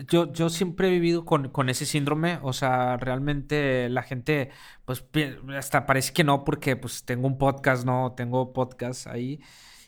yo, 0.09 0.33
yo 0.33 0.49
siempre 0.49 0.89
he 0.89 0.91
vivido 0.91 1.23
con, 1.23 1.47
con, 1.47 1.69
ese 1.69 1.85
síndrome, 1.85 2.39
o 2.41 2.51
sea, 2.51 2.97
realmente 2.97 3.87
la 3.87 4.03
gente, 4.03 4.49
pues 4.83 5.05
hasta 5.57 5.85
parece 5.85 6.11
que 6.11 6.25
no, 6.25 6.43
porque 6.43 6.75
pues 6.75 7.05
tengo 7.05 7.25
un 7.25 7.37
podcast, 7.37 7.85
no, 7.85 8.15
tengo 8.17 8.51
podcast 8.51 9.07
ahí, 9.07 9.39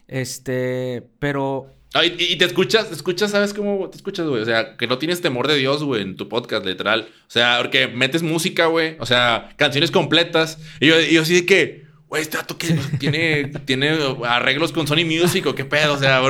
este, 0.07 1.09
pero 1.19 1.80
y, 1.93 2.37
te 2.37 2.45
escuchas, 2.45 2.87
te 2.87 2.95
escuchas, 2.95 3.31
¿sabes 3.31 3.53
cómo 3.53 3.89
te 3.89 3.97
escuchas, 3.97 4.25
güey? 4.25 4.41
O 4.41 4.45
sea, 4.45 4.77
que 4.77 4.87
no 4.87 4.97
tienes 4.97 5.21
temor 5.21 5.47
de 5.47 5.57
Dios, 5.57 5.83
güey, 5.83 6.01
en 6.01 6.15
tu 6.15 6.29
podcast, 6.29 6.65
literal. 6.65 7.09
O 7.27 7.29
sea, 7.29 7.57
porque 7.59 7.89
metes 7.89 8.23
música, 8.23 8.67
güey. 8.67 8.95
O 8.99 9.05
sea, 9.05 9.49
canciones 9.57 9.91
completas. 9.91 10.57
Y 10.79 10.87
yo, 10.87 11.01
y 11.01 11.13
yo 11.13 11.23
así 11.23 11.33
de 11.33 11.45
que, 11.45 11.85
güey, 12.07 12.21
este 12.21 12.37
dato 12.37 12.57
que 12.57 12.73
tiene, 12.99 13.51
tiene 13.65 13.97
arreglos 14.25 14.71
con 14.71 14.87
Sony 14.87 15.03
Music 15.05 15.45
o 15.47 15.53
qué 15.53 15.65
pedo. 15.65 15.95
O 15.95 15.97
sea, 15.97 16.21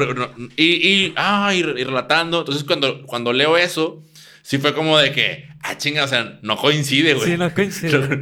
y, 0.58 0.66
y, 0.66 1.14
ah, 1.16 1.54
y, 1.54 1.62
relatando. 1.62 2.40
Entonces, 2.40 2.64
cuando, 2.64 3.06
cuando 3.06 3.32
leo 3.32 3.56
eso, 3.56 4.02
sí 4.42 4.58
fue 4.58 4.74
como 4.74 4.98
de 4.98 5.12
que, 5.12 5.50
ah, 5.64 5.78
chinga, 5.78 6.04
o 6.04 6.08
sea, 6.08 6.40
no 6.42 6.58
coincide, 6.58 7.14
güey. 7.14 7.32
Sí, 7.32 7.38
no 7.38 7.54
coincide. 7.54 8.22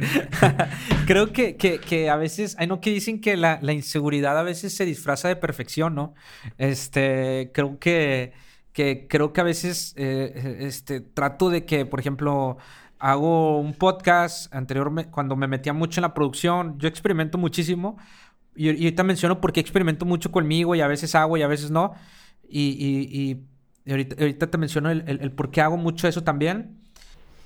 Creo 1.06 1.32
que, 1.32 1.56
que, 1.56 1.78
que, 1.78 2.10
a 2.10 2.16
veces, 2.16 2.56
hay 2.58 2.66
no 2.66 2.80
que 2.80 2.90
dicen 2.90 3.20
que 3.20 3.36
la, 3.36 3.58
la, 3.62 3.72
inseguridad 3.72 4.38
a 4.38 4.42
veces 4.42 4.74
se 4.74 4.84
disfraza 4.84 5.28
de 5.28 5.36
perfección, 5.36 5.94
¿no? 5.94 6.14
Este, 6.58 7.50
creo 7.54 7.78
que, 7.78 8.32
que 8.72 9.06
creo 9.08 9.32
que 9.32 9.40
a 9.40 9.44
veces, 9.44 9.94
eh, 9.96 10.58
este, 10.60 11.00
trato 11.00 11.50
de 11.50 11.64
que, 11.64 11.86
por 11.86 12.00
ejemplo, 12.00 12.58
hago 12.98 13.58
un 13.58 13.74
podcast 13.74 14.54
anteriormente, 14.54 15.10
cuando 15.10 15.36
me 15.36 15.48
metía 15.48 15.72
mucho 15.72 16.00
en 16.00 16.02
la 16.02 16.14
producción, 16.14 16.78
yo 16.78 16.88
experimento 16.88 17.38
muchísimo. 17.38 17.98
Y, 18.54 18.70
y 18.70 18.84
ahorita 18.84 19.04
menciono 19.04 19.40
porque 19.40 19.60
experimento 19.60 20.04
mucho 20.04 20.30
conmigo 20.30 20.74
y 20.74 20.80
a 20.80 20.86
veces 20.86 21.14
hago 21.14 21.36
y 21.36 21.42
a 21.42 21.46
veces 21.46 21.70
no. 21.70 21.94
Y, 22.48 22.76
y, 22.78 23.46
ahorita, 23.88 24.50
te 24.50 24.58
menciono 24.58 24.90
el, 24.90 25.04
el, 25.06 25.30
por 25.32 25.50
qué 25.50 25.60
hago 25.60 25.76
mucho 25.76 26.08
eso 26.08 26.22
también. 26.22 26.76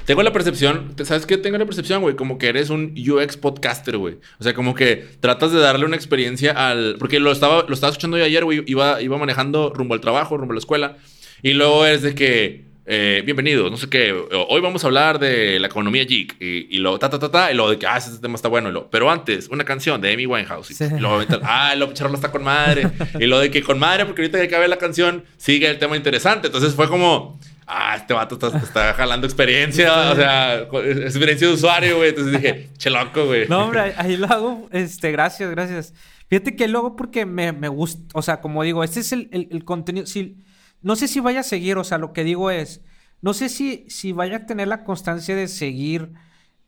Tengo 0.05 0.23
la 0.23 0.33
percepción, 0.33 0.95
¿sabes 1.03 1.25
qué? 1.25 1.39
Tengo 1.39 1.57
la 1.57 1.65
percepción, 1.65 2.03
güey, 2.03 2.15
como 2.15 2.37
que 2.37 2.49
eres 2.49 2.69
un 2.69 2.95
UX 2.95 3.39
podcaster, 3.39 3.97
güey. 3.97 4.19
O 4.39 4.45
sea, 4.45 4.53
como 4.53 4.75
que 4.75 5.07
tratas 5.21 5.51
de 5.53 5.61
darle 5.61 5.87
una 5.87 5.97
experiencia 5.97 6.53
al... 6.53 6.97
Porque 6.99 7.21
lo 7.21 7.33
estaba, 7.33 7.65
lo 7.67 7.73
estaba 7.73 7.91
escuchando 7.91 8.19
yo 8.19 8.25
ayer, 8.25 8.45
güey. 8.45 8.63
Iba, 8.67 9.01
iba 9.01 9.17
manejando 9.17 9.73
rumbo 9.75 9.95
al 9.95 10.03
trabajo, 10.03 10.37
rumbo 10.37 10.53
a 10.53 10.57
la 10.57 10.59
escuela. 10.59 10.97
Y 11.43 11.55
luego 11.55 11.87
es 11.87 12.03
de 12.03 12.15
que... 12.15 12.74
Eh, 12.87 13.23
bienvenidos, 13.25 13.71
no 13.71 13.79
sé 13.79 13.89
qué. 13.89 14.13
Hoy 14.13 14.61
vamos 14.61 14.85
a 14.85 14.89
hablar 14.89 15.19
de 15.19 15.59
la 15.59 15.69
economía 15.69 16.05
geek. 16.05 16.37
Y, 16.41 16.77
y 16.77 16.79
lo 16.79 16.99
ta, 16.99 17.09
ta, 17.09 17.19
ta, 17.19 17.31
ta. 17.31 17.51
Y 17.51 17.55
lo 17.55 17.71
de 17.71 17.79
que, 17.79 17.87
ah, 17.87 17.97
ese 17.97 18.19
tema 18.19 18.35
está 18.35 18.49
bueno. 18.49 18.69
Y 18.69 18.73
lo, 18.73 18.91
pero 18.91 19.11
antes, 19.11 19.49
una 19.49 19.65
canción 19.65 20.01
de 20.01 20.13
Amy 20.13 20.27
Winehouse. 20.27 20.71
Y, 20.71 20.75
sí. 20.75 20.85
y 20.85 21.05
ah, 21.43 21.75
lo 21.77 21.93
Charlo 21.95 22.15
está 22.15 22.31
con 22.31 22.45
madre. 22.45 22.91
y 23.21 23.27
lo 23.27 23.39
de 23.39 23.51
que 23.51 23.63
con 23.63 23.79
madre, 23.79 24.05
porque 24.05 24.23
ahorita 24.23 24.39
que 24.39 24.45
acabe 24.45 24.69
la 24.69 24.77
canción, 24.77 25.25
sigue 25.39 25.69
el 25.69 25.79
tema 25.79 25.97
interesante. 25.97 26.49
Entonces 26.49 26.75
fue 26.75 26.89
como 26.89 27.39
ah, 27.67 27.97
este 27.97 28.13
vato 28.13 28.35
está, 28.35 28.59
está 28.59 28.95
jalando 28.95 29.27
experiencia, 29.27 30.11
o 30.11 30.17
sea, 30.17 30.59
experiencia 30.59 31.49
de 31.49 31.55
usuario, 31.55 31.97
güey. 31.97 32.11
Entonces 32.11 32.33
dije, 32.35 32.69
che 32.77 32.91
loco, 32.91 33.27
güey. 33.27 33.49
No, 33.49 33.65
hombre, 33.65 33.95
ahí 33.97 34.17
lo 34.17 34.27
hago, 34.27 34.69
este, 34.73 35.11
gracias, 35.11 35.51
gracias. 35.51 35.95
Fíjate 36.29 36.57
que 36.57 36.69
lo 36.69 36.81
hago 36.81 36.97
porque 36.97 37.27
me, 37.27 37.53
me 37.53 37.69
gusta, 37.69 38.03
o 38.13 38.23
sea, 38.23 38.41
como 38.41 38.63
digo, 38.63 38.83
este 38.85 39.01
es 39.01 39.13
el, 39.13 39.29
el, 39.31 39.49
el, 39.51 39.65
contenido, 39.65 40.07
si, 40.07 40.37
no 40.85 40.97
sé 40.97 41.09
si 41.09 41.19
vaya 41.19 41.41
a 41.41 41.45
seguir, 41.45 41.79
o 41.79 41.85
sea, 41.85 41.99
lo 41.99 42.13
que 42.13 42.25
digo 42.25 42.51
es, 42.51 42.83
no 43.23 43.33
sé 43.33 43.49
si, 43.49 43.87
si 43.89 44.13
vaya 44.13 44.37
a 44.37 44.47
tener 44.47 44.69
la 44.69 44.85
constancia 44.85 45.35
de 45.35 45.49
seguir 45.49 46.13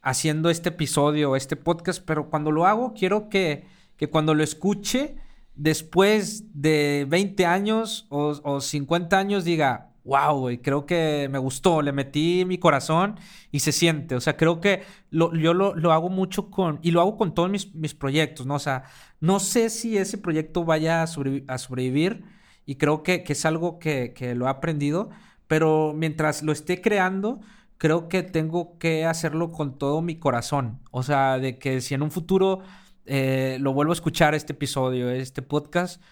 haciendo 0.00 0.48
este 0.48 0.70
episodio, 0.70 1.36
este 1.36 1.54
podcast, 1.54 2.02
pero 2.04 2.30
cuando 2.30 2.50
lo 2.50 2.66
hago, 2.66 2.94
quiero 2.94 3.28
que, 3.28 3.66
que 3.96 4.08
cuando 4.08 4.34
lo 4.34 4.42
escuche, 4.42 5.16
después 5.54 6.44
de 6.54 7.06
20 7.08 7.44
años 7.44 8.06
o, 8.08 8.40
o 8.42 8.60
50 8.62 9.18
años, 9.18 9.44
diga, 9.44 9.92
wow, 10.04 10.38
güey, 10.38 10.58
creo 10.62 10.86
que 10.86 11.28
me 11.30 11.38
gustó, 11.38 11.82
le 11.82 11.92
metí 11.92 12.44
mi 12.46 12.56
corazón 12.56 13.16
y 13.52 13.60
se 13.60 13.72
siente. 13.72 14.14
O 14.14 14.20
sea, 14.20 14.38
creo 14.38 14.60
que 14.60 14.82
lo, 15.10 15.34
yo 15.34 15.52
lo, 15.52 15.74
lo, 15.74 15.92
hago 15.92 16.08
mucho 16.08 16.50
con, 16.50 16.78
y 16.80 16.92
lo 16.92 17.02
hago 17.02 17.18
con 17.18 17.34
todos 17.34 17.50
mis, 17.50 17.74
mis, 17.74 17.92
proyectos, 17.94 18.46
¿no? 18.46 18.54
O 18.54 18.60
sea, 18.60 18.84
no 19.20 19.40
sé 19.40 19.68
si 19.68 19.98
ese 19.98 20.16
proyecto 20.16 20.64
vaya 20.64 21.02
a, 21.02 21.06
sobrevi 21.06 21.44
a 21.48 21.58
sobrevivir 21.58 22.24
y 22.66 22.74
creo 22.76 23.02
que, 23.02 23.22
que 23.22 23.32
es 23.32 23.46
algo 23.46 23.78
que, 23.78 24.12
que, 24.12 24.34
lo 24.34 24.46
he 24.46 24.50
aprendido, 24.50 25.10
pero 25.46 25.94
mientras 25.94 26.42
lo 26.42 26.52
esté 26.52 26.80
creando, 26.80 27.40
creo 27.78 28.08
que 28.08 28.22
tengo 28.22 28.78
que 28.78 29.06
hacerlo 29.06 29.52
con 29.52 29.78
todo 29.78 30.02
mi 30.02 30.18
corazón. 30.18 30.80
O 30.90 31.02
sea, 31.02 31.38
de 31.38 31.58
que 31.58 31.80
si 31.80 31.94
en 31.94 32.02
un 32.02 32.10
futuro 32.10 32.62
eh, 33.06 33.58
lo 33.60 33.72
vuelvo 33.72 33.92
a 33.92 33.94
escuchar 33.94 34.34
este 34.34 34.52
episodio, 34.52 35.10
este 35.10 35.42
podcast, 35.42 36.02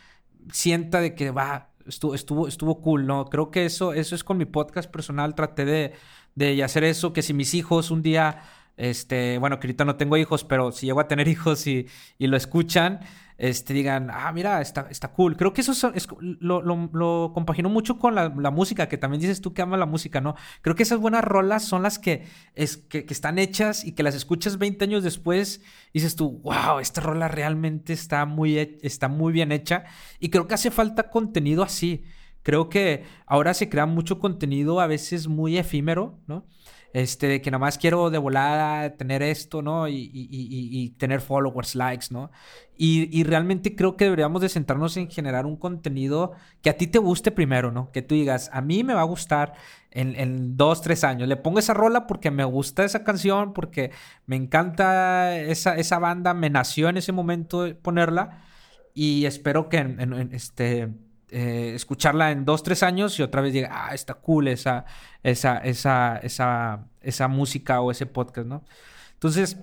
sienta 0.53 1.01
de 1.01 1.15
que 1.15 1.31
va, 1.31 1.71
estuvo, 1.87 2.15
estuvo, 2.15 2.49
estuvo 2.49 2.81
cool, 2.81 3.07
¿no? 3.07 3.27
Creo 3.27 3.51
que 3.51 3.65
eso, 3.65 3.93
eso 3.93 4.15
es 4.15 4.23
con 4.23 4.39
mi 4.39 4.45
podcast 4.45 4.91
personal. 4.91 5.35
Traté 5.35 5.65
de, 5.65 5.93
de 6.37 6.63
hacer 6.63 6.85
eso, 6.85 7.13
que 7.13 7.23
si 7.23 7.35
mis 7.35 7.55
hijos 7.55 7.91
un 7.91 8.03
día, 8.03 8.43
este, 8.77 9.39
bueno, 9.39 9.59
que 9.59 9.67
ahorita 9.67 9.85
no 9.85 9.97
tengo 9.97 10.17
hijos, 10.17 10.45
pero 10.45 10.71
si 10.71 10.87
llego 10.87 11.01
a 11.01 11.09
tener 11.09 11.27
hijos 11.37 11.67
y, 11.67 11.89
y 12.19 12.29
lo 12.29 12.37
escuchan, 12.37 13.01
este, 13.37 13.75
digan, 13.75 14.11
ah, 14.13 14.31
mira, 14.33 14.61
está, 14.61 14.87
está 14.91 15.09
cool. 15.09 15.37
Creo 15.37 15.53
que 15.53 15.61
eso 15.61 15.73
es, 15.95 16.09
lo, 16.21 16.63
lo, 16.63 16.91
lo, 16.93 17.33
compagino 17.35 17.69
mucho 17.69 17.99
con 17.99 18.15
la, 18.15 18.29
la, 18.29 18.51
música, 18.51 18.89
que 18.89 18.99
también 18.99 19.21
dices 19.21 19.41
tú 19.41 19.53
que 19.53 19.63
amas 19.63 19.79
la 19.79 19.87
música, 19.87 20.21
¿no? 20.21 20.37
Creo 20.63 20.77
que 20.77 20.85
esas 20.85 20.99
buenas 20.99 21.25
rolas 21.25 21.65
son 21.65 21.83
las 21.83 21.99
que, 21.99 22.27
es, 22.55 22.77
que, 22.77 23.05
que, 23.05 23.15
están 23.15 23.39
hechas 23.39 23.85
y 23.85 23.93
que 23.93 24.03
las 24.03 24.15
escuchas 24.15 24.59
20 24.59 24.85
años 24.85 25.03
después 25.03 25.61
y 25.93 25.99
dices 25.99 26.17
tú, 26.17 26.41
wow, 26.43 26.79
esta 26.81 27.01
rola 27.01 27.29
realmente 27.29 27.93
está 27.93 28.25
muy, 28.25 28.79
está 28.83 29.09
muy 29.09 29.33
bien 29.33 29.51
hecha. 29.53 29.85
Y 30.21 30.31
creo 30.31 30.47
que 30.47 30.55
hace 30.55 30.71
falta 30.71 31.11
contenido 31.11 31.63
así. 31.63 32.05
Creo 32.43 32.69
que 32.69 33.05
ahora 33.27 33.55
se 33.55 33.69
crea 33.69 33.87
mucho 33.87 34.19
contenido 34.19 34.81
a 34.81 34.87
veces 34.87 35.29
muy 35.29 35.57
efímero, 35.57 36.21
¿no? 36.27 36.47
Este, 36.95 37.43
que 37.43 37.51
nada 37.51 37.59
más 37.59 37.77
quiero 37.77 38.09
de 38.09 38.19
volada 38.19 38.97
tener 38.97 39.21
esto, 39.21 39.63
¿no? 39.63 39.89
Y, 39.89 39.95
y, 39.95 40.29
y, 40.31 40.85
y 40.85 40.91
tener 40.91 41.21
followers, 41.21 41.75
likes, 41.75 42.07
¿no? 42.11 42.31
Y, 42.77 43.25
realmente 43.25 43.77
creo 43.77 43.97
que 43.97 44.05
deberíamos 44.05 44.41
de 44.41 44.49
centrarnos 44.49 44.97
en 44.97 45.11
generar 45.11 45.45
un 45.45 45.57
contenido 45.57 46.33
que 46.63 46.71
a 46.71 46.77
ti 46.77 46.87
te 46.87 46.99
guste 46.99 47.33
primero, 47.33 47.73
¿no? 47.73 47.91
Que 47.93 48.03
tú 48.03 48.15
digas, 48.15 48.49
a 48.53 48.61
mí 48.61 48.85
me 48.85 48.95
va 48.95 49.01
a 49.01 49.05
gustar 49.05 49.55
en, 49.91 50.15
en 50.17 50.57
dos, 50.57 50.83
tres 50.83 51.05
años. 51.05 51.29
Le 51.29 51.37
pongo 51.37 51.59
esa 51.59 51.75
rola 51.75 52.07
porque 52.07 52.31
me 52.31 52.45
gusta 52.45 52.85
esa 52.85 53.05
canción, 53.05 53.53
porque 53.53 53.91
me 54.27 54.37
encanta 54.37 55.37
esa, 55.37 55.77
esa 55.77 55.99
banda, 55.99 56.33
me 56.33 56.49
nació 56.49 56.89
en 56.89 56.97
ese 56.97 57.13
momento 57.13 57.67
ponerla 57.83 58.41
y 58.95 59.27
espero 59.27 59.69
que 59.69 59.79
en, 59.79 60.01
en, 60.01 60.33
este 60.33 60.91
eh, 61.37 61.75
escucharla 61.75 62.31
en 62.31 62.45
dos, 62.45 62.63
tres 62.63 62.85
años 62.85 63.19
y 63.19 63.23
otra 63.25 63.41
vez 63.41 63.53
diga, 63.53 63.69
ah, 63.73 63.93
está 63.93 64.15
cool 64.15 64.47
esa, 64.47 64.85
esa, 65.25 65.59
esa, 65.59 66.19
esa, 66.19 66.87
esa 67.01 67.27
música 67.27 67.81
o 67.81 67.91
ese 67.91 68.07
podcast, 68.07 68.47
¿no? 68.47 68.65
Entonces, 69.15 69.57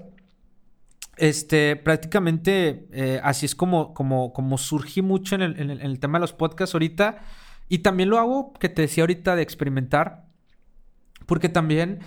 este, 1.16 1.78
prácticamente 1.78 2.90
eh, 2.92 3.22
así 3.24 3.46
es 3.46 3.56
como, 3.56 3.94
como, 3.94 4.34
como 4.34 4.58
surgí 4.58 5.02
mucho 5.02 5.36
en 5.36 5.44
el, 5.44 5.60
en, 5.62 5.70
el, 5.70 5.80
en 5.80 5.86
el, 5.86 6.00
tema 6.02 6.18
de 6.18 6.24
los 6.24 6.34
podcasts 6.34 6.76
ahorita. 6.76 7.20
Y 7.70 7.80
también 7.80 8.10
lo 8.10 8.20
hago, 8.20 8.52
que 8.52 8.68
te 8.68 8.82
decía 8.82 9.04
ahorita, 9.04 9.38
de 9.38 9.42
experimentar. 9.42 10.26
Porque 11.26 11.48
también, 11.48 12.00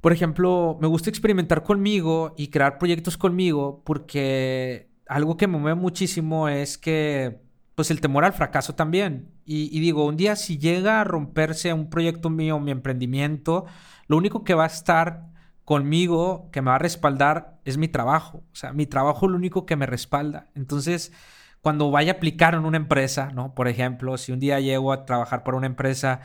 por 0.00 0.14
ejemplo, 0.14 0.78
me 0.80 0.88
gusta 0.88 1.10
experimentar 1.10 1.64
conmigo 1.64 2.34
y 2.38 2.48
crear 2.48 2.78
proyectos 2.78 3.18
conmigo. 3.18 3.82
Porque 3.84 4.88
algo 5.06 5.36
que 5.36 5.48
me 5.48 5.58
mueve 5.58 5.78
muchísimo 5.78 6.48
es 6.48 6.78
que 6.78 7.45
pues 7.76 7.90
el 7.90 8.00
temor 8.00 8.24
al 8.24 8.32
fracaso 8.32 8.74
también. 8.74 9.30
Y, 9.44 9.78
digo, 9.78 10.06
un 10.06 10.16
día 10.16 10.34
si 10.34 10.58
llega 10.58 11.00
a 11.00 11.04
romperse 11.04 11.72
un 11.72 11.90
proyecto 11.90 12.30
mío, 12.30 12.58
mi 12.58 12.72
emprendimiento, 12.72 13.66
lo 14.08 14.16
único 14.16 14.42
que 14.44 14.54
va 14.54 14.64
a 14.64 14.68
estar 14.68 15.26
conmigo, 15.62 16.48
que 16.52 16.62
me 16.62 16.70
va 16.70 16.76
a 16.76 16.78
respaldar, 16.80 17.60
es 17.64 17.76
mi 17.76 17.86
trabajo. 17.88 18.38
O 18.50 18.56
sea, 18.56 18.72
mi 18.72 18.86
trabajo 18.86 19.26
es 19.26 19.30
lo 19.30 19.36
único 19.36 19.66
que 19.66 19.76
me 19.76 19.84
respalda. 19.84 20.48
Entonces, 20.54 21.12
cuando 21.60 21.90
vaya 21.90 22.12
a 22.12 22.14
aplicar 22.16 22.54
en 22.54 22.64
una 22.64 22.78
empresa, 22.78 23.30
¿no? 23.34 23.54
Por 23.54 23.68
ejemplo, 23.68 24.16
si 24.16 24.32
un 24.32 24.40
día 24.40 24.58
llego 24.58 24.90
a 24.90 25.04
trabajar 25.04 25.44
para 25.44 25.58
una 25.58 25.66
empresa, 25.66 26.20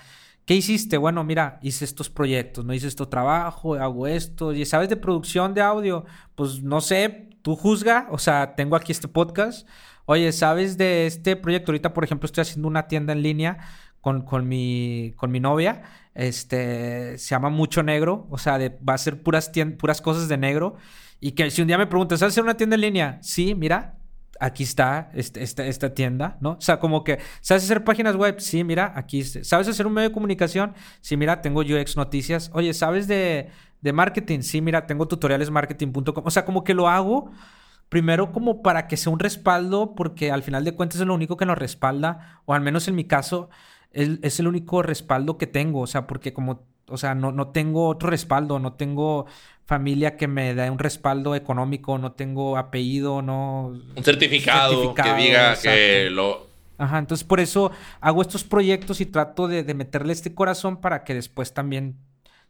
¿qué 0.45 0.55
hiciste? 0.55 0.97
Bueno, 0.97 1.25
mira, 1.25 1.59
hice 1.61 1.83
estos 1.83 2.09
proyectos, 2.09 2.63
no 2.63 2.73
hice 2.73 2.87
esto 2.87 3.09
trabajo, 3.09 3.75
hago 3.75 4.07
esto. 4.07 4.53
Y 4.53 4.65
sabes 4.65 4.87
de 4.87 4.95
producción 4.95 5.53
de 5.53 5.61
audio, 5.61 6.05
pues 6.35 6.63
no 6.63 6.79
sé, 6.79 7.30
tú 7.41 7.55
juzga, 7.55 8.07
o 8.11 8.17
sea, 8.17 8.55
tengo 8.55 8.75
aquí 8.75 8.91
este 8.91 9.07
podcast 9.07 9.67
Oye, 10.05 10.31
¿sabes 10.31 10.77
de 10.77 11.05
este 11.05 11.35
proyecto? 11.35 11.71
Ahorita, 11.71 11.93
por 11.93 12.03
ejemplo, 12.03 12.25
estoy 12.25 12.41
haciendo 12.41 12.67
una 12.67 12.87
tienda 12.87 13.13
en 13.13 13.21
línea 13.21 13.59
con, 14.01 14.23
con, 14.23 14.47
mi, 14.47 15.13
con 15.15 15.31
mi 15.31 15.39
novia. 15.39 15.83
Este, 16.15 17.17
se 17.17 17.29
llama 17.29 17.49
Mucho 17.49 17.83
Negro. 17.83 18.27
O 18.29 18.37
sea, 18.37 18.57
va 18.57 18.93
a 18.93 18.97
ser 18.97 19.21
puras, 19.23 19.51
puras 19.77 20.01
cosas 20.01 20.27
de 20.27 20.37
negro. 20.37 20.75
Y 21.19 21.31
que 21.31 21.49
si 21.51 21.61
un 21.61 21.67
día 21.67 21.77
me 21.77 21.87
preguntas, 21.87 22.19
¿sabes 22.19 22.33
hacer 22.33 22.43
una 22.43 22.57
tienda 22.57 22.75
en 22.75 22.81
línea? 22.81 23.19
Sí, 23.21 23.55
mira, 23.55 23.99
aquí 24.41 24.63
está 24.63 25.09
este, 25.13 25.43
esta, 25.43 25.65
esta 25.65 25.93
tienda, 25.93 26.37
¿no? 26.41 26.51
O 26.51 26.61
sea, 26.61 26.79
como 26.79 27.03
que, 27.03 27.19
¿sabes 27.39 27.63
hacer 27.63 27.83
páginas 27.83 28.15
web? 28.15 28.39
Sí, 28.39 28.63
mira, 28.63 28.91
aquí. 28.95 29.23
¿Sabes 29.23 29.67
hacer 29.67 29.87
un 29.87 29.93
medio 29.93 30.09
de 30.09 30.13
comunicación? 30.13 30.73
Sí, 30.99 31.15
mira, 31.15 31.41
tengo 31.41 31.61
UX 31.61 31.95
Noticias. 31.95 32.51
Oye, 32.53 32.73
¿sabes 32.73 33.07
de, 33.07 33.49
de 33.81 33.93
marketing? 33.93 34.41
Sí, 34.41 34.61
mira, 34.61 34.85
tengo 34.87 35.07
tutorialesmarketing.com. 35.07 36.23
O 36.25 36.31
sea, 36.31 36.43
como 36.45 36.63
que 36.63 36.73
lo 36.73 36.89
hago 36.89 37.31
Primero 37.91 38.31
como 38.31 38.61
para 38.61 38.87
que 38.87 38.95
sea 38.95 39.11
un 39.11 39.19
respaldo, 39.19 39.95
porque 39.95 40.31
al 40.31 40.43
final 40.43 40.63
de 40.63 40.73
cuentas 40.73 41.01
es 41.01 41.05
lo 41.05 41.13
único 41.13 41.35
que 41.35 41.45
nos 41.45 41.57
respalda, 41.57 42.41
o 42.45 42.53
al 42.53 42.61
menos 42.61 42.87
en 42.87 42.95
mi 42.95 43.03
caso 43.03 43.49
es, 43.91 44.11
es 44.21 44.39
el 44.39 44.47
único 44.47 44.81
respaldo 44.81 45.37
que 45.37 45.45
tengo, 45.45 45.81
o 45.81 45.87
sea, 45.87 46.07
porque 46.07 46.31
como, 46.31 46.63
o 46.91 46.97
sea, 46.97 47.15
no, 47.15 47.31
no 47.31 47.49
tengo 47.49 47.87
otro 47.87 48.09
respaldo, 48.09 48.59
no 48.59 48.73
tengo 48.73 49.25
familia 49.65 50.17
que 50.17 50.27
me 50.27 50.53
dé 50.53 50.69
un 50.69 50.79
respaldo 50.79 51.35
económico, 51.35 51.97
no 51.97 52.11
tengo 52.13 52.57
apellido, 52.57 53.21
no... 53.21 53.73
Un 53.95 54.03
certificado, 54.03 54.71
certificado 54.71 55.15
que 55.15 55.21
diga 55.21 55.49
exacto. 55.49 55.69
que 55.69 56.09
lo... 56.09 56.47
Ajá, 56.77 56.97
entonces 56.97 57.25
por 57.25 57.39
eso 57.39 57.71
hago 57.99 58.21
estos 58.21 58.43
proyectos 58.43 59.01
y 59.01 59.05
trato 59.05 59.47
de, 59.47 59.63
de 59.63 59.73
meterle 59.73 60.13
este 60.13 60.33
corazón 60.33 60.81
para 60.81 61.03
que 61.03 61.13
después 61.13 61.53
también 61.53 61.97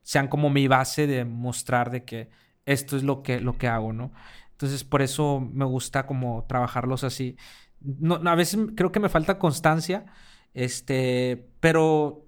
sean 0.03 0.27
como 0.27 0.49
mi 0.49 0.67
base 0.67 1.05
de 1.05 1.25
mostrar 1.25 1.91
de 1.91 2.05
que 2.05 2.29
esto 2.65 2.97
es 2.97 3.03
lo 3.03 3.23
que, 3.23 3.39
lo 3.39 3.57
que 3.57 3.67
hago, 3.67 3.93
¿no? 3.93 4.11
Entonces, 4.51 4.83
por 4.83 5.01
eso 5.01 5.39
me 5.53 5.65
gusta 5.65 6.05
como 6.05 6.45
trabajarlos 6.47 7.03
así. 7.03 7.35
No, 7.79 8.15
a 8.15 8.35
veces 8.35 8.59
creo 8.75 8.91
que 8.91 8.99
me 8.99 9.09
falta 9.09 9.39
constancia, 9.39 10.05
este, 10.53 11.47
pero 11.59 12.27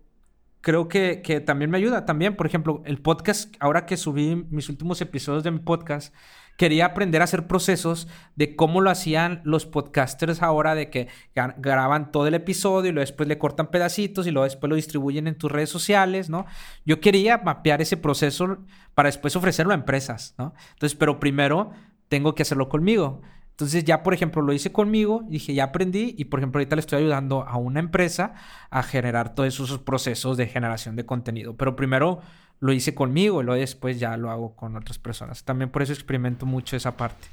creo 0.64 0.88
que, 0.88 1.22
que, 1.22 1.42
también 1.42 1.70
me 1.70 1.78
ayuda. 1.78 2.06
También, 2.06 2.36
por 2.36 2.48
ejemplo, 2.48 2.82
el 2.86 2.98
podcast, 3.00 3.54
ahora 3.60 3.86
que 3.86 3.98
subí 3.98 4.48
mis 4.50 4.70
últimos 4.70 5.02
episodios 5.02 5.44
de 5.44 5.52
mi 5.52 5.60
podcast, 5.60 6.16
quería 6.58 6.86
aprender 6.86 7.20
a 7.22 7.26
hacer 7.26 7.48
procesos 7.48 8.08
de 8.36 8.56
cómo 8.56 8.80
lo 8.80 8.90
hacían 8.90 9.42
los 9.44 9.66
podcasters 9.66 10.42
ahora, 10.42 10.74
de 10.74 10.90
que 10.90 11.10
graban 11.58 12.12
todo 12.12 12.28
el 12.28 12.34
episodio 12.34 12.90
y 12.90 12.94
luego 12.94 13.06
después 13.06 13.28
le 13.28 13.38
cortan 13.38 13.68
pedacitos 13.68 14.26
y 14.26 14.32
luego 14.32 14.46
después 14.46 14.70
lo 14.70 14.78
distribuyen 14.78 15.28
en 15.28 15.38
tus 15.38 15.52
redes 15.52 15.70
sociales, 15.70 16.30
¿no? 16.30 16.46
Yo 16.86 17.02
quería 17.02 17.40
mapear 17.40 17.82
ese 17.82 17.98
proceso 17.98 18.60
para 18.96 19.10
después 19.10 19.36
ofrecerlo 19.36 19.74
a 19.74 19.76
empresas, 19.76 20.34
¿no? 20.38 20.54
Entonces, 20.74 20.98
pero 20.98 21.20
primero 21.20 21.72
tengo 22.08 22.36
que 22.36 22.44
hacerlo 22.44 22.70
conmigo. 22.70 23.22
Entonces 23.54 23.84
ya, 23.84 24.02
por 24.02 24.16
ejemplo, 24.16 24.42
lo 24.42 24.52
hice 24.52 24.72
conmigo, 24.72 25.24
dije, 25.28 25.54
ya 25.54 25.66
aprendí 25.66 26.16
y, 26.18 26.26
por 26.26 26.40
ejemplo, 26.40 26.58
ahorita 26.58 26.76
le 26.76 26.80
estoy 26.80 27.00
ayudando 27.00 27.44
a 27.44 27.58
una 27.58 27.80
empresa 27.80 28.34
a 28.72 28.82
generar 28.82 29.36
todos 29.36 29.54
esos 29.54 29.78
procesos 29.78 30.38
de 30.38 30.48
generación 30.48 30.96
de 30.96 31.06
contenido. 31.06 31.56
Pero 31.56 31.76
primero 31.76 32.22
lo 32.60 32.74
hice 32.74 32.96
conmigo 32.96 33.42
y 33.42 33.46
luego 33.46 33.60
después 33.60 34.00
ya 34.00 34.18
lo 34.18 34.32
hago 34.32 34.56
con 34.56 34.76
otras 34.76 34.98
personas. 34.98 35.44
También 35.44 35.70
por 35.70 35.84
eso 35.84 35.94
experimento 35.94 36.48
mucho 36.48 36.76
esa 36.76 36.98
parte. 36.98 37.28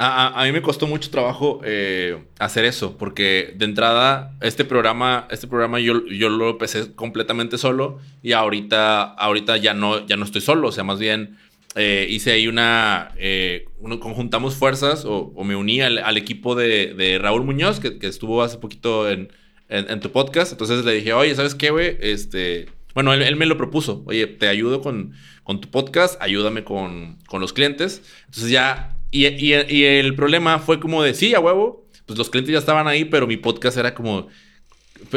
A, 0.00 0.42
mí 0.44 0.52
me 0.52 0.62
costó 0.62 0.86
mucho 0.86 1.10
trabajo 1.10 1.60
eh, 1.64 2.24
hacer 2.38 2.64
eso, 2.64 2.96
porque 2.96 3.54
de 3.56 3.64
entrada 3.64 4.32
este 4.40 4.64
programa, 4.64 5.26
este 5.30 5.48
programa 5.48 5.80
yo, 5.80 6.06
yo 6.06 6.28
lo 6.28 6.50
empecé 6.50 6.94
completamente 6.94 7.58
solo 7.58 7.98
y 8.22 8.32
ahorita, 8.32 9.02
ahorita 9.02 9.56
ya, 9.56 9.74
no, 9.74 10.06
ya 10.06 10.16
no 10.16 10.24
estoy 10.24 10.40
solo, 10.40 10.68
o 10.68 10.72
sea, 10.72 10.84
más 10.84 11.00
bien 11.00 11.36
eh, 11.78 12.06
hice 12.10 12.32
ahí 12.32 12.48
una, 12.48 13.12
eh, 13.16 13.66
conjuntamos 14.00 14.56
fuerzas 14.56 15.04
o, 15.06 15.32
me 15.44 15.56
uní 15.56 15.80
al, 15.80 16.16
equipo 16.16 16.54
de, 16.54 17.18
Raúl 17.20 17.44
Muñoz, 17.44 17.80
que, 17.80 17.98
estuvo 18.02 18.42
hace 18.42 18.58
poquito 18.58 19.08
en, 19.08 19.30
en, 19.68 20.00
tu 20.00 20.10
podcast, 20.10 20.52
entonces 20.52 20.84
le 20.84 20.92
dije, 20.92 21.12
oye, 21.12 21.34
¿sabes 21.34 21.54
qué, 21.54 21.70
güey? 21.70 21.96
Este, 22.00 22.66
bueno, 22.94 23.12
él, 23.12 23.36
me 23.36 23.46
lo 23.46 23.56
propuso. 23.56 24.02
Oye, 24.06 24.26
te 24.26 24.48
ayudo 24.48 24.80
con, 24.82 25.12
con 25.44 25.60
tu 25.60 25.70
podcast, 25.70 26.20
ayúdame 26.20 26.64
con, 26.64 27.18
con, 27.28 27.40
los 27.40 27.52
clientes. 27.52 28.02
Entonces 28.26 28.50
ya, 28.50 28.96
y, 29.12 29.26
y, 29.28 29.84
el 29.84 30.16
problema 30.16 30.58
fue 30.58 30.80
como 30.80 31.02
de, 31.02 31.14
sí, 31.14 31.32
a 31.34 31.38
huevo, 31.38 31.86
pues 32.06 32.18
los 32.18 32.28
clientes 32.28 32.52
ya 32.52 32.58
estaban 32.58 32.88
ahí, 32.88 33.04
pero 33.04 33.28
mi 33.28 33.36
podcast 33.36 33.76
era 33.76 33.94
como, 33.94 34.26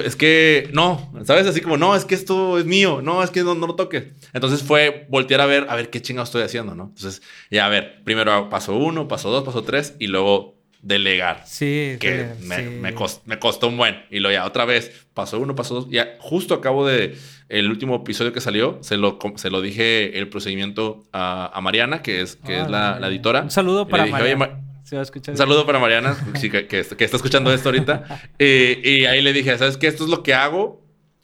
es 0.03 0.15
que 0.15 0.69
no, 0.73 1.11
¿sabes? 1.25 1.47
Así 1.47 1.61
como, 1.61 1.77
no, 1.77 1.95
es 1.95 2.05
que 2.05 2.15
esto 2.15 2.57
es 2.57 2.65
mío, 2.65 3.01
no, 3.01 3.23
es 3.23 3.29
que 3.29 3.43
no, 3.43 3.55
no 3.55 3.67
lo 3.67 3.75
toques. 3.75 4.05
Entonces 4.33 4.63
fue 4.63 5.07
voltear 5.09 5.41
a 5.41 5.45
ver, 5.45 5.67
a 5.69 5.75
ver 5.75 5.89
qué 5.89 6.01
chingados 6.01 6.29
estoy 6.29 6.43
haciendo, 6.43 6.75
¿no? 6.75 6.85
Entonces, 6.95 7.21
ya 7.49 7.65
a 7.65 7.69
ver, 7.69 8.03
primero 8.03 8.49
paso 8.49 8.75
uno, 8.75 9.07
paso 9.07 9.29
dos, 9.29 9.43
paso 9.43 9.63
tres, 9.63 9.95
y 9.99 10.07
luego 10.07 10.55
delegar. 10.81 11.43
Sí, 11.45 11.97
que 11.99 12.27
me, 12.41 12.63
me, 12.63 13.39
costó, 13.39 13.67
un 13.67 13.77
buen. 13.77 14.03
Y 14.09 14.19
luego 14.19 14.33
ya 14.33 14.45
otra 14.45 14.65
vez, 14.65 15.05
paso 15.13 15.39
uno, 15.39 15.55
paso 15.55 15.75
dos. 15.75 15.89
Ya 15.89 16.15
justo 16.19 16.53
acabo 16.53 16.87
de 16.87 17.15
el 17.49 17.69
último 17.69 17.97
episodio 17.97 18.33
que 18.33 18.41
salió, 18.41 18.79
se 18.81 18.97
lo, 18.97 19.19
se 19.35 19.49
lo 19.49 19.61
dije 19.61 20.17
el 20.17 20.29
procedimiento 20.29 21.03
a, 21.11 21.59
Mariana, 21.61 22.01
que 22.01 22.21
es, 22.21 22.37
que 22.37 22.61
es 22.61 22.69
la, 22.69 22.97
editora. 23.07 23.41
Un 23.41 23.51
saludo 23.51 23.87
para 23.87 24.05
Mariana. 24.05 24.61
Un 24.91 25.37
saludo 25.37 25.65
para 25.65 25.79
Mariana, 25.79 26.17
que, 26.39 26.79
está 26.79 26.95
escuchando 27.15 27.53
esto 27.53 27.69
ahorita. 27.69 28.21
Eh, 28.39 28.81
y 28.83 29.05
ahí 29.05 29.21
le 29.21 29.33
dije, 29.33 29.57
¿sabes 29.57 29.77
qué? 29.77 29.87
Esto 29.87 30.03
es 30.03 30.09
lo 30.09 30.23
que 30.23 30.33
hago. 30.33 30.83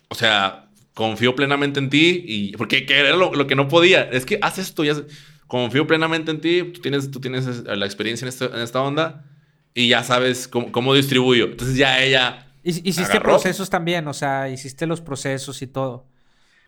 O 0.10 0.16
sea, 0.16 0.70
confío 0.94 1.36
plenamente 1.36 1.80
en 1.80 1.90
ti. 1.90 2.24
y 2.26 2.52
Porque 2.58 2.86
era 2.88 3.16
lo, 3.16 3.48
que 3.48 3.56
no 3.56 3.68
podía. 3.68 4.04
Es 4.04 4.26
que 4.26 4.40
haz 4.42 4.58
esto, 4.58 4.84
ya 4.84 4.96
confío 5.48 5.88
plenamente 5.88 6.32
en 6.32 6.42
ti. 6.42 6.64
Tú 6.74 6.82
tienes, 6.82 7.12
tú 7.12 7.20
tienes 7.20 7.64
la 7.64 7.86
experiencia 7.86 8.28
en, 8.28 8.54
en 8.56 8.62
esta 8.62 8.82
onda 8.82 9.26
y 9.78 9.90
ya 9.90 10.04
sabes 10.04 10.48
cómo, 10.48 10.72
cómo 10.72 10.94
distribuyo. 10.96 11.46
Entonces 11.46 11.78
ya 11.78 12.02
ella. 12.02 12.48
Hiciste 12.64 13.22
procesos 13.22 13.70
también, 13.70 14.08
o 14.08 14.14
sea, 14.14 14.50
hiciste 14.50 14.88
los 14.88 15.02
procesos 15.02 15.62
y 15.62 15.68
todo. 15.68 16.06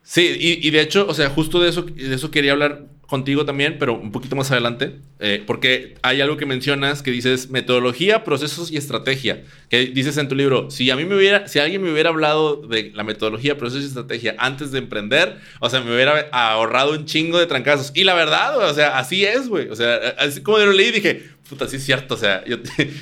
Sí, 0.04 0.38
y, 0.40 0.70
de 0.70 0.82
hecho, 0.82 1.06
o 1.08 1.14
sea, 1.14 1.30
justo 1.30 1.60
de 1.60 1.70
eso, 1.70 1.82
de 1.82 2.16
eso 2.16 2.32
quería 2.32 2.54
hablar 2.54 2.86
contigo 3.10 3.44
también, 3.44 3.78
pero 3.80 3.96
un 3.96 4.12
poquito 4.12 4.36
más 4.36 4.52
adelante, 4.52 5.00
eh, 5.20 5.44
porque 5.48 5.96
hay 6.04 6.22
algo 6.22 6.38
que 6.38 6.46
mencionas 6.46 7.02
que 7.02 7.10
dices 7.10 7.50
metodología, 7.50 8.24
procesos 8.24 8.72
y 8.72 8.78
estrategia, 8.78 9.44
que 9.68 9.88
dices 9.88 10.18
en 10.18 10.28
tu 10.28 10.36
libro, 10.36 10.70
si 10.70 10.92
a 10.92 10.96
mí 10.96 11.06
me 11.06 11.16
hubiera, 11.16 11.48
si 11.48 11.58
alguien 11.58 11.82
me 11.82 11.92
hubiera 11.92 12.10
hablado 12.10 12.58
de 12.58 12.92
la 12.94 13.04
metodología, 13.04 13.58
procesos 13.58 13.86
y 13.86 13.88
estrategia 13.88 14.36
antes 14.38 14.72
de 14.72 14.78
emprender, 14.78 15.40
o 15.60 15.72
sea, 15.72 15.82
me 15.82 15.92
hubiera 15.94 16.30
ahorrado 16.32 16.92
un 16.92 17.06
chingo 17.06 17.40
de 17.40 17.48
trancazos. 17.48 17.92
Y 17.96 18.04
la 18.04 18.14
verdad, 18.14 18.58
o 18.58 18.74
sea, 18.76 19.00
así 19.00 19.26
es, 19.26 19.50
güey. 19.50 19.70
O 19.70 19.76
sea, 19.76 19.96
así 20.20 20.42
como 20.42 20.60
yo 20.60 20.68
lo 20.68 20.74
leí, 20.74 20.92
dije, 20.92 21.24
puta, 21.50 21.68
sí 21.68 21.78
es 21.78 21.84
cierto, 21.84 22.14
o 22.14 22.18
sea, 22.18 22.44
yo, 22.46 22.58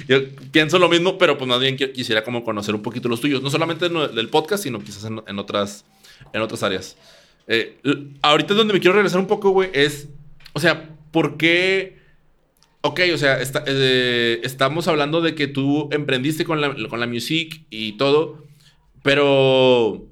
pienso 0.53 0.79
lo 0.79 0.87
mismo, 0.87 1.17
pero 1.17 1.37
pues 1.37 1.49
más 1.49 1.59
bien 1.59 1.75
quisiera 1.75 2.23
como 2.23 2.45
conocer 2.45 2.73
un 2.73 2.81
poquito 2.81 3.09
los 3.09 3.19
tuyos, 3.19 3.43
no 3.43 3.49
solamente 3.49 3.89
del 3.89 4.29
podcast, 4.29 4.63
sino 4.63 4.79
quizás 4.79 5.03
en 5.03 5.39
otras 5.39 5.83
en 6.33 6.41
otras 6.41 6.63
áreas. 6.63 6.95
Eh, 7.47 7.77
ahorita 8.21 8.53
donde 8.53 8.73
me 8.73 8.79
quiero 8.79 8.95
regresar 8.95 9.19
un 9.19 9.27
poco, 9.27 9.51
güey, 9.51 9.69
es, 9.73 10.09
o 10.53 10.59
sea, 10.59 10.89
¿por 11.11 11.37
qué? 11.37 11.97
Ok, 12.81 13.01
o 13.13 13.17
sea, 13.17 13.39
eh, 13.65 14.41
estamos 14.43 14.87
hablando 14.87 15.21
de 15.21 15.33
que 15.33 15.47
tú 15.47 15.89
emprendiste 15.91 16.45
con 16.45 16.61
la, 16.61 16.75
con 16.89 16.99
la 16.99 17.07
music 17.07 17.65
y 17.69 17.93
todo, 17.93 18.43
pero, 19.01 20.05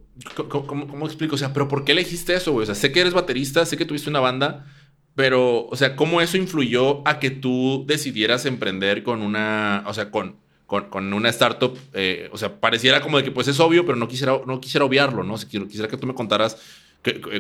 ¿cómo, 0.48 1.06
explico? 1.06 1.36
O 1.36 1.38
sea, 1.38 1.54
¿pero 1.54 1.68
por 1.68 1.84
qué 1.84 1.92
elegiste 1.92 2.34
eso, 2.34 2.54
güey? 2.54 2.64
O 2.64 2.66
sea, 2.66 2.76
sé 2.76 2.92
que 2.92 3.02
eres 3.02 3.14
baterista, 3.14 3.66
sé 3.66 3.78
que 3.78 3.86
tuviste 3.86 4.10
una 4.10 4.22
banda, 4.22 4.66
pero, 5.14 5.68
o 5.68 5.76
sea, 5.76 5.96
¿cómo 5.96 6.22
eso 6.22 6.38
influyó 6.38 7.06
a 7.08 7.20
que 7.20 7.32
tú 7.32 7.86
decidieras 7.88 8.46
emprender 8.46 9.04
con 9.04 9.22
una, 9.22 9.84
o 9.88 9.94
sea, 9.94 10.10
con, 10.10 10.38
con, 10.66 11.14
una 11.14 11.30
startup, 11.30 11.78
eh, 11.94 12.30
o 12.32 12.38
sea, 12.38 12.60
pareciera 12.60 13.02
como 13.02 13.18
de 13.18 13.24
que 13.24 13.32
pues 13.32 13.48
es 13.48 13.60
obvio, 13.60 13.86
pero 13.86 13.98
no 13.98 14.08
quisiera, 14.08 14.40
no 14.46 14.60
quisiera 14.60 14.86
obviarlo, 14.86 15.24
¿no? 15.24 15.36
quisiera 15.36 15.88
que 15.88 15.98
tú 15.98 16.08
me 16.08 16.14
contaras 16.14 16.58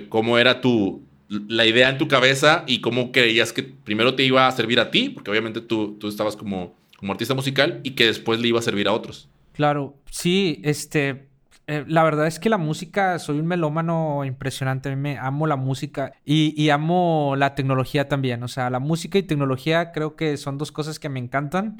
cómo 0.10 0.38
era 0.38 0.62
tu, 0.62 1.02
la 1.30 1.66
idea 1.66 1.90
en 1.90 1.98
tu 1.98 2.08
cabeza 2.08 2.64
y 2.68 2.82
cómo 2.82 3.12
creías 3.12 3.54
que 3.54 3.64
primero 3.64 4.16
te 4.16 4.24
iba 4.24 4.48
a 4.48 4.52
servir 4.52 4.80
a 4.80 4.92
ti, 4.92 5.10
porque 5.10 5.32
obviamente 5.32 5.62
tú, 5.62 5.98
tú 6.00 6.08
estabas 6.08 6.36
como, 6.36 6.74
como 6.98 7.12
artista 7.12 7.34
musical 7.34 7.80
y 7.84 7.92
que 7.92 8.06
después 8.06 8.40
le 8.40 8.48
iba 8.48 8.60
a 8.60 8.64
servir 8.64 8.88
a 8.88 8.94
otros. 8.94 9.28
Claro, 9.54 9.96
sí, 10.10 10.60
este, 10.64 11.28
eh, 11.68 11.84
la 11.88 12.04
verdad 12.04 12.28
es 12.28 12.40
que 12.40 12.50
la 12.50 12.58
música, 12.58 13.18
soy 13.18 13.40
un 13.40 13.48
melómano 13.48 14.24
impresionante. 14.24 14.96
Me 14.96 15.18
amo 15.18 15.48
la 15.48 15.56
música 15.56 16.14
y, 16.24 16.70
amo 16.70 17.36
la 17.38 17.56
tecnología 17.56 18.08
también. 18.08 18.44
O 18.44 18.48
sea, 18.48 18.70
la 18.70 18.80
música 18.80 19.18
y 19.18 19.24
tecnología 19.24 19.92
creo 19.92 20.16
que 20.16 20.38
son 20.38 20.58
dos 20.58 20.72
cosas 20.72 21.00
que 21.00 21.10
me 21.10 21.20
encantan. 21.20 21.78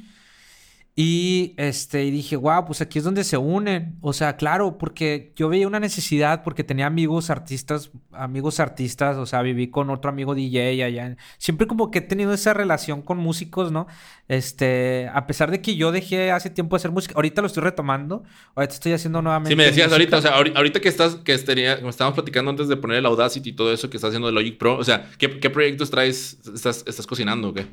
Y 0.98 1.56
este, 1.58 2.06
y 2.06 2.12
dije, 2.12 2.38
wow, 2.38 2.66
pues 2.66 2.80
aquí 2.80 3.00
es 3.00 3.04
donde 3.04 3.26
se 3.26 3.36
unen. 3.36 3.98
O 4.00 4.14
sea, 4.14 4.38
claro, 4.38 4.78
porque 4.78 5.34
yo 5.36 5.50
veía 5.50 5.68
una 5.68 5.82
necesidad, 5.82 6.42
porque 6.42 6.64
tenía 6.64 6.86
amigos 6.86 7.30
artistas, 7.30 7.92
amigos 8.14 8.62
artistas, 8.62 9.18
o 9.18 9.26
sea, 9.26 9.42
viví 9.42 9.68
con 9.68 9.90
otro 9.90 10.10
amigo 10.10 10.36
DJ 10.36 10.86
allá. 10.86 11.18
Siempre 11.38 11.68
como 11.68 11.92
que 11.92 12.00
he 12.00 12.02
tenido 12.02 12.32
esa 12.34 12.54
relación 12.54 13.02
con 13.02 13.18
músicos, 13.18 13.74
¿no? 13.74 13.88
Este, 14.30 15.10
a 15.14 15.28
pesar 15.28 15.52
de 15.52 15.62
que 15.62 15.76
yo 15.76 15.92
dejé 15.92 16.32
hace 16.32 16.50
tiempo 16.50 16.78
de 16.78 16.80
hacer 16.80 16.92
música, 16.92 17.14
ahorita 17.16 17.42
lo 17.42 17.48
estoy 17.48 17.64
retomando, 17.64 18.24
ahorita 18.56 18.76
estoy 18.76 18.94
haciendo 18.94 19.22
nuevamente. 19.22 19.50
Sí, 19.50 19.58
me 19.58 19.66
decías 19.66 19.92
ahorita, 19.92 20.20
o 20.20 20.22
sea, 20.22 20.32
ahorita 20.32 20.80
que 20.80 20.88
estás, 20.88 21.16
que 21.16 21.34
estaría, 21.34 21.76
como 21.76 21.90
estábamos 21.90 22.16
platicando 22.16 22.52
antes 22.52 22.70
de 22.70 22.78
poner 22.78 23.00
el 23.00 23.06
Audacity 23.06 23.50
y 23.50 23.54
todo 23.54 23.74
eso 23.74 23.90
que 23.90 23.98
estás 23.98 24.10
haciendo 24.12 24.28
de 24.28 24.34
Logic 24.34 24.58
Pro, 24.58 24.78
o 24.78 24.84
sea, 24.86 25.12
¿qué, 25.18 25.42
qué 25.42 25.50
proyectos 25.50 25.90
traes, 25.92 26.40
estás, 26.54 26.86
estás 26.88 27.06
cocinando 27.06 27.50
o 27.50 27.54
qué? 27.54 27.68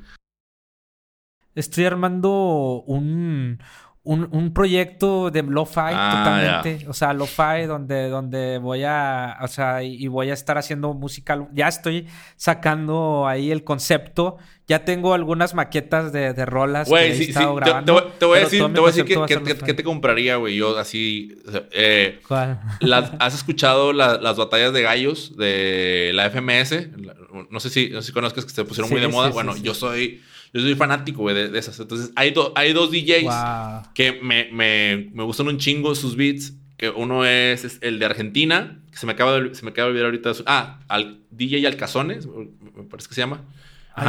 Estoy 1.54 1.84
armando 1.84 2.82
un, 2.86 3.58
un, 4.04 4.52
proyecto 4.52 5.30
de 5.30 5.42
lo-fi 5.42 5.80
ah, 5.80 6.62
totalmente. 6.62 6.88
O 6.88 6.92
sea, 6.92 7.12
lo-fi 7.12 7.66
donde, 7.66 8.08
donde 8.08 8.58
voy 8.58 8.82
a, 8.84 9.38
o 9.42 9.46
sea, 9.46 9.82
y 9.82 10.08
voy 10.08 10.30
a 10.30 10.34
estar 10.34 10.58
haciendo 10.58 10.92
música. 10.92 11.48
Ya 11.52 11.68
estoy 11.68 12.08
sacando 12.36 13.26
ahí 13.28 13.52
el 13.52 13.62
concepto. 13.62 14.38
Ya 14.66 14.84
tengo 14.84 15.14
algunas 15.14 15.54
maquetas 15.54 16.12
de, 16.12 16.32
de 16.32 16.46
rolas 16.46 16.88
que 16.88 16.94
he 16.94 17.22
estado 17.22 17.54
grabando. 17.54 18.02
Te, 18.18 18.24
voy 18.24 18.38
a 18.38 18.40
decir, 18.42 18.60
te 18.60 18.80
voy 18.80 18.90
a 18.90 18.92
decir 18.92 19.04
que, 19.64 19.74
te 19.74 19.84
compraría, 19.84 20.36
güey. 20.36 20.56
Yo 20.56 20.76
así... 20.78 21.36
Eh, 21.72 22.20
¿Cuál? 22.26 22.60
¿Has 23.20 23.34
escuchado 23.34 23.92
las 23.92 24.36
batallas 24.36 24.72
de 24.72 24.82
gallos 24.82 25.36
de 25.36 26.10
la 26.14 26.28
FMS? 26.30 26.88
No 27.50 27.60
sé 27.60 27.70
si, 27.70 27.90
no 27.90 28.00
sé 28.00 28.08
si 28.08 28.12
conozcas 28.12 28.44
que 28.44 28.52
se 28.52 28.64
pusieron 28.64 28.90
muy 28.90 29.00
de 29.00 29.08
moda. 29.08 29.30
bueno, 29.30 29.56
yo 29.56 29.74
soy 29.74 30.22
yo 30.52 30.60
soy 30.60 30.74
fanático, 30.74 31.22
güey, 31.22 31.34
de, 31.34 31.58
esas. 31.58 31.78
Entonces, 31.80 32.12
hay, 32.14 32.34
hay 32.54 32.72
dos 32.72 32.90
DJs 32.90 33.32
que 33.94 34.20
me, 34.22 34.50
me, 34.52 35.10
me, 35.12 35.22
gustan 35.22 35.48
un 35.48 35.58
chingo 35.58 35.94
sus 35.94 36.16
beats. 36.16 36.54
Que 36.76 36.90
uno 36.90 37.24
es, 37.24 37.78
el 37.80 37.98
de 37.98 38.04
Argentina, 38.04 38.80
que 38.90 38.98
se 38.98 39.06
me 39.06 39.12
acaba 39.12 39.40
de, 39.40 39.54
se 39.54 39.64
me 39.64 39.70
acaba 39.70 39.86
de 39.86 39.90
olvidar 39.92 40.06
ahorita. 40.06 40.32
ah, 40.46 40.80
al, 40.88 41.20
DJ 41.30 41.66
Alcazones, 41.66 42.26
me 42.26 42.82
parece 42.84 43.08
que 43.08 43.14
se 43.14 43.20
llama. 43.20 43.44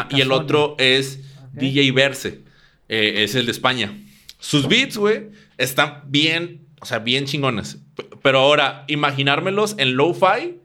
y 0.09 0.21
el 0.21 0.31
otro 0.31 0.75
es 0.79 1.21
DJ 1.53 1.91
Verse, 1.91 2.41
eh, 2.89 3.23
es 3.23 3.35
el 3.35 3.45
de 3.45 3.51
España. 3.51 3.95
Sus 4.39 4.67
beats, 4.67 4.97
güey, 4.97 5.29
están 5.57 6.03
bien, 6.07 6.65
o 6.81 6.85
sea, 6.85 6.99
bien 6.99 7.25
chingones. 7.25 7.77
Pero 8.21 8.39
ahora, 8.39 8.83
imaginármelos 8.87 9.75
en 9.77 9.95
lo-fi 9.95 10.55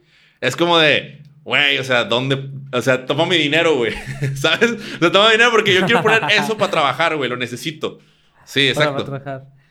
es 0.41 0.57
como 0.57 0.79
de, 0.79 1.23
güey, 1.49 1.79
o 1.79 1.85
sea, 1.85 2.05
¿dónde? 2.05 2.51
O 2.73 2.81
sea, 2.83 3.05
toma 3.07 3.27
mi 3.27 3.37
dinero, 3.37 3.77
güey. 3.77 3.93
¿Sabes? 4.37 4.73
O 4.73 4.99
sea, 4.99 5.11
toma 5.13 5.27
mi 5.27 5.33
dinero 5.33 5.51
porque 5.51 5.75
yo 5.75 5.85
quiero 5.87 6.03
poner 6.03 6.23
eso 6.31 6.57
para 6.57 6.71
trabajar, 6.71 7.17
güey. 7.17 7.29
Lo 7.29 7.37
necesito. 7.37 7.99
Sí, 8.45 8.69
exacto. 8.69 9.21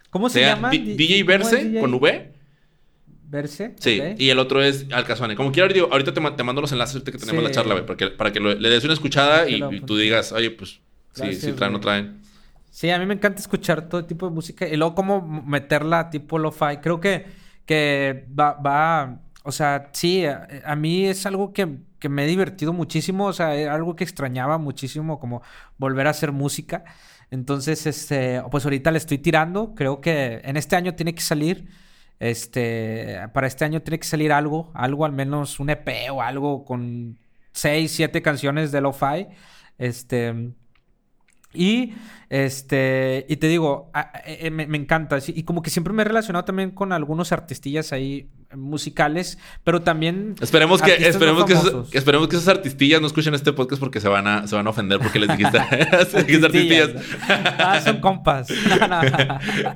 ¿Cómo 0.09 0.29
se 0.29 0.41
llama? 0.41 0.69
DJ 0.69 1.23
Verse 1.23 1.79
con 1.79 1.93
V. 1.93 2.33
Verse. 3.29 3.75
Sí, 3.79 4.01
y 4.17 4.29
el 4.29 4.39
otro 4.39 4.63
es 4.63 4.85
Alcazuane. 4.91 5.35
Como 5.35 5.51
quiera, 5.51 5.67
digo, 5.73 5.89
ahorita 5.91 6.13
te, 6.13 6.21
te 6.31 6.43
mando 6.43 6.61
los 6.61 6.71
enlaces 6.71 7.03
que 7.03 7.11
tenemos 7.11 7.41
Sí. 7.41 7.47
la 7.47 7.51
charla, 7.51 7.73
güey, 7.73 7.85
porque- 7.85 8.07
para 8.07 8.31
que 8.31 8.39
lo- 8.39 8.53
le 8.55 8.69
des 8.69 8.83
una 8.85 8.93
escuchada 8.93 9.49
y, 9.49 9.61
y 9.63 9.81
tú 9.81 9.97
digas, 9.97 10.31
oye, 10.31 10.49
pues 10.51 10.79
sí, 11.13 11.21
Gracias, 11.23 11.41
sí 11.41 11.51
traen 11.51 11.73
o 11.73 11.77
güey. 11.77 11.81
traen. 11.83 12.21
Sí, 12.69 12.89
a 12.89 12.97
mí 12.99 13.05
me 13.05 13.15
encanta 13.15 13.41
escuchar 13.41 13.89
todo 13.89 14.05
tipo 14.05 14.27
de 14.27 14.33
música 14.33 14.65
y 14.67 14.77
luego 14.77 14.95
cómo 14.95 15.21
meterla 15.45 16.09
tipo 16.09 16.39
lo-fi. 16.39 16.77
Creo 16.81 17.01
que, 17.01 17.25
que 17.65 18.25
va, 18.39 18.53
va, 18.53 19.19
o 19.47 19.51
sea, 19.51 19.89
sí, 19.93 20.25
a, 20.25 20.47
a 20.65 20.75
mí 20.75 21.05
es 21.05 21.25
algo 21.25 21.53
que, 21.53 21.77
que 21.99 22.09
me 22.09 22.25
he 22.25 22.27
divertido 22.27 22.73
muchísimo, 22.73 23.27
o 23.27 23.33
sea, 23.33 23.55
es 23.55 23.69
algo 23.69 23.95
que 23.95 24.03
extrañaba 24.03 24.57
muchísimo 24.57 25.19
como 25.19 25.41
volver 25.77 26.07
a 26.07 26.09
hacer 26.11 26.33
música. 26.33 26.83
Entonces, 27.31 27.85
este, 27.87 28.41
pues 28.51 28.65
ahorita 28.65 28.91
le 28.91 28.97
estoy 28.97 29.19
tirando, 29.19 29.73
creo 29.75 30.01
que 30.01 30.41
en 30.43 30.57
este 30.57 30.75
año 30.75 30.95
tiene 30.95 31.15
que 31.15 31.21
salir, 31.21 31.69
este, 32.19 33.19
para 33.33 33.47
este 33.47 33.63
año 33.65 33.81
tiene 33.81 33.99
que 33.99 34.07
salir 34.07 34.33
algo, 34.33 34.71
algo 34.73 35.05
al 35.05 35.13
menos 35.13 35.59
un 35.59 35.69
EP 35.69 36.11
o 36.11 36.21
algo 36.21 36.65
con 36.65 37.17
seis, 37.53 37.91
siete 37.91 38.21
canciones 38.21 38.71
de 38.71 38.81
lo-fi. 38.81 39.27
Este, 39.77 40.53
y 41.53 41.93
este, 42.29 43.25
y 43.29 43.37
te 43.37 43.47
digo, 43.47 43.89
a- 43.93 44.01
a- 44.01 44.21
eh, 44.25 44.51
me, 44.51 44.67
me 44.67 44.77
encanta. 44.77 45.17
Y 45.27 45.43
como 45.43 45.61
que 45.61 45.69
siempre 45.69 45.93
me 45.93 46.01
he 46.01 46.05
relacionado 46.05 46.43
también 46.43 46.71
con 46.71 46.91
algunos 46.91 47.31
artistillas 47.31 47.93
ahí 47.93 48.27
eh, 48.51 48.57
musicales, 48.57 49.37
pero 49.63 49.81
también. 49.81 50.35
Esperemos 50.41 50.81
que, 50.81 50.91
esperemos, 51.07 51.45
que 51.45 51.53
esos, 51.53 51.95
esperemos 51.95 52.27
que 52.27 52.35
esos 52.35 52.49
artistillas 52.49 52.99
no 52.99 53.07
escuchen 53.07 53.33
este 53.33 53.53
podcast 53.53 53.79
porque 53.79 54.01
se 54.01 54.09
van 54.09 54.27
a, 54.27 54.45
se 54.45 54.55
van 54.57 54.67
a 54.67 54.71
ofender 54.71 54.99
porque 54.99 55.19
les 55.19 55.29
dijiste, 55.37 55.57
artistillas. 56.45 56.89
Ah, 57.29 57.79
son 57.83 58.01
compas. 58.01 58.49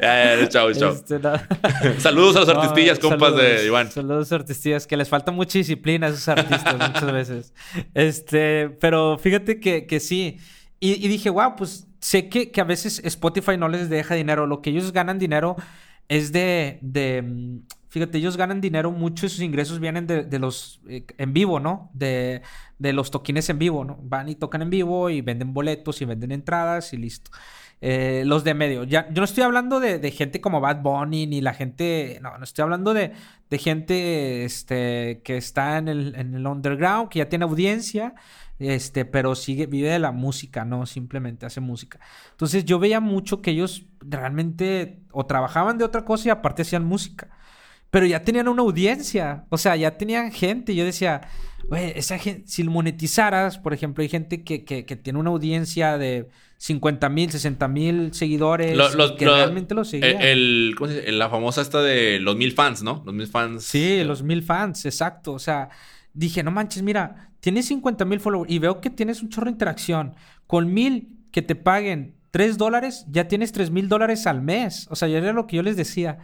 Ya, 0.01 0.47
chao, 0.49 0.73
chao. 0.73 0.91
Este, 0.93 1.19
no. 1.19 1.31
Saludos 1.99 2.35
a 2.35 2.39
los 2.39 2.47
No, 2.49 2.61
artistillas, 2.61 2.99
compas 2.99 3.35
de 3.35 3.43
saludos, 3.43 3.65
Iván. 3.65 3.91
Saludos 3.91 4.31
artistillas, 4.31 4.87
que 4.87 4.97
les 4.97 5.09
falta 5.09 5.31
mucha 5.31 5.57
disciplina 5.57 6.07
a 6.07 6.09
esos 6.09 6.27
artistas 6.27 6.75
muchas 6.75 7.11
veces. 7.11 7.53
Este, 7.93 8.69
pero 8.81 9.17
fíjate 9.17 9.59
que, 9.59 9.85
que 9.85 9.99
sí. 9.99 10.37
Y, 10.81 10.93
y 10.93 11.07
dije, 11.07 11.29
wow, 11.29 11.55
pues 11.55 11.87
sé 11.99 12.27
que, 12.27 12.51
que 12.51 12.59
a 12.59 12.65
veces 12.65 12.99
Spotify 13.05 13.55
no 13.55 13.69
les 13.69 13.89
deja 13.89 14.15
dinero. 14.15 14.47
Lo 14.47 14.61
que 14.61 14.71
ellos 14.71 14.91
ganan 14.91 15.19
dinero 15.19 15.55
es 16.09 16.33
de, 16.33 16.79
de 16.81 17.21
mm, 17.21 17.59
fíjate, 17.87 18.17
ellos 18.17 18.35
ganan 18.35 18.61
dinero, 18.61 18.91
mucho 18.91 19.27
de 19.27 19.29
sus 19.29 19.41
ingresos 19.41 19.79
vienen 19.79 20.07
de, 20.07 20.23
de 20.23 20.39
los 20.39 20.81
eh, 20.89 21.05
en 21.17 21.33
vivo, 21.33 21.59
¿no? 21.59 21.91
De, 21.93 22.41
de 22.79 22.93
los 22.93 23.11
toquines 23.11 23.49
en 23.49 23.59
vivo, 23.59 23.85
¿no? 23.85 23.99
Van 24.01 24.27
y 24.27 24.35
tocan 24.35 24.63
en 24.63 24.71
vivo 24.71 25.09
y 25.09 25.21
venden 25.21 25.53
boletos 25.53 26.01
y 26.01 26.05
venden 26.05 26.31
entradas 26.31 26.93
y 26.93 26.97
listo. 26.97 27.31
Eh, 27.81 28.23
los 28.25 28.43
de 28.43 28.53
medio. 28.53 28.83
Ya, 28.83 29.07
yo 29.09 29.15
no 29.21 29.23
estoy 29.23 29.43
hablando 29.43 29.79
de, 29.79 29.99
de 29.99 30.11
gente 30.11 30.39
como 30.39 30.61
Bad 30.61 30.81
Bunny 30.81 31.27
ni 31.27 31.41
la 31.41 31.53
gente. 31.53 32.19
No, 32.21 32.37
no 32.37 32.43
estoy 32.43 32.63
hablando 32.63 32.93
de, 32.93 33.11
de 33.49 33.57
gente 33.57 34.45
este, 34.45 35.21
que 35.23 35.37
está 35.37 35.77
en 35.77 35.87
el, 35.87 36.15
en 36.15 36.35
el 36.35 36.45
underground, 36.47 37.09
que 37.09 37.19
ya 37.19 37.29
tiene 37.29 37.45
audiencia, 37.45 38.13
este, 38.61 39.05
pero 39.05 39.35
sigue, 39.35 39.65
vive 39.65 39.89
de 39.89 39.99
la 39.99 40.11
música, 40.11 40.63
no 40.65 40.85
simplemente 40.85 41.45
hace 41.45 41.59
música. 41.61 41.99
Entonces 42.31 42.63
yo 42.65 42.77
veía 42.79 42.99
mucho 42.99 43.41
que 43.41 43.51
ellos 43.51 43.85
realmente 44.01 44.99
o 45.11 45.25
trabajaban 45.25 45.77
de 45.77 45.83
otra 45.83 46.05
cosa 46.05 46.27
y 46.27 46.31
aparte 46.31 46.61
hacían 46.61 46.85
música. 46.85 47.29
Pero 47.89 48.05
ya 48.05 48.21
tenían 48.23 48.47
una 48.47 48.61
audiencia, 48.61 49.43
o 49.49 49.57
sea, 49.57 49.75
ya 49.75 49.97
tenían 49.97 50.31
gente. 50.31 50.73
Yo 50.75 50.85
decía, 50.85 51.21
güey, 51.67 51.91
esa 51.95 52.17
gente, 52.17 52.43
si 52.47 52.63
monetizaras, 52.63 53.57
por 53.57 53.73
ejemplo, 53.73 54.01
hay 54.01 54.07
gente 54.07 54.43
que, 54.45 54.63
que, 54.63 54.85
que 54.85 54.95
tiene 54.95 55.19
una 55.19 55.29
audiencia 55.31 55.97
de 55.97 56.29
50 56.57 57.09
mil, 57.09 57.31
60 57.31 57.67
mil 57.67 58.13
seguidores 58.13 58.77
Lo- 58.77 58.93
los- 58.93 59.11
que 59.13 59.25
realmente 59.25 59.75
lo 59.75 59.83
seguían. 59.83 60.21
El, 60.21 60.27
el- 60.69 60.75
¿cómo 60.77 60.89
se 60.89 60.99
dice? 61.01 61.11
La 61.11 61.29
famosa 61.29 61.61
esta 61.61 61.81
de 61.81 62.19
los 62.19 62.37
mil 62.37 62.53
fans, 62.53 62.81
¿no? 62.81 63.01
Los 63.05 63.13
mil 63.13 63.27
fans. 63.27 63.63
Sí, 63.65 64.01
los 64.05 64.23
mil 64.23 64.41
fans, 64.43 64.85
exacto. 64.85 65.33
O 65.33 65.39
sea, 65.39 65.67
dije, 66.13 66.43
no 66.43 66.51
manches, 66.51 66.83
mira, 66.83 67.30
tienes 67.41 67.65
50 67.67 68.05
mil 68.05 68.19
followers 68.21 68.49
y 68.49 68.59
veo 68.59 68.79
que 68.79 68.89
tienes 68.89 69.21
un 69.21 69.27
chorro 69.29 69.45
de 69.45 69.51
interacción. 69.51 70.15
Con 70.47 70.73
mil 70.73 71.17
que 71.31 71.41
te 71.41 71.55
paguen 71.55 72.15
3 72.31 72.57
dólares, 72.57 73.05
ya 73.09 73.27
tienes 73.27 73.51
3 73.51 73.69
mil 73.71 73.89
dólares 73.89 74.25
al 74.25 74.41
mes. 74.41 74.87
O 74.89 74.95
sea, 74.95 75.09
ya 75.09 75.17
era 75.17 75.33
lo 75.33 75.47
que 75.47 75.57
yo 75.57 75.63
les 75.63 75.75
decía. 75.75 76.19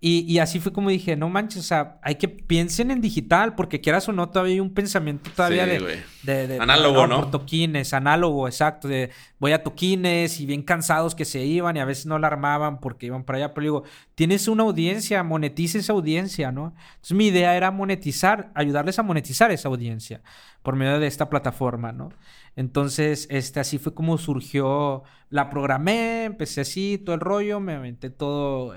Y, 0.00 0.20
y 0.30 0.38
así 0.38 0.60
fue 0.60 0.70
como 0.70 0.90
dije, 0.90 1.16
no 1.16 1.30
manches, 1.30 1.60
o 1.60 1.62
sea, 1.62 1.98
hay 2.02 2.16
que 2.16 2.28
piensen 2.28 2.90
en 2.90 3.00
digital, 3.00 3.54
porque 3.54 3.80
quieras 3.80 4.06
o 4.06 4.12
no, 4.12 4.28
todavía 4.28 4.52
hay 4.54 4.60
un 4.60 4.74
pensamiento 4.74 5.30
todavía 5.34 5.64
Sí, 5.64 5.70
de, 5.70 6.02
de- 6.36 6.46
de- 6.48 6.58
Análogo, 6.60 7.06
¿no? 7.06 7.20
Por 7.22 7.30
toquines, 7.30 7.94
análogo, 7.94 8.46
exacto. 8.46 8.86
De 8.86 9.10
voy 9.38 9.52
a 9.52 9.62
toquines 9.62 10.40
y 10.40 10.46
bien 10.46 10.62
cansados 10.62 11.14
que 11.14 11.24
se 11.24 11.46
iban 11.46 11.78
y 11.78 11.80
a 11.80 11.86
veces 11.86 12.04
no 12.04 12.18
la 12.18 12.26
armaban 12.26 12.80
porque 12.80 13.06
iban 13.06 13.24
para 13.24 13.38
allá. 13.38 13.54
Pero 13.54 13.62
digo, 13.62 13.82
tienes 14.14 14.46
una 14.46 14.64
audiencia, 14.64 15.22
monetiza 15.22 15.78
esa 15.78 15.94
audiencia, 15.94 16.52
¿no? 16.52 16.74
Entonces 16.96 17.16
mi 17.16 17.28
idea 17.28 17.56
era 17.56 17.70
monetizar, 17.70 18.50
ayudarles 18.54 18.98
a 18.98 19.02
monetizar 19.04 19.52
esa 19.52 19.68
audiencia 19.68 20.20
por 20.64 20.76
medio 20.76 20.98
de 20.98 21.06
esta 21.06 21.28
plataforma, 21.28 21.92
¿no? 21.92 22.08
Entonces, 22.56 23.26
este, 23.30 23.60
así 23.60 23.76
fue 23.78 23.94
como 23.94 24.16
surgió, 24.16 25.02
la 25.28 25.50
programé, 25.50 26.24
empecé 26.24 26.62
así, 26.62 26.96
todo 26.96 27.14
el 27.14 27.20
rollo, 27.20 27.60
me 27.60 27.74
aventé 27.74 28.08
todo 28.08 28.74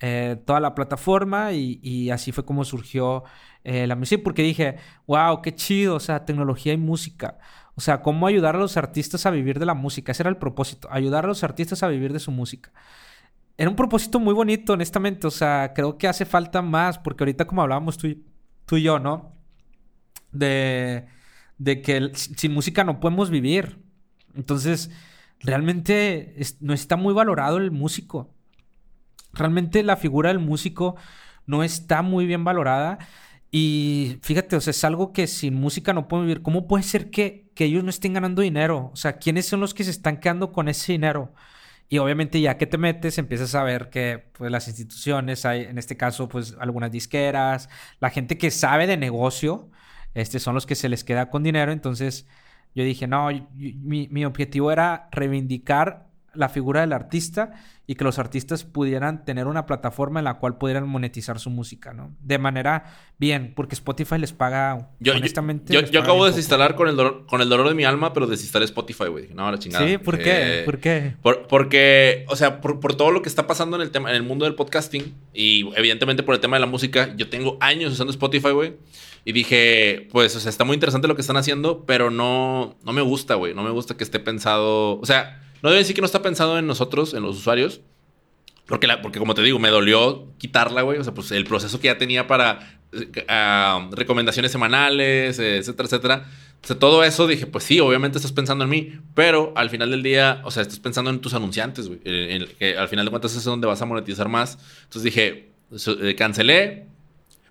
eh, 0.00 0.42
toda 0.46 0.60
la 0.60 0.74
plataforma 0.76 1.52
y, 1.52 2.10
así 2.10 2.30
fue 2.30 2.44
como 2.44 2.64
surgió 2.64 3.24
eh, 3.64 3.88
la 3.88 3.96
música, 3.96 4.22
porque 4.22 4.42
dije, 4.42 4.76
wow, 5.08 5.42
qué 5.42 5.52
chido, 5.52 5.96
o 5.96 6.00
sea, 6.00 6.24
tecnología 6.24 6.72
y 6.72 6.76
música. 6.76 7.38
O 7.74 7.80
sea, 7.80 8.00
cómo 8.00 8.28
ayudar 8.28 8.54
a 8.54 8.60
los 8.60 8.76
artistas 8.76 9.26
a 9.26 9.30
vivir 9.30 9.58
de 9.58 9.66
la 9.66 9.74
música. 9.74 10.12
Ese 10.12 10.22
era 10.22 10.30
el 10.30 10.36
propósito, 10.36 10.88
ayudar 10.92 11.24
a 11.24 11.28
los 11.28 11.42
artistas 11.42 11.82
a 11.82 11.88
vivir 11.88 12.12
de 12.12 12.20
su 12.20 12.30
música. 12.30 12.72
Era 13.56 13.68
un 13.68 13.76
propósito 13.76 14.20
muy 14.20 14.34
bonito, 14.34 14.74
honestamente. 14.74 15.26
O 15.26 15.30
sea, 15.30 15.72
creo 15.74 15.98
que 15.98 16.06
hace 16.08 16.24
falta 16.24 16.62
más, 16.62 16.98
porque 16.98 17.24
ahorita 17.24 17.46
como 17.46 17.62
hablábamos 17.62 17.98
tú 17.98 18.76
y 18.76 18.82
yo, 18.82 18.98
¿no? 19.00 19.39
De, 20.32 21.06
de 21.58 21.82
que 21.82 22.10
sin 22.14 22.52
música 22.52 22.84
no 22.84 23.00
podemos 23.00 23.30
vivir. 23.30 23.78
Entonces, 24.34 24.90
realmente 25.40 26.34
no 26.60 26.72
está 26.74 26.96
muy 26.96 27.14
valorado 27.14 27.58
el 27.58 27.70
músico. 27.70 28.34
Realmente 29.32 29.82
la 29.82 29.96
figura 29.96 30.28
del 30.28 30.38
músico 30.38 30.96
no 31.46 31.62
está 31.62 32.02
muy 32.02 32.26
bien 32.26 32.44
valorada. 32.44 32.98
Y 33.50 34.18
fíjate, 34.22 34.56
o 34.56 34.60
sea, 34.60 34.70
es 34.70 34.84
algo 34.84 35.12
que 35.12 35.26
sin 35.26 35.54
música 35.54 35.92
no 35.92 36.08
pueden 36.08 36.26
vivir. 36.26 36.42
¿Cómo 36.42 36.68
puede 36.68 36.84
ser 36.84 37.10
que, 37.10 37.50
que 37.54 37.64
ellos 37.64 37.82
no 37.82 37.90
estén 37.90 38.12
ganando 38.12 38.42
dinero? 38.42 38.90
O 38.92 38.96
sea, 38.96 39.18
¿quiénes 39.18 39.46
son 39.46 39.60
los 39.60 39.74
que 39.74 39.84
se 39.84 39.90
están 39.90 40.20
quedando 40.20 40.52
con 40.52 40.68
ese 40.68 40.92
dinero? 40.92 41.34
Y 41.88 41.98
obviamente 41.98 42.40
ya 42.40 42.56
que 42.56 42.66
te 42.66 42.78
metes, 42.78 43.18
empiezas 43.18 43.56
a 43.56 43.64
ver 43.64 43.90
que 43.90 44.30
pues, 44.34 44.52
las 44.52 44.68
instituciones, 44.68 45.44
hay, 45.44 45.62
en 45.62 45.76
este 45.78 45.96
caso, 45.96 46.28
pues 46.28 46.56
algunas 46.60 46.92
disqueras, 46.92 47.68
la 47.98 48.10
gente 48.10 48.38
que 48.38 48.52
sabe 48.52 48.86
de 48.86 48.96
negocio, 48.96 49.69
este, 50.14 50.38
son 50.38 50.54
los 50.54 50.66
que 50.66 50.74
se 50.74 50.88
les 50.88 51.04
queda 51.04 51.30
con 51.30 51.42
dinero. 51.42 51.72
Entonces 51.72 52.26
yo 52.74 52.84
dije, 52.84 53.06
no, 53.06 53.28
mi, 53.56 54.08
mi 54.10 54.24
objetivo 54.24 54.70
era 54.72 55.08
reivindicar 55.12 56.06
la 56.32 56.48
figura 56.48 56.82
del 56.82 56.92
artista 56.92 57.54
y 57.88 57.96
que 57.96 58.04
los 58.04 58.20
artistas 58.20 58.62
pudieran 58.62 59.24
tener 59.24 59.48
una 59.48 59.66
plataforma 59.66 60.20
en 60.20 60.24
la 60.26 60.34
cual 60.34 60.58
pudieran 60.58 60.86
monetizar 60.88 61.40
su 61.40 61.50
música, 61.50 61.92
¿no? 61.92 62.14
De 62.20 62.38
manera 62.38 62.84
bien, 63.18 63.52
porque 63.56 63.74
Spotify 63.74 64.16
les 64.16 64.32
paga, 64.32 64.90
Yo, 65.00 65.12
honestamente. 65.16 65.72
yo, 65.74 65.80
yo 65.80 66.00
acabo 66.02 66.24
de 66.24 66.30
desinstalar 66.30 66.76
con 66.76 66.86
el, 66.86 66.94
dolor, 66.94 67.26
con 67.26 67.40
el 67.40 67.48
dolor 67.48 67.68
de 67.68 67.74
mi 67.74 67.82
alma, 67.82 68.12
pero 68.12 68.28
desinstalé 68.28 68.64
Spotify, 68.66 69.06
güey. 69.08 69.30
No, 69.34 69.50
la 69.50 69.58
chingada. 69.58 69.84
Sí, 69.88 69.98
¿por 69.98 70.18
qué? 70.18 70.60
Eh, 70.60 70.62
¿Por 70.62 70.78
qué? 70.78 71.16
Por- 71.20 71.48
porque, 71.48 72.24
o 72.28 72.36
sea, 72.36 72.60
por, 72.60 72.78
por 72.78 72.94
todo 72.94 73.10
lo 73.10 73.22
que 73.22 73.28
está 73.28 73.48
pasando 73.48 73.74
en 73.74 73.82
el 73.82 73.90
tema, 73.90 74.10
en 74.10 74.14
el 74.16 74.22
mundo 74.22 74.44
del 74.44 74.54
podcasting 74.54 75.12
y 75.34 75.68
evidentemente 75.76 76.22
por 76.22 76.36
el 76.36 76.40
tema 76.40 76.54
de 76.54 76.60
la 76.60 76.66
música, 76.66 77.12
yo 77.16 77.28
tengo 77.28 77.56
años 77.60 77.92
usando 77.92 78.12
Spotify, 78.12 78.50
güey. 78.52 78.76
Y 79.30 79.32
dije, 79.32 80.08
pues, 80.10 80.34
o 80.34 80.40
sea, 80.40 80.50
está 80.50 80.64
muy 80.64 80.74
interesante 80.74 81.06
lo 81.06 81.14
que 81.14 81.20
están 81.20 81.36
haciendo, 81.36 81.84
pero 81.86 82.10
no, 82.10 82.76
no 82.84 82.92
me 82.92 83.00
gusta, 83.00 83.36
güey. 83.36 83.54
No 83.54 83.62
me 83.62 83.70
gusta 83.70 83.96
que 83.96 84.02
esté 84.02 84.18
pensado. 84.18 84.98
O 84.98 85.06
sea, 85.06 85.40
no 85.62 85.68
debe 85.68 85.78
decir 85.82 85.94
que 85.94 86.00
no 86.00 86.06
está 86.06 86.20
pensado 86.20 86.58
en 86.58 86.66
nosotros, 86.66 87.14
en 87.14 87.22
los 87.22 87.36
usuarios. 87.36 87.80
Porque, 88.66 88.88
la, 88.88 89.00
porque 89.02 89.20
como 89.20 89.34
te 89.34 89.42
digo, 89.42 89.60
me 89.60 89.68
dolió 89.68 90.32
quitarla, 90.38 90.82
güey. 90.82 90.98
O 90.98 91.04
sea, 91.04 91.14
pues 91.14 91.30
el 91.30 91.44
proceso 91.44 91.78
que 91.78 91.86
ya 91.86 91.96
tenía 91.96 92.26
para 92.26 92.80
ah, 93.28 93.88
recomendaciones 93.92 94.50
semanales, 94.50 95.38
etcétera, 95.38 95.86
etcétera. 95.86 96.26
O 96.64 96.66
sea, 96.66 96.76
todo 96.76 97.04
eso 97.04 97.28
dije, 97.28 97.46
pues 97.46 97.62
sí, 97.62 97.78
obviamente 97.78 98.18
estás 98.18 98.32
pensando 98.32 98.64
en 98.64 98.70
mí, 98.70 98.92
pero 99.14 99.52
al 99.54 99.70
final 99.70 99.92
del 99.92 100.02
día, 100.02 100.40
o 100.44 100.50
sea, 100.50 100.62
estás 100.62 100.80
pensando 100.80 101.08
en 101.10 101.20
tus 101.20 101.34
anunciantes, 101.34 101.86
güey. 101.86 102.00
En- 102.04 102.48
en- 102.58 102.78
al 102.78 102.88
final 102.88 103.04
de 103.06 103.10
cuentas 103.10 103.36
es 103.36 103.44
donde 103.44 103.68
vas 103.68 103.80
a 103.80 103.86
monetizar 103.86 104.28
más. 104.28 104.58
Entonces 104.82 105.04
dije, 105.04 105.52
eh, 106.02 106.14
cancelé. 106.16 106.89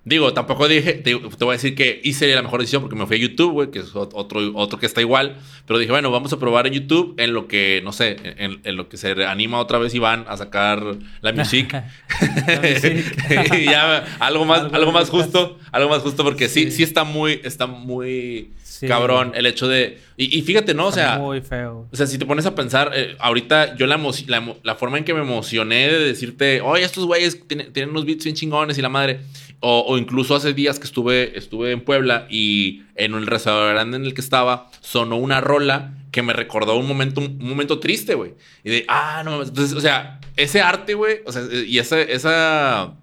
Digo, 0.05 0.33
tampoco 0.33 0.67
dije, 0.67 0.93
te, 0.93 1.15
te, 1.15 1.45
voy 1.45 1.49
a 1.49 1.57
decir 1.57 1.75
que 1.75 1.99
hice 2.03 2.33
la 2.33 2.41
mejor 2.41 2.61
decisión 2.61 2.81
porque 2.81 2.95
me 2.95 3.05
fui 3.05 3.17
a 3.17 3.19
YouTube, 3.19 3.51
güey, 3.51 3.69
que 3.69 3.79
es 3.79 3.95
otro, 3.95 4.39
otro 4.55 4.79
que 4.79 4.85
está 4.85 5.01
igual. 5.01 5.37
Pero 5.67 5.77
dije, 5.77 5.91
bueno, 5.91 6.09
vamos 6.09 6.31
a 6.31 6.39
probar 6.39 6.67
en 6.67 6.73
YouTube 6.73 7.15
en 7.17 7.33
lo 7.33 7.47
que, 7.47 7.81
no 7.83 7.91
sé, 7.91 8.15
en, 8.23 8.61
en 8.63 8.75
lo 8.77 8.87
que 8.87 8.95
se 8.95 9.11
anima 9.25 9.59
otra 9.59 9.77
vez 9.77 9.93
Iván 9.93 10.25
a 10.29 10.37
sacar 10.37 10.81
la 11.21 11.33
music. 11.33 11.75
y 13.57 13.65
ya 13.65 14.05
algo 14.19 14.45
más, 14.45 14.71
algo, 14.73 14.93
más 14.93 15.09
justo, 15.09 15.59
algo 15.71 15.89
más 15.89 16.01
justo 16.01 16.23
porque 16.23 16.47
sí, 16.47 16.71
sí, 16.71 16.81
está 16.81 17.03
muy, 17.03 17.41
está 17.43 17.67
muy 17.67 18.51
cabrón 18.87 19.33
el 19.35 19.45
hecho 19.45 19.67
de... 19.67 19.99
Y, 20.15 20.41
fíjate, 20.41 20.73
¿no? 20.73 20.87
O 20.87 20.91
sea... 20.91 21.17
Muy 21.17 21.41
feo. 21.41 21.87
O 21.91 21.95
sea, 21.95 22.07
si 22.07 22.17
te 22.17 22.25
pones 22.25 22.45
a 22.45 22.55
pensar, 22.55 22.91
eh, 22.95 23.15
ahorita 23.19 23.75
yo 23.75 23.85
la, 23.85 23.97
la, 24.27 24.55
la, 24.63 24.75
forma 24.75 24.97
en 24.97 25.03
que 25.03 25.13
me 25.13 25.21
emocioné 25.21 25.87
de 25.87 25.99
decirte, 25.99 26.61
oye, 26.61 26.83
estos 26.83 27.05
güeyes 27.05 27.47
tienen, 27.47 27.71
tienen 27.71 27.91
unos 27.91 28.05
beats 28.05 28.23
bien 28.23 28.35
chingones 28.35 28.77
y 28.77 28.81
la 28.81 28.89
madre... 28.89 29.19
O, 29.61 29.88
incluso 29.97 30.35
hace 30.35 30.53
días 30.53 30.79
que 30.79 30.85
estuve, 30.85 31.37
estuve 31.37 31.71
en 31.71 31.81
Puebla 31.81 32.27
y 32.29 32.83
en 32.95 33.13
el 33.13 33.27
restaurante 33.27 33.95
en 33.95 34.05
el 34.05 34.13
que 34.13 34.21
estaba 34.21 34.69
sonó 34.81 35.17
una 35.17 35.41
rola 35.41 35.93
que 36.11 36.21
me 36.21 36.33
recordó 36.33 36.75
un 36.77 36.87
momento, 36.87 37.21
un, 37.21 37.37
momento 37.37 37.79
triste, 37.79 38.15
güey. 38.15 38.33
Y 38.63 38.69
de, 38.69 38.85
ah, 38.87 39.21
no, 39.23 39.43
entonces, 39.43 39.75
o 39.75 39.81
sea, 39.81 40.19
ese 40.35 40.61
arte, 40.61 40.93
güey, 40.93 41.21
o 41.25 41.31
sea, 41.31 41.43
y 41.65 41.77
esa, 41.79 42.01
esa, 42.01 42.93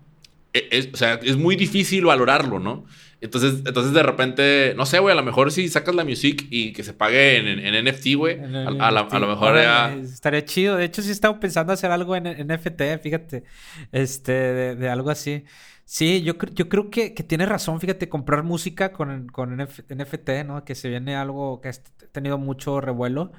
e, 0.53 0.69
es, 0.71 0.89
o 0.93 0.97
sea, 0.97 1.21
es 1.23 1.37
muy 1.37 1.57
difícil 1.57 2.05
valorarlo, 2.05 2.59
¿no? 2.59 2.85
Entonces, 3.21 3.63
entonces 3.65 3.95
de 3.95 4.03
repente, 4.03 4.75
no 4.77 4.85
sé, 4.85 4.99
güey, 4.99 5.13
a 5.13 5.17
lo 5.17 5.23
mejor 5.23 5.51
si 5.51 5.69
sacas 5.69 5.95
la 5.95 6.05
music 6.05 6.47
y 6.51 6.73
que 6.73 6.85
se 6.85 6.93
pague 6.93 7.39
en, 7.39 7.47
en, 7.47 7.85
NFT, 7.85 8.15
güey, 8.15 8.39
a, 8.39 8.91
lo 8.91 9.27
mejor. 9.27 9.57
Estaría 9.57 10.45
chido. 10.45 10.77
De 10.77 10.85
hecho, 10.85 11.01
sí 11.01 11.09
he 11.09 11.13
estado 11.13 11.41
pensando 11.41 11.73
hacer 11.73 11.91
algo 11.91 12.15
en, 12.15 12.25
NFT, 12.25 13.03
fíjate, 13.03 13.45
este, 13.91 14.33
de 14.77 14.89
algo 14.89 15.11
así. 15.11 15.45
Sí, 15.89 16.23
yo, 16.23 16.35
yo 16.53 16.69
creo 16.69 16.91
que, 16.91 17.15
que 17.15 17.23
tienes 17.23 17.49
razón, 17.49 17.81
fíjate, 17.81 18.09
comprar 18.09 18.43
música 18.43 18.93
con, 18.93 19.29
con 19.29 19.57
NFT, 19.57 20.45
¿no? 20.45 20.65
Que 20.65 20.75
se 20.75 20.89
viene 20.89 21.15
algo 21.17 21.61
que 21.61 21.69
ha 21.69 21.73
tenido 22.13 22.39
mucho 22.39 22.81
revuelo. 22.81 23.33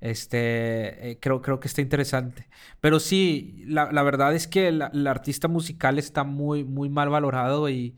Este, 0.00 1.12
eh, 1.12 1.18
creo, 1.20 1.40
creo 1.42 1.58
que 1.60 1.68
está 1.68 1.80
interesante. 1.82 2.48
Pero 2.80 3.00
sí, 3.00 3.64
la, 3.66 3.90
la 3.92 4.02
verdad 4.02 4.34
es 4.34 4.46
que 4.46 4.68
el 4.68 5.06
artista 5.06 5.48
musical 5.48 5.98
está 5.98 6.22
muy, 6.24 6.64
muy 6.64 6.90
mal 6.90 7.08
valorado 7.08 7.70
y, 7.70 7.96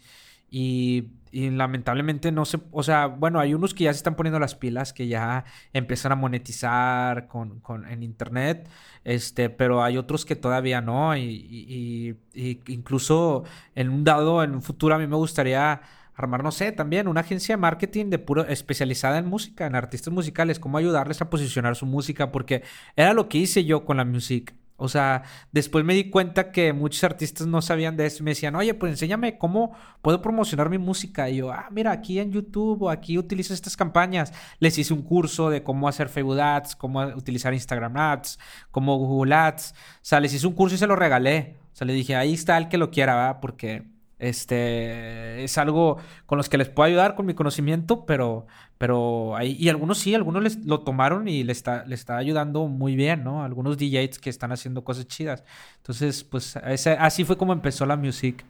y 0.51 1.11
y 1.31 1.51
lamentablemente 1.51 2.33
no 2.33 2.45
se, 2.45 2.59
o 2.71 2.83
sea, 2.83 3.07
bueno, 3.07 3.41
hay 3.41 3.55
unos 3.55 3.75
que 3.75 3.85
ya 3.85 3.93
se 3.93 3.99
están 3.99 4.17
poniendo 4.17 4.39
las 4.39 4.55
pilas, 4.55 4.93
que 4.93 5.09
ya 5.09 5.45
empiezan 5.73 6.13
a 6.13 6.17
monetizar 6.17 7.29
con, 7.29 7.61
con 7.61 7.87
en 7.87 8.03
internet, 8.03 8.69
este, 9.05 9.51
pero 9.51 9.83
hay 9.83 9.97
otros 9.97 10.25
que 10.25 10.37
todavía 10.37 10.81
no, 10.81 11.17
y, 11.17 12.17
y, 12.35 12.61
incluso 12.67 13.45
en 13.75 13.91
un 13.91 14.05
dado, 14.05 14.43
en 14.43 14.55
un 14.55 14.63
futuro 14.63 14.95
a 14.95 14.99
mí 14.99 15.07
me 15.07 15.17
gustaría 15.17 15.81
armar, 16.15 16.43
no 16.43 16.51
sé, 16.51 16.73
también 16.73 17.07
una 17.09 17.21
agencia 17.21 17.55
de 17.55 17.61
marketing 17.61 18.07
de 18.11 18.19
puro 18.19 18.45
especializada 18.47 19.19
en 19.19 19.27
música, 19.27 19.67
en 19.67 19.77
artistas 19.77 20.13
musicales, 20.13 20.59
cómo 20.59 20.79
ayudarles 20.79 21.23
a 21.23 21.31
posicionar 21.31 21.77
su 21.77 21.87
música, 21.87 22.33
porque 22.33 22.63
era 22.97 23.15
lo 23.15 23.29
que 23.29 23.39
hice 23.39 23.65
yo 23.65 23.85
con 23.85 23.99
la 23.99 24.05
music. 24.05 24.55
O 24.81 24.89
sea, 24.89 25.25
después 25.51 25.85
me 25.85 25.93
di 25.93 26.09
cuenta 26.09 26.53
que 26.53 26.73
muchos 26.73 27.03
artistas 27.03 27.49
no 27.49 27.61
sabían 27.61 27.97
de 27.97 28.07
eso 28.07 28.19
y 28.21 28.23
me 28.23 28.31
decían, 28.31 28.55
oye, 28.55 28.75
pues 28.75 28.93
enséñame 28.93 29.37
cómo 29.37 29.73
puedo 30.03 30.23
promocionar 30.23 30.71
mi 30.71 30.79
música. 30.79 31.29
Y 31.29 31.39
yo, 31.39 31.51
ah, 31.51 31.67
mira, 31.73 31.91
aquí 31.91 32.21
en 32.21 32.31
YouTube 32.31 32.83
o 32.83 32.89
aquí 32.89 33.19
utilizo 33.19 33.53
estas 33.53 33.77
campañas. 33.77 34.33
Les 34.61 34.79
hice 34.79 34.95
un 34.95 35.03
curso 35.03 35.51
de 35.51 35.65
cómo 35.65 35.89
hacer 35.89 36.09
Facebook 36.09 36.39
Ads, 36.39 36.77
cómo 36.77 37.01
utilizar 37.09 37.53
Instagram 37.53 37.97
Ads, 37.97 38.39
cómo 38.71 38.97
Google 38.99 39.35
Ads. 39.35 39.73
O 39.73 39.99
sea, 40.03 40.21
les 40.21 40.33
hice 40.33 40.47
un 40.47 40.55
curso 40.55 40.77
y 40.77 40.79
se 40.79 40.87
lo 40.87 40.95
regalé. 40.95 41.57
O 41.73 41.77
sea, 41.77 41.85
le 41.85 41.93
dije, 41.93 42.15
ahí 42.15 42.35
está 42.35 42.57
el 42.57 42.69
que 42.69 42.79
lo 42.79 42.93
quiera, 42.93 43.17
¿verdad? 43.17 43.39
Porque 43.41 43.98
este 44.19 45.45
es 45.45 45.59
algo 45.59 45.99
con 46.27 46.39
los 46.39 46.49
que 46.49 46.59
les 46.59 46.69
puedo 46.69 46.89
ayudar 46.89 47.15
con 47.15 47.27
mi 47.27 47.35
conocimiento, 47.35 48.05
pero, 48.05 48.47
pero 48.79 49.37
hay, 49.37 49.57
y 49.59 49.69
algunos 49.69 49.99
sí, 49.99 50.15
algunos 50.15 50.43
les, 50.43 50.65
lo 50.65 50.81
tomaron 50.81 51.29
y 51.29 51.45
le 51.45 51.53
está, 51.53 51.85
le 51.87 51.95
está 51.95 52.17
ayudando 52.17 52.67
muy 52.67 52.97
bien, 52.97 53.23
¿no? 53.23 53.45
Algunos 53.45 53.79
DJs 53.79 54.19
que 54.19 54.31
están 54.31 54.51
haciendo 54.51 54.83
cosas 54.83 55.07
chidas. 55.07 55.45
Entonces, 55.77 56.25
pues 56.25 56.57
así 56.57 57.25
fue 57.25 57.37
como 57.37 57.53
empezó 57.53 57.87
la 57.87 57.97
music. 57.97 58.45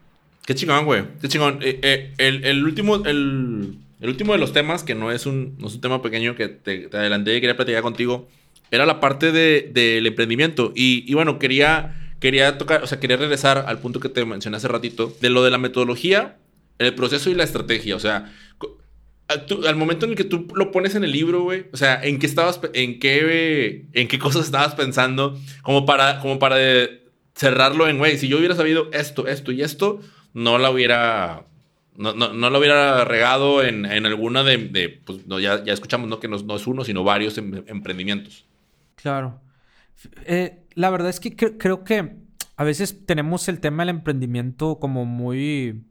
Qué 0.46 0.54
chingón, 0.54 0.86
güey. 0.86 1.04
Qué 1.20 1.28
chingón. 1.28 1.58
Eh, 1.60 1.78
eh, 1.82 2.12
el, 2.16 2.64
último, 2.64 2.96
el, 3.04 3.76
último 4.00 4.32
de 4.32 4.38
los 4.38 4.54
temas, 4.54 4.82
que 4.82 4.94
no 4.94 5.12
es 5.12 5.26
un, 5.26 5.56
no 5.58 5.66
es 5.66 5.74
un 5.74 5.82
tema 5.82 6.00
pequeño 6.00 6.34
que 6.34 6.48
te, 6.48 6.88
adelanté 6.90 7.36
y 7.36 7.40
quería 7.40 7.56
platicar 7.56 7.82
contigo, 7.82 8.26
era 8.70 8.86
la 8.86 9.00
parte 9.00 9.32
del 9.32 9.74
de, 9.74 9.98
emprendimiento. 9.98 10.72
Y, 10.74 11.04
y 11.06 11.12
bueno, 11.12 11.38
quería 11.38 11.97
quería 12.20 12.58
tocar, 12.58 12.82
o 12.82 12.86
sea, 12.86 13.00
quería 13.00 13.16
regresar 13.16 13.64
al 13.66 13.78
punto 13.78 14.00
que 14.00 14.08
te 14.08 14.24
mencioné 14.24 14.56
hace 14.56 14.68
ratito, 14.68 15.14
de 15.20 15.30
lo 15.30 15.42
de 15.42 15.50
la 15.50 15.58
metodología, 15.58 16.36
el 16.78 16.94
proceso 16.94 17.30
y 17.30 17.34
la 17.34 17.44
estrategia. 17.44 17.96
O 17.96 18.00
sea, 18.00 18.32
al 19.28 19.76
momento 19.76 20.06
en 20.06 20.12
el 20.12 20.16
que 20.16 20.24
tú 20.24 20.46
lo 20.54 20.70
pones 20.70 20.94
en 20.94 21.04
el 21.04 21.12
libro, 21.12 21.42
güey, 21.42 21.66
o 21.72 21.76
sea, 21.76 22.02
¿en 22.02 22.18
qué 22.18 22.26
estabas, 22.26 22.60
en 22.72 22.98
qué, 22.98 23.86
en 23.92 24.08
qué 24.08 24.18
cosas 24.18 24.46
estabas 24.46 24.74
pensando? 24.74 25.38
Como 25.62 25.84
para, 25.84 26.20
como 26.20 26.38
para 26.38 26.56
cerrarlo 27.34 27.88
en, 27.88 27.98
güey, 27.98 28.16
si 28.18 28.28
yo 28.28 28.38
hubiera 28.38 28.54
sabido 28.54 28.88
esto, 28.92 29.26
esto 29.26 29.52
y 29.52 29.62
esto, 29.62 30.00
no 30.34 30.58
la 30.58 30.70
hubiera... 30.70 31.44
No, 31.96 32.14
no, 32.14 32.32
no 32.32 32.48
lo 32.48 32.60
hubiera 32.60 33.04
regado 33.04 33.64
en, 33.64 33.84
en 33.84 34.06
alguna 34.06 34.44
de, 34.44 35.00
pues 35.04 35.26
no, 35.26 35.40
ya, 35.40 35.64
ya 35.64 35.72
escuchamos, 35.72 36.08
¿no? 36.08 36.20
Que 36.20 36.28
no, 36.28 36.38
no 36.38 36.54
es 36.54 36.64
uno, 36.68 36.84
sino 36.84 37.02
varios 37.02 37.36
em, 37.38 37.64
emprendimientos. 37.66 38.44
Claro. 38.94 39.40
Eh, 40.24 40.66
la 40.74 40.90
verdad 40.90 41.10
es 41.10 41.20
que 41.20 41.34
creo 41.34 41.84
que 41.84 42.16
a 42.56 42.64
veces 42.64 43.06
tenemos 43.06 43.48
el 43.48 43.60
tema 43.60 43.82
del 43.82 43.90
emprendimiento 43.90 44.78
como 44.78 45.04
muy... 45.04 45.84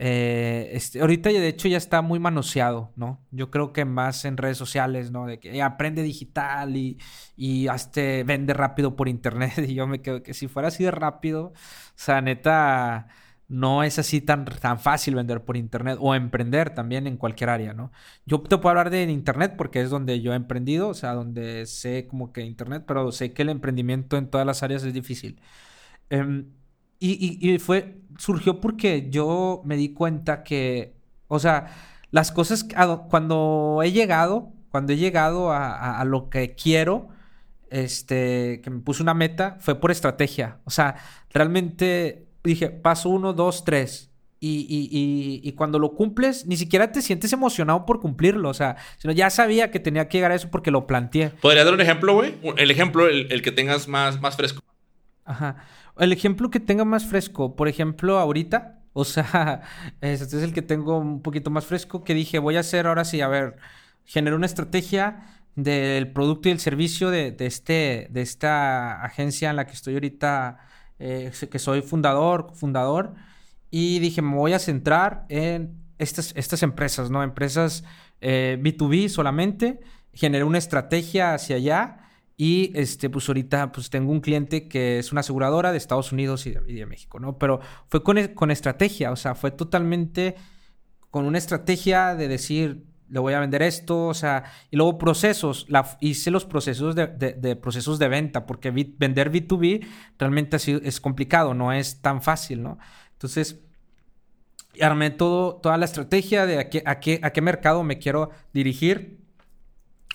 Eh, 0.00 0.70
este, 0.74 1.00
ahorita 1.00 1.28
de 1.28 1.48
hecho 1.48 1.66
ya 1.66 1.76
está 1.76 2.02
muy 2.02 2.20
manoseado, 2.20 2.92
¿no? 2.94 3.20
Yo 3.32 3.50
creo 3.50 3.72
que 3.72 3.84
más 3.84 4.24
en 4.24 4.36
redes 4.36 4.56
sociales, 4.56 5.10
¿no? 5.10 5.26
De 5.26 5.40
que 5.40 5.60
aprende 5.60 6.04
digital 6.04 6.76
y, 6.76 6.98
y 7.36 7.66
vende 8.24 8.54
rápido 8.54 8.94
por 8.96 9.08
internet. 9.08 9.54
Y 9.68 9.74
yo 9.74 9.86
me 9.88 10.00
quedo 10.00 10.22
que 10.22 10.34
si 10.34 10.46
fuera 10.46 10.68
así 10.68 10.84
de 10.84 10.92
rápido, 10.92 11.46
o 11.46 11.52
sea, 11.96 12.20
neta 12.20 13.08
no 13.48 13.82
es 13.82 13.98
así 13.98 14.20
tan, 14.20 14.44
tan 14.44 14.78
fácil 14.78 15.14
vender 15.14 15.44
por 15.44 15.56
internet 15.56 15.98
o 16.00 16.14
emprender 16.14 16.70
también 16.74 17.06
en 17.06 17.16
cualquier 17.16 17.50
área, 17.50 17.72
¿no? 17.72 17.90
Yo 18.26 18.40
te 18.42 18.58
puedo 18.58 18.70
hablar 18.70 18.90
de 18.90 19.02
internet 19.04 19.54
porque 19.56 19.80
es 19.80 19.90
donde 19.90 20.20
yo 20.20 20.32
he 20.32 20.36
emprendido, 20.36 20.88
o 20.88 20.94
sea, 20.94 21.14
donde 21.14 21.66
sé 21.66 22.06
como 22.08 22.32
que 22.32 22.42
internet, 22.42 22.84
pero 22.86 23.10
sé 23.10 23.32
que 23.32 23.42
el 23.42 23.48
emprendimiento 23.48 24.18
en 24.18 24.28
todas 24.30 24.46
las 24.46 24.62
áreas 24.62 24.84
es 24.84 24.92
difícil. 24.92 25.40
Em, 26.10 26.52
y, 27.00 27.38
y, 27.54 27.58
fue, 27.58 28.02
surgió 28.18 28.60
porque 28.60 29.08
yo 29.10 29.62
me 29.64 29.76
di 29.76 29.94
cuenta 29.94 30.42
que, 30.44 30.96
o 31.28 31.38
sea, 31.38 31.68
las 32.10 32.32
cosas, 32.32 32.66
cuando 33.08 33.80
he 33.84 33.92
llegado, 33.92 34.52
cuando 34.70 34.92
he 34.92 34.96
llegado 34.96 35.52
a, 35.52 36.00
a 36.00 36.04
lo 36.04 36.30
que 36.30 36.54
quiero, 36.54 37.08
este, 37.70 38.60
que 38.62 38.70
me 38.70 38.80
puse 38.80 39.02
una 39.02 39.14
meta, 39.14 39.56
fue 39.60 39.80
por 39.80 39.90
estrategia. 39.90 40.58
O 40.64 40.70
sea, 40.70 40.96
realmente 41.30 42.27
dije, 42.44 42.70
paso 42.70 43.08
uno, 43.08 43.32
dos, 43.32 43.64
tres. 43.64 44.10
Y, 44.40 44.66
y, 44.68 45.40
y, 45.42 45.52
cuando 45.54 45.80
lo 45.80 45.94
cumples, 45.94 46.46
ni 46.46 46.56
siquiera 46.56 46.92
te 46.92 47.02
sientes 47.02 47.32
emocionado 47.32 47.84
por 47.84 47.98
cumplirlo. 47.98 48.48
O 48.48 48.54
sea, 48.54 48.76
sino 48.98 49.12
ya 49.12 49.30
sabía 49.30 49.72
que 49.72 49.80
tenía 49.80 50.08
que 50.08 50.18
llegar 50.18 50.30
a 50.30 50.36
eso 50.36 50.48
porque 50.48 50.70
lo 50.70 50.86
planteé. 50.86 51.30
¿Podría 51.30 51.64
dar 51.64 51.74
un 51.74 51.80
ejemplo, 51.80 52.14
güey? 52.14 52.36
El 52.56 52.70
ejemplo, 52.70 53.08
el, 53.08 53.42
que 53.42 53.50
tengas 53.50 53.88
más, 53.88 54.20
más 54.20 54.36
fresco. 54.36 54.62
Ajá. 55.24 55.56
El 55.98 56.12
ejemplo 56.12 56.50
que 56.50 56.60
tenga 56.60 56.84
más 56.84 57.04
fresco, 57.04 57.56
por 57.56 57.66
ejemplo, 57.66 58.18
ahorita, 58.18 58.80
o 58.92 59.04
sea, 59.04 59.62
este 60.00 60.36
es 60.36 60.42
el 60.44 60.52
que 60.52 60.62
tengo 60.62 60.98
un 60.98 61.20
poquito 61.20 61.50
más 61.50 61.66
fresco, 61.66 62.04
que 62.04 62.14
dije, 62.14 62.38
voy 62.38 62.56
a 62.56 62.60
hacer 62.60 62.86
ahora 62.86 63.04
sí, 63.04 63.20
a 63.20 63.26
ver, 63.26 63.56
generar 64.04 64.36
una 64.36 64.46
estrategia 64.46 65.42
del 65.56 66.12
producto 66.12 66.48
y 66.48 66.52
el 66.52 66.60
servicio 66.60 67.10
de, 67.10 67.32
de, 67.32 67.46
este, 67.46 68.06
de 68.10 68.22
esta 68.22 69.02
agencia 69.02 69.50
en 69.50 69.56
la 69.56 69.66
que 69.66 69.72
estoy 69.72 69.94
ahorita 69.94 70.58
eh, 70.98 71.32
que 71.50 71.58
soy 71.58 71.82
fundador, 71.82 72.52
fundador, 72.54 73.14
y 73.70 73.98
dije, 73.98 74.22
me 74.22 74.34
voy 74.34 74.52
a 74.52 74.58
centrar 74.58 75.26
en 75.28 75.76
estas, 75.98 76.32
estas 76.36 76.62
empresas, 76.62 77.10
¿no? 77.10 77.22
Empresas 77.22 77.84
B2B 78.20 79.04
eh, 79.04 79.08
solamente, 79.08 79.80
generé 80.12 80.44
una 80.44 80.58
estrategia 80.58 81.34
hacia 81.34 81.56
allá 81.56 81.98
y 82.36 82.72
este, 82.74 83.10
pues 83.10 83.28
ahorita 83.28 83.72
pues 83.72 83.90
tengo 83.90 84.12
un 84.12 84.20
cliente 84.20 84.68
que 84.68 84.98
es 84.98 85.12
una 85.12 85.20
aseguradora 85.20 85.72
de 85.72 85.78
Estados 85.78 86.12
Unidos 86.12 86.46
y 86.46 86.52
de, 86.52 86.86
México, 86.86 87.18
¿no? 87.18 87.38
Pero 87.38 87.60
fue 87.88 88.02
con, 88.02 88.16
con 88.28 88.50
estrategia, 88.50 89.10
o 89.10 89.16
sea, 89.16 89.34
fue 89.34 89.50
totalmente 89.50 90.36
con 91.10 91.24
una 91.24 91.38
estrategia 91.38 92.14
de 92.14 92.28
decir, 92.28 92.84
le 93.10 93.18
voy 93.18 93.34
a 93.34 93.40
vender 93.40 93.62
esto, 93.62 94.06
o 94.06 94.14
sea, 94.14 94.44
y 94.70 94.76
luego 94.76 94.98
procesos, 94.98 95.66
hice 96.00 96.30
los 96.30 96.44
procesos 96.44 96.94
de, 96.94 97.06
de, 97.06 97.56
procesos 97.56 97.98
de 97.98 98.08
venta, 98.08 98.46
porque 98.46 98.70
vender 98.70 99.32
B2B 99.32 99.86
realmente 100.18 100.56
es 100.56 101.00
complicado, 101.00 101.54
no 101.54 101.72
es 101.72 102.00
tan 102.00 102.22
fácil, 102.22 102.62
¿no? 102.62 102.78
Entonces, 103.12 103.60
armé 104.80 105.10
todo, 105.10 105.56
toda 105.56 105.76
la 105.76 105.84
estrategia 105.84 106.46
de 106.46 106.58
a 106.58 106.68
qué, 106.70 106.82
a, 106.84 107.00
qué, 107.00 107.20
a 107.22 107.30
qué 107.30 107.40
mercado 107.40 107.82
me 107.82 107.98
quiero 107.98 108.30
dirigir. 108.52 109.18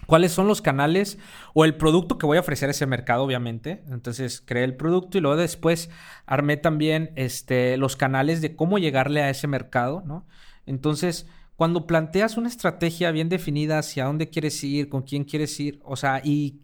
cuáles 0.06 0.32
son 0.32 0.48
los 0.48 0.62
canales 0.62 1.18
o 1.54 1.66
el 1.66 1.76
producto 1.76 2.18
que 2.18 2.26
voy 2.26 2.38
a 2.38 2.42
ofrecer 2.42 2.70
a 2.70 2.72
ese 2.72 2.86
mercado, 2.86 3.24
obviamente. 3.24 3.84
Entonces 3.90 4.42
creé 4.46 4.64
el 4.64 4.76
producto 4.76 5.18
y 5.18 5.22
luego 5.22 5.38
después 5.38 5.90
armé 6.26 6.58
también 6.58 7.12
este, 7.16 7.78
los 7.78 7.96
canales 7.96 8.42
de 8.42 8.56
cómo 8.56 8.78
llegarle 8.78 9.22
a 9.22 9.30
ese 9.30 9.48
mercado, 9.48 10.04
¿no? 10.06 10.26
Entonces, 10.66 11.28
cuando 11.56 11.86
planteas 11.86 12.38
una 12.38 12.50
estrategia 12.50 13.12
bien 13.12 13.30
definida 13.30 13.80
hacia 13.80 14.06
dónde 14.06 14.30
quieres 14.30 14.64
ir, 14.64 14.90
con 14.90 15.04
quién 15.04 15.24
quieres 15.24 15.60
ir, 15.60 15.80
o 15.84 15.96
sea, 15.96 16.22
y, 16.24 16.60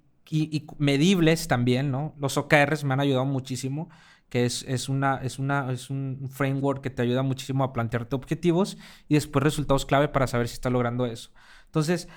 medibles 0.77 1.47
también, 1.47 1.89
¿no? 1.89 2.13
Los 2.19 2.37
OKRs 2.37 2.83
me 2.83 2.93
han 2.93 2.99
ayudado 2.99 3.25
muchísimo, 3.25 3.89
que 4.29 4.45
es, 4.45 4.63
es, 4.67 4.87
una, 4.87 5.15
es, 5.23 5.39
una, 5.39 5.71
es 5.71 5.89
un 5.89 6.29
framework 6.29 6.83
que 6.83 6.91
te 6.91 7.01
ayuda 7.01 7.23
muchísimo 7.23 7.63
a 7.63 7.73
plantearte 7.73 8.15
objetivos 8.15 8.77
y 9.07 9.15
después 9.15 9.41
resultados 9.41 9.87
clave 9.87 10.07
para 10.07 10.27
saber 10.27 10.47
si 10.47 10.53
estás 10.53 10.71
logrando 10.71 11.07
eso. 11.07 11.31
Entonces, 11.65 12.07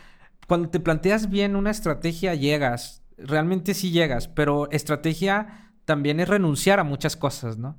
cuando 0.47 0.69
te 0.69 0.79
planteas 0.79 1.31
bien 1.31 1.57
una 1.57 1.71
estrategia, 1.71 2.35
llegas. 2.35 3.03
Realmente 3.17 3.73
sí 3.73 3.93
llegas, 3.93 4.29
pero 4.29 4.71
estrategia 4.71 5.72
también 5.85 6.21
es 6.21 6.29
renunciar 6.29 6.79
a 6.79 6.85
muchas 6.85 7.17
cosas, 7.17 7.59
¿no? 7.59 7.79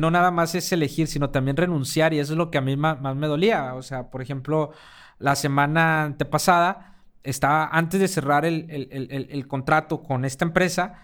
no 0.00 0.10
nada 0.10 0.30
más 0.30 0.54
es 0.54 0.70
elegir, 0.72 1.06
sino 1.06 1.30
también 1.30 1.56
renunciar 1.56 2.12
y 2.12 2.18
eso 2.18 2.32
es 2.32 2.38
lo 2.38 2.50
que 2.50 2.58
a 2.58 2.60
mí 2.60 2.76
más, 2.76 3.00
me 3.16 3.26
dolía. 3.26 3.74
O 3.74 3.82
sea, 3.82 4.10
por 4.10 4.22
ejemplo, 4.22 4.72
la 5.18 5.36
semana 5.36 6.04
antepasada, 6.04 6.94
estaba 7.22 7.68
antes 7.72 8.00
de 8.00 8.08
cerrar 8.08 8.44
el, 8.44 9.46
contrato 9.48 10.02
con 10.02 10.24
esta 10.24 10.44
empresa, 10.44 10.94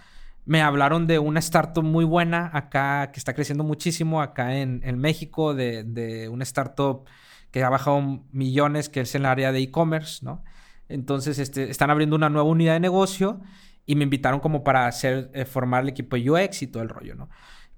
me 0.45 0.61
hablaron 0.61 1.07
de 1.07 1.19
una 1.19 1.39
startup 1.39 1.85
muy 1.85 2.05
buena 2.05 2.51
acá, 2.53 3.11
que 3.13 3.19
está 3.19 3.33
creciendo 3.35 3.65
muchísimo 3.65 4.21
acá 4.21 4.57
en, 4.57 4.99
México, 4.99 5.55
de, 5.55 5.85
de 5.85 6.29
una 6.29 6.45
startup 6.45 7.05
que 7.51 7.63
ha 7.63 7.69
bajado 7.69 8.25
millones, 8.33 8.89
que 8.89 9.01
es 9.01 9.15
en 9.15 9.23
el 9.23 9.27
área 9.27 9.53
de 9.53 9.61
e-commerce, 9.61 10.25
¿no? 10.25 10.43
Entonces, 10.89 11.39
este, 11.39 11.71
están 11.71 11.91
abriendo 11.91 12.17
una 12.17 12.29
nueva 12.29 12.49
unidad 12.49 12.75
de 12.75 12.81
negocio 12.81 13.41
y 13.87 13.95
me 13.97 14.05
invitaron 14.05 14.41
como 14.41 14.63
para 14.65 14.87
hacer, 14.87 15.31
eh, 15.35 15.45
formar 15.45 15.83
el 15.83 15.91
equipo 15.91 16.17
de 16.17 16.31
UX 16.31 16.63
y 16.63 16.71
el 16.75 16.89
rollo, 16.89 17.15
¿no? 17.15 17.29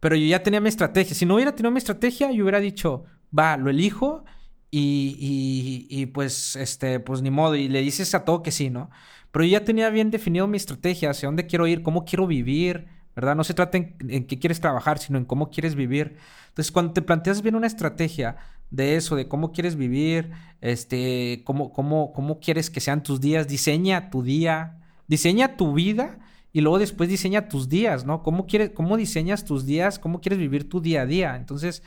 Pero 0.01 0.17
yo 0.17 0.27
ya 0.27 0.43
tenía 0.43 0.61
mi 0.61 0.69
estrategia. 0.69 1.15
Si 1.15 1.25
no 1.25 1.37
hubiera 1.37 1.55
tenido 1.55 1.71
mi 1.71 1.79
estrategia, 1.79 2.31
yo 2.31 2.43
hubiera 2.45 2.61
dicho, 2.61 3.05
va, 3.37 3.57
lo 3.57 3.71
elijo 3.71 4.25
y, 4.71 5.17
y, 5.19 6.03
y, 6.03 6.07
pues, 6.07 6.57
este, 6.57 7.01
pues 7.01 7.23
ni 7.23 7.31
modo. 7.31 7.57
Y 7.57 7.69
le 7.69 7.81
dices 7.81 8.15
a 8.15 8.25
todo 8.25 8.43
que 8.43 8.51
sí, 8.51 8.69
¿no? 8.69 8.91
Pero 9.31 9.45
yo 9.47 9.53
ya 9.53 9.65
tenía 9.65 9.89
bien 9.91 10.11
definido 10.11 10.47
mi 10.47 10.59
estrategia, 10.59 11.11
hacia 11.11 11.29
dónde 11.29 11.47
quiero 11.47 11.67
ir, 11.67 11.83
cómo 11.83 12.05
quiero 12.05 12.27
vivir, 12.27 12.87
¿verdad? 13.17 13.35
No 13.35 13.45
se 13.45 13.55
trata 13.55 13.79
en, 13.79 13.97
en 14.09 14.27
qué 14.27 14.39
quieres 14.39 14.61
trabajar, 14.61 14.99
sino 14.99 15.19
en 15.19 15.25
cómo 15.25 15.51
quieres 15.51 15.75
vivir. 15.75 16.17
Entonces, 16.49 16.71
cuando 16.71 16.93
te 16.93 17.03
planteas 17.03 17.43
bien 17.43 17.55
una 17.57 17.67
estrategia 17.67 18.37
de 18.71 18.97
eso, 18.97 19.17
de 19.17 19.29
cómo 19.29 19.53
quieres 19.53 19.77
vivir, 19.77 20.33
este, 20.61 21.43
cómo, 21.45 21.73
cómo, 21.73 22.13
cómo 22.13 22.41
quieres 22.41 22.71
que 22.71 22.81
sean 22.81 23.03
tus 23.03 23.21
días, 23.21 23.49
diseña 23.49 24.11
tu 24.11 24.23
día, 24.23 24.84
diseña 25.07 25.57
tu 25.57 25.75
vida 25.75 26.19
y 26.53 26.61
luego 26.61 26.79
después 26.79 27.09
diseña 27.09 27.49
tus 27.49 27.69
días, 27.69 28.05
¿no? 28.05 28.23
¿Cómo, 28.23 28.47
quieres, 28.47 28.71
cómo 28.71 28.97
diseñas 28.97 29.45
tus 29.45 29.67
días? 29.67 29.99
¿Cómo 29.99 30.21
quieres 30.21 30.39
vivir 30.39 30.69
tu 30.69 30.81
día 30.81 31.03
a 31.03 31.07
día? 31.07 31.37
Entonces, 31.37 31.83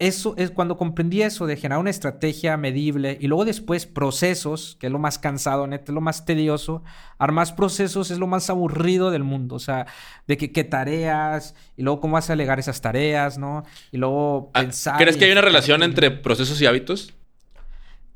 eso 0.00 0.32
es 0.38 0.50
cuando 0.50 0.78
comprendí 0.78 1.20
eso 1.20 1.46
de 1.46 1.58
generar 1.58 1.78
una 1.78 1.90
estrategia 1.90 2.56
medible 2.56 3.18
y 3.20 3.26
luego 3.26 3.44
después 3.44 3.84
procesos, 3.84 4.78
que 4.80 4.86
es 4.86 4.92
lo 4.92 4.98
más 4.98 5.18
cansado, 5.18 5.66
neta, 5.66 5.84
es 5.88 5.94
lo 5.94 6.00
más 6.00 6.24
tedioso. 6.24 6.82
Armar 7.18 7.54
procesos 7.54 8.10
es 8.10 8.18
lo 8.18 8.26
más 8.26 8.48
aburrido 8.48 9.10
del 9.10 9.22
mundo, 9.22 9.56
o 9.56 9.58
sea, 9.58 9.86
de 10.26 10.38
que 10.38 10.50
qué 10.50 10.64
tareas 10.64 11.54
y 11.76 11.82
luego 11.82 12.00
cómo 12.00 12.14
vas 12.14 12.30
a 12.30 12.32
alegar 12.32 12.58
esas 12.58 12.80
tareas, 12.80 13.36
¿no? 13.36 13.64
Y 13.92 13.98
luego 13.98 14.50
ah, 14.54 14.60
pensar. 14.62 14.96
¿Crees 14.96 15.18
que 15.18 15.26
hay 15.26 15.32
una 15.32 15.42
relación 15.42 15.82
entre 15.82 16.10
procesos 16.10 16.58
y 16.62 16.64
hábitos? 16.64 17.12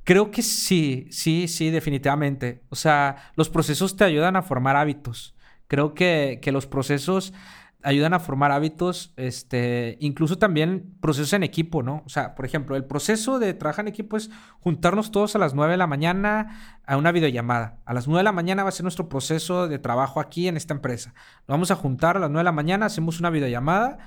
Creo 0.05 0.31
que 0.31 0.43
sí, 0.43 1.09
sí, 1.11 1.49
sí, 1.49 1.71
definitivamente. 1.71 2.63
O 2.69 2.77
sea, 2.77 3.33
los 3.37 3.49
procesos 3.49 3.97
te 3.97 4.05
ayudan 4.05 4.37
a 4.37 4.43
formar 4.43 4.77
hábitos. 4.77 5.35
Creo 5.67 5.95
que, 5.95 6.41
que 6.43 6.53
los 6.53 6.67
procesos 6.67 7.33
ayudan 7.85 8.15
a 8.15 8.19
formar 8.19 8.51
hábitos, 8.51 9.13
este, 9.17 9.99
incluso 10.01 10.39
también 10.39 10.97
procesos 11.01 11.35
en 11.35 11.43
equipo, 11.43 11.83
¿no? 11.83 12.03
O 12.07 12.09
sea, 12.09 12.35
por 12.35 12.47
ejemplo, 12.47 12.77
el 12.77 12.85
proceso 12.85 13.39
de 13.39 13.53
trabajar 13.53 13.85
en 13.85 13.89
equipo 13.89 14.17
es 14.17 14.31
juntarnos 14.61 15.11
todos 15.11 15.37
a 15.37 15.39
las 15.39 15.55
9 15.55 15.73
de 15.73 15.77
la 15.77 15.87
mañana 15.87 16.81
a 16.87 16.97
una 16.97 17.13
videollamada. 17.13 17.79
A 17.85 17.93
las 17.93 18.07
9 18.07 18.21
de 18.21 18.25
la 18.25 18.33
mañana 18.33 18.63
va 18.63 18.71
a 18.71 18.73
ser 18.73 18.85
nuestro 18.85 19.11
proceso 19.11 19.69
de 19.69 19.79
trabajo 19.79 20.19
aquí 20.19 20.49
en 20.49 20.57
esta 20.57 20.73
empresa. 20.73 21.13
Nos 21.41 21.55
vamos 21.55 21.71
a 21.71 21.77
juntar 21.77 22.17
a 22.17 22.21
las 22.21 22.31
9 22.31 22.41
de 22.41 22.45
la 22.45 22.53
mañana, 22.53 22.87
hacemos 22.87 23.21
una 23.21 23.29
videollamada 23.29 23.99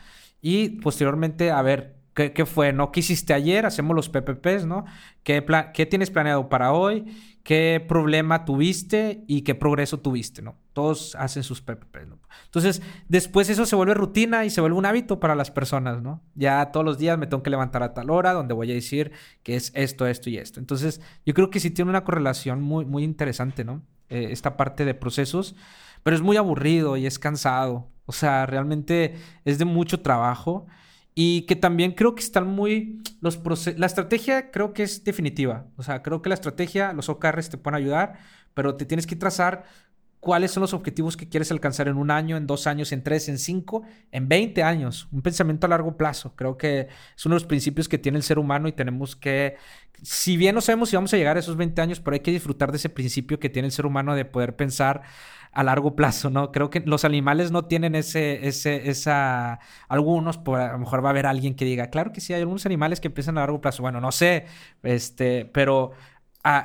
y 0.41 0.82
posteriormente 0.82 1.52
a 1.52 1.61
ver 1.61 1.97
qué, 2.18 2.45
fue, 2.45 2.73
¿no? 2.73 2.91
¿Qué 2.91 2.99
hiciste 2.99 3.34
ayer? 3.34 3.65
Hacemos 3.65 3.95
los 3.95 4.10
PPPs, 4.10 4.65
¿no? 4.65 4.85
¿Qué, 5.23 5.45
¿Qué 5.73 5.85
tienes 5.85 6.11
planeado 6.11 6.49
para 6.49 6.73
hoy? 6.73 7.06
qué 7.48 7.81
problema 7.88 8.44
tuviste 8.44 9.23
y 9.26 9.44
qué 9.44 9.56
progreso 9.56 10.02
tuviste, 10.02 10.41
¿no? 10.41 10.57
Todos 10.73 11.15
hacen 11.15 11.44
sus 11.44 11.61
PPP, 11.61 12.06
¿no? 12.06 12.19
Entonces, 12.44 12.81
después 13.07 13.49
eso 13.49 13.65
se 13.65 13.77
vuelve 13.77 13.94
rutina 13.94 14.44
y 14.44 14.49
se 14.49 14.60
vuelve 14.60 14.77
un 14.77 14.85
hábito 14.85 15.22
para 15.22 15.34
las 15.34 15.49
personas, 15.49 16.02
¿no? 16.02 16.22
Ya 16.35 16.73
todos 16.73 16.85
los 16.85 16.98
días 16.98 17.18
me 17.18 17.26
tengo 17.26 17.44
que 17.44 17.49
levantar 17.49 17.84
a 17.84 17.94
tal 17.94 18.10
hora 18.10 18.34
donde 18.34 18.53
voy 18.53 18.69
a 18.69 18.73
decir 18.73 19.14
que 19.44 19.56
es 19.56 19.72
esto, 19.76 20.07
esto 20.07 20.30
y 20.30 20.38
esto. 20.38 20.60
Entonces, 20.60 20.99
yo 21.26 21.34
creo 21.34 21.49
que 21.49 21.61
sí 21.61 21.72
tiene 21.72 21.89
una 21.89 22.03
correlación 22.03 22.61
muy, 22.61 22.84
muy 22.84 23.06
interesante, 23.06 23.64
¿no? 23.64 23.81
Eh, 24.10 24.27
esta 24.31 24.57
parte 24.57 24.84
de 24.84 24.94
procesos, 24.94 25.56
pero 26.03 26.18
es 26.18 26.22
muy 26.22 26.35
aburrido 26.35 26.98
y 26.98 27.06
es 27.06 27.18
cansado. 27.18 27.88
O 28.07 28.11
sea, 28.11 28.45
realmente 28.45 29.15
es 29.45 29.57
de 29.57 29.64
mucho 29.64 30.02
trabajo. 30.02 30.68
Y 31.19 31.48
que 31.48 31.56
también 31.56 31.94
creo 31.94 32.14
que 32.14 32.22
están 32.22 32.45
muy... 32.45 33.02
Los 33.22 33.41
la 33.76 33.88
estrategia 33.88 34.52
creo 34.52 34.72
que 34.72 34.84
es 34.84 35.03
definitiva. 35.03 35.65
O 35.76 35.81
sea, 35.81 36.03
creo 36.03 36.22
que 36.22 36.30
la 36.30 36.35
estrategia, 36.35 36.94
los 36.94 37.10
OKRs 37.10 37.49
te 37.49 37.57
pueden 37.57 37.76
ayudar, 37.76 38.19
pero 38.53 38.76
te 38.76 38.85
tienes 38.85 39.07
que 39.07 39.15
trazar 39.15 39.64
cuáles 40.19 40.52
son 40.52 40.61
los 40.61 40.76
objetivos 40.76 41.18
que 41.18 41.27
quieres 41.27 41.49
alcanzar 41.49 41.88
en 41.88 41.98
un 41.98 42.11
año, 42.11 42.38
en 42.38 42.45
dos 42.45 42.68
años, 42.68 42.91
en 42.91 43.02
tres, 43.02 43.30
en 43.30 43.39
cinco, 43.39 43.81
en 44.11 44.30
20 44.30 44.61
años. 44.61 45.07
Un 45.11 45.23
pensamiento 45.23 45.65
a 45.65 45.72
largo 45.72 45.98
plazo. 45.98 46.35
Creo 46.35 46.56
que 46.56 46.81
es 47.15 47.26
uno 47.26 47.34
de 47.34 47.41
los 47.41 47.48
principios 47.48 47.89
que 47.89 47.98
tiene 47.98 48.19
el 48.19 48.23
ser 48.23 48.38
humano 48.38 48.68
y 48.68 48.73
tenemos 48.73 49.15
que, 49.15 49.56
si 50.03 50.38
bien 50.38 50.53
no 50.53 50.61
sabemos 50.61 50.89
si 50.89 50.98
vamos 50.98 51.11
a 51.15 51.18
llegar 51.18 51.38
a 51.38 51.39
esos 51.39 51.57
20 51.57 51.81
años, 51.81 51.99
pero 51.99 52.14
hay 52.14 52.19
que 52.19 52.30
disfrutar 52.30 52.69
de 52.69 52.77
ese 52.77 52.89
principio 52.89 53.39
que 53.39 53.49
tiene 53.49 53.65
el 53.65 53.72
ser 53.72 53.88
humano 53.88 54.14
de 54.14 54.23
poder 54.23 54.56
pensar 54.56 55.02
a 55.57 55.63
largo 55.63 55.95
plazo, 55.95 56.29
¿no? 56.29 56.51
Creo 56.51 56.69
que 56.69 56.81
los 56.81 57.03
animales 57.03 57.51
no 57.51 57.65
tienen 57.65 57.95
ese, 57.95 58.47
ese, 58.47 58.91
esa, 58.91 59.59
algunos, 59.88 60.38
por, 60.38 60.59
a 60.59 60.73
lo 60.73 60.77
mejor 60.77 61.03
va 61.03 61.09
a 61.09 61.11
haber 61.13 61.25
alguien 61.25 61.55
que 61.55 61.65
diga, 61.65 61.89
claro 61.89 62.13
que 62.13 62.21
sí, 62.21 62.31
hay 62.31 62.41
algunos 62.41 62.67
animales 62.67 63.01
que 63.01 63.09
piensan 63.09 63.39
a 63.39 63.41
largo 63.41 63.59
plazo, 63.59 63.81
bueno, 63.81 63.99
no 63.99 64.11
sé, 64.11 64.45
este, 64.84 65.45
pero 65.45 65.93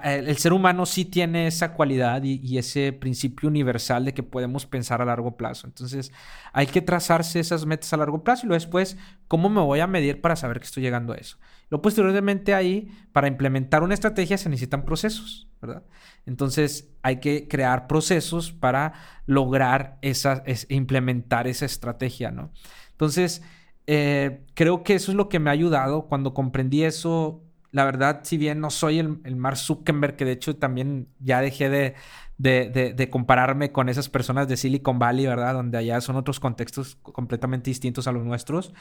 el 0.05 0.37
ser 0.37 0.53
humano 0.53 0.85
sí 0.85 1.07
tiene 1.07 1.47
esa 1.47 1.73
cualidad 1.73 2.23
y, 2.23 2.59
ese 2.59 2.93
principio 2.93 3.49
universal 3.49 4.05
de 4.05 4.13
que 4.13 4.23
podemos 4.23 4.67
pensar 4.67 5.01
a 5.01 5.07
largo 5.07 5.39
plazo. 5.39 5.67
Entonces, 5.67 6.13
hay 6.53 6.67
que 6.67 6.83
trazarse 6.83 7.41
esas 7.41 7.65
metas 7.65 7.95
a 7.95 7.97
largo 7.97 8.23
plazo 8.23 8.45
y 8.45 8.49
luego 8.49 8.63
después, 8.63 8.99
¿cómo 9.27 9.49
me 9.49 9.63
voy 9.63 9.81
a 9.81 9.87
medir 9.87 10.21
para 10.21 10.37
saber 10.37 10.59
que 10.59 10.67
estoy 10.67 10.83
llegando 10.83 11.15
a 11.15 11.17
eso? 11.17 11.39
Posteriormente 11.81 12.53
ahí, 12.53 12.91
para 13.13 13.29
implementar 13.29 13.83
una 13.83 13.95
estrategia 13.95 14.37
se 14.37 14.49
necesitan 14.51 14.85
procesos, 14.85 15.49
¿verdad? 15.63 15.85
Entonces 16.27 16.91
hay 17.03 17.21
que 17.21 17.49
crear 17.49 17.87
procesos 17.87 18.53
para 18.53 18.93
lograr 19.27 19.99
esa, 20.03 20.43
implementar 20.69 21.47
esa 21.47 21.65
estrategia, 21.65 22.31
¿no? 22.31 22.51
Entonces, 22.91 23.43
eh, 23.87 24.45
creo 24.55 24.83
que 24.83 24.95
eso 24.95 25.13
es 25.13 25.17
lo 25.17 25.29
que 25.29 25.39
me 25.39 25.51
ha 25.51 25.53
ayudado. 25.55 26.07
Cuando 26.09 26.35
comprendí 26.35 26.85
eso, 26.85 27.43
la 27.71 27.85
verdad, 27.85 28.21
si 28.25 28.37
bien 28.37 28.61
no 28.61 28.71
soy 28.71 28.99
el, 28.99 29.21
el 29.25 29.37
Mark 29.37 29.57
Zuckerberg, 29.57 30.17
que 30.17 30.25
de 30.25 30.33
hecho 30.33 30.57
también 30.57 31.09
ya 31.21 31.41
dejé 31.41 31.71
de, 31.71 31.95
de, 32.39 33.09
compararme 33.11 33.73
con 33.73 33.89
esas 33.89 34.09
personas 34.09 34.49
de 34.49 34.57
Silicon 34.57 34.99
Valley, 34.99 35.27
¿verdad? 35.27 35.55
Donde 35.55 35.79
allá 35.79 36.01
son 36.01 36.17
otros 36.17 36.41
contextos 36.41 36.97
completamente 36.97 37.71
distintos 37.71 38.07
a 38.07 38.13
los 38.13 38.25
nuestros. 38.25 38.75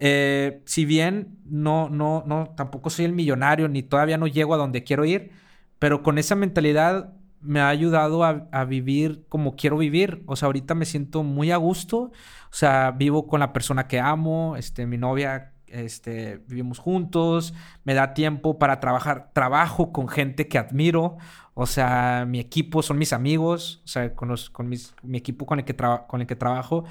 Eh, 0.00 0.62
si 0.64 0.84
bien 0.84 1.38
no, 1.44 1.88
no, 1.88 2.24
no, 2.26 2.54
tampoco 2.56 2.90
soy 2.90 3.04
el 3.04 3.12
millonario 3.12 3.68
ni 3.68 3.82
todavía 3.82 4.18
no 4.18 4.26
llego 4.26 4.54
a 4.54 4.56
donde 4.56 4.82
quiero 4.82 5.04
ir, 5.04 5.30
pero 5.78 6.02
con 6.02 6.18
esa 6.18 6.34
mentalidad 6.34 7.12
me 7.42 7.60
ha 7.60 7.68
ayudado 7.68 8.24
a, 8.24 8.64
vivir 8.64 9.24
como 9.28 9.56
quiero 9.56 9.76
vivir. 9.76 10.22
O 10.26 10.36
sea, 10.36 10.46
ahorita 10.46 10.74
me 10.74 10.84
siento 10.84 11.22
muy 11.22 11.50
a 11.50 11.56
gusto. 11.56 11.98
O 11.98 12.54
sea, 12.54 12.92
vivo 12.92 13.26
con 13.26 13.40
la 13.40 13.52
persona 13.52 13.88
que 13.88 13.98
amo, 14.00 14.56
este, 14.56 14.86
mi 14.86 14.96
novia, 14.96 15.52
este, 15.66 16.38
vivimos 16.46 16.78
juntos, 16.78 17.54
me 17.84 17.94
da 17.94 18.14
tiempo 18.14 18.58
para 18.58 18.78
trabajar, 18.78 19.30
trabajo 19.32 19.92
con 19.92 20.08
gente 20.08 20.48
que 20.48 20.58
admiro. 20.58 21.16
O 21.54 21.66
sea, 21.66 22.24
mi 22.28 22.38
equipo 22.38 22.82
son 22.82 22.98
mis 22.98 23.12
amigos, 23.12 23.82
o 23.84 23.88
sea, 23.88 24.14
con, 24.14 24.34
con 24.52 24.68
mi 24.68 25.18
equipo 25.18 25.46
con 25.46 25.58
el, 25.58 25.64
que 25.64 25.74
con 25.74 26.20
el 26.20 26.26
que 26.26 26.36
trabajo. 26.36 26.84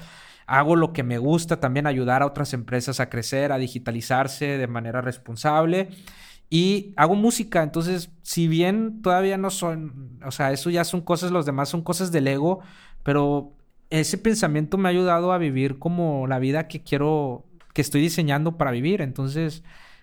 Hago 0.46 0.76
lo 0.76 0.92
que 0.92 1.02
me 1.02 1.18
gusta, 1.18 1.60
también 1.60 1.86
ayudar 1.86 2.22
a 2.22 2.26
otras 2.26 2.52
empresas 2.54 3.00
a 3.00 3.08
crecer, 3.08 3.52
a 3.52 3.58
digitalizarse 3.58 4.58
de 4.58 4.66
manera 4.66 5.00
responsable. 5.00 5.88
Y 6.50 6.92
hago 6.96 7.14
música, 7.14 7.62
entonces, 7.62 8.10
si 8.22 8.46
bien 8.46 9.00
todavía 9.00 9.38
no 9.38 9.48
son, 9.48 10.20
o 10.24 10.30
sea, 10.30 10.52
eso 10.52 10.68
ya 10.68 10.84
son 10.84 11.00
cosas, 11.00 11.30
los 11.30 11.46
demás 11.46 11.70
son 11.70 11.82
cosas 11.82 12.12
del 12.12 12.28
ego, 12.28 12.60
pero 13.02 13.54
ese 13.88 14.18
pensamiento 14.18 14.76
me 14.76 14.88
ha 14.88 14.90
ayudado 14.90 15.32
a 15.32 15.38
vivir 15.38 15.78
como 15.78 16.26
la 16.26 16.38
vida 16.38 16.68
que 16.68 16.82
quiero, 16.82 17.46
que 17.72 17.80
estoy 17.80 18.02
diseñando 18.02 18.58
para 18.58 18.70
vivir. 18.70 19.00
Entonces, 19.00 19.62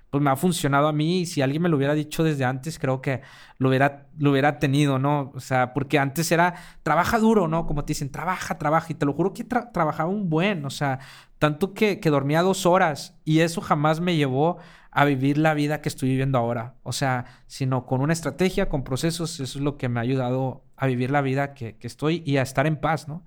pues 0.09 0.23
me 0.23 0.29
ha 0.31 0.35
funcionado 0.35 0.87
a 0.87 0.93
mí 0.93 1.21
y 1.21 1.25
si 1.25 1.41
alguien 1.41 1.61
me 1.61 1.69
lo 1.69 1.77
hubiera 1.77 1.93
dicho 1.93 2.23
desde 2.23 2.45
antes, 2.45 2.79
creo 2.79 3.01
que 3.01 3.21
lo 3.57 3.69
hubiera, 3.69 4.07
lo 4.17 4.31
hubiera 4.31 4.57
tenido, 4.57 4.97
¿no? 4.97 5.31
O 5.35 5.39
sea, 5.39 5.73
porque 5.73 5.99
antes 5.99 6.31
era, 6.31 6.55
trabaja 6.83 7.19
duro, 7.19 7.47
¿no? 7.47 7.65
Como 7.67 7.85
te 7.85 7.91
dicen, 7.91 8.11
trabaja, 8.11 8.57
trabaja. 8.57 8.87
Y 8.89 8.95
te 8.95 9.05
lo 9.05 9.13
juro 9.13 9.33
que 9.33 9.43
trabajaba 9.43 10.09
un 10.09 10.29
buen, 10.29 10.65
o 10.65 10.69
sea, 10.71 10.99
tanto 11.37 11.73
que, 11.73 11.99
que 11.99 12.09
dormía 12.09 12.41
dos 12.41 12.65
horas 12.65 13.15
y 13.23 13.41
eso 13.41 13.61
jamás 13.61 13.99
me 13.99 14.15
llevó 14.15 14.57
a 14.91 15.05
vivir 15.05 15.37
la 15.37 15.53
vida 15.53 15.81
que 15.81 15.89
estoy 15.89 16.09
viviendo 16.09 16.37
ahora. 16.37 16.75
O 16.83 16.91
sea, 16.91 17.25
sino 17.47 17.85
con 17.85 18.01
una 18.01 18.13
estrategia, 18.13 18.69
con 18.69 18.83
procesos, 18.83 19.39
eso 19.39 19.59
es 19.59 19.63
lo 19.63 19.77
que 19.77 19.89
me 19.89 19.99
ha 19.99 20.03
ayudado 20.03 20.63
a 20.75 20.87
vivir 20.87 21.11
la 21.11 21.21
vida 21.21 21.53
que, 21.53 21.77
que 21.77 21.87
estoy 21.87 22.23
y 22.25 22.37
a 22.37 22.41
estar 22.41 22.65
en 22.65 22.77
paz, 22.77 23.07
¿no? 23.07 23.23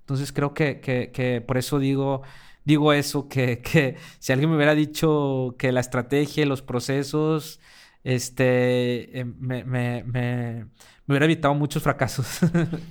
Entonces 0.00 0.32
creo 0.32 0.54
que, 0.54 0.80
que, 0.80 1.10
que 1.12 1.40
por 1.40 1.56
eso 1.58 1.78
digo 1.78 2.22
digo 2.66 2.92
eso, 2.92 3.28
que, 3.28 3.60
que 3.60 3.96
si 4.18 4.32
alguien 4.32 4.50
me 4.50 4.56
hubiera 4.56 4.74
dicho 4.74 5.54
que 5.58 5.72
la 5.72 5.80
estrategia 5.80 6.42
y 6.42 6.46
los 6.46 6.60
procesos, 6.60 7.60
este, 8.04 9.20
eh, 9.20 9.24
me, 9.24 9.64
me, 9.64 10.04
me, 10.04 10.66
hubiera 11.08 11.24
evitado 11.24 11.54
muchos 11.54 11.82
fracasos. 11.82 12.40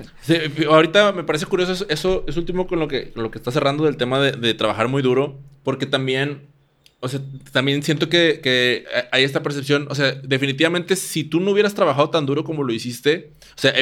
ahorita 0.70 1.12
me 1.12 1.24
parece 1.24 1.46
curioso 1.46 1.86
eso, 1.88 2.24
es 2.26 2.38
último 2.38 2.66
con 2.66 2.80
lo 2.80 2.88
que, 2.88 3.12
lo 3.16 3.30
que 3.30 3.38
está 3.38 3.52
cerrando 3.52 3.84
del 3.84 3.98
tema 3.98 4.20
de 4.20 4.54
trabajar 4.56 4.88
muy 4.88 5.04
duro, 5.04 5.40
porque 5.64 5.86
también 5.86 6.55
o 7.02 7.08
sea, 7.08 7.20
también 7.52 7.84
siento 7.84 8.10
que, 8.10 8.86
hay 9.12 9.24
esta 9.24 9.44
percepción, 9.44 9.88
o 9.90 9.96
sea, 9.96 10.14
definitivamente 10.14 10.96
si 10.96 11.24
tú 11.24 11.40
no 11.40 11.52
hubieras 11.52 11.76
trabajado 11.76 12.10
tan 12.10 12.26
duro 12.26 12.44
como 12.44 12.64
lo 12.64 12.74
hiciste, 12.74 13.34
o 13.56 13.62
sea, 13.62 13.74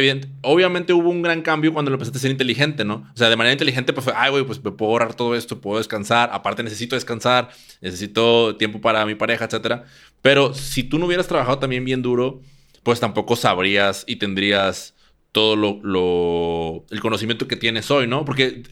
obviamente 0.41 0.93
hubo 0.93 1.09
un 1.09 1.21
gran 1.21 1.41
cambio 1.41 1.71
cuando 1.71 1.89
lo 1.89 1.95
empezaste 1.95 2.17
a 2.17 2.21
ser 2.21 2.31
inteligente, 2.31 2.83
¿no? 2.83 3.09
O 3.13 3.17
sea, 3.17 3.29
de 3.29 3.35
manera 3.35 3.53
inteligente, 3.53 3.93
pues 3.93 4.03
fue, 4.03 4.13
ay, 4.15 4.31
güey, 4.31 4.43
pues 4.43 4.63
me 4.63 4.71
puedo 4.71 4.91
ahorrar 4.91 5.15
todo 5.15 5.35
esto, 5.35 5.61
puedo 5.61 5.77
descansar, 5.77 6.31
aparte 6.33 6.63
necesito 6.63 6.95
descansar, 6.95 7.49
necesito 7.81 8.55
tiempo 8.57 8.81
para 8.81 9.05
mi 9.05 9.15
pareja, 9.15 9.45
etcétera. 9.45 9.85
Pero 10.21 10.53
si 10.53 10.83
tú 10.83 10.99
no 10.99 11.05
hubieras 11.05 11.27
trabajado 11.27 11.59
también 11.59 11.85
bien 11.85 12.01
duro, 12.01 12.41
pues 12.83 12.99
tampoco 12.99 13.35
sabrías 13.35 14.03
y 14.07 14.17
tendrías 14.17 14.95
todo 15.31 15.55
lo, 15.55 15.79
lo 15.81 16.85
el 16.91 16.99
conocimiento 16.99 17.47
que 17.47 17.55
tienes 17.55 17.89
hoy, 17.89 18.07
¿no? 18.07 18.25
Porque 18.25 18.63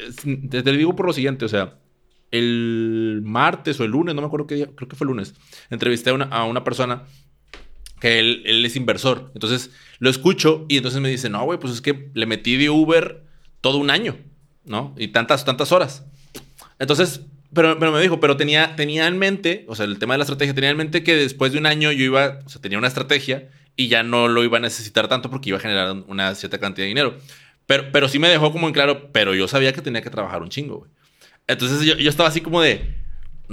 te, 0.50 0.62
te 0.62 0.72
digo 0.74 0.96
por 0.96 1.08
lo 1.08 1.14
siguiente, 1.14 1.46
o 1.46 1.50
sea, 1.50 1.76
el 2.32 3.22
martes 3.24 3.80
o 3.80 3.84
el 3.84 3.92
lunes, 3.92 4.16
no 4.16 4.22
me 4.22 4.28
acuerdo 4.28 4.48
qué 4.48 4.56
día, 4.56 4.70
creo 4.76 4.88
que 4.88 4.96
fue 4.96 5.06
el 5.06 5.10
lunes, 5.10 5.34
entrevisté 5.70 6.10
a 6.10 6.14
una, 6.14 6.26
a 6.26 6.46
una 6.46 6.64
persona 6.64 7.04
que 8.02 8.20
él, 8.20 8.66
es 8.66 8.76
inversor. 8.76 9.32
Entonces 9.34 9.72
lo 10.00 10.10
escucho 10.10 10.66
y 10.68 10.78
entonces 10.78 11.00
me 11.00 11.10
dice, 11.10 11.30
no, 11.30 11.46
güey, 11.46 11.60
pues 11.60 11.72
es 11.72 11.82
que 11.82 12.10
le 12.14 12.26
metí 12.26 12.58
de 12.58 12.70
Uber 12.70 13.24
todo 13.62 13.78
un 13.78 13.92
año, 13.92 14.18
¿no? 14.66 14.94
Y 14.98 15.10
tantas, 15.10 15.46
tantas 15.46 15.72
horas. 15.72 16.04
Entonces, 16.80 17.22
pero, 17.54 17.78
pero 17.78 17.92
me 17.92 18.02
dijo, 18.02 18.20
pero 18.20 18.36
tenía, 18.36 18.76
tenía 18.76 19.08
en 19.08 19.20
mente, 19.20 19.66
o 19.68 19.76
sea, 19.76 19.86
el 19.86 20.00
tema 20.00 20.16
de 20.16 20.18
la 20.18 20.24
estrategia, 20.24 20.56
tenía 20.56 20.72
en 20.72 20.78
mente 20.78 21.04
que 21.04 21.16
después 21.16 21.52
de 21.52 21.60
un 21.60 21.68
año 21.68 21.92
yo 21.92 22.04
iba, 22.04 22.40
o 22.44 22.50
sea, 22.50 22.60
tenía 22.60 22.80
una 22.80 22.88
estrategia 22.88 23.50
y 23.76 23.88
ya 23.88 24.02
no 24.04 24.28
lo 24.28 24.44
iba 24.44 24.58
a 24.58 24.62
necesitar 24.62 25.08
tanto 25.08 25.30
porque 25.30 25.50
iba 25.50 25.60
a 25.60 25.62
generar 25.62 26.04
una 26.08 26.34
cierta 26.34 26.60
cantidad 26.60 26.86
de 26.86 26.90
dinero. 26.90 27.18
Pero, 27.68 27.92
pero 27.92 28.10
sí 28.10 28.18
me 28.18 28.30
dejó 28.30 28.52
como 28.52 28.68
en 28.68 28.74
claro, 28.74 29.12
pero 29.12 29.36
yo 29.36 29.48
sabía 29.48 29.74
que 29.74 29.82
tenía 29.82 30.02
que 30.02 30.10
trabajar 30.10 30.42
un 30.42 30.50
chingo, 30.50 30.80
güey. 30.80 30.92
Entonces 31.48 31.82
yo, 31.82 31.96
yo 31.96 32.10
estaba 32.10 32.30
así 32.30 32.42
como 32.42 32.62
de, 32.62 32.96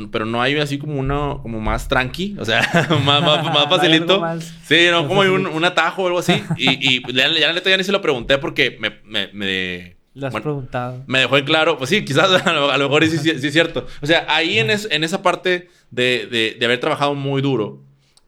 pero 0.07 0.25
no 0.25 0.41
hay 0.41 0.57
así 0.59 0.79
como 0.79 0.99
uno 0.99 1.41
como 1.43 1.61
más 1.61 1.89
tranqui, 1.89 2.37
o 2.39 2.45
sea, 2.45 2.61
más, 3.05 3.23
más, 3.23 3.69
facilito. 3.69 4.23
sí, 4.65 4.87
no, 4.91 5.09
como 5.09 5.23
hay 5.23 5.31
un, 5.31 5.47
un, 5.47 5.65
atajo 5.65 6.03
o 6.03 6.07
algo 6.07 6.19
así. 6.21 6.43
Y, 6.57 6.97
y 6.97 7.13
ya, 7.13 7.29
ya, 7.29 7.63
ya 7.63 7.77
ni 7.77 7.85
se 7.85 7.93
lo 7.93 8.01
pregunté 8.01 8.39
porque 8.39 8.77
me... 8.81 9.01
me, 9.05 9.31
me 9.33 9.99
lo 10.15 10.27
has 10.27 10.35
preguntado. 10.35 11.05
Me 11.07 11.21
dejó 11.21 11.37
en 11.37 11.45
claro, 11.45 11.79
pues 11.79 11.91
sí, 11.91 12.05
quizás 12.05 12.31
a 12.47 12.53
lo, 12.53 12.89
mejor 12.89 13.07
sí, 13.07 13.19
sí, 13.19 13.31
es 13.31 13.53
cierto. 13.53 13.87
O 14.03 14.07
sea, 14.07 14.27
ahí 14.29 14.59
en, 14.59 14.71
es, 14.71 14.89
en 14.91 15.05
esa 15.05 15.23
parte 15.23 15.69
de, 15.91 16.27
de, 16.31 16.57
de, 16.59 16.65
haber 16.65 16.81
trabajado 16.81 17.15
muy 17.15 17.41
duro 17.41 17.83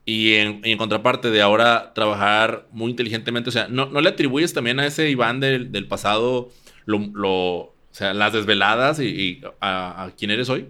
y 0.05 0.35
en, 0.35 0.61
en, 0.63 0.77
contraparte 0.77 1.29
de 1.31 1.41
ahora 1.41 1.91
trabajar 1.93 2.67
muy 2.71 2.91
inteligentemente, 2.91 3.49
o 3.49 3.51
sea, 3.51 3.67
¿no, 3.67 3.87
no 3.87 4.01
le 4.01 4.09
atribuyes 4.09 4.53
también 4.53 4.79
a 4.79 4.85
ese 4.85 5.09
Iván 5.09 5.39
del, 5.39 5.71
del 5.71 5.87
pasado 5.87 6.49
lo, 6.85 6.99
lo 7.13 7.75
o 7.91 7.93
sea, 7.93 8.13
las 8.13 8.33
desveladas 8.33 8.99
y, 8.99 9.41
a, 9.59 10.11
quién 10.17 10.31
eres 10.31 10.49
hoy. 10.49 10.67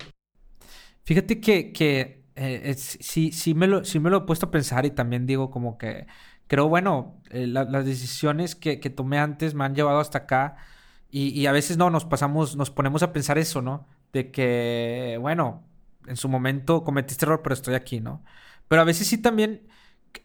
Fíjate 1.04 1.40
que, 1.40 1.72
que 1.72 2.24
eh, 2.36 2.74
sí, 2.78 3.32
sí, 3.32 3.54
me 3.54 3.68
lo, 3.68 3.86
sí 3.86 4.00
me 4.00 4.10
lo 4.10 4.18
he 4.18 4.22
puesto 4.22 4.48
a 4.48 4.52
pensar 4.52 4.86
y 4.86 4.92
también 4.92 5.26
digo 5.26 5.52
como 5.52 5.78
que 5.78 6.08
creo, 6.48 6.68
bueno, 6.68 7.22
eh, 7.30 7.48
las 7.48 7.86
decisiones 7.86 8.56
que, 8.56 8.80
que, 8.80 8.90
tomé 8.90 9.20
antes 9.20 9.54
me 9.54 9.64
han 9.64 9.76
llevado 9.76 10.00
hasta 10.00 10.20
acá 10.20 10.58
y, 11.10 11.30
y, 11.30 11.46
a 11.46 11.52
veces 11.52 11.78
no, 11.78 11.90
nos 11.90 12.06
pasamos, 12.06 12.56
nos 12.56 12.72
ponemos 12.72 13.04
a 13.04 13.14
pensar 13.14 13.38
eso, 13.38 13.62
¿no? 13.62 13.88
De 14.14 14.32
que, 14.32 15.18
bueno, 15.22 15.64
en 16.08 16.18
su 16.18 16.28
momento 16.30 16.84
cometiste 16.84 17.26
error, 17.26 17.42
pero 17.44 17.54
estoy 17.54 17.76
aquí, 17.76 18.00
¿no? 18.00 18.24
Pero 18.68 18.82
a 18.82 18.86
veces 18.86 19.08
sí 19.08 19.18
también 19.18 19.68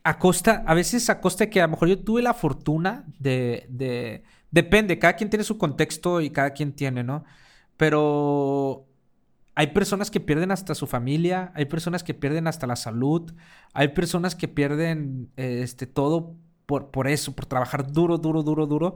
a 0.02 0.18
costa, 0.18 0.64
a 0.66 0.74
veces 0.74 1.10
a 1.10 1.20
costa 1.20 1.44
de 1.44 1.50
que 1.50 1.60
a 1.60 1.66
lo 1.66 1.72
mejor 1.72 1.88
yo 1.88 1.98
tuve 1.98 2.22
la 2.22 2.34
fortuna 2.34 3.04
de, 3.18 3.66
de 3.68 4.24
Depende, 4.50 4.98
cada 4.98 5.14
quien 5.14 5.30
tiene 5.30 5.44
su 5.44 5.58
contexto 5.58 6.20
y 6.20 6.30
cada 6.30 6.50
quien 6.50 6.72
tiene, 6.72 7.02
¿no? 7.04 7.24
Pero 7.76 8.86
hay 9.54 9.68
personas 9.68 10.10
que 10.10 10.20
pierden 10.20 10.50
hasta 10.50 10.74
su 10.74 10.86
familia, 10.86 11.52
hay 11.54 11.64
personas 11.66 12.02
que 12.02 12.14
pierden 12.14 12.46
hasta 12.46 12.66
la 12.66 12.76
salud, 12.76 13.32
hay 13.72 13.88
personas 13.88 14.34
que 14.34 14.48
pierden 14.48 15.30
este, 15.36 15.86
todo 15.86 16.36
por, 16.66 16.90
por 16.90 17.08
eso, 17.08 17.34
por 17.34 17.46
trabajar 17.46 17.90
duro, 17.92 18.18
duro, 18.18 18.42
duro, 18.42 18.66
duro. 18.66 18.94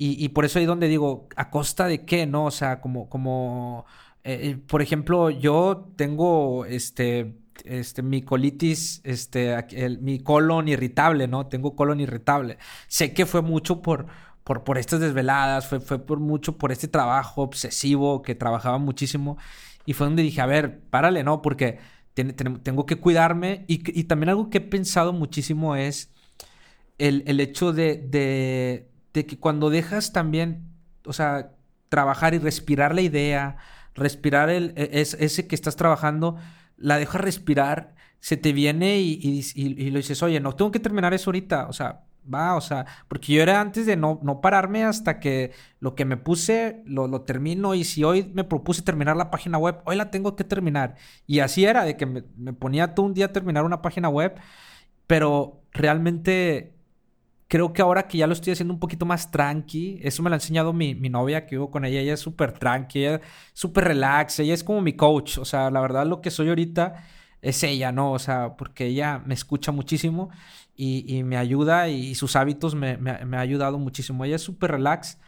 Y, 0.00 0.28
por 0.28 0.44
eso 0.44 0.60
ahí 0.60 0.64
donde 0.64 0.86
digo, 0.86 1.28
¿a 1.34 1.50
costa 1.50 1.88
de 1.88 2.04
qué? 2.04 2.24
¿No? 2.24 2.44
O 2.44 2.50
sea, 2.52 2.80
como, 2.80 3.08
como 3.08 3.84
eh, 4.22 4.50
eh, 4.50 4.56
por 4.56 4.80
ejemplo, 4.80 5.30
yo 5.30 5.90
tengo 5.96 6.64
este, 6.66 7.34
este, 7.64 8.02
mi 8.02 8.22
colitis, 8.22 9.00
este, 9.04 9.56
mi 10.00 10.20
colon 10.20 10.68
irritable, 10.68 11.26
¿no? 11.26 11.48
Tengo 11.48 11.74
colon 11.74 11.98
irritable. 11.98 12.58
Sé 12.86 13.12
que 13.12 13.26
fue 13.26 13.42
mucho 13.42 13.82
por 13.82 14.06
por, 14.48 14.64
por 14.64 14.78
estas 14.78 15.00
desveladas, 15.00 15.66
fue, 15.66 15.78
fue 15.78 15.98
por 15.98 16.20
mucho 16.20 16.56
por 16.56 16.72
este 16.72 16.88
trabajo 16.88 17.42
obsesivo 17.42 18.22
que 18.22 18.34
trabajaba 18.34 18.78
muchísimo. 18.78 19.36
Y 19.84 19.92
fue 19.92 20.06
donde 20.06 20.22
dije, 20.22 20.40
a 20.40 20.46
ver, 20.46 20.80
párale, 20.88 21.22
¿no? 21.22 21.42
Porque 21.42 21.80
tengo 22.14 22.86
que 22.86 22.96
cuidarme. 22.96 23.66
Y, 23.68 24.04
también 24.04 24.30
algo 24.30 24.48
que 24.48 24.56
he 24.56 24.62
pensado 24.62 25.12
muchísimo 25.12 25.76
es 25.76 26.10
el, 26.96 27.24
el 27.26 27.40
hecho 27.40 27.74
de, 27.74 27.98
de, 27.98 28.88
de, 29.12 29.26
que 29.26 29.38
cuando 29.38 29.68
dejas 29.68 30.14
también, 30.14 30.66
o 31.04 31.12
sea, 31.12 31.50
trabajar 31.90 32.32
y 32.32 32.38
respirar 32.38 32.94
la 32.94 33.02
idea, 33.02 33.58
respirar 33.94 34.48
el, 34.48 34.72
e, 34.76 34.88
es, 34.94 35.12
ese 35.20 35.46
que 35.46 35.56
estás 35.56 35.76
trabajando, 35.76 36.36
la 36.78 36.96
dejas 36.96 37.20
respirar, 37.20 37.94
se 38.20 38.38
te 38.38 38.54
viene 38.54 38.98
y, 38.98 39.20
y, 39.22 39.44
y, 39.54 39.90
lo 39.90 39.98
dices, 39.98 40.22
oye, 40.22 40.40
no, 40.40 40.56
tengo 40.56 40.70
que 40.70 40.80
terminar 40.80 41.12
eso 41.12 41.28
ahorita. 41.28 41.66
O 41.68 41.74
sea, 41.74 42.04
va, 42.32 42.56
o 42.56 42.60
sea, 42.60 42.86
porque 43.08 43.32
yo 43.32 43.42
era 43.42 43.60
antes 43.60 43.86
de 43.86 43.96
no, 43.96 44.20
no 44.22 44.40
pararme 44.40 44.84
hasta 44.84 45.20
que 45.20 45.52
lo 45.80 45.94
que 45.94 46.04
me 46.04 46.16
puse 46.16 46.82
lo, 46.86 47.08
lo, 47.08 47.22
termino 47.22 47.74
y 47.74 47.84
si 47.84 48.04
hoy 48.04 48.30
me 48.34 48.44
propuse 48.44 48.82
terminar 48.82 49.16
la 49.16 49.30
página 49.30 49.58
web, 49.58 49.80
hoy 49.84 49.96
la 49.96 50.10
tengo 50.10 50.36
que 50.36 50.44
terminar. 50.44 50.96
Y 51.26 51.40
así 51.40 51.64
era, 51.64 51.84
de 51.84 51.96
que 51.96 52.06
me, 52.06 52.24
me 52.36 52.52
ponía 52.52 52.94
todo 52.94 53.06
un 53.06 53.14
día 53.14 53.26
a 53.26 53.32
terminar 53.32 53.64
una 53.64 53.82
página 53.82 54.08
web, 54.08 54.34
pero 55.06 55.62
realmente 55.72 56.78
creo 57.48 57.72
que 57.72 57.82
ahora 57.82 58.06
que 58.06 58.18
ya 58.18 58.26
lo 58.26 58.34
estoy 58.34 58.52
haciendo 58.52 58.74
un 58.74 58.80
poquito 58.80 59.06
más 59.06 59.30
tranqui, 59.30 59.98
eso 60.02 60.22
me 60.22 60.30
lo 60.30 60.34
ha 60.34 60.36
enseñado 60.36 60.72
mi, 60.72 60.94
mi 60.94 61.08
novia 61.08 61.46
que 61.46 61.56
vivo 61.56 61.70
con 61.70 61.84
ella, 61.84 62.00
ella 62.00 62.14
es 62.14 62.20
súper 62.20 62.52
tranqui, 62.52 63.00
ella 63.00 63.14
es 63.16 63.20
súper 63.54 63.84
relax, 63.84 64.38
ella 64.40 64.54
es 64.54 64.62
como 64.62 64.82
mi 64.82 64.92
coach, 64.94 65.38
o 65.38 65.44
sea, 65.44 65.70
la 65.70 65.80
verdad 65.80 66.06
lo 66.06 66.20
que 66.20 66.30
soy 66.30 66.50
ahorita 66.50 67.04
es 67.40 67.62
ella, 67.62 67.92
¿no? 67.92 68.12
O 68.12 68.18
sea, 68.18 68.56
porque 68.56 68.86
ella 68.86 69.22
me 69.24 69.34
escucha 69.34 69.72
muchísimo 69.72 70.30
y, 70.80 71.24
me 71.24 71.36
ayuda 71.36 71.88
y, 71.88 72.14
sus 72.14 72.36
hábitos 72.36 72.74
me, 72.76 72.96
me, 72.96 73.36
ha 73.36 73.40
ayudado 73.40 73.78
muchísimo. 73.78 74.24
Ella 74.24 74.36
es 74.36 74.42
súper 74.42 74.70
relax 74.70 75.18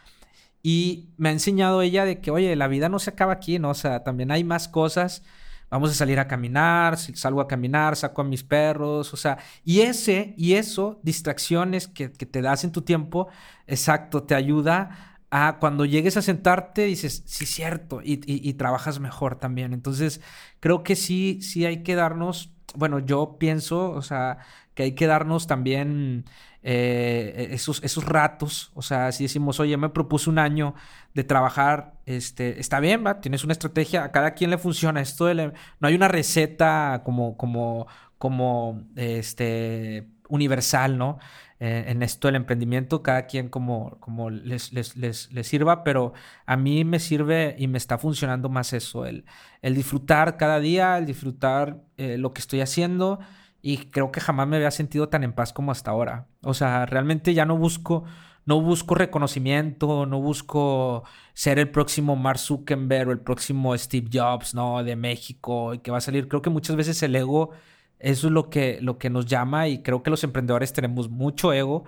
y 0.63 1.09
me 1.17 1.29
ha 1.29 1.31
enseñado 1.33 1.81
ella 1.81 2.05
de 2.05 2.21
que, 2.21 2.31
oye, 2.31 2.55
la 2.55 2.67
vida 2.67 2.87
no 2.87 2.99
se 2.99 3.09
acaba 3.09 3.33
aquí, 3.33 3.59
¿no? 3.59 3.71
O 3.71 3.73
sea, 3.73 4.03
también 4.03 4.31
hay 4.31 4.43
más 4.45 4.69
cosas. 4.69 5.23
Vamos 5.69 5.91
a 5.91 5.93
salir 5.93 6.19
a 6.19 6.27
caminar, 6.27 6.97
salgo 6.97 7.41
a 7.41 7.47
caminar, 7.47 7.95
saco 7.95 8.21
a 8.21 8.25
mis 8.25 8.43
perros, 8.43 9.13
o 9.13 9.17
sea, 9.17 9.37
y 9.63 9.81
ese, 9.81 10.33
y 10.37 10.53
eso, 10.53 10.99
distracciones 11.03 11.87
que, 11.87 12.11
que 12.11 12.25
te 12.25 12.41
das 12.41 12.63
en 12.63 12.71
tu 12.71 12.81
tiempo, 12.81 13.29
exacto, 13.67 14.23
te 14.23 14.35
ayuda 14.35 15.17
a 15.31 15.59
cuando 15.59 15.85
llegues 15.85 16.17
a 16.17 16.21
sentarte 16.21 16.83
dices, 16.83 17.23
sí, 17.25 17.45
cierto, 17.45 18.01
y, 18.03 18.15
y, 18.25 18.47
y, 18.49 18.53
trabajas 18.55 18.99
mejor 18.99 19.37
también. 19.37 19.73
Entonces, 19.73 20.21
creo 20.59 20.83
que 20.83 20.97
sí, 20.97 21.41
sí 21.41 21.65
hay 21.65 21.83
que 21.83 21.95
darnos, 21.95 22.53
bueno, 22.75 22.99
yo 22.99 23.37
pienso, 23.39 23.91
o 23.91 24.01
sea, 24.01 24.39
que 24.73 24.83
hay 24.83 24.91
que 24.93 25.07
darnos 25.07 25.47
también 25.47 26.25
eh, 26.63 27.49
esos, 27.51 27.83
esos 27.83 28.05
ratos. 28.05 28.71
O 28.73 28.81
sea, 28.81 29.11
si 29.11 29.23
decimos, 29.25 29.59
oye, 29.59 29.75
me 29.77 29.89
propuse 29.89 30.29
un 30.29 30.39
año 30.39 30.75
de 31.13 31.23
trabajar, 31.23 31.93
este, 32.05 32.59
está 32.59 32.79
bien, 32.79 33.05
¿va? 33.05 33.21
Tienes 33.21 33.43
una 33.43 33.53
estrategia, 33.53 34.03
a 34.03 34.11
cada 34.11 34.33
quien 34.33 34.49
le 34.49 34.57
funciona. 34.57 35.01
Esto 35.01 35.33
no 35.33 35.87
hay 35.87 35.95
una 35.95 36.07
receta 36.07 37.01
como, 37.03 37.37
como, 37.37 37.87
como, 38.17 38.83
este, 38.95 40.07
universal, 40.29 40.97
¿no? 40.97 41.19
eh, 41.61 41.85
en 41.89 42.01
esto 42.01 42.27
del 42.27 42.37
emprendimiento, 42.37 43.03
cada 43.03 43.27
quien 43.27 43.47
como, 43.47 43.99
como 43.99 44.31
les, 44.31 44.73
les, 44.73 44.95
les, 44.95 45.29
sirva, 45.47 45.83
pero 45.83 46.13
a 46.47 46.57
mí 46.57 46.83
me 46.83 46.99
sirve 46.99 47.55
y 47.59 47.67
me 47.67 47.77
está 47.77 47.99
funcionando 47.99 48.49
más 48.49 48.73
eso, 48.73 49.05
el, 49.05 49.25
el 49.61 49.75
disfrutar 49.75 50.37
cada 50.37 50.59
día, 50.59 50.97
el 50.97 51.05
disfrutar 51.05 51.83
eh, 51.97 52.17
lo 52.17 52.33
que 52.33 52.41
estoy 52.41 52.61
haciendo 52.61 53.19
y 53.61 53.77
creo 53.91 54.11
que 54.11 54.21
jamás 54.21 54.47
me 54.47 54.57
había 54.57 54.71
sentido 54.71 55.09
tan 55.09 55.23
en 55.23 55.33
paz 55.33 55.53
como 55.53 55.71
hasta 55.71 55.91
ahora. 55.91 56.27
O 56.41 56.53
sea, 56.53 56.85
realmente 56.85 57.33
ya 57.33 57.45
no 57.45 57.57
busco 57.57 58.05
no 58.45 58.61
busco 58.61 58.95
reconocimiento, 58.95 60.05
no 60.05 60.19
busco 60.19 61.03
ser 61.33 61.59
el 61.59 61.69
próximo 61.69 62.15
Mark 62.15 62.39
Zuckerberg 62.39 63.09
o 63.09 63.11
el 63.11 63.19
próximo 63.19 63.77
Steve 63.77 64.09
Jobs, 64.11 64.53
¿no? 64.53 64.83
De 64.83 64.95
México 64.95 65.73
y 65.73 65.79
que 65.79 65.91
va 65.91 65.97
a 65.97 66.01
salir. 66.01 66.27
Creo 66.27 66.41
que 66.41 66.49
muchas 66.49 66.75
veces 66.75 67.01
el 67.03 67.15
ego, 67.15 67.51
eso 67.99 68.27
es 68.27 68.33
lo 68.33 68.49
que, 68.49 68.79
lo 68.81 68.97
que 68.97 69.09
nos 69.09 69.25
llama 69.27 69.67
y 69.67 69.83
creo 69.83 70.01
que 70.03 70.09
los 70.09 70.23
emprendedores 70.23 70.73
tenemos 70.73 71.09
mucho 71.09 71.53
ego. 71.53 71.83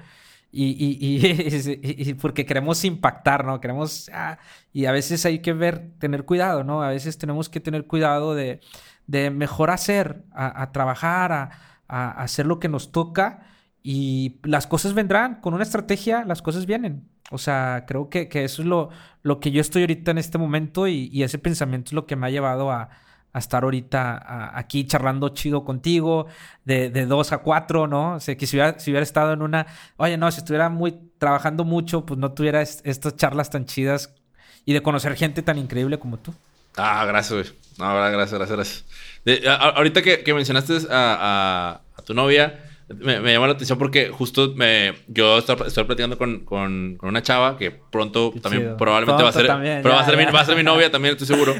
Y, 0.52 0.66
y, 0.78 2.08
y, 2.10 2.14
porque 2.22 2.46
queremos 2.46 2.86
impactar, 2.86 3.44
¿no? 3.44 3.60
Queremos... 3.60 4.10
Ah, 4.14 4.38
y 4.72 4.86
a 4.86 4.92
veces 4.92 5.26
hay 5.26 5.40
que 5.40 5.54
ver, 5.54 5.94
tener 5.98 6.26
cuidado, 6.26 6.64
¿no? 6.64 6.84
A 6.84 6.90
veces 6.90 7.18
tenemos 7.18 7.50
que 7.50 7.60
tener 7.60 7.88
cuidado 7.88 8.36
de, 8.36 8.60
de 9.08 9.30
mejor 9.30 9.72
hacer, 9.72 10.24
a, 10.34 10.72
trabajar, 10.72 11.32
a, 11.32 11.50
a, 11.88 12.12
hacer 12.12 12.46
lo 12.46 12.60
que 12.60 12.70
nos 12.70 12.92
toca 12.92 13.46
y 13.84 14.40
las 14.44 14.66
cosas 14.68 14.94
vendrán, 14.94 15.42
con 15.42 15.54
una 15.54 15.64
estrategia 15.64 16.24
las 16.26 16.42
cosas 16.42 16.66
vienen. 16.66 17.10
O 17.32 17.38
sea, 17.38 17.86
creo 17.88 18.10
que, 18.10 18.30
eso 18.32 18.62
es 18.62 18.68
lo, 18.68 18.90
lo, 19.24 19.40
que 19.40 19.52
yo 19.52 19.60
estoy 19.60 19.84
ahorita 19.84 20.12
en 20.12 20.20
este 20.20 20.38
momento 20.38 20.88
y, 20.88 21.24
ese 21.24 21.40
pensamiento 21.40 21.90
es 21.90 21.94
lo 21.94 22.06
que 22.06 22.16
me 22.16 22.28
ha 22.28 22.30
llevado 22.30 22.72
a, 22.72 22.90
estar 23.34 23.64
ahorita 23.64 24.56
aquí 24.56 24.86
charlando 24.86 25.30
chido 25.30 25.66
contigo, 25.66 26.28
de, 26.66 26.92
de 26.92 27.08
dos 27.08 27.32
a 27.32 27.40
cuatro, 27.40 27.88
¿no? 27.88 28.14
O 28.14 28.20
sea, 28.20 28.38
que 28.38 28.46
si 28.46 28.58
hubiera, 28.58 28.80
si 28.80 28.92
hubiera 28.92 29.02
estado 29.02 29.34
en 29.34 29.42
una, 29.42 29.66
oye, 29.98 30.18
no, 30.18 30.30
si 30.30 30.38
estuviera 30.38 30.70
muy 30.70 30.92
trabajando 31.18 31.64
mucho, 31.66 32.06
pues 32.06 32.20
no 32.20 32.34
tuviera 32.34 32.62
estas 32.62 33.16
charlas 33.16 33.50
tan 33.50 33.66
chidas 33.66 34.14
y 34.66 34.74
de 34.74 34.84
conocer 34.84 35.16
gente 35.16 35.42
tan 35.42 35.58
increíble 35.58 35.98
como 35.98 36.18
tú. 36.18 36.32
Ah, 36.78 37.06
gracias, 37.06 37.34
güey. 37.34 37.56
No, 37.78 37.94
gracias, 37.96 38.34
gracias, 38.34 38.86
gracias. 39.26 39.56
ahorita 39.76 40.02
que, 40.02 40.24
que 40.24 40.34
mencionaste 40.34 40.78
a, 40.90 41.82
a 41.96 42.02
tu 42.04 42.14
novia, 42.14 42.60
me, 43.00 43.20
me, 43.20 43.32
llama 43.32 43.48
la 43.48 43.54
atención 43.54 43.78
porque 43.78 44.10
justo 44.10 44.54
me, 44.56 44.94
yo 45.08 45.38
estoy, 45.38 45.56
platicando 45.56 46.18
con, 46.18 46.42
con, 46.42 46.96
con, 46.98 47.10
una 47.10 47.22
chava 47.22 47.58
que 47.58 47.72
pronto 47.72 48.34
también 48.42 48.76
probablemente 48.78 49.24
va 49.24 49.30
a 49.30 49.34
ser, 49.34 49.48
pero 49.82 49.96
va, 49.96 50.02
a 50.02 50.06
ser 50.06 50.18
Mi, 50.18 50.26
va 50.26 50.42
a 50.42 50.46
ser 50.46 50.56
mi 50.56 50.64
novia 50.64 50.92
también, 50.92 51.14
estoy 51.14 51.28
seguro. 51.28 51.56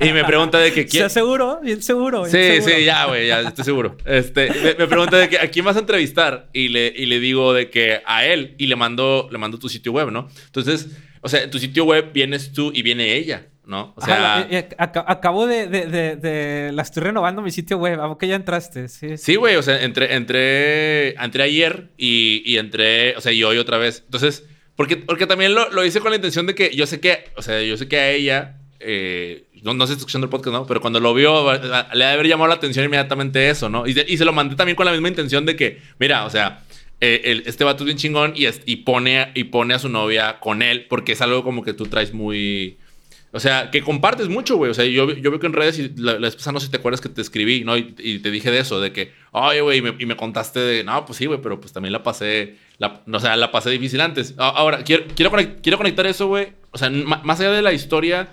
Y 0.00 0.12
me 0.12 0.24
pregunta 0.24 0.58
de 0.58 0.72
que 0.72 0.86
quién... 0.86 1.08
seguro? 1.10 1.60
Bien 1.62 1.82
seguro. 1.82 2.26
sí, 2.26 2.60
sí, 2.60 2.84
ya, 2.84 3.06
güey, 3.06 3.26
ya 3.26 3.40
estoy 3.40 3.64
seguro. 3.64 3.96
Este, 4.04 4.76
me, 4.78 4.86
pregunta 4.86 5.16
de 5.16 5.28
que 5.28 5.38
a 5.38 5.48
quién 5.48 5.64
vas 5.64 5.76
a 5.76 5.80
entrevistar 5.80 6.48
y 6.52 6.68
le, 6.68 6.92
y 6.94 7.06
le 7.06 7.20
digo 7.20 7.52
de 7.52 7.70
que 7.70 8.02
a 8.04 8.24
él 8.24 8.54
y 8.58 8.66
le 8.66 8.76
mando, 8.76 9.28
le 9.30 9.38
mando 9.38 9.58
tu 9.58 9.68
sitio 9.68 9.92
web, 9.92 10.10
¿no? 10.10 10.28
Entonces, 10.46 10.88
o 11.22 11.28
sea, 11.28 11.42
en 11.42 11.50
tu 11.50 11.58
sitio 11.58 11.84
web 11.84 12.12
vienes 12.12 12.52
tú 12.52 12.70
y 12.74 12.82
viene 12.82 13.14
ella. 13.14 13.46
¿No? 13.66 13.92
O 13.96 14.00
sea... 14.00 14.46
Eh, 14.48 14.68
eh, 14.70 14.76
acabo 14.78 15.46
de, 15.46 15.66
de, 15.66 16.16
de, 16.16 16.70
La 16.72 16.82
estoy 16.82 17.02
renovando 17.02 17.42
mi 17.42 17.50
sitio 17.50 17.78
web. 17.78 18.00
¿A 18.00 18.16
qué 18.16 18.28
ya 18.28 18.36
entraste? 18.36 18.88
Sí, 18.88 19.18
sí, 19.18 19.34
güey. 19.36 19.56
O 19.56 19.62
sea, 19.62 19.82
entré, 19.82 20.14
entré, 20.14 21.10
entré 21.22 21.42
ayer 21.42 21.90
y, 21.96 22.42
y, 22.46 22.58
entré... 22.58 23.16
O 23.16 23.20
sea, 23.20 23.32
y 23.32 23.42
hoy 23.42 23.58
otra 23.58 23.78
vez. 23.78 24.02
Entonces... 24.04 24.44
Porque, 24.76 24.96
porque 24.96 25.26
también 25.26 25.54
lo, 25.54 25.70
lo, 25.70 25.84
hice 25.84 26.00
con 26.00 26.10
la 26.10 26.16
intención 26.16 26.46
de 26.46 26.54
que 26.54 26.74
yo 26.74 26.86
sé 26.86 27.00
que... 27.00 27.30
O 27.36 27.42
sea, 27.42 27.60
yo 27.62 27.76
sé 27.76 27.88
que 27.88 27.98
a 27.98 28.10
ella... 28.10 28.60
Eh, 28.78 29.48
no, 29.62 29.74
no 29.74 29.86
sé 29.86 29.94
si 29.94 29.98
escuchando 29.98 30.26
el 30.26 30.30
podcast, 30.30 30.54
¿no? 30.54 30.66
Pero 30.66 30.80
cuando 30.80 31.00
lo 31.00 31.12
vio, 31.12 31.52
le 31.52 31.74
ha 31.74 31.92
de 31.92 32.04
haber 32.04 32.28
llamado 32.28 32.48
la 32.48 32.54
atención 32.54 32.84
inmediatamente 32.84 33.50
eso, 33.50 33.68
¿no? 33.68 33.86
Y, 33.86 33.98
y 34.06 34.16
se 34.16 34.24
lo 34.24 34.32
mandé 34.32 34.54
también 34.54 34.76
con 34.76 34.86
la 34.86 34.92
misma 34.92 35.08
intención 35.08 35.44
de 35.44 35.56
que... 35.56 35.80
Mira, 35.98 36.24
o 36.24 36.30
sea... 36.30 36.62
el, 37.00 37.42
este 37.46 37.64
vato 37.64 37.82
es 37.82 37.86
bien 37.86 37.98
chingón 37.98 38.32
y, 38.36 38.46
y, 38.64 38.76
pone, 38.76 39.32
y 39.34 39.44
pone 39.44 39.74
a 39.74 39.78
su 39.78 39.88
novia 39.88 40.38
con 40.40 40.62
él 40.62 40.86
porque 40.88 41.12
es 41.12 41.20
algo 41.20 41.42
como 41.42 41.62
que 41.62 41.72
tú 41.72 41.86
traes 41.86 42.14
muy 42.14 42.78
o 43.32 43.40
sea, 43.40 43.70
que 43.70 43.82
compartes 43.82 44.28
mucho, 44.28 44.56
güey. 44.56 44.70
O 44.70 44.74
sea, 44.74 44.84
yo, 44.84 45.10
yo 45.12 45.30
veo 45.30 45.40
que 45.40 45.46
en 45.46 45.52
redes, 45.52 45.78
y 45.78 45.92
la, 45.96 46.18
la 46.18 46.30
no 46.30 46.60
sé 46.60 46.66
si 46.66 46.70
te 46.70 46.78
acuerdas 46.78 47.00
que 47.00 47.08
te 47.08 47.20
escribí, 47.20 47.64
¿no? 47.64 47.76
Y, 47.76 48.18
te 48.20 48.30
dije 48.30 48.50
de 48.50 48.60
eso, 48.60 48.80
de 48.80 48.92
que, 48.92 49.12
oye, 49.32 49.60
güey, 49.60 49.78
y 49.98 50.06
me, 50.06 50.16
contaste 50.16 50.60
de, 50.60 50.84
no, 50.84 51.04
pues 51.04 51.18
sí, 51.18 51.26
güey, 51.26 51.40
pero 51.42 51.60
pues 51.60 51.72
también 51.72 51.92
la 51.92 52.02
pasé, 52.02 52.56
la, 52.78 53.02
o 53.12 53.20
sea, 53.20 53.36
la 53.36 53.50
pasé 53.50 53.70
difícil 53.70 54.00
antes. 54.00 54.34
Ahora, 54.38 54.84
quiero, 54.84 55.04
quiero, 55.14 55.32
quiero 55.62 55.78
conectar 55.78 56.06
eso, 56.06 56.28
güey. 56.28 56.48
O 56.70 56.78
sea, 56.78 56.88
más 56.90 57.40
allá 57.40 57.52
de 57.52 57.62
la 57.62 57.72
historia 57.72 58.28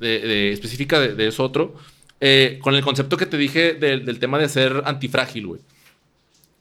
específica 0.00 0.98
de, 1.00 1.28
eso 1.28 1.44
otro, 1.44 1.76
eh, 2.20 2.58
con 2.62 2.74
el 2.74 2.82
concepto 2.82 3.16
que 3.16 3.26
te 3.26 3.36
dije 3.36 3.74
del 3.74 4.18
tema 4.18 4.38
de 4.38 4.48
ser 4.48 4.82
antifrágil, 4.84 5.46
güey. 5.46 5.60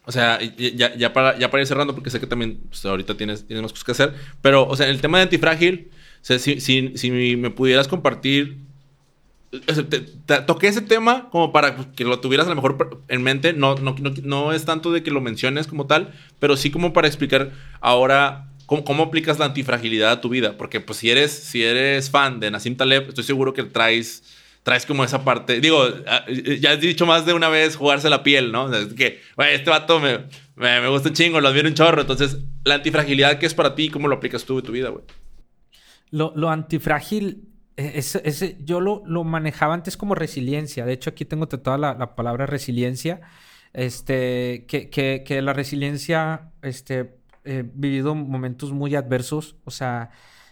O 0.06 0.12
sea, 0.12 0.40
ya, 0.40 0.96
ya, 0.96 1.12
para, 1.12 1.38
ya 1.38 1.52
para 1.52 1.62
ir 1.62 1.68
cerrando, 1.68 1.94
porque 1.94 2.10
sé 2.10 2.20
que 2.22 2.28
también 2.28 2.60
pues, 2.70 2.86
ahorita 2.86 3.18
tienes, 3.18 3.46
tienes 3.46 3.62
más 3.62 3.72
cosas 3.72 3.84
que 3.84 3.92
hacer. 3.92 4.14
Pero, 4.42 4.66
o 4.66 4.76
sea, 4.76 4.88
el 4.88 5.02
tema 5.02 5.18
de 5.18 5.24
antifrágil 5.24 5.90
sea, 6.28 6.40
si, 6.40 6.60
si, 6.60 7.12
me 7.38 7.50
pudieras 7.52 7.88
compartir 7.88 8.58
toqué 10.46 10.68
ese 10.68 10.82
tema 10.82 11.30
como 11.30 11.54
para 11.54 11.76
que 11.94 12.04
lo 12.04 12.20
tuvieras 12.20 12.48
a 12.48 12.50
lo 12.50 12.56
mejor 12.56 13.02
en 13.08 13.24
mente. 13.24 13.54
No, 13.54 13.76
no, 13.76 13.96
no, 14.24 14.54
es 14.54 14.66
tanto 14.66 14.92
de 14.92 15.04
que 15.04 15.12
lo 15.12 15.22
menciones 15.22 15.68
como 15.68 15.88
tal, 15.88 16.14
pero 16.40 16.58
sí 16.58 16.70
como 16.70 16.94
para 16.94 17.08
explicar 17.08 17.52
ahora 17.80 18.50
cómo, 18.66 18.84
cómo, 18.84 19.04
aplicas 19.04 19.40
la 19.40 19.46
antifragilidad 19.46 20.12
a 20.12 20.22
tu 20.22 20.30
vida. 20.30 20.58
Porque 20.58 20.82
pues 20.82 21.00
si 21.00 21.10
eres, 21.10 21.32
si 21.32 21.64
eres 21.64 22.10
fan 22.10 22.40
de 22.40 22.52
Nassim 22.52 22.76
Taleb, 22.76 23.08
estoy 23.08 23.24
seguro 23.24 23.54
que 23.54 23.64
traes, 23.64 24.24
traes 24.64 24.86
como 24.86 25.04
esa 25.04 25.24
parte. 25.24 25.62
Digo, 25.62 25.82
ah, 26.08 26.26
ya 26.60 26.72
has 26.72 26.82
dicho 26.82 27.06
más 27.06 27.26
de 27.26 27.34
una 27.34 27.50
vez 27.50 27.78
jugarse 27.78 28.10
la 28.10 28.24
piel, 28.24 28.52
¿no? 28.52 28.66
O 28.66 28.70
sea, 28.70 28.80
es 28.80 28.94
que, 28.94 29.22
este 29.50 29.70
vato 29.70 30.00
me, 30.02 30.26
me, 30.56 30.82
me, 30.82 30.90
gusta 30.90 31.10
un 31.10 31.16
chingo, 31.16 31.40
lo 31.40 31.48
admiro 31.48 31.70
un 31.70 31.74
chorro. 31.74 32.02
Entonces, 32.02 32.38
la 32.66 32.76
antifragilidad, 32.76 33.40
¿qué 33.40 33.46
es 33.46 33.54
para 33.54 33.76
ti? 33.76 33.90
¿Cómo 33.90 34.10
lo 34.10 34.16
aplicas 34.18 34.44
tú 34.44 34.60
en 34.60 34.66
tu 34.66 34.74
vida, 34.74 34.90
güey? 34.90 35.06
Lo, 36.12 36.34
lo 36.36 36.50
antifrágil, 36.50 37.50
e, 37.76 38.58
yo 38.64 38.82
lo, 38.82 39.04
lo, 39.06 39.24
manejaba 39.24 39.74
antes 39.74 39.98
como 39.98 40.16
resiliencia. 40.16 40.86
De 40.86 40.94
hecho, 40.94 41.10
aquí 41.12 41.26
tengo 41.26 41.48
toda 41.48 41.78
la, 41.78 41.94
la 41.94 42.16
palabra 42.16 42.46
resiliencia. 42.46 43.22
Este, 43.74 44.66
que, 44.68 44.90
que, 44.90 45.42
la 45.42 45.54
resiliencia, 45.54 46.52
este, 46.62 47.18
he 47.44 47.64
vivido 47.74 48.16
momentos 48.16 48.72
muy 48.72 48.96
adversos. 48.96 49.58
O 49.66 49.72
sea, 49.72 50.10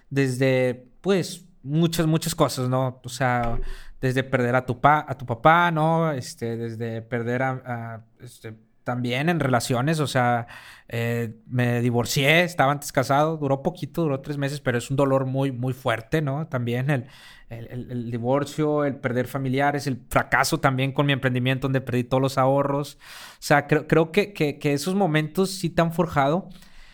desde, 0.10 0.88
pues, 1.02 1.46
muchas, 1.64 2.06
muchas 2.06 2.36
cosas, 2.36 2.70
¿no? 2.70 3.02
O 3.04 3.10
sea, 3.10 3.60
desde 4.02 4.24
perder 4.24 4.56
a 4.56 4.66
tu, 4.66 4.80
pa, 4.80 5.06
a 5.08 5.18
tu 5.18 5.26
papá, 5.26 5.72
¿no? 5.72 6.12
Este, 6.12 6.58
desde 6.58 7.02
perder 7.02 7.42
a, 7.44 7.52
a 7.66 8.06
este, 8.20 8.54
también 8.86 9.30
en 9.30 9.40
relaciones, 9.42 10.00
o 10.00 10.08
sea, 10.08 10.48
eh, 10.88 11.36
me 11.48 11.82
divorcié, 11.82 12.44
estaba 12.44 12.72
antes 12.72 12.92
casado, 12.92 13.36
duró 13.36 13.64
poquito, 13.64 14.04
duró 14.04 14.22
tres 14.22 14.38
meses, 14.38 14.62
pero 14.62 14.78
es 14.78 14.90
un 14.92 14.96
dolor 14.96 15.26
muy, 15.26 15.52
muy 15.52 15.74
fuerte, 15.74 16.22
¿no? 16.22 16.48
También 16.48 16.92
el, 16.92 17.08
el, 17.50 18.12
divorcio, 18.12 18.86
el 18.86 18.96
perder 18.96 19.28
familiares, 19.28 19.88
el 19.88 20.06
fracaso 20.08 20.60
también 20.60 20.92
con 20.92 21.08
mi 21.08 21.14
emprendimiento 21.14 21.68
donde 21.68 21.82
perdí 21.82 22.04
todos 22.04 22.22
los 22.22 22.38
ahorros. 22.38 23.00
O 23.34 23.38
sea, 23.40 23.66
creo, 23.66 23.88
creo 23.88 24.12
que, 24.12 24.34
que, 24.34 24.74
esos 24.74 24.94
momentos 24.94 25.50
sí 25.50 25.72
te 25.72 25.82
han 25.82 25.92
forjado, 25.92 26.50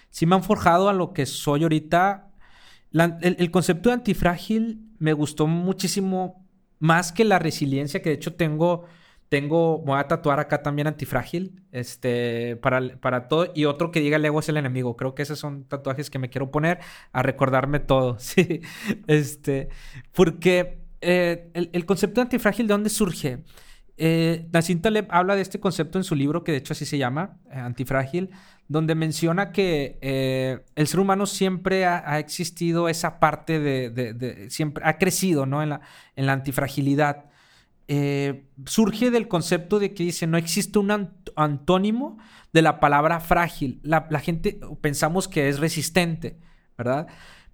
sí 0.10 0.26
me 0.26 0.36
han 0.36 0.44
forjado 0.44 0.88
a 0.88 0.94
lo 0.94 1.12
que 1.12 1.26
soy 1.26 1.64
ahorita. 1.64 2.32
el, 2.94 3.52
concepto 3.52 3.90
de 3.90 3.96
antifrágil 3.96 4.80
me 4.98 5.12
gustó 5.12 5.46
muchísimo 5.46 6.48
más 6.80 7.12
que 7.12 7.26
la 7.26 7.38
resiliencia 7.38 8.02
que 8.02 8.10
de 8.10 8.16
hecho 8.16 8.34
tengo 8.36 8.86
tengo, 9.32 9.78
voy 9.78 9.98
a 9.98 10.10
tatuar 10.10 10.42
acá 10.42 10.62
también 10.62 10.88
antifrágil, 10.88 11.64
este, 11.72 12.58
para, 12.58 12.98
para 12.98 13.30
todo, 13.30 13.50
y 13.56 13.64
otro 13.64 13.90
que 13.90 14.02
diga 14.02 14.18
el 14.18 14.26
es 14.26 14.50
el 14.50 14.58
enemigo. 14.58 14.98
Creo 14.98 15.16
que 15.16 15.22
esos 15.22 15.40
son 15.40 15.64
tatuajes 15.64 16.10
que 16.10 16.20
me 16.20 16.30
quiero 16.30 16.52
poner 16.52 16.80
a 17.14 17.24
recordarme 17.24 17.80
todo, 17.80 18.20
sí. 18.20 18.60
Este, 19.08 19.70
porque 20.12 20.84
eh, 21.00 21.50
el, 21.54 21.86
concepto 21.86 22.20
de 22.20 22.24
antifrágil, 22.24 22.68
¿de 22.68 22.74
dónde 22.74 22.90
surge? 22.90 23.42
Eh, 23.96 24.50
Nassim 24.52 24.82
Taleb 24.82 25.08
habla 25.10 25.38
de 25.38 25.44
este 25.44 25.62
concepto 25.62 25.98
en 25.98 26.04
su 26.04 26.14
libro, 26.14 26.44
que 26.44 26.52
de 26.52 26.58
hecho 26.58 26.74
así 26.74 26.86
se 26.86 26.98
llama, 26.98 27.40
eh, 27.52 27.58
Antifrágil, 27.58 28.32
donde 28.68 28.96
menciona 28.96 29.54
que 29.54 29.98
eh, 30.02 30.60
el 30.76 30.88
ser 30.88 31.00
humano 31.00 31.26
siempre 31.26 31.86
ha, 31.86 32.20
existido 32.20 32.90
esa 32.90 33.18
parte 33.22 33.62
de, 33.62 33.92
de, 33.92 34.50
siempre 34.50 34.84
ha 34.86 34.98
crecido, 34.98 35.46
¿no? 35.46 35.64
En 35.64 35.70
la, 35.70 35.82
en 36.18 36.26
la 36.26 36.34
antifragilidad. 36.34 37.31
Eh, 37.94 38.46
surge 38.68 39.12
del 39.12 39.28
concepto 39.28 39.78
de 39.78 39.94
que 39.94 40.06
dice 40.06 40.26
no 40.26 40.38
existe 40.38 40.80
un 40.80 41.12
antónimo 41.36 42.20
de 42.54 42.62
la 42.62 42.80
palabra 42.80 43.20
frágil. 43.20 43.82
La, 43.84 44.08
gente 44.22 44.62
pensamos 44.80 45.28
que 45.28 45.50
es 45.50 45.60
resistente, 45.60 46.40
¿verdad? 46.78 47.08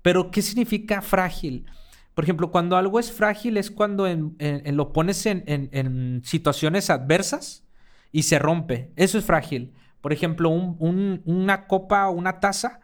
Pero 0.04 0.30
¿qué 0.30 0.44
significa 0.44 1.02
frágil? 1.02 1.66
Por 2.14 2.24
ejemplo, 2.24 2.52
cuando 2.52 2.78
algo 2.78 3.00
es 3.00 3.12
frágil 3.12 3.58
es 3.58 3.72
cuando 3.72 4.06
lo 4.08 4.94
pones 4.94 5.26
en, 5.26 6.22
situaciones 6.24 6.92
adversas 6.92 7.64
y 8.12 8.22
se 8.22 8.38
rompe. 8.38 8.92
Eso 8.96 9.18
es 9.18 9.26
frágil. 9.26 9.74
Por 10.02 10.14
ejemplo, 10.14 10.52
una 10.52 11.66
copa 11.66 12.10
o 12.10 12.12
una 12.12 12.40
taza, 12.40 12.80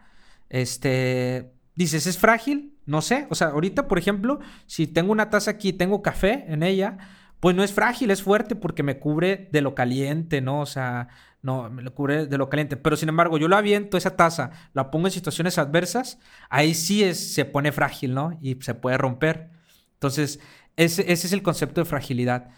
este, 0.48 1.52
dices, 1.76 2.08
¿es 2.08 2.18
frágil? 2.18 2.74
No 2.84 3.00
sé. 3.00 3.28
O 3.30 3.36
sea, 3.36 3.48
ahorita, 3.50 3.86
por 3.86 4.00
ejemplo, 4.00 4.40
si 4.66 4.88
tengo 4.88 5.12
una 5.12 5.30
taza 5.30 5.52
aquí, 5.52 5.72
tengo 5.72 6.02
café 6.02 6.46
en 6.48 6.64
ella, 6.64 6.98
pues 7.44 7.54
no 7.54 7.62
es 7.62 7.74
frágil, 7.74 8.10
es 8.10 8.22
fuerte 8.22 8.56
porque 8.56 8.82
me 8.82 8.98
cubre 8.98 9.50
de 9.52 9.60
lo 9.60 9.74
caliente, 9.74 10.40
¿no? 10.40 10.60
O 10.60 10.66
sea, 10.66 11.08
no, 11.42 11.68
me 11.68 11.82
lo 11.82 11.94
cubre 11.94 12.24
de 12.24 12.38
lo 12.38 12.48
caliente. 12.48 12.78
Pero 12.78 12.96
sin 12.96 13.10
embargo, 13.10 13.36
yo 13.36 13.48
lo 13.48 13.56
aviento 13.56 13.98
esa 13.98 14.16
taza, 14.16 14.50
la 14.72 14.90
pongo 14.90 15.08
en 15.08 15.10
situaciones 15.10 15.58
adversas, 15.58 16.18
ahí 16.48 16.72
sí 16.72 17.04
es, 17.04 17.34
se 17.34 17.44
pone 17.44 17.70
frágil, 17.70 18.14
¿no? 18.14 18.38
Y 18.40 18.56
se 18.62 18.74
puede 18.74 18.96
romper. 18.96 19.50
Entonces, 19.92 20.40
ese, 20.76 21.12
ese 21.12 21.26
es 21.26 21.34
el 21.34 21.42
concepto 21.42 21.82
de 21.82 21.84
fragilidad. 21.84 22.48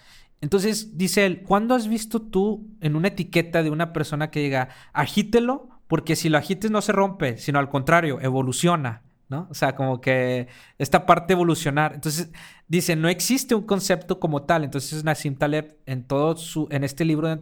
Entonces, 0.40 0.96
dice 0.96 1.26
él, 1.26 1.42
¿cuándo 1.42 1.74
has 1.74 1.88
visto 1.88 2.22
tú 2.22 2.68
en 2.80 2.94
una 2.94 3.08
etiqueta 3.08 3.64
de 3.64 3.70
una 3.70 3.92
persona 3.92 4.30
que 4.30 4.38
diga, 4.38 4.68
agítelo, 4.92 5.68
porque 5.88 6.14
si 6.14 6.28
lo 6.28 6.38
agites 6.38 6.70
no 6.70 6.80
se 6.80 6.92
rompe, 6.92 7.38
sino 7.38 7.58
al 7.58 7.70
contrario, 7.70 8.20
evoluciona? 8.20 9.02
¿no? 9.28 9.48
O 9.50 9.54
sea, 9.54 9.74
como 9.74 10.00
que 10.00 10.48
esta 10.78 11.06
parte 11.06 11.32
evolucionar. 11.32 11.94
Entonces, 11.94 12.30
dice, 12.68 12.97
no 12.97 13.09
existe 13.09 13.55
un 13.55 13.62
concepto 13.62 14.18
como 14.20 14.43
tal. 14.43 14.64
Entonces, 14.64 15.05
Nassim 15.05 15.36
Taleb, 15.36 15.76
en 15.86 16.05
todo 16.05 16.36
su, 16.36 16.68
en 16.70 16.84
este 16.84 17.05
libro 17.05 17.28
de 17.28 17.34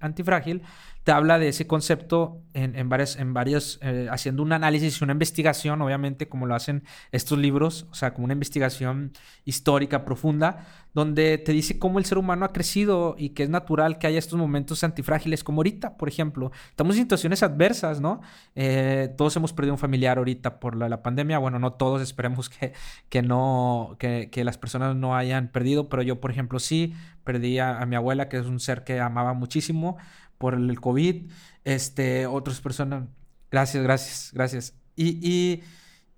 antifrágil, 0.00 0.62
te 1.04 1.12
habla 1.12 1.38
de 1.38 1.48
ese 1.48 1.66
concepto 1.66 2.40
en, 2.54 2.76
en 2.76 2.88
varios, 2.88 3.16
en 3.16 3.34
varios 3.34 3.78
eh, 3.82 4.08
haciendo 4.10 4.42
un 4.42 4.52
análisis 4.52 5.00
y 5.00 5.04
una 5.04 5.12
investigación, 5.12 5.82
obviamente, 5.82 6.28
como 6.28 6.46
lo 6.46 6.54
hacen 6.54 6.82
estos 7.12 7.38
libros, 7.38 7.86
o 7.90 7.94
sea, 7.94 8.14
como 8.14 8.24
una 8.24 8.32
investigación 8.32 9.12
histórica 9.44 10.06
profunda, 10.06 10.66
donde 10.94 11.36
te 11.38 11.52
dice 11.52 11.78
cómo 11.78 11.98
el 11.98 12.06
ser 12.06 12.16
humano 12.16 12.46
ha 12.46 12.52
crecido 12.52 13.16
y 13.18 13.30
que 13.30 13.42
es 13.42 13.50
natural 13.50 13.98
que 13.98 14.06
haya 14.06 14.18
estos 14.18 14.38
momentos 14.38 14.82
antifrágiles, 14.82 15.44
como 15.44 15.58
ahorita, 15.58 15.96
por 15.96 16.08
ejemplo. 16.08 16.52
Estamos 16.70 16.96
en 16.96 17.02
situaciones 17.02 17.42
adversas, 17.42 18.00
¿no? 18.00 18.22
Eh, 18.54 19.12
todos 19.18 19.36
hemos 19.36 19.52
perdido 19.52 19.74
un 19.74 19.78
familiar 19.78 20.16
ahorita 20.16 20.58
por 20.58 20.76
la, 20.76 21.02
pandemia. 21.02 21.38
Bueno, 21.38 21.58
no 21.58 21.72
todos, 21.72 22.00
esperemos 22.00 22.48
que, 22.48 22.72
que 23.10 23.20
no, 23.20 23.96
que, 23.98 24.30
que, 24.30 24.43
las 24.44 24.58
personas 24.58 24.96
no 24.96 25.16
hayan 25.16 25.48
perdido, 25.48 25.88
pero 25.88 26.02
yo, 26.02 26.20
por 26.20 26.30
ejemplo, 26.30 26.58
sí 26.60 26.94
perdí 27.24 27.58
a 27.58 27.84
mi 27.86 27.96
abuela, 27.96 28.28
que 28.28 28.38
es 28.38 28.46
un 28.46 28.60
ser 28.60 28.84
que 28.84 29.00
amaba 29.00 29.34
muchísimo 29.34 29.96
por 30.38 30.54
el 30.54 30.80
COVID, 30.80 31.30
este, 31.64 32.26
otras 32.26 32.60
personas, 32.60 33.08
gracias, 33.50 33.82
gracias, 33.82 34.30
gracias. 34.34 34.74
Y, 34.96 35.62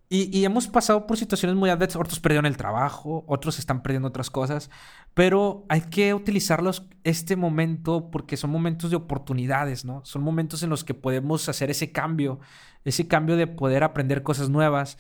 y, 0.09 0.45
hemos 0.45 0.69
pasado 0.69 1.07
por 1.07 1.17
situaciones 1.17 1.57
muy 1.57 1.71
adversas, 1.71 2.01
otros 2.01 2.21
perdieron 2.21 2.47
el 2.47 2.57
trabajo, 2.57 3.25
otros 3.27 3.59
están 3.59 3.83
perdiendo 3.83 4.09
otras 4.09 4.31
cosas, 4.31 4.71
pero 5.15 5.65
hay 5.69 5.83
que 5.83 6.15
utilizarlos 6.15 6.89
este 7.05 7.37
momento 7.37 8.11
porque 8.11 8.37
son 8.37 8.51
momentos 8.51 8.91
de 8.91 8.97
oportunidades, 8.97 9.85
¿no? 9.85 10.05
Son 10.05 10.23
momentos 10.23 10.63
en 10.63 10.71
los 10.71 10.85
que 10.85 10.95
podemos 10.95 11.49
hacer 11.49 11.71
ese 11.71 11.91
cambio, 11.91 12.41
ese 12.87 13.07
cambio 13.09 13.37
de 13.37 13.47
poder 13.47 13.85
aprender 13.85 14.23
cosas 14.23 14.49
nuevas. 14.49 14.97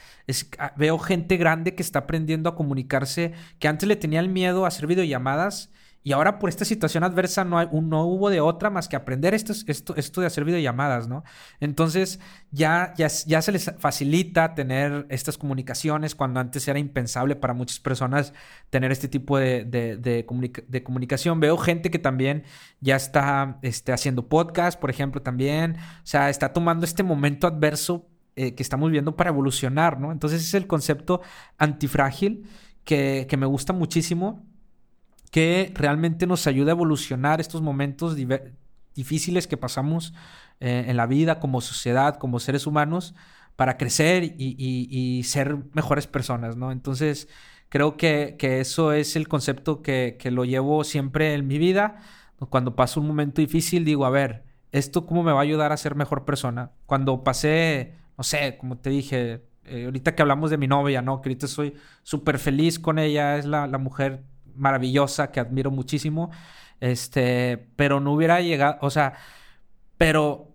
Ah, 0.58 0.74
veo 0.76 0.98
gente 0.98 1.36
grande 1.36 1.74
que 1.74 1.82
está 1.82 2.00
aprendiendo 2.00 2.50
a 2.50 2.54
comunicarse, 2.54 3.32
que 3.58 3.68
antes 3.68 3.88
le 3.88 3.96
tenía 3.96 4.20
el 4.20 4.28
miedo 4.28 4.64
a 4.64 4.68
hacer 4.68 4.86
videollamadas 4.86 5.70
y 6.06 6.12
ahora 6.12 6.38
por 6.38 6.48
esta 6.48 6.64
situación 6.64 7.02
adversa 7.02 7.44
no, 7.44 7.58
hay, 7.58 7.66
no 7.72 8.04
hubo 8.04 8.30
de 8.30 8.40
otra 8.40 8.70
más 8.70 8.86
que 8.86 8.94
aprender 8.94 9.34
esto, 9.34 9.52
esto, 9.66 9.96
esto 9.96 10.20
de 10.20 10.28
hacer 10.28 10.44
videollamadas, 10.44 11.08
¿no? 11.08 11.24
Entonces 11.58 12.20
ya, 12.52 12.94
ya, 12.96 13.08
ya 13.08 13.42
se 13.42 13.50
les 13.50 13.72
facilita 13.80 14.54
tener 14.54 15.06
estas 15.08 15.36
comunicaciones 15.36 16.14
cuando 16.14 16.38
antes 16.38 16.68
era 16.68 16.78
impensable 16.78 17.34
para 17.34 17.54
muchas 17.54 17.80
personas 17.80 18.32
tener 18.70 18.92
este 18.92 19.08
tipo 19.08 19.36
de, 19.36 19.64
de, 19.64 20.82
comunicación. 20.84 21.40
Veo 21.40 21.58
gente 21.58 21.90
que 21.90 21.98
también 21.98 22.44
ya 22.80 22.94
está 22.94 23.58
este, 23.62 23.92
haciendo 23.92 24.28
podcast, 24.28 24.78
por 24.78 24.90
ejemplo, 24.90 25.22
también. 25.22 25.74
O 25.74 26.06
sea, 26.06 26.30
está 26.30 26.52
tomando 26.52 26.84
este 26.84 27.02
momento 27.02 27.48
adverso 27.48 28.06
eh, 28.36 28.54
que 28.54 28.62
estamos 28.62 28.92
viendo 28.92 29.16
para 29.16 29.30
evolucionar, 29.30 29.98
¿no? 29.98 30.12
Entonces 30.12 30.40
es 30.40 30.54
el 30.54 30.68
concepto 30.68 31.20
antifrágil 31.58 32.48
que, 32.84 33.26
que 33.28 33.36
me 33.36 33.46
gusta 33.46 33.72
muchísimo 33.72 34.46
que 35.30 35.72
realmente 35.74 36.26
nos 36.26 36.46
ayuda 36.46 36.72
a 36.72 36.74
evolucionar 36.74 37.40
estos 37.40 37.62
momentos 37.62 38.16
difíciles 38.94 39.46
que 39.46 39.56
pasamos 39.56 40.14
eh, 40.60 40.84
en 40.88 40.96
la 40.96 41.06
vida 41.06 41.38
como 41.40 41.60
sociedad, 41.60 42.16
como 42.16 42.40
seres 42.40 42.66
humanos, 42.66 43.14
para 43.56 43.78
crecer 43.78 44.34
y, 44.38 45.22
ser 45.24 45.58
mejores 45.72 46.06
personas, 46.06 46.56
¿no? 46.56 46.72
Entonces, 46.72 47.28
creo 47.68 47.96
que, 47.96 48.36
eso 48.40 48.92
es 48.92 49.16
el 49.16 49.28
concepto 49.28 49.82
que, 49.82 50.18
lo 50.30 50.44
llevo 50.44 50.84
siempre 50.84 51.34
en 51.34 51.46
mi 51.46 51.58
vida. 51.58 52.00
Cuando 52.50 52.76
paso 52.76 53.00
un 53.00 53.06
momento 53.06 53.40
difícil, 53.40 53.84
digo, 53.84 54.04
a 54.04 54.10
ver, 54.10 54.44
¿esto 54.72 55.06
cómo 55.06 55.22
me 55.22 55.32
va 55.32 55.40
a 55.40 55.42
ayudar 55.42 55.72
a 55.72 55.76
ser 55.78 55.94
mejor 55.94 56.24
persona? 56.24 56.72
Cuando 56.84 57.24
pasé, 57.24 57.94
no 58.18 58.24
sé, 58.24 58.56
como 58.58 58.76
te 58.78 58.90
dije, 58.90 59.42
eh, 59.64 59.86
ahorita 59.86 60.14
que 60.14 60.22
hablamos 60.22 60.50
de 60.50 60.58
mi 60.58 60.68
novia, 60.68 61.02
¿no? 61.02 61.22
Que 61.22 61.30
ahorita 61.30 61.48
soy 61.48 61.74
súper 62.02 62.38
feliz 62.38 62.78
con 62.78 62.98
ella, 62.98 63.36
es 63.38 63.46
la, 63.46 63.66
la 63.66 63.78
mujer 63.78 64.22
maravillosa 64.56 65.30
que 65.30 65.40
admiro 65.40 65.70
muchísimo. 65.70 66.30
Este, 66.80 67.68
pero 67.76 68.00
no 68.00 68.12
hubiera 68.12 68.40
llegado, 68.40 68.76
o 68.82 68.90
sea, 68.90 69.14
pero 69.96 70.52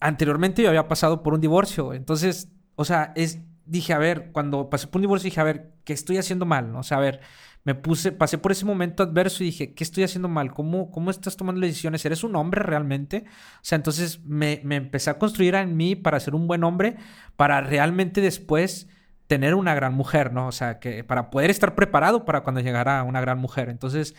anteriormente 0.00 0.62
yo 0.62 0.68
había 0.68 0.88
pasado 0.88 1.22
por 1.22 1.34
un 1.34 1.40
divorcio. 1.40 1.94
Entonces, 1.94 2.48
o 2.74 2.84
sea, 2.84 3.12
es, 3.16 3.40
dije, 3.66 3.92
a 3.92 3.98
ver, 3.98 4.32
cuando 4.32 4.70
pasé 4.70 4.86
por 4.86 4.98
un 4.98 5.02
divorcio 5.02 5.28
dije, 5.28 5.40
a 5.40 5.44
ver, 5.44 5.74
¿qué 5.84 5.92
estoy 5.92 6.16
haciendo 6.16 6.46
mal? 6.46 6.74
O 6.76 6.82
sea, 6.82 6.98
a 6.98 7.00
ver, 7.00 7.20
me 7.64 7.74
puse, 7.74 8.12
pasé 8.12 8.38
por 8.38 8.52
ese 8.52 8.64
momento 8.64 9.02
adverso 9.02 9.42
y 9.42 9.46
dije, 9.46 9.74
¿qué 9.74 9.84
estoy 9.84 10.04
haciendo 10.04 10.28
mal? 10.28 10.52
¿Cómo, 10.52 10.90
cómo 10.90 11.10
estás 11.10 11.36
tomando 11.36 11.60
decisiones? 11.60 12.04
¿Eres 12.04 12.24
un 12.24 12.34
hombre 12.34 12.62
realmente? 12.62 13.24
O 13.56 13.60
sea, 13.62 13.76
entonces 13.76 14.24
me, 14.24 14.60
me 14.64 14.76
empecé 14.76 15.10
a 15.10 15.18
construir 15.18 15.54
en 15.54 15.76
mí 15.76 15.94
para 15.94 16.18
ser 16.18 16.34
un 16.34 16.46
buen 16.48 16.64
hombre, 16.64 16.96
para 17.36 17.60
realmente 17.60 18.20
después 18.20 18.88
tener 19.26 19.54
una 19.54 19.74
gran 19.74 19.94
mujer, 19.94 20.32
¿no? 20.32 20.48
O 20.48 20.52
sea, 20.52 20.78
que 20.78 21.04
para 21.04 21.30
poder 21.30 21.50
estar 21.50 21.74
preparado 21.74 22.24
para 22.24 22.42
cuando 22.42 22.60
llegara 22.60 23.02
una 23.02 23.20
gran 23.20 23.38
mujer. 23.38 23.68
Entonces, 23.68 24.14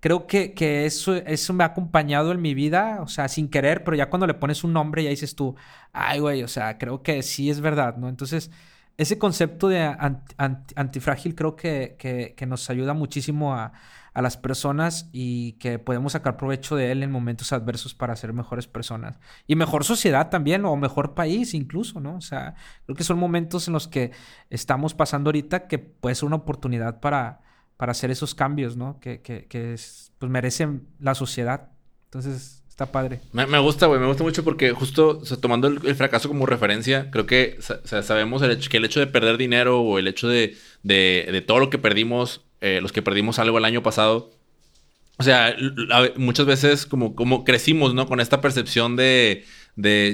creo 0.00 0.26
que, 0.26 0.54
que 0.54 0.86
eso, 0.86 1.14
eso 1.16 1.52
me 1.54 1.64
ha 1.64 1.68
acompañado 1.68 2.32
en 2.32 2.40
mi 2.42 2.54
vida, 2.54 3.00
o 3.02 3.08
sea, 3.08 3.28
sin 3.28 3.48
querer, 3.48 3.84
pero 3.84 3.96
ya 3.96 4.10
cuando 4.10 4.26
le 4.26 4.34
pones 4.34 4.64
un 4.64 4.72
nombre 4.72 5.02
ya 5.02 5.10
dices 5.10 5.34
tú, 5.34 5.56
ay, 5.92 6.20
güey, 6.20 6.42
o 6.42 6.48
sea, 6.48 6.78
creo 6.78 7.02
que 7.02 7.22
sí 7.22 7.50
es 7.50 7.60
verdad, 7.60 7.96
¿no? 7.96 8.08
Entonces, 8.08 8.50
ese 8.96 9.18
concepto 9.18 9.68
de 9.68 9.94
antifrágil 10.76 11.34
creo 11.34 11.56
que, 11.56 11.96
que, 11.98 12.34
que 12.36 12.46
nos 12.46 12.68
ayuda 12.70 12.94
muchísimo 12.94 13.54
a, 13.54 13.72
a 14.18 14.22
las 14.22 14.36
personas 14.36 15.08
y 15.12 15.52
que 15.60 15.78
podemos 15.78 16.10
sacar 16.10 16.36
provecho 16.36 16.74
de 16.74 16.90
él 16.90 17.04
en 17.04 17.12
momentos 17.12 17.52
adversos 17.52 17.94
para 17.94 18.16
ser 18.16 18.32
mejores 18.32 18.66
personas. 18.66 19.20
Y 19.46 19.54
mejor 19.54 19.84
sociedad 19.84 20.28
también, 20.28 20.64
o 20.64 20.74
mejor 20.74 21.14
país 21.14 21.54
incluso, 21.54 22.00
¿no? 22.00 22.16
O 22.16 22.20
sea, 22.20 22.56
creo 22.84 22.96
que 22.96 23.04
son 23.04 23.16
momentos 23.16 23.68
en 23.68 23.74
los 23.74 23.86
que 23.86 24.10
estamos 24.50 24.92
pasando 24.92 25.28
ahorita 25.28 25.68
que 25.68 25.78
puede 25.78 26.16
ser 26.16 26.26
una 26.26 26.34
oportunidad 26.34 26.98
para, 26.98 27.42
para 27.76 27.92
hacer 27.92 28.10
esos 28.10 28.34
cambios, 28.34 28.76
¿no? 28.76 28.98
Que, 28.98 29.22
que, 29.22 29.46
que 29.46 29.76
pues 30.18 30.32
merecen 30.32 30.88
la 30.98 31.14
sociedad. 31.14 31.68
Entonces, 32.06 32.64
está 32.68 32.86
padre. 32.90 33.20
Me, 33.32 33.60
gusta, 33.60 33.86
güey, 33.86 34.00
me 34.00 34.08
gusta 34.08 34.24
mucho 34.24 34.42
porque 34.42 34.72
justo 34.72 35.22
tomando 35.40 35.68
el, 35.68 35.94
fracaso 35.94 36.26
como 36.26 36.44
referencia, 36.44 37.08
creo 37.12 37.26
que 37.26 37.58
sabemos 37.60 38.42
el 38.42 38.50
hecho, 38.50 38.68
que 38.68 38.78
el 38.78 38.84
hecho 38.84 38.98
de 38.98 39.06
perder 39.06 39.36
dinero 39.36 39.80
o 39.80 40.00
el 40.00 40.08
hecho 40.08 40.26
de, 40.26 40.56
de, 40.82 41.28
de 41.30 41.40
todo 41.40 41.60
lo 41.60 41.70
que 41.70 41.78
perdimos 41.78 42.47
eh, 42.60 42.80
los 42.82 42.92
que 42.92 43.02
perdimos 43.02 43.38
algo 43.38 43.58
el 43.58 43.64
año 43.64 43.82
pasado. 43.82 44.30
O 45.18 45.24
sea, 45.24 45.56
muchas 46.16 46.46
veces 46.46 46.86
como, 46.86 47.16
como 47.16 47.44
crecimos, 47.44 47.92
¿no? 47.92 48.06
Con 48.06 48.20
esta 48.20 48.40
percepción 48.40 48.94
de, 48.94 49.44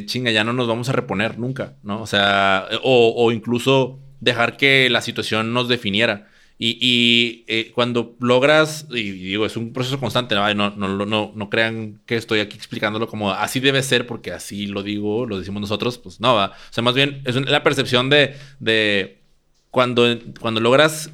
chinga, 0.06 0.30
ya 0.30 0.44
no 0.44 0.54
nos 0.54 0.66
vamos 0.66 0.88
a 0.88 0.92
reponer 0.92 1.38
nunca, 1.38 1.76
¿no? 1.82 2.00
O 2.00 2.06
sea, 2.06 2.66
o, 2.82 3.30
incluso 3.30 3.98
dejar 4.20 4.56
que 4.56 4.88
la 4.88 5.02
situación 5.02 5.52
nos 5.52 5.68
definiera. 5.68 6.28
Y, 6.58 7.44
eh, 7.48 7.72
cuando 7.74 8.16
logras, 8.20 8.86
y 8.90 9.10
digo, 9.10 9.44
es 9.44 9.56
un 9.58 9.74
proceso 9.74 10.00
constante, 10.00 10.34
¿no? 10.34 10.54
No, 10.54 10.70
no, 10.70 11.04
no, 11.04 11.32
no, 11.34 11.50
crean 11.50 12.00
que 12.06 12.16
estoy 12.16 12.40
aquí 12.40 12.56
explicándolo 12.56 13.06
como 13.06 13.32
así 13.32 13.60
debe 13.60 13.82
ser, 13.82 14.06
porque 14.06 14.32
así 14.32 14.66
lo 14.66 14.82
digo, 14.82 15.26
lo 15.26 15.38
decimos 15.38 15.60
nosotros, 15.60 15.98
pues 15.98 16.20
no, 16.20 16.34
va. 16.34 16.46
O 16.46 16.72
sea, 16.72 16.82
más 16.82 16.94
bien 16.94 17.20
es 17.26 17.34
la 17.36 17.62
percepción 17.62 18.08
de, 18.08 18.36
de 18.60 19.20
cuando, 19.70 20.06
cuando 20.40 20.60
logras 20.60 21.10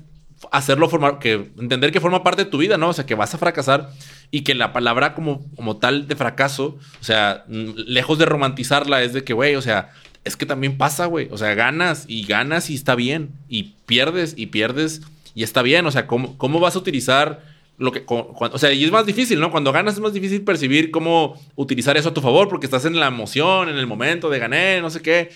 hacerlo 0.50 0.88
formar, 0.88 1.18
que 1.18 1.50
entender 1.58 1.92
que 1.92 2.00
forma 2.00 2.22
parte 2.22 2.44
de 2.44 2.50
tu 2.50 2.58
vida, 2.58 2.78
¿no? 2.78 2.88
O 2.88 2.92
sea, 2.92 3.06
que 3.06 3.14
vas 3.14 3.34
a 3.34 3.38
fracasar 3.38 3.90
y 4.30 4.42
que 4.42 4.54
la 4.54 4.72
palabra 4.72 5.14
como, 5.14 5.44
como 5.56 5.76
tal 5.76 6.08
de 6.08 6.16
fracaso, 6.16 6.78
o 7.00 7.04
sea, 7.04 7.44
lejos 7.48 8.18
de 8.18 8.26
romantizarla, 8.26 9.02
es 9.02 9.12
de 9.12 9.24
que, 9.24 9.32
güey, 9.32 9.56
o 9.56 9.62
sea, 9.62 9.90
es 10.24 10.36
que 10.36 10.46
también 10.46 10.76
pasa, 10.76 11.06
güey. 11.06 11.28
O 11.30 11.38
sea, 11.38 11.54
ganas 11.54 12.04
y 12.06 12.24
ganas 12.24 12.70
y 12.70 12.74
está 12.74 12.94
bien. 12.94 13.30
Y 13.48 13.74
pierdes 13.86 14.34
y 14.36 14.46
pierdes 14.46 15.02
y 15.34 15.42
está 15.42 15.62
bien. 15.62 15.86
O 15.86 15.90
sea, 15.90 16.06
¿cómo, 16.06 16.36
cómo 16.36 16.60
vas 16.60 16.76
a 16.76 16.78
utilizar 16.78 17.42
lo 17.78 17.92
que... 17.92 18.04
o 18.06 18.58
sea, 18.58 18.72
y 18.72 18.84
es 18.84 18.90
más 18.90 19.06
difícil, 19.06 19.40
¿no? 19.40 19.50
Cuando 19.50 19.72
ganas 19.72 19.94
es 19.94 20.00
más 20.00 20.12
difícil 20.12 20.42
percibir 20.42 20.90
cómo 20.90 21.40
utilizar 21.56 21.96
eso 21.96 22.10
a 22.10 22.14
tu 22.14 22.20
favor 22.20 22.48
porque 22.48 22.66
estás 22.66 22.84
en 22.84 23.00
la 23.00 23.06
emoción, 23.06 23.70
en 23.70 23.76
el 23.76 23.86
momento 23.86 24.28
de 24.28 24.38
gané, 24.38 24.80
no 24.82 24.90
sé 24.90 25.00
qué. 25.00 25.30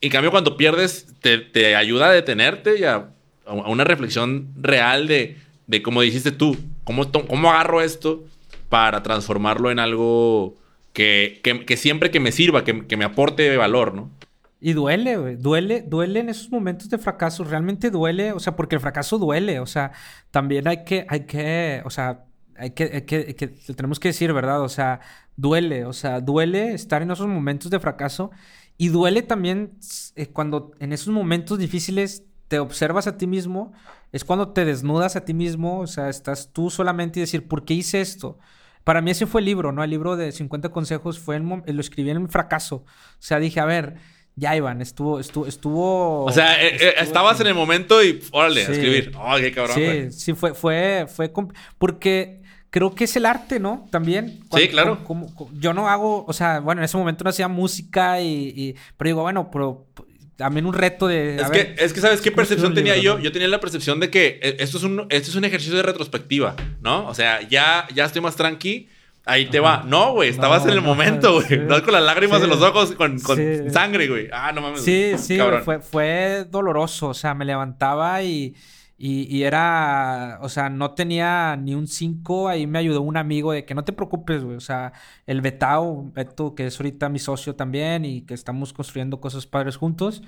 En 0.00 0.10
cambio, 0.10 0.30
cuando 0.30 0.56
pierdes, 0.56 1.08
te, 1.20 1.36
te 1.36 1.76
ayuda 1.76 2.08
a 2.08 2.12
detenerte 2.12 2.78
y 2.78 2.84
a 2.84 3.10
a 3.50 3.68
una 3.68 3.84
reflexión 3.84 4.48
real 4.56 5.06
de, 5.06 5.36
de 5.66 5.82
como 5.82 6.02
dijiste 6.02 6.32
tú, 6.32 6.56
cómo, 6.84 7.10
cómo 7.10 7.50
agarro 7.50 7.80
esto 7.80 8.24
para 8.68 9.02
transformarlo 9.02 9.70
en 9.70 9.78
algo 9.78 10.54
que, 10.92 11.40
que, 11.42 11.76
siempre 11.76 12.10
que 12.10 12.20
me 12.20 12.32
sirva, 12.32 12.64
que, 12.64 12.86
que, 12.86 12.96
me 12.96 13.04
aporte 13.04 13.56
valor, 13.56 13.94
¿no? 13.94 14.10
Y 14.60 14.74
duele. 14.74 15.36
Duele, 15.36 15.82
duele 15.82 16.20
en 16.20 16.28
esos 16.28 16.50
momentos 16.50 16.90
de 16.90 16.98
fracaso. 16.98 17.44
Realmente 17.44 17.90
duele, 17.90 18.32
o 18.32 18.40
sea, 18.40 18.56
porque 18.56 18.74
el 18.74 18.80
fracaso 18.80 19.18
duele. 19.18 19.58
O 19.60 19.66
sea, 19.66 19.92
también 20.30 20.68
hay 20.68 20.84
que, 20.84 21.06
hay 21.08 21.20
que, 21.20 21.82
o 21.84 21.90
sea, 21.90 22.24
hay 22.56 22.70
que, 22.72 23.00
tenemos 23.74 23.98
que 23.98 24.08
decir, 24.08 24.32
¿verdad? 24.32 24.60
O 24.62 24.68
sea, 24.68 25.00
duele, 25.36 25.86
o 25.86 25.92
sea, 25.94 26.20
duele 26.20 26.74
estar 26.74 27.00
en 27.00 27.10
esos 27.10 27.26
momentos 27.26 27.70
de 27.70 27.80
fracaso 27.80 28.30
y 28.76 28.88
duele 28.88 29.22
también 29.22 29.72
eh, 30.14 30.26
cuando 30.26 30.72
en 30.78 30.92
esos 30.92 31.08
momentos 31.08 31.58
difíciles 31.58 32.24
te 32.50 32.58
observas 32.58 33.06
a 33.06 33.16
ti 33.16 33.28
mismo, 33.28 33.72
es 34.10 34.24
cuando 34.24 34.48
te 34.48 34.64
desnudas 34.64 35.14
a 35.14 35.24
ti 35.24 35.34
mismo, 35.34 35.78
o 35.78 35.86
sea, 35.86 36.08
estás 36.08 36.52
tú 36.52 36.68
solamente 36.68 37.20
y 37.20 37.22
decir, 37.22 37.46
¿por 37.46 37.64
qué 37.64 37.74
hice 37.74 38.00
esto? 38.00 38.40
Para 38.82 39.00
mí 39.00 39.12
ese 39.12 39.26
fue 39.26 39.40
el 39.40 39.44
libro, 39.44 39.70
¿no? 39.70 39.84
El 39.84 39.90
libro 39.90 40.16
de 40.16 40.32
50 40.32 40.70
consejos 40.70 41.20
fue 41.20 41.36
el, 41.36 41.44
lo 41.44 41.80
escribí 41.80 42.10
en 42.10 42.18
un 42.18 42.28
fracaso. 42.28 42.76
O 42.78 42.86
sea, 43.20 43.38
dije, 43.38 43.60
a 43.60 43.66
ver, 43.66 43.98
ya 44.34 44.56
Iván, 44.56 44.82
estuvo, 44.82 45.20
estuvo, 45.20 45.46
estuvo. 45.46 46.24
O 46.24 46.32
sea, 46.32 46.60
eh, 46.60 46.76
eh, 46.80 46.94
estabas 46.98 47.40
en 47.40 47.46
el 47.46 47.54
momento 47.54 48.02
y 48.02 48.20
órale, 48.32 48.66
a 48.66 48.70
escribir. 48.70 49.12
Oh, 49.16 49.36
qué 49.36 49.52
cabrón. 49.52 49.76
Sí, 49.76 50.10
sí, 50.10 50.32
fue, 50.32 50.52
fue, 50.52 51.06
fue. 51.08 51.32
Porque 51.78 52.42
creo 52.70 52.96
que 52.96 53.04
es 53.04 53.14
el 53.14 53.26
arte, 53.26 53.60
¿no? 53.60 53.86
También. 53.92 54.40
sí, 54.52 54.66
claro. 54.66 54.98
yo 55.52 55.72
no 55.72 55.88
hago, 55.88 56.24
o 56.26 56.32
sea, 56.32 56.58
bueno, 56.58 56.80
en 56.80 56.86
ese 56.86 56.96
momento 56.96 57.22
no 57.22 57.30
hacía 57.30 57.46
música 57.46 58.20
y, 58.20 58.74
pero 58.96 59.08
digo, 59.08 59.22
bueno, 59.22 59.52
pero 59.52 59.86
también 60.40 60.64
un 60.64 60.72
reto 60.72 61.06
de... 61.06 61.36
Es, 61.36 61.50
que, 61.50 61.74
es 61.76 61.92
que, 61.92 62.00
¿sabes 62.00 62.22
qué 62.22 62.32
percepción 62.32 62.72
tenía 62.72 62.96
yo? 62.96 63.18
Yo 63.18 63.30
tenía 63.30 63.46
la 63.46 63.60
percepción 63.60 64.00
de 64.00 64.08
que 64.08 64.40
eh, 64.40 64.56
esto 64.60 64.78
es 64.78 64.84
un, 64.84 65.06
esto 65.10 65.28
es 65.28 65.34
un 65.34 65.44
ejercicio 65.44 65.76
de 65.76 65.82
retrospectiva, 65.82 66.56
¿no? 66.80 67.06
O 67.08 67.14
sea, 67.14 67.46
ya, 67.46 67.86
ya 67.94 68.06
estoy 68.06 68.22
más 68.22 68.36
tranqui. 68.36 68.88
Ahí 69.26 69.50
te 69.50 69.60
va. 69.60 69.84
No, 69.86 70.14
güey, 70.14 70.30
estabas 70.30 70.64
en 70.64 70.70
el 70.70 70.80
momento, 70.80 71.34
güey. 71.34 71.58
No, 71.58 71.82
con 71.82 71.92
las 71.92 72.02
lágrimas 72.02 72.40
de 72.40 72.46
los 72.46 72.62
ojos, 72.62 72.92
con, 72.92 73.20
con 73.20 73.70
sangre, 73.70 74.08
güey. 74.08 74.28
Ah, 74.32 74.50
no 74.52 74.62
mames. 74.62 74.80
Sí, 74.82 75.12
sí, 75.18 75.38
fue, 75.62 75.80
fue 75.80 76.46
doloroso. 76.50 77.08
O 77.08 77.14
sea, 77.14 77.34
me 77.34 77.44
levantaba 77.44 78.22
y 78.22 78.54
y, 79.02 79.44
era, 79.44 80.38
o 80.42 80.50
sea, 80.50 80.68
no 80.68 80.92
tenía 80.92 81.56
ni 81.56 81.74
un 81.74 81.86
5. 81.88 82.48
Ahí 82.50 82.66
me 82.66 82.78
ayudó 82.78 83.00
un 83.00 83.16
amigo 83.16 83.52
de 83.52 83.64
que 83.64 83.74
no 83.74 83.82
te 83.82 83.94
preocupes, 83.94 84.44
güey. 84.44 84.58
O 84.58 84.60
sea, 84.60 84.92
el 85.26 85.40
Betao, 85.40 86.10
Beto, 86.12 86.54
que 86.54 86.66
es 86.66 86.78
ahorita 86.78 87.08
mi 87.08 87.18
socio 87.18 87.56
también 87.56 88.04
y 88.04 88.20
que 88.22 88.34
estamos 88.34 88.74
construyendo 88.74 89.18
cosas 89.18 89.46
padres 89.46 89.76
juntos. 89.78 90.22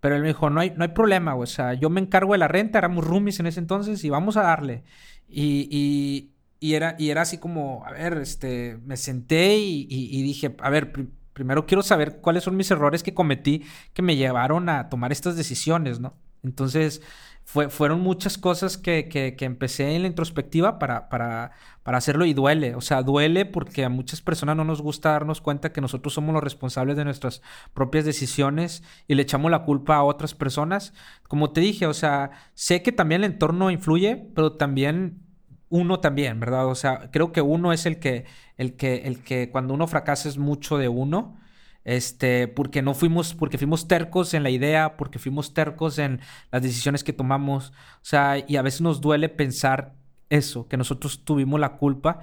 Pero 0.00 0.14
él 0.16 0.22
me 0.22 0.28
dijo, 0.28 0.48
no 0.48 0.60
hay, 0.60 0.72
no 0.74 0.84
hay 0.84 0.92
problema, 0.92 1.34
güey. 1.34 1.44
O 1.44 1.46
sea, 1.46 1.74
yo 1.74 1.90
me 1.90 2.00
encargo 2.00 2.32
de 2.32 2.38
la 2.38 2.48
renta, 2.48 2.78
éramos 2.78 3.04
roomies 3.04 3.38
en 3.40 3.48
ese 3.48 3.60
entonces 3.60 4.02
y 4.02 4.08
vamos 4.08 4.38
a 4.38 4.42
darle. 4.44 4.82
Y, 5.28 6.30
y, 6.58 6.74
era, 6.74 6.96
y 6.98 7.10
era 7.10 7.20
así 7.20 7.36
como, 7.36 7.84
a 7.84 7.92
ver, 7.92 8.14
este, 8.14 8.78
me 8.86 8.96
senté 8.96 9.58
y, 9.58 9.86
y 9.90 10.22
dije, 10.22 10.56
a 10.62 10.70
ver, 10.70 10.90
primero 11.34 11.66
quiero 11.66 11.82
saber 11.82 12.20
cuáles 12.22 12.44
son 12.44 12.56
mis 12.56 12.70
errores 12.70 13.02
que 13.02 13.12
cometí 13.12 13.64
que 13.92 14.00
me 14.00 14.16
llevaron 14.16 14.70
a 14.70 14.88
tomar 14.88 15.12
estas 15.12 15.36
decisiones, 15.36 16.00
¿no? 16.00 16.14
Entonces, 16.42 17.02
fueron 17.46 18.00
muchas 18.00 18.38
cosas 18.38 18.76
que, 18.76 19.08
que, 19.08 19.44
empecé 19.44 19.94
en 19.94 20.02
la 20.02 20.08
introspectiva 20.08 20.80
para, 20.80 21.08
para, 21.08 21.52
para, 21.84 21.98
hacerlo 21.98 22.24
y 22.24 22.34
duele. 22.34 22.74
O 22.74 22.80
sea, 22.80 23.02
duele 23.02 23.46
porque 23.46 23.84
a 23.84 23.88
muchas 23.88 24.20
personas 24.20 24.56
no 24.56 24.64
nos 24.64 24.82
gusta 24.82 25.12
darnos 25.12 25.40
cuenta 25.40 25.72
que 25.72 25.80
nosotros 25.80 26.12
somos 26.12 26.34
los 26.34 26.42
responsables 26.42 26.96
de 26.96 27.04
nuestras 27.04 27.42
propias 27.72 28.04
decisiones 28.04 28.82
y 29.06 29.14
le 29.14 29.22
echamos 29.22 29.50
la 29.50 29.62
culpa 29.62 29.94
a 29.94 30.02
otras 30.02 30.34
personas. 30.34 30.92
Como 31.28 31.52
te 31.52 31.60
dije, 31.60 31.86
o 31.86 31.94
sea, 31.94 32.32
sé 32.54 32.82
que 32.82 32.90
también 32.90 33.22
el 33.22 33.32
entorno 33.32 33.70
influye, 33.70 34.28
pero 34.34 34.54
también 34.54 35.22
uno 35.68 36.00
también, 36.00 36.40
¿verdad? 36.40 36.66
O 36.66 36.74
sea, 36.74 37.10
creo 37.12 37.30
que 37.32 37.42
uno 37.42 37.72
es 37.72 37.86
el 37.86 38.00
que, 38.00 38.24
el 38.56 38.76
que, 38.76 39.02
el 39.04 39.22
que 39.22 39.50
cuando 39.50 39.72
uno 39.72 39.86
fracasa 39.86 40.28
es 40.28 40.36
mucho 40.36 40.78
de 40.78 40.88
uno 40.88 41.38
este, 41.86 42.48
porque 42.48 42.82
no 42.82 42.94
fuimos, 42.94 43.32
porque 43.32 43.58
fuimos 43.58 43.86
tercos 43.86 44.34
en 44.34 44.42
la 44.42 44.50
idea, 44.50 44.96
porque 44.96 45.20
fuimos 45.20 45.54
tercos 45.54 46.00
en 46.00 46.20
las 46.50 46.60
decisiones 46.60 47.04
que 47.04 47.12
tomamos, 47.12 47.70
o 47.70 48.04
sea, 48.04 48.44
y 48.46 48.56
a 48.56 48.62
veces 48.62 48.80
nos 48.80 49.00
duele 49.00 49.28
pensar 49.28 49.94
eso, 50.28 50.66
que 50.66 50.76
nosotros 50.76 51.24
tuvimos 51.24 51.60
la 51.60 51.76
culpa 51.76 52.20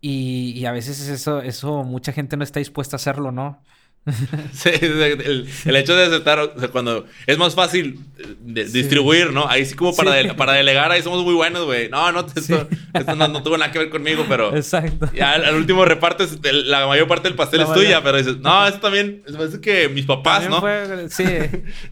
y, 0.00 0.64
a 0.64 0.70
veces 0.70 1.08
eso, 1.08 1.42
eso 1.42 1.82
mucha 1.82 2.12
gente 2.12 2.36
no 2.36 2.44
está 2.44 2.60
dispuesta 2.60 2.94
a 2.94 2.98
hacerlo, 2.98 3.32
¿no? 3.32 3.60
sí, 4.52 4.70
el, 4.80 5.76
hecho 5.76 5.94
de 5.94 6.06
aceptar, 6.06 6.38
o 6.38 6.58
sea, 6.58 6.68
cuando 6.70 7.04
es 7.26 7.36
más 7.36 7.54
fácil 7.54 8.00
de, 8.40 8.64
distribuir, 8.64 9.30
¿no? 9.30 9.46
Ahí 9.46 9.66
sí 9.66 9.74
como 9.74 9.94
para, 9.94 10.34
para 10.36 10.54
delegar, 10.54 10.90
ahí 10.90 11.02
somos 11.02 11.22
muy 11.22 11.34
buenos, 11.34 11.66
güey. 11.66 11.90
No, 11.90 12.10
no, 12.10 12.20
esto, 12.34 12.68
no, 13.14 13.42
tuvo 13.42 13.58
nada 13.58 13.70
que 13.70 13.78
ver 13.78 13.90
conmigo, 13.90 14.24
pero... 14.26 14.56
Exacto. 14.56 15.10
Ya 15.14 15.32
al, 15.32 15.54
último 15.54 15.84
repartes, 15.84 16.38
la 16.42 16.86
mayor 16.86 17.08
parte 17.08 17.28
del 17.28 17.36
pastel 17.36 17.60
es 17.60 17.72
tuya, 17.72 18.02
pero 18.02 18.16
dices, 18.16 18.38
no, 18.38 18.66
esto 18.66 18.80
también, 18.80 19.22
es 19.26 19.58
que 19.58 19.90
mis 19.90 20.06
papás, 20.06 20.48
¿no? 20.48 20.62
sí, 21.10 21.24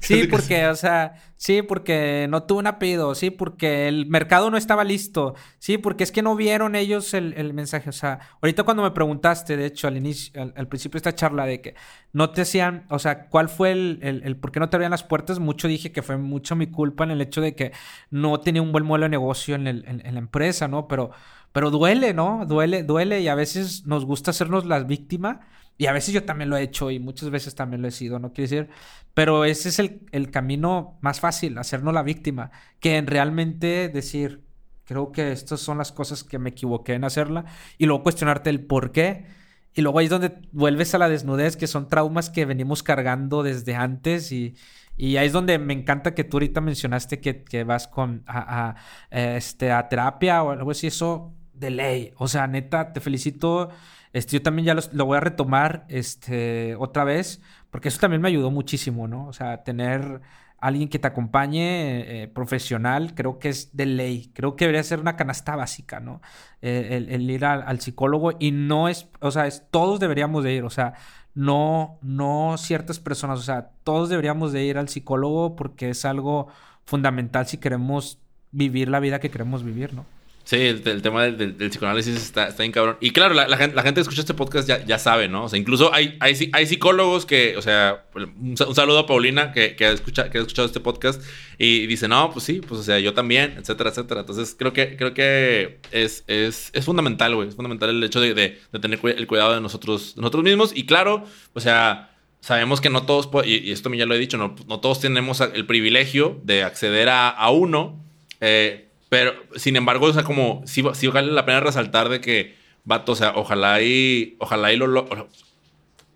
sí, 0.01 0.27
porque, 0.29 0.67
o 0.67 0.77
sea, 0.77 1.15
Sí, 1.39 1.63
porque 1.63 2.27
no 2.29 2.43
tuvo 2.43 2.59
un 2.59 2.67
apellido. 2.67 3.15
Sí, 3.15 3.31
porque 3.31 3.87
el 3.87 4.07
mercado 4.07 4.51
no 4.51 4.57
estaba 4.57 4.83
listo. 4.83 5.37
Sí, 5.61 5.79
porque 5.79 6.03
es 6.03 6.11
que 6.11 6.21
no 6.21 6.35
vieron 6.35 6.75
ellos 6.75 7.15
el, 7.15 7.55
mensaje. 7.55 7.89
O 7.89 7.93
sea, 7.93 8.19
ahorita 8.43 8.65
cuando 8.65 8.83
me 8.83 8.91
preguntaste, 8.91 9.57
de 9.57 9.67
hecho, 9.67 9.87
al 9.87 9.97
inicio, 9.97 10.53
al, 10.57 10.67
principio 10.67 10.97
de 10.97 11.09
esta 11.09 11.15
charla, 11.15 11.47
de 11.47 11.61
que 11.61 11.75
no 12.13 12.31
te 12.31 12.43
hacían, 12.43 12.87
o 12.91 12.99
sea, 12.99 13.29
¿cuál 13.29 13.49
fue 13.49 13.71
el, 13.71 14.01
el, 14.03 14.37
por 14.37 14.51
qué 14.51 14.59
no 14.59 14.69
te 14.69 14.77
abrían 14.77 14.91
las 14.91 15.05
puertas? 15.05 15.39
Mucho 15.39 15.69
dije 15.69 15.93
que 15.93 16.03
fue 16.03 16.17
mucho 16.17 16.57
mi 16.57 16.67
culpa 16.67 17.05
en 17.05 17.13
el 17.13 17.21
hecho 17.21 17.41
de 17.41 17.55
que 17.55 17.71
no 18.11 18.41
tenía 18.41 18.61
un 18.61 18.73
buen 18.73 18.85
modelo 18.85 19.05
de 19.05 19.11
negocio 19.11 19.55
en, 19.55 19.69
en 19.69 20.15
la 20.15 20.19
empresa, 20.19 20.67
¿no? 20.67 20.89
Pero, 20.89 21.13
pero 21.53 21.71
duele, 21.71 22.15
¿no? 22.15 22.47
Duele, 22.47 22.83
duele 22.83 23.21
y 23.21 23.29
a 23.29 23.37
veces 23.37 23.87
nos 23.87 24.05
gusta 24.05 24.33
hacernos 24.33 24.67
las 24.67 24.89
víctimas 24.89 25.39
y 25.79 25.87
a 25.87 25.93
veces 25.93 26.13
yo 26.13 26.25
también 26.25 26.51
lo 26.51 26.57
he 26.57 26.63
hecho 26.63 26.91
y 26.91 26.99
muchas 26.99 27.31
veces 27.31 27.55
también 27.55 27.83
lo 27.83 27.89
he 27.89 27.93
sido, 27.93 28.19
no 28.19 28.33
quiere 28.33 28.51
decir. 28.51 28.71
Pero 29.15 29.45
ese 29.45 29.69
es 29.71 29.79
el, 29.79 30.07
el 30.13 30.31
camino 30.31 30.99
más 31.03 31.21
fácil, 31.21 31.57
hacernos 31.59 31.95
la 31.95 32.03
víctima, 32.03 32.51
que 32.81 32.97
en 32.97 33.07
realmente 33.07 33.89
decir, 33.89 34.45
creo 34.85 35.13
que 35.13 35.33
estas 35.33 35.61
son 35.61 35.79
las 35.79 35.93
cosas 35.93 36.25
que 36.25 36.39
me 36.39 36.51
equivoqué 36.51 36.95
en 36.95 37.05
hacerla 37.05 37.45
y 37.79 37.87
luego 37.87 38.03
cuestionarte 38.03 38.51
el 38.51 38.65
por 38.67 38.93
qué. 38.93 39.27
Y 39.75 39.83
luego 39.83 39.99
ahí 40.01 40.07
es 40.07 40.11
donde 40.11 40.41
vuelves 40.53 40.95
a 40.95 40.99
la 40.99 41.09
desnudez, 41.09 41.57
que 41.57 41.67
son 41.69 41.89
traumas 41.89 42.31
que 42.31 42.45
venimos 42.45 42.83
cargando 42.83 43.43
desde 43.45 43.77
antes 43.77 44.33
y, 44.33 44.57
y 44.97 45.17
ahí 45.17 45.29
es 45.29 45.33
donde 45.33 45.59
me 45.59 45.75
encanta 45.75 46.15
que 46.15 46.25
tú 46.25 46.39
ahorita 46.39 46.61
mencionaste 46.61 47.21
que, 47.21 47.45
que 47.45 47.63
vas 47.65 47.87
con 47.87 48.25
a, 48.27 48.75
a, 49.11 49.37
este, 49.37 49.71
a 49.71 49.89
terapia 49.89 50.43
o 50.43 50.51
algo 50.51 50.73
así, 50.73 50.89
eso 50.89 51.35
de 51.53 51.71
ley. 51.71 52.13
O 52.17 52.27
sea, 52.29 52.47
neta, 52.49 52.93
te 52.93 53.01
felicito 53.01 53.71
este, 54.13 54.37
yo 54.37 54.43
también 54.43 54.67
ya 54.67 54.77
lo 54.93 55.07
voy 55.07 55.17
a 55.17 55.21
retomar 55.21 55.85
este, 55.89 56.75
otra 56.77 57.05
vez, 57.05 57.41
porque 57.71 57.89
eso 57.89 58.01
también 58.01 58.23
me 58.23 58.29
ayudó 58.29 58.51
muchísimo, 58.51 59.09
¿no? 59.09 59.27
O 59.27 59.33
sea, 59.33 59.65
tener 59.65 60.21
alguien 60.59 60.89
que 60.89 60.99
te 60.99 61.07
acompañe 61.07 62.23
eh, 62.23 62.29
profesional, 62.29 63.15
creo 63.15 63.39
que 63.39 63.49
es 63.49 63.77
de 63.77 63.87
ley. 63.87 64.31
Creo 64.35 64.57
que 64.57 64.65
debería 64.65 64.83
ser 64.83 65.01
una 65.01 65.17
canasta 65.17 65.57
básica, 65.57 66.01
¿no? 66.01 66.21
Eh, 66.63 67.07
el, 67.09 67.31
ir 67.31 67.45
al, 67.45 67.81
psicólogo 67.81 68.33
y 68.39 68.51
no 68.51 68.89
es, 68.89 69.09
o 69.21 69.31
sea, 69.31 69.47
es, 69.47 69.65
todos 69.71 70.01
deberíamos 70.01 70.45
de 70.45 70.55
ir, 70.55 70.65
o 70.65 70.71
sea, 70.71 70.95
no, 71.35 71.99
no 72.03 72.57
ciertas 72.59 72.99
personas, 72.99 73.39
o 73.39 73.43
sea, 73.43 73.71
todos 73.85 74.09
deberíamos 74.09 74.53
de 74.53 74.65
ir 74.65 74.79
al 74.79 74.89
psicólogo 74.89 75.55
porque 75.55 75.91
es 75.91 76.05
algo 76.05 76.49
fundamental 76.85 77.47
si 77.47 77.59
queremos 77.59 78.19
vivir 78.51 78.89
la 78.89 78.99
vida 79.01 79.21
que 79.21 79.31
queremos 79.31 79.63
vivir, 79.63 79.95
¿no? 79.95 80.05
Sí, 80.49 80.57
el, 80.57 81.03
tema 81.03 81.25
del, 81.25 81.57
psicoanálisis 81.57 82.17
está, 82.17 82.49
está 82.49 82.63
bien 82.63 82.73
cabrón. 82.73 82.97
Y 83.03 83.11
claro, 83.11 83.35
la, 83.35 83.55
gente, 83.59 83.77
la 83.77 83.83
gente 83.83 83.99
que 83.99 84.01
escucha 84.01 84.23
este 84.23 84.33
podcast 84.33 84.67
ya, 84.67 84.83
ya 84.83 84.99
sabe, 84.99 85.29
¿no? 85.29 85.45
O 85.45 85.49
sea, 85.51 85.59
incluso 85.59 85.93
hay, 85.93 86.17
hay, 86.21 86.67
psicólogos 86.67 87.27
que, 87.27 87.55
o 87.59 87.61
sea, 87.61 88.07
un, 88.15 88.57
saludo 88.57 89.01
a 89.01 89.07
Paulina 89.07 89.53
que, 89.53 89.77
que, 89.77 89.85
ha 89.85 89.91
escuchado, 89.91 90.31
que 90.31 90.39
ha 90.39 90.41
escuchado 90.41 90.65
este 90.65 90.81
podcast 90.81 91.23
y 91.59 91.87
dice, 91.87 92.09
no, 92.09 92.31
pues 92.33 92.47
sí, 92.47 92.63
pues 92.67 92.81
o 92.81 92.83
sea, 92.83 92.99
yo 92.99 93.13
también, 93.13 93.57
etcétera, 93.59 93.91
etcétera. 93.91 94.21
Entonces, 94.21 94.57
creo 94.59 94.73
que, 94.73 94.97
creo 94.97 95.13
que 95.13 95.81
es, 95.91 96.25
es, 96.29 96.71
es 96.73 96.83
fundamental, 96.83 97.35
güey. 97.35 97.49
Es 97.49 97.55
fundamental 97.55 97.91
el 97.91 98.03
hecho 98.03 98.19
de, 98.19 98.33
de, 98.33 98.59
tener 98.81 99.01
el 99.05 99.27
cuidado 99.27 99.53
de 99.53 99.61
nosotros, 99.61 100.15
nosotros 100.17 100.45
mismos. 100.45 100.75
Y 100.75 100.87
claro, 100.87 101.27
o 101.53 101.61
sea, 101.61 102.17
sabemos 102.41 102.81
que 102.81 102.89
no 102.89 103.03
todos, 103.03 103.29
y, 103.45 103.71
esto 103.71 103.93
ya 103.93 104.07
lo 104.07 104.15
he 104.15 104.19
dicho, 104.19 104.39
no, 104.39 104.57
no 104.67 104.81
todos 104.81 104.99
tenemos 105.01 105.43
el 105.43 105.67
privilegio 105.67 106.41
de 106.43 106.63
acceder 106.63 107.11
a, 107.11 107.29
a 107.29 107.51
uno. 107.51 108.03
Eh, 108.41 108.88
pero, 109.09 109.33
sin 109.57 109.77
embargo, 109.77 110.07
o 110.07 110.13
sea, 110.13 110.23
como, 110.23 110.63
sí, 110.67 110.83
sí 110.95 111.07
vale 111.09 111.33
la 111.33 111.47
pena 111.47 111.61
resaltar 111.61 112.09
de 112.09 112.21
que, 112.21 112.57
vato, 112.85 113.13
o 113.13 113.17
sea, 113.17 113.33
ojalá 113.37 113.81
y, 113.83 114.37
ojalá 114.39 114.73
y 114.73 114.77
lo, 114.77 115.07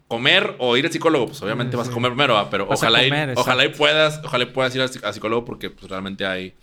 comer 0.09 0.57
o 0.59 0.77
ir 0.77 0.85
al 0.85 0.93
psicólogo, 0.93 1.27
pues 1.29 1.41
obviamente 1.43 1.75
vas 1.75 1.89
a 1.89 1.91
comer 1.91 2.11
primero, 2.11 2.47
pero 2.51 2.67
ojalá, 2.69 3.03
y, 3.03 3.11
ojalá 3.35 3.65
y 3.65 3.69
puedas, 3.69 4.21
ojalá 4.23 4.45
y 4.45 4.47
puedas 4.49 4.75
ir 4.75 4.83
al 4.83 5.15
psicólogo 5.15 5.45
porque 5.45 5.71
pues 5.71 5.91
realmente 5.91 6.27
hay... 6.27 6.55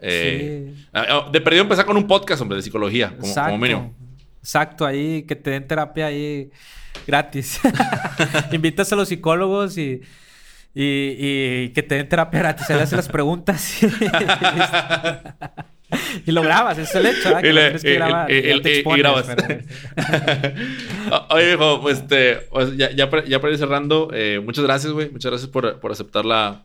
Eh, 0.00 0.74
ah, 0.92 1.24
oh, 1.26 1.30
De 1.30 1.40
perdido 1.40 1.62
empezar 1.62 1.84
con 1.84 1.96
un 1.96 2.06
podcast, 2.06 2.42
hombre, 2.42 2.56
de 2.56 2.62
psicología, 2.62 3.16
como, 3.16 3.34
como 3.34 3.58
mínimo. 3.58 3.94
Exacto, 4.40 4.84
ahí 4.84 5.22
que 5.22 5.36
te 5.36 5.50
den 5.50 5.66
terapia 5.66 6.06
ahí 6.06 6.50
gratis. 7.06 7.60
Invitas 8.52 8.92
a 8.92 8.96
los 8.96 9.08
psicólogos 9.08 9.78
y 9.78 10.00
y, 10.80 11.70
que 11.70 11.82
te 11.82 11.96
den 11.96 12.08
terapia 12.08 12.38
gratis, 12.38 12.70
hacen 12.70 12.96
las 12.96 13.08
preguntas 13.08 13.82
y, 16.26 16.30
lo 16.30 16.42
grabas, 16.42 16.78
ese 16.78 16.82
es 16.82 16.94
el 16.94 17.06
hecho, 17.06 17.34
¿verdad? 17.34 18.28
y, 18.28 18.42
grabas. 18.98 19.26
Oye, 21.30 21.54
hijo, 21.54 21.80
pues, 21.82 21.98
este, 21.98 22.36
pues 22.50 22.76
ya, 22.76 22.92
ya, 22.92 23.10
para, 23.10 23.26
ir 23.26 23.58
cerrando, 23.58 24.10
eh, 24.12 24.40
muchas 24.44 24.62
gracias, 24.62 24.92
güey. 24.92 25.10
Muchas 25.10 25.32
gracias 25.32 25.50
por, 25.50 25.80
aceptar 25.90 26.24
la, 26.24 26.62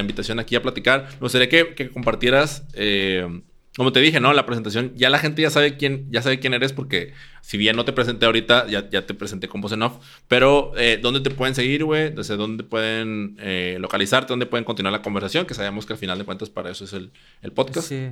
invitación 0.00 0.40
aquí 0.40 0.56
a 0.56 0.62
platicar. 0.62 1.08
Me 1.14 1.20
gustaría 1.20 1.50
que, 1.50 1.90
compartieras 1.90 2.66
eh, 2.72 3.42
como 3.80 3.92
te 3.92 4.00
dije, 4.00 4.20
¿no? 4.20 4.34
La 4.34 4.44
presentación, 4.44 4.92
ya 4.94 5.08
la 5.08 5.18
gente 5.18 5.40
ya 5.40 5.48
sabe 5.48 5.78
quién, 5.78 6.06
ya 6.10 6.20
sabe 6.20 6.38
quién 6.38 6.52
eres 6.52 6.74
porque 6.74 7.14
si 7.40 7.56
bien 7.56 7.76
no 7.76 7.86
te 7.86 7.94
presenté 7.94 8.26
ahorita, 8.26 8.66
ya, 8.66 8.90
te 8.90 9.14
presenté 9.14 9.48
con 9.48 9.62
voz 9.62 9.72
en 9.72 9.80
off. 9.80 10.04
Pero, 10.28 10.74
eh, 10.76 10.98
¿dónde 11.00 11.20
te 11.20 11.30
pueden 11.30 11.54
seguir, 11.54 11.84
güey? 11.84 12.10
Desde 12.10 12.36
dónde 12.36 12.62
pueden 12.62 13.38
eh, 13.40 13.78
localizarte, 13.80 14.34
dónde 14.34 14.44
pueden 14.44 14.66
continuar 14.66 14.92
la 14.92 15.00
conversación, 15.00 15.46
que 15.46 15.54
sabemos 15.54 15.86
que 15.86 15.94
al 15.94 15.98
final 15.98 16.18
de 16.18 16.26
cuentas 16.26 16.50
para 16.50 16.70
eso 16.70 16.84
es 16.84 16.92
el, 16.92 17.10
el 17.40 17.52
podcast. 17.52 17.88
Sí. 17.88 18.10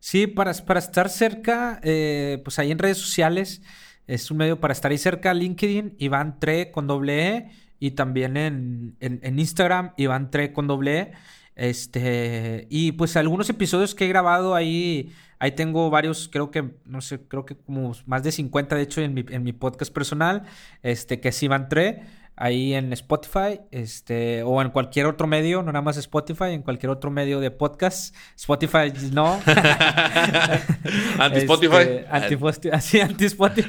Sí, 0.00 0.26
para, 0.26 0.54
para 0.54 0.80
estar 0.80 1.10
cerca, 1.10 1.78
eh, 1.82 2.40
pues 2.42 2.58
ahí 2.58 2.70
en 2.70 2.78
redes 2.78 2.96
sociales 2.96 3.60
es 4.06 4.30
un 4.30 4.38
medio 4.38 4.60
para 4.60 4.72
estar 4.72 4.92
ahí 4.92 4.96
cerca. 4.96 5.34
LinkedIn, 5.34 5.94
Iván 5.98 6.40
Tre 6.40 6.70
con 6.70 6.86
doble 6.86 7.28
E. 7.28 7.50
Y 7.78 7.90
también 7.90 8.38
en, 8.38 8.96
en, 9.00 9.20
en 9.22 9.38
Instagram, 9.38 9.92
Iván 9.98 10.30
Tre 10.30 10.54
con 10.54 10.68
doble 10.68 10.98
E. 11.00 11.12
Este, 11.54 12.66
y 12.70 12.92
pues 12.92 13.16
algunos 13.16 13.48
episodios 13.50 13.94
que 13.94 14.06
he 14.06 14.08
grabado 14.08 14.54
ahí, 14.54 15.12
ahí 15.38 15.52
tengo 15.52 15.90
varios, 15.90 16.28
creo 16.32 16.50
que, 16.50 16.70
no 16.84 17.00
sé, 17.00 17.20
creo 17.20 17.44
que 17.44 17.56
como 17.56 17.92
más 18.06 18.22
de 18.22 18.32
50 18.32 18.76
de 18.76 18.82
hecho 18.82 19.00
en 19.02 19.14
mi, 19.14 19.24
en 19.28 19.42
mi 19.42 19.52
podcast 19.52 19.92
personal, 19.92 20.44
este, 20.82 21.20
que 21.20 21.28
es 21.28 21.42
Iván 21.42 21.68
Tre 21.68 22.02
ahí 22.36 22.74
en 22.74 22.92
Spotify, 22.92 23.60
este, 23.70 24.42
o 24.42 24.60
en 24.62 24.70
cualquier 24.70 25.06
otro 25.06 25.26
medio, 25.26 25.62
no 25.62 25.72
nada 25.72 25.82
más 25.82 25.96
Spotify, 25.96 26.50
en 26.50 26.62
cualquier 26.62 26.90
otro 26.90 27.10
medio 27.10 27.40
de 27.40 27.50
podcast. 27.50 28.14
Spotify 28.36 28.92
no. 29.12 29.40
anti-Spotify. 31.18 32.04
Este, 32.48 32.72
así, 32.72 33.00
anti-Spotify. 33.02 33.68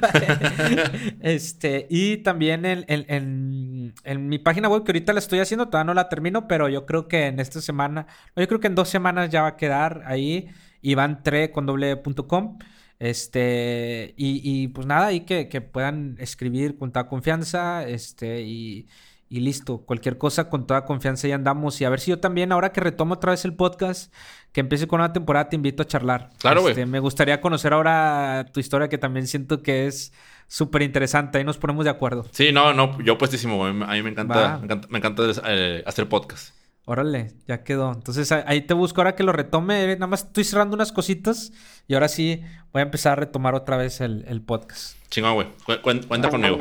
este, 1.19 1.87
y 1.89 2.17
también 2.17 2.65
en, 2.65 2.85
en, 2.87 3.93
en, 4.03 4.29
mi 4.29 4.39
página 4.39 4.69
web, 4.69 4.83
que 4.83 4.91
ahorita 4.91 5.13
la 5.13 5.19
estoy 5.19 5.39
haciendo, 5.39 5.67
todavía 5.67 5.85
no 5.85 5.93
la 5.93 6.09
termino, 6.09 6.47
pero 6.47 6.69
yo 6.69 6.85
creo 6.85 7.07
que 7.07 7.27
en 7.27 7.39
esta 7.39 7.61
semana, 7.61 8.07
yo 8.35 8.47
creo 8.47 8.59
que 8.59 8.67
en 8.67 8.75
dos 8.75 8.89
semanas 8.89 9.29
ya 9.29 9.41
va 9.41 9.49
a 9.49 9.57
quedar 9.57 10.03
ahí, 10.05 10.47
ivantre 10.81 11.51
con 11.51 11.65
doble.com. 11.65 12.57
Este, 13.03 14.13
y, 14.15 14.69
pues 14.69 14.87
nada, 14.87 15.07
ahí 15.07 15.25
que, 15.25 15.59
puedan 15.59 16.15
escribir 16.19 16.77
con 16.77 16.93
toda 16.93 17.09
confianza, 17.09 17.85
este, 17.85 18.43
y, 18.43 18.87
listo, 19.29 19.79
cualquier 19.79 20.17
cosa 20.17 20.49
con 20.49 20.65
toda 20.65 20.85
confianza 20.85 21.27
ya 21.27 21.35
andamos. 21.35 21.81
Y 21.81 21.83
a 21.83 21.89
ver 21.89 21.99
si 21.99 22.11
yo 22.11 22.21
también, 22.21 22.53
ahora 22.53 22.71
que 22.71 22.79
retomo 22.79 23.15
otra 23.15 23.31
vez 23.31 23.43
el 23.43 23.55
podcast, 23.55 24.13
que 24.53 24.61
empiece 24.61 24.87
con 24.87 25.01
una 25.01 25.11
temporada, 25.11 25.49
te 25.49 25.57
invito 25.57 25.83
a 25.83 25.85
charlar. 25.85 26.29
Claro, 26.39 26.61
güey. 26.61 26.71
Este, 26.71 26.85
me 26.85 26.99
gustaría 26.99 27.41
conocer 27.41 27.73
ahora 27.73 28.45
tu 28.53 28.61
historia, 28.61 28.87
que 28.87 28.97
también 28.97 29.27
siento 29.27 29.61
que 29.61 29.85
es 29.87 30.13
súper 30.47 30.81
interesante. 30.81 31.39
Ahí 31.39 31.43
nos 31.43 31.57
ponemos 31.57 31.83
de 31.83 31.91
acuerdo. 31.91 32.25
Sí, 32.31 32.53
no, 32.53 32.73
no, 32.73 33.01
yo 33.01 33.17
puestísimo. 33.17 33.65
A 33.65 33.73
mí 33.73 34.01
me 34.01 34.11
encanta, 34.11 34.61
me 34.87 34.99
encanta, 34.99 35.23
eh, 35.47 35.83
hacer 35.85 36.07
podcast. 36.07 36.55
Órale, 36.85 37.33
ya 37.47 37.63
quedó. 37.63 37.93
Entonces 37.93 38.31
ahí 38.31 38.61
te 38.61 38.73
busco 38.73 38.99
ahora 38.99 39.15
que 39.15 39.23
lo 39.23 39.31
retome. 39.31 39.85
Nada 39.95 40.07
más 40.07 40.25
estoy 40.25 40.43
cerrando 40.43 40.75
unas 40.75 40.91
cositas 40.91 41.53
y 41.87 41.93
ahora 41.93 42.09
sí 42.09 42.41
voy 42.73 42.81
a 42.81 42.83
empezar 42.83 43.13
a 43.13 43.15
retomar 43.15 43.55
otra 43.55 43.77
vez 43.77 44.01
el, 44.01 44.41
podcast. 44.45 44.97
Chingón, 45.09 45.35
güey. 45.35 45.47
cuenta 45.81 46.29
conmigo. 46.29 46.59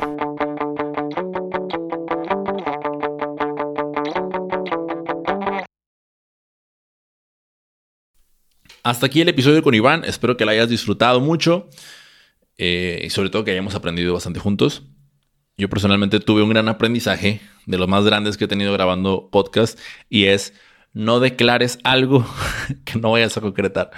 Hasta 8.83 9.05
aquí 9.05 9.21
el 9.21 9.29
episodio 9.29 9.61
con 9.61 9.73
Iván. 9.73 10.03
Espero 10.05 10.37
que 10.37 10.45
lo 10.45 10.51
hayas 10.51 10.69
disfrutado 10.69 11.19
mucho 11.19 11.69
eh, 12.57 13.01
y 13.03 13.09
sobre 13.09 13.29
todo 13.29 13.43
que 13.43 13.51
hayamos 13.51 13.75
aprendido 13.75 14.13
bastante 14.13 14.39
juntos. 14.39 14.83
Yo 15.57 15.69
personalmente 15.69 16.19
tuve 16.19 16.41
un 16.41 16.49
gran 16.49 16.67
aprendizaje 16.67 17.41
de 17.65 17.77
los 17.77 17.87
más 17.87 18.03
grandes 18.05 18.37
que 18.37 18.45
he 18.45 18.47
tenido 18.47 18.73
grabando 18.73 19.29
podcast 19.31 19.79
y 20.09 20.25
es 20.25 20.53
no 20.93 21.19
declares 21.19 21.79
algo 21.83 22.25
que 22.85 22.99
no 22.99 23.11
vayas 23.11 23.37
a 23.37 23.41
concretar. 23.41 23.91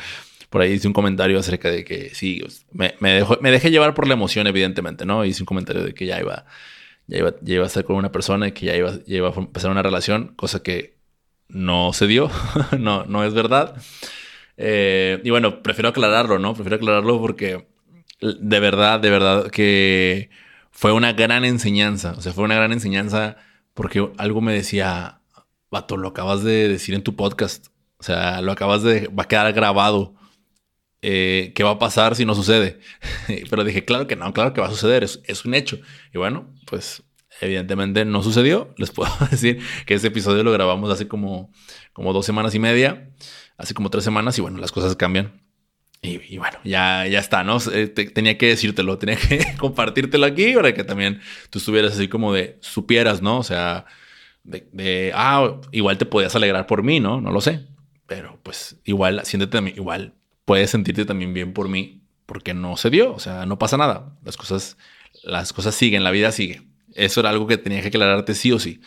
Por 0.49 0.61
ahí 0.61 0.73
hice 0.73 0.87
un 0.87 0.93
comentario 0.93 1.39
acerca 1.39 1.69
de 1.69 1.83
que 1.83 2.13
sí, 2.13 2.43
me, 2.71 2.95
me, 2.99 3.51
dejé 3.51 3.71
llevar 3.71 3.93
por 3.93 4.07
la 4.07 4.13
emoción, 4.13 4.47
evidentemente, 4.47 5.05
¿no? 5.05 5.25
Hice 5.25 5.43
un 5.43 5.47
comentario 5.47 5.83
de 5.83 5.93
que 5.93 6.05
ya 6.05 6.19
iba, 6.19 6.45
ya 7.07 7.17
iba, 7.17 7.33
ya 7.41 7.55
iba 7.55 7.63
a 7.63 7.67
estar 7.67 7.83
con 7.83 7.95
una 7.95 8.11
persona 8.11 8.47
y 8.47 8.51
que 8.51 8.65
ya 8.67 8.75
iba, 8.75 8.91
ya 9.05 9.17
iba 9.17 9.29
a 9.29 9.33
empezar 9.33 9.71
una 9.71 9.81
relación, 9.81 10.33
cosa 10.35 10.61
que 10.61 10.95
no 11.49 11.93
se 11.93 12.07
dio, 12.07 12.29
no, 12.79 13.05
no 13.05 13.23
es 13.23 13.33
verdad. 13.33 13.75
Eh, 14.57 15.19
y 15.23 15.29
bueno, 15.29 15.61
prefiero 15.61 15.89
aclararlo, 15.89 16.39
¿no? 16.39 16.53
Prefiero 16.53 16.77
aclararlo 16.77 17.19
porque 17.19 17.65
de 18.21 18.59
verdad, 18.59 18.99
de 18.99 19.09
verdad 19.09 19.51
que 19.51 20.29
fue 20.75 20.91
una 20.91 21.13
gran 21.13 21.45
enseñanza. 21.45 22.13
O 22.17 22.21
sea, 22.21 22.33
fue 22.33 22.43
una 22.43 22.55
gran 22.55 22.73
enseñanza 22.73 23.37
porque 23.73 24.11
algo 24.17 24.41
me 24.41 24.53
decía, 24.53 25.21
vato, 25.71 25.95
lo 25.95 26.09
acabas 26.09 26.43
de 26.43 26.67
decir 26.67 26.93
en 26.93 27.01
tu 27.01 27.15
podcast. 27.15 27.67
O 27.97 28.03
sea, 28.03 28.41
lo 28.41 28.51
acabas 28.51 28.83
de... 28.83 29.07
va 29.07 29.23
a 29.23 29.27
quedar 29.27 29.51
grabado. 29.53 30.15
Eh, 31.01 31.53
¿Qué 31.55 31.63
va 31.63 31.71
a 31.71 31.79
pasar 31.79 32.15
si 32.15 32.25
no 32.25 32.35
sucede? 32.35 32.81
Pero 33.49 33.63
dije, 33.63 33.85
claro 33.85 34.05
que 34.05 34.17
no, 34.17 34.33
claro 34.33 34.51
que 34.53 34.59
va 34.59 34.67
a 34.67 34.71
suceder, 34.71 35.03
es, 35.03 35.45
un 35.45 35.53
hecho. 35.53 35.79
Y 36.13 36.17
bueno, 36.17 36.53
pues 36.65 37.03
evidentemente 37.39 38.03
no 38.03 38.21
sucedió. 38.21 38.73
Les 38.77 38.91
puedo 38.91 39.11
decir 39.31 39.61
que 39.85 39.93
ese 39.93 40.07
episodio 40.07 40.43
lo 40.43 40.51
grabamos 40.51 40.91
hace 40.91 41.07
como, 41.07 41.53
como 41.93 42.11
dos 42.11 42.25
semanas 42.25 42.53
y 42.53 42.59
media, 42.59 43.11
hace 43.57 43.73
como 43.73 43.89
tres 43.89 44.03
semanas 44.03 44.37
y 44.37 44.41
bueno, 44.41 44.57
las 44.57 44.73
cosas 44.73 44.97
cambian. 44.97 45.41
Y, 46.05 46.37
bueno, 46.37 46.57
ya, 46.63 47.07
ya 47.07 47.19
está, 47.19 47.43
¿no? 47.43 47.57
Eh, 47.73 47.87
tenía 47.87 48.37
que 48.37 48.47
decírtelo, 48.47 48.97
tenía 48.99 49.15
que 49.15 49.55
compartírtelo 49.57 50.25
aquí 50.25 50.53
para 50.53 50.73
que 50.73 50.83
también 50.83 51.21
tú 51.49 51.59
estuvieras 51.59 51.93
así 51.93 52.07
como 52.07 52.33
de, 52.33 52.57
supieras, 52.61 53.21
¿no? 53.21 53.39
O 53.39 53.43
sea, 53.43 53.85
de, 54.43 55.11
ah, 55.15 55.59
igual 55.71 55.97
te 55.97 56.05
podías 56.05 56.35
alegrar 56.35 56.67
por 56.67 56.83
mí, 56.83 56.99
¿no? 56.99 57.21
No 57.21 57.31
lo 57.31 57.41
sé. 57.41 57.65
Pero 58.07 58.39
pues 58.43 58.77
igual, 58.85 59.21
siéntete 59.25 59.57
igual 59.75 60.13
puedes 60.45 60.69
sentirte 60.69 61.05
también 61.05 61.33
bien 61.33 61.53
por 61.53 61.67
mí 61.67 62.03
porque 62.25 62.53
no 62.53 62.77
se 62.77 62.89
dio, 62.89 63.13
o 63.13 63.19
sea, 63.19 63.45
no 63.45 63.59
pasa 63.59 63.77
nada. 63.77 64.15
Las 64.23 64.37
cosas, 64.37 64.77
las 65.23 65.53
cosas 65.53 65.75
siguen, 65.75 66.03
la 66.03 66.11
vida 66.11 66.31
sigue. 66.31 66.61
Eso 66.93 67.19
era 67.19 67.29
algo 67.29 67.47
que 67.47 67.57
tenía 67.57 67.81
que 67.81 67.89
aclararte 67.89 68.33
sí 68.35 68.51
o 68.51 68.59
sí. 68.59 68.81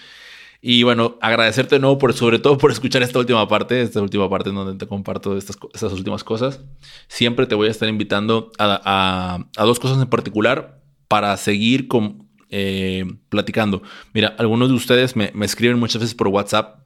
Y 0.60 0.82
bueno, 0.82 1.16
agradecerte 1.20 1.76
de 1.76 1.80
nuevo 1.80 1.98
por, 1.98 2.12
sobre 2.14 2.40
todo 2.40 2.58
por 2.58 2.72
escuchar 2.72 3.02
esta 3.02 3.18
última 3.18 3.46
parte, 3.46 3.80
esta 3.80 4.02
última 4.02 4.28
parte 4.28 4.50
donde 4.50 4.76
te 4.76 4.88
comparto 4.88 5.36
estas, 5.36 5.56
estas 5.72 5.92
últimas 5.92 6.24
cosas. 6.24 6.60
Siempre 7.06 7.46
te 7.46 7.54
voy 7.54 7.68
a 7.68 7.70
estar 7.70 7.88
invitando 7.88 8.50
a, 8.58 9.38
a, 9.56 9.64
dos 9.64 9.78
cosas 9.78 10.02
en 10.02 10.08
particular 10.08 10.80
para 11.06 11.36
seguir 11.36 11.86
con, 11.86 12.28
eh, 12.50 13.04
platicando. 13.28 13.82
Mira, 14.12 14.34
algunos 14.38 14.68
de 14.68 14.74
ustedes 14.74 15.14
me, 15.14 15.30
me, 15.32 15.46
escriben 15.46 15.78
muchas 15.78 16.02
veces 16.02 16.16
por 16.16 16.26
WhatsApp 16.26 16.80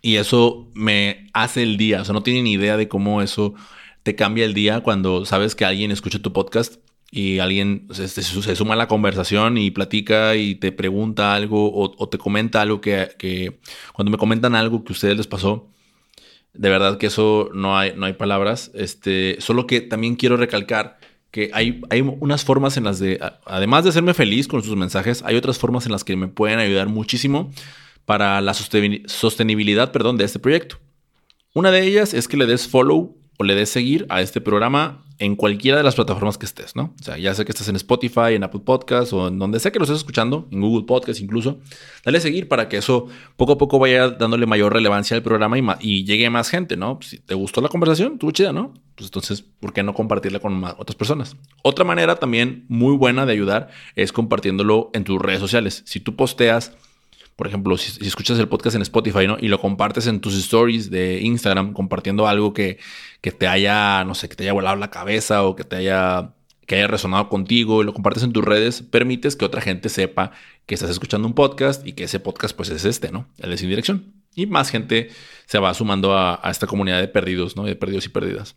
y 0.00 0.16
eso 0.16 0.68
me 0.74 1.28
hace 1.34 1.62
el 1.62 1.76
día. 1.76 2.02
O 2.02 2.04
sea, 2.04 2.14
no 2.14 2.24
tienen 2.24 2.48
idea 2.48 2.76
de 2.76 2.88
cómo 2.88 3.22
eso 3.22 3.54
te 4.02 4.16
cambia 4.16 4.44
el 4.44 4.54
día 4.54 4.80
cuando 4.80 5.24
sabes 5.24 5.54
que 5.54 5.64
alguien 5.64 5.92
escucha 5.92 6.18
tu 6.18 6.32
podcast 6.32 6.80
y 7.14 7.40
alguien 7.40 7.88
se, 7.90 8.08
suma 8.56 8.72
a 8.72 8.76
la 8.76 8.88
conversación 8.88 9.58
y 9.58 9.70
platica 9.70 10.34
y 10.34 10.54
te 10.54 10.72
pregunta 10.72 11.34
algo 11.34 11.70
o, 11.74 12.08
te 12.08 12.16
comenta 12.16 12.62
algo 12.62 12.80
que, 12.80 13.58
cuando 13.92 14.10
me 14.10 14.16
comentan 14.16 14.54
algo 14.54 14.82
que 14.82 14.94
a 14.94 14.94
ustedes 14.94 15.18
les 15.18 15.26
pasó, 15.26 15.68
de 16.54 16.70
verdad 16.70 16.96
que 16.96 17.08
eso 17.08 17.50
no 17.52 17.76
hay, 17.76 17.92
no 17.94 18.06
hay 18.06 18.14
palabras. 18.14 18.70
Este, 18.74 19.36
solo 19.40 19.66
que 19.66 19.82
también 19.82 20.16
quiero 20.16 20.38
recalcar 20.38 20.98
que 21.30 21.50
hay, 21.52 21.82
hay 21.90 22.00
unas 22.00 22.44
formas 22.44 22.78
en 22.78 22.84
las 22.84 22.98
de, 22.98 23.20
además 23.44 23.84
de 23.84 23.90
hacerme 23.90 24.14
feliz 24.14 24.48
con 24.48 24.62
sus 24.62 24.76
mensajes, 24.76 25.22
hay 25.22 25.36
otras 25.36 25.58
formas 25.58 25.84
en 25.84 25.92
las 25.92 26.04
que 26.04 26.16
me 26.16 26.28
pueden 26.28 26.60
ayudar 26.60 26.88
muchísimo 26.88 27.52
para 28.06 28.40
la 28.40 28.54
sostenibilidad 28.54 29.92
perdón, 29.92 30.16
de 30.16 30.24
este 30.24 30.38
proyecto. 30.38 30.78
Una 31.52 31.70
de 31.70 31.86
ellas 31.86 32.14
es 32.14 32.26
que 32.26 32.38
le 32.38 32.46
des 32.46 32.66
follow 32.66 33.21
le 33.42 33.54
des 33.54 33.68
seguir 33.68 34.06
a 34.08 34.20
este 34.20 34.40
programa 34.40 35.02
en 35.18 35.36
cualquiera 35.36 35.76
de 35.76 35.84
las 35.84 35.94
plataformas 35.94 36.36
que 36.36 36.46
estés, 36.46 36.74
¿no? 36.74 36.94
O 37.00 37.04
sea, 37.04 37.16
ya 37.16 37.32
sé 37.32 37.44
que 37.44 37.52
estás 37.52 37.68
en 37.68 37.76
Spotify, 37.76 38.34
en 38.34 38.42
Apple 38.42 38.62
Podcasts 38.64 39.12
o 39.12 39.28
en 39.28 39.38
donde 39.38 39.60
sea 39.60 39.70
que 39.70 39.78
lo 39.78 39.84
estés 39.84 39.98
escuchando, 39.98 40.48
en 40.50 40.60
Google 40.60 40.84
Podcasts 40.84 41.22
incluso, 41.22 41.60
dale 42.04 42.18
a 42.18 42.20
seguir 42.20 42.48
para 42.48 42.68
que 42.68 42.78
eso 42.78 43.06
poco 43.36 43.52
a 43.52 43.58
poco 43.58 43.78
vaya 43.78 44.10
dándole 44.10 44.46
mayor 44.46 44.72
relevancia 44.72 45.16
al 45.16 45.22
programa 45.22 45.78
y, 45.80 46.04
llegue 46.04 46.28
más 46.28 46.48
gente, 46.48 46.76
¿no? 46.76 46.98
Si 47.02 47.18
te 47.18 47.34
gustó 47.34 47.60
la 47.60 47.68
conversación, 47.68 48.14
estuvo 48.14 48.32
chida, 48.32 48.52
¿no? 48.52 48.74
Pues 48.96 49.08
entonces, 49.08 49.42
¿por 49.42 49.72
qué 49.72 49.84
no 49.84 49.94
compartirla 49.94 50.40
con 50.40 50.64
otras 50.64 50.96
personas? 50.96 51.36
Otra 51.62 51.84
manera 51.84 52.16
también 52.16 52.64
muy 52.68 52.96
buena 52.96 53.24
de 53.24 53.32
ayudar 53.32 53.68
es 53.94 54.12
compartiéndolo 54.12 54.90
en 54.92 55.04
tus 55.04 55.22
redes 55.22 55.38
sociales. 55.38 55.82
Si 55.86 56.00
tú 56.00 56.16
posteas 56.16 56.72
por 57.42 57.48
ejemplo, 57.48 57.76
si, 57.76 58.06
escuchas 58.06 58.38
el 58.38 58.46
podcast 58.46 58.76
en 58.76 58.82
Spotify, 58.82 59.26
¿no? 59.26 59.36
Y 59.40 59.48
lo 59.48 59.60
compartes 59.60 60.06
en 60.06 60.20
tus 60.20 60.36
stories 60.36 60.92
de 60.92 61.22
Instagram, 61.22 61.72
compartiendo 61.72 62.28
algo 62.28 62.54
que, 62.54 62.78
que 63.20 63.32
te 63.32 63.48
haya, 63.48 64.04
no 64.04 64.14
sé, 64.14 64.28
que 64.28 64.36
te 64.36 64.44
haya 64.44 64.52
volado 64.52 64.76
la 64.76 64.92
cabeza 64.92 65.42
o 65.42 65.56
que 65.56 65.64
te 65.64 65.74
haya 65.74 66.34
que 66.68 66.76
haya 66.76 66.86
resonado 66.86 67.28
contigo 67.28 67.82
y 67.82 67.84
lo 67.84 67.94
compartes 67.94 68.22
en 68.22 68.32
tus 68.32 68.44
redes, 68.44 68.82
permites 68.82 69.34
que 69.34 69.44
otra 69.44 69.60
gente 69.60 69.88
sepa 69.88 70.30
que 70.66 70.76
estás 70.76 70.90
escuchando 70.90 71.26
un 71.26 71.34
podcast 71.34 71.84
y 71.84 71.94
que 71.94 72.04
ese 72.04 72.20
podcast 72.20 72.56
pues 72.56 72.70
es 72.70 72.84
este, 72.84 73.10
¿no? 73.10 73.26
El 73.38 73.50
de 73.50 73.56
Sin 73.56 73.68
Dirección. 73.68 74.12
Y 74.36 74.46
más 74.46 74.70
gente 74.70 75.10
se 75.46 75.58
va 75.58 75.74
sumando 75.74 76.16
a, 76.16 76.38
a 76.46 76.48
esta 76.52 76.68
comunidad 76.68 77.00
de 77.00 77.08
perdidos, 77.08 77.56
¿no? 77.56 77.64
De 77.64 77.74
perdidos 77.74 78.06
y 78.06 78.10
perdidas. 78.10 78.54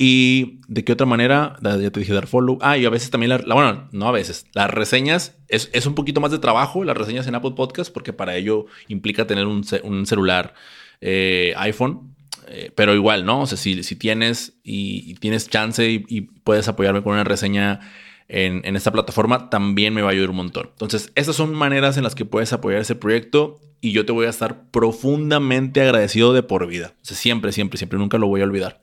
Y 0.00 0.60
de 0.68 0.84
qué 0.84 0.92
otra 0.92 1.06
manera, 1.06 1.56
ya 1.60 1.90
te 1.90 1.98
dije 1.98 2.12
dar 2.12 2.28
follow. 2.28 2.58
Ah, 2.62 2.78
y 2.78 2.84
a 2.84 2.90
veces 2.90 3.10
también, 3.10 3.30
la, 3.30 3.54
bueno, 3.54 3.88
no 3.90 4.06
a 4.06 4.12
veces, 4.12 4.46
las 4.54 4.70
reseñas 4.70 5.34
es, 5.48 5.70
es, 5.72 5.86
un 5.86 5.96
poquito 5.96 6.20
más 6.20 6.30
de 6.30 6.38
trabajo, 6.38 6.84
las 6.84 6.96
reseñas 6.96 7.26
en 7.26 7.34
Apple 7.34 7.54
Podcast, 7.56 7.92
porque 7.92 8.12
para 8.12 8.36
ello 8.36 8.66
implica 8.86 9.26
tener 9.26 9.46
un, 9.46 9.64
un 9.82 10.06
celular 10.06 10.54
eh, 11.00 11.52
iPhone. 11.56 12.14
Eh, 12.50 12.70
pero 12.74 12.94
igual, 12.94 13.26
¿no? 13.26 13.42
O 13.42 13.46
sea, 13.46 13.58
si, 13.58 13.82
si 13.82 13.96
tienes 13.96 14.54
y, 14.62 15.14
tienes 15.16 15.50
chance 15.50 15.86
y, 15.90 16.20
puedes 16.20 16.68
apoyarme 16.68 17.02
con 17.02 17.12
una 17.12 17.24
reseña 17.24 17.80
en, 18.28 18.62
en, 18.64 18.76
esta 18.76 18.92
plataforma, 18.92 19.50
también 19.50 19.92
me 19.92 20.00
va 20.00 20.08
a 20.08 20.12
ayudar 20.12 20.30
un 20.30 20.36
montón. 20.36 20.68
Entonces, 20.70 21.12
estas 21.14 21.36
son 21.36 21.54
maneras 21.54 21.96
en 21.98 22.04
las 22.04 22.14
que 22.14 22.24
puedes 22.24 22.52
apoyar 22.52 22.80
ese 22.80 22.94
proyecto 22.94 23.60
y 23.80 23.92
yo 23.92 24.06
te 24.06 24.12
voy 24.12 24.26
a 24.26 24.30
estar 24.30 24.70
profundamente 24.70 25.82
agradecido 25.82 26.32
de 26.32 26.42
por 26.42 26.66
vida. 26.66 26.94
O 27.02 27.04
sea, 27.04 27.16
siempre, 27.16 27.52
siempre, 27.52 27.78
siempre, 27.78 27.98
nunca 27.98 28.16
lo 28.16 28.28
voy 28.28 28.40
a 28.40 28.44
olvidar. 28.44 28.80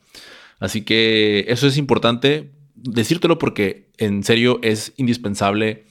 Así 0.60 0.84
que 0.84 1.46
eso 1.48 1.68
es 1.68 1.78
importante 1.78 2.52
decírtelo 2.76 3.40
porque 3.40 3.90
en 3.98 4.24
serio 4.24 4.60
es 4.62 4.94
indispensable 4.98 5.86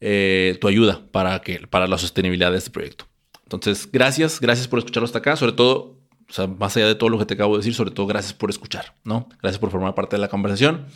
eh, 0.00 0.56
tu 0.60 0.68
ayuda 0.68 1.02
para, 1.10 1.40
que, 1.40 1.66
para 1.66 1.86
la 1.86 1.98
sostenibilidad 1.98 2.52
de 2.52 2.58
este 2.58 2.70
proyecto. 2.70 3.06
Entonces, 3.42 3.88
gracias, 3.90 4.40
gracias 4.40 4.68
por 4.68 4.78
escucharlo 4.78 5.06
hasta 5.06 5.18
acá, 5.18 5.36
sobre 5.36 5.52
todo, 5.52 5.98
o 6.28 6.32
sea, 6.32 6.46
más 6.46 6.76
allá 6.76 6.86
de 6.86 6.94
todo 6.94 7.10
lo 7.10 7.18
que 7.18 7.26
te 7.26 7.34
acabo 7.34 7.54
de 7.54 7.58
decir, 7.58 7.74
sobre 7.74 7.90
todo 7.90 8.06
gracias 8.06 8.32
por 8.32 8.48
escuchar, 8.48 8.94
¿no? 9.04 9.28
Gracias 9.42 9.58
por 9.58 9.70
formar 9.70 9.94
parte 9.94 10.16
de 10.16 10.20
la 10.20 10.28
conversación. 10.28 10.86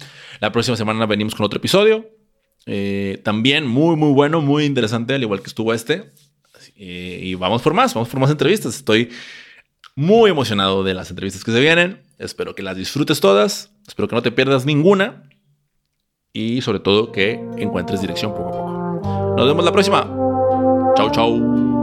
La 0.41 0.53
próxima 0.53 0.77
semana 0.77 1.05
venimos 1.07 1.35
con 1.35 1.45
otro 1.45 1.59
episodio. 1.59 2.09
Eh, 2.67 3.21
también 3.25 3.67
muy, 3.67 3.97
muy 3.97 4.13
bueno, 4.13 4.41
muy 4.41 4.65
interesante, 4.65 5.15
al 5.15 5.23
igual 5.23 5.41
que 5.41 5.49
estuvo 5.49 5.75
este. 5.75 6.13
Eh, 6.77 7.21
y 7.23 7.35
vamos 7.35 7.61
por 7.63 7.75
más, 7.75 7.93
vamos 7.93 8.09
por 8.09 8.21
más 8.21 8.31
entrevistas. 8.31 8.77
Estoy 8.77 9.11
muy 9.97 10.31
emocionado 10.31 10.85
de 10.85 10.95
las 10.95 11.11
entrevistas 11.11 11.45
que 11.45 11.53
se 11.53 11.61
vienen. 11.61 12.03
Espero 12.19 12.55
que 12.55 12.63
las 12.63 12.77
disfrutes 12.77 13.21
todas. 13.21 13.73
Espero 13.87 14.09
que 14.09 14.17
no 14.17 14.23
te 14.23 14.33
pierdas 14.33 14.67
ninguna. 14.67 15.29
Y 16.33 16.63
sobre 16.63 16.81
todo 16.81 17.13
que 17.13 17.33
encuentres 17.57 18.01
dirección 18.01 18.33
poco 18.33 18.49
a 18.49 18.53
poco. 18.53 19.35
Nos 19.37 19.47
vemos 19.47 19.65
la 19.65 19.73
próxima. 19.73 20.03
Chau, 20.97 21.11
chau. 21.11 21.74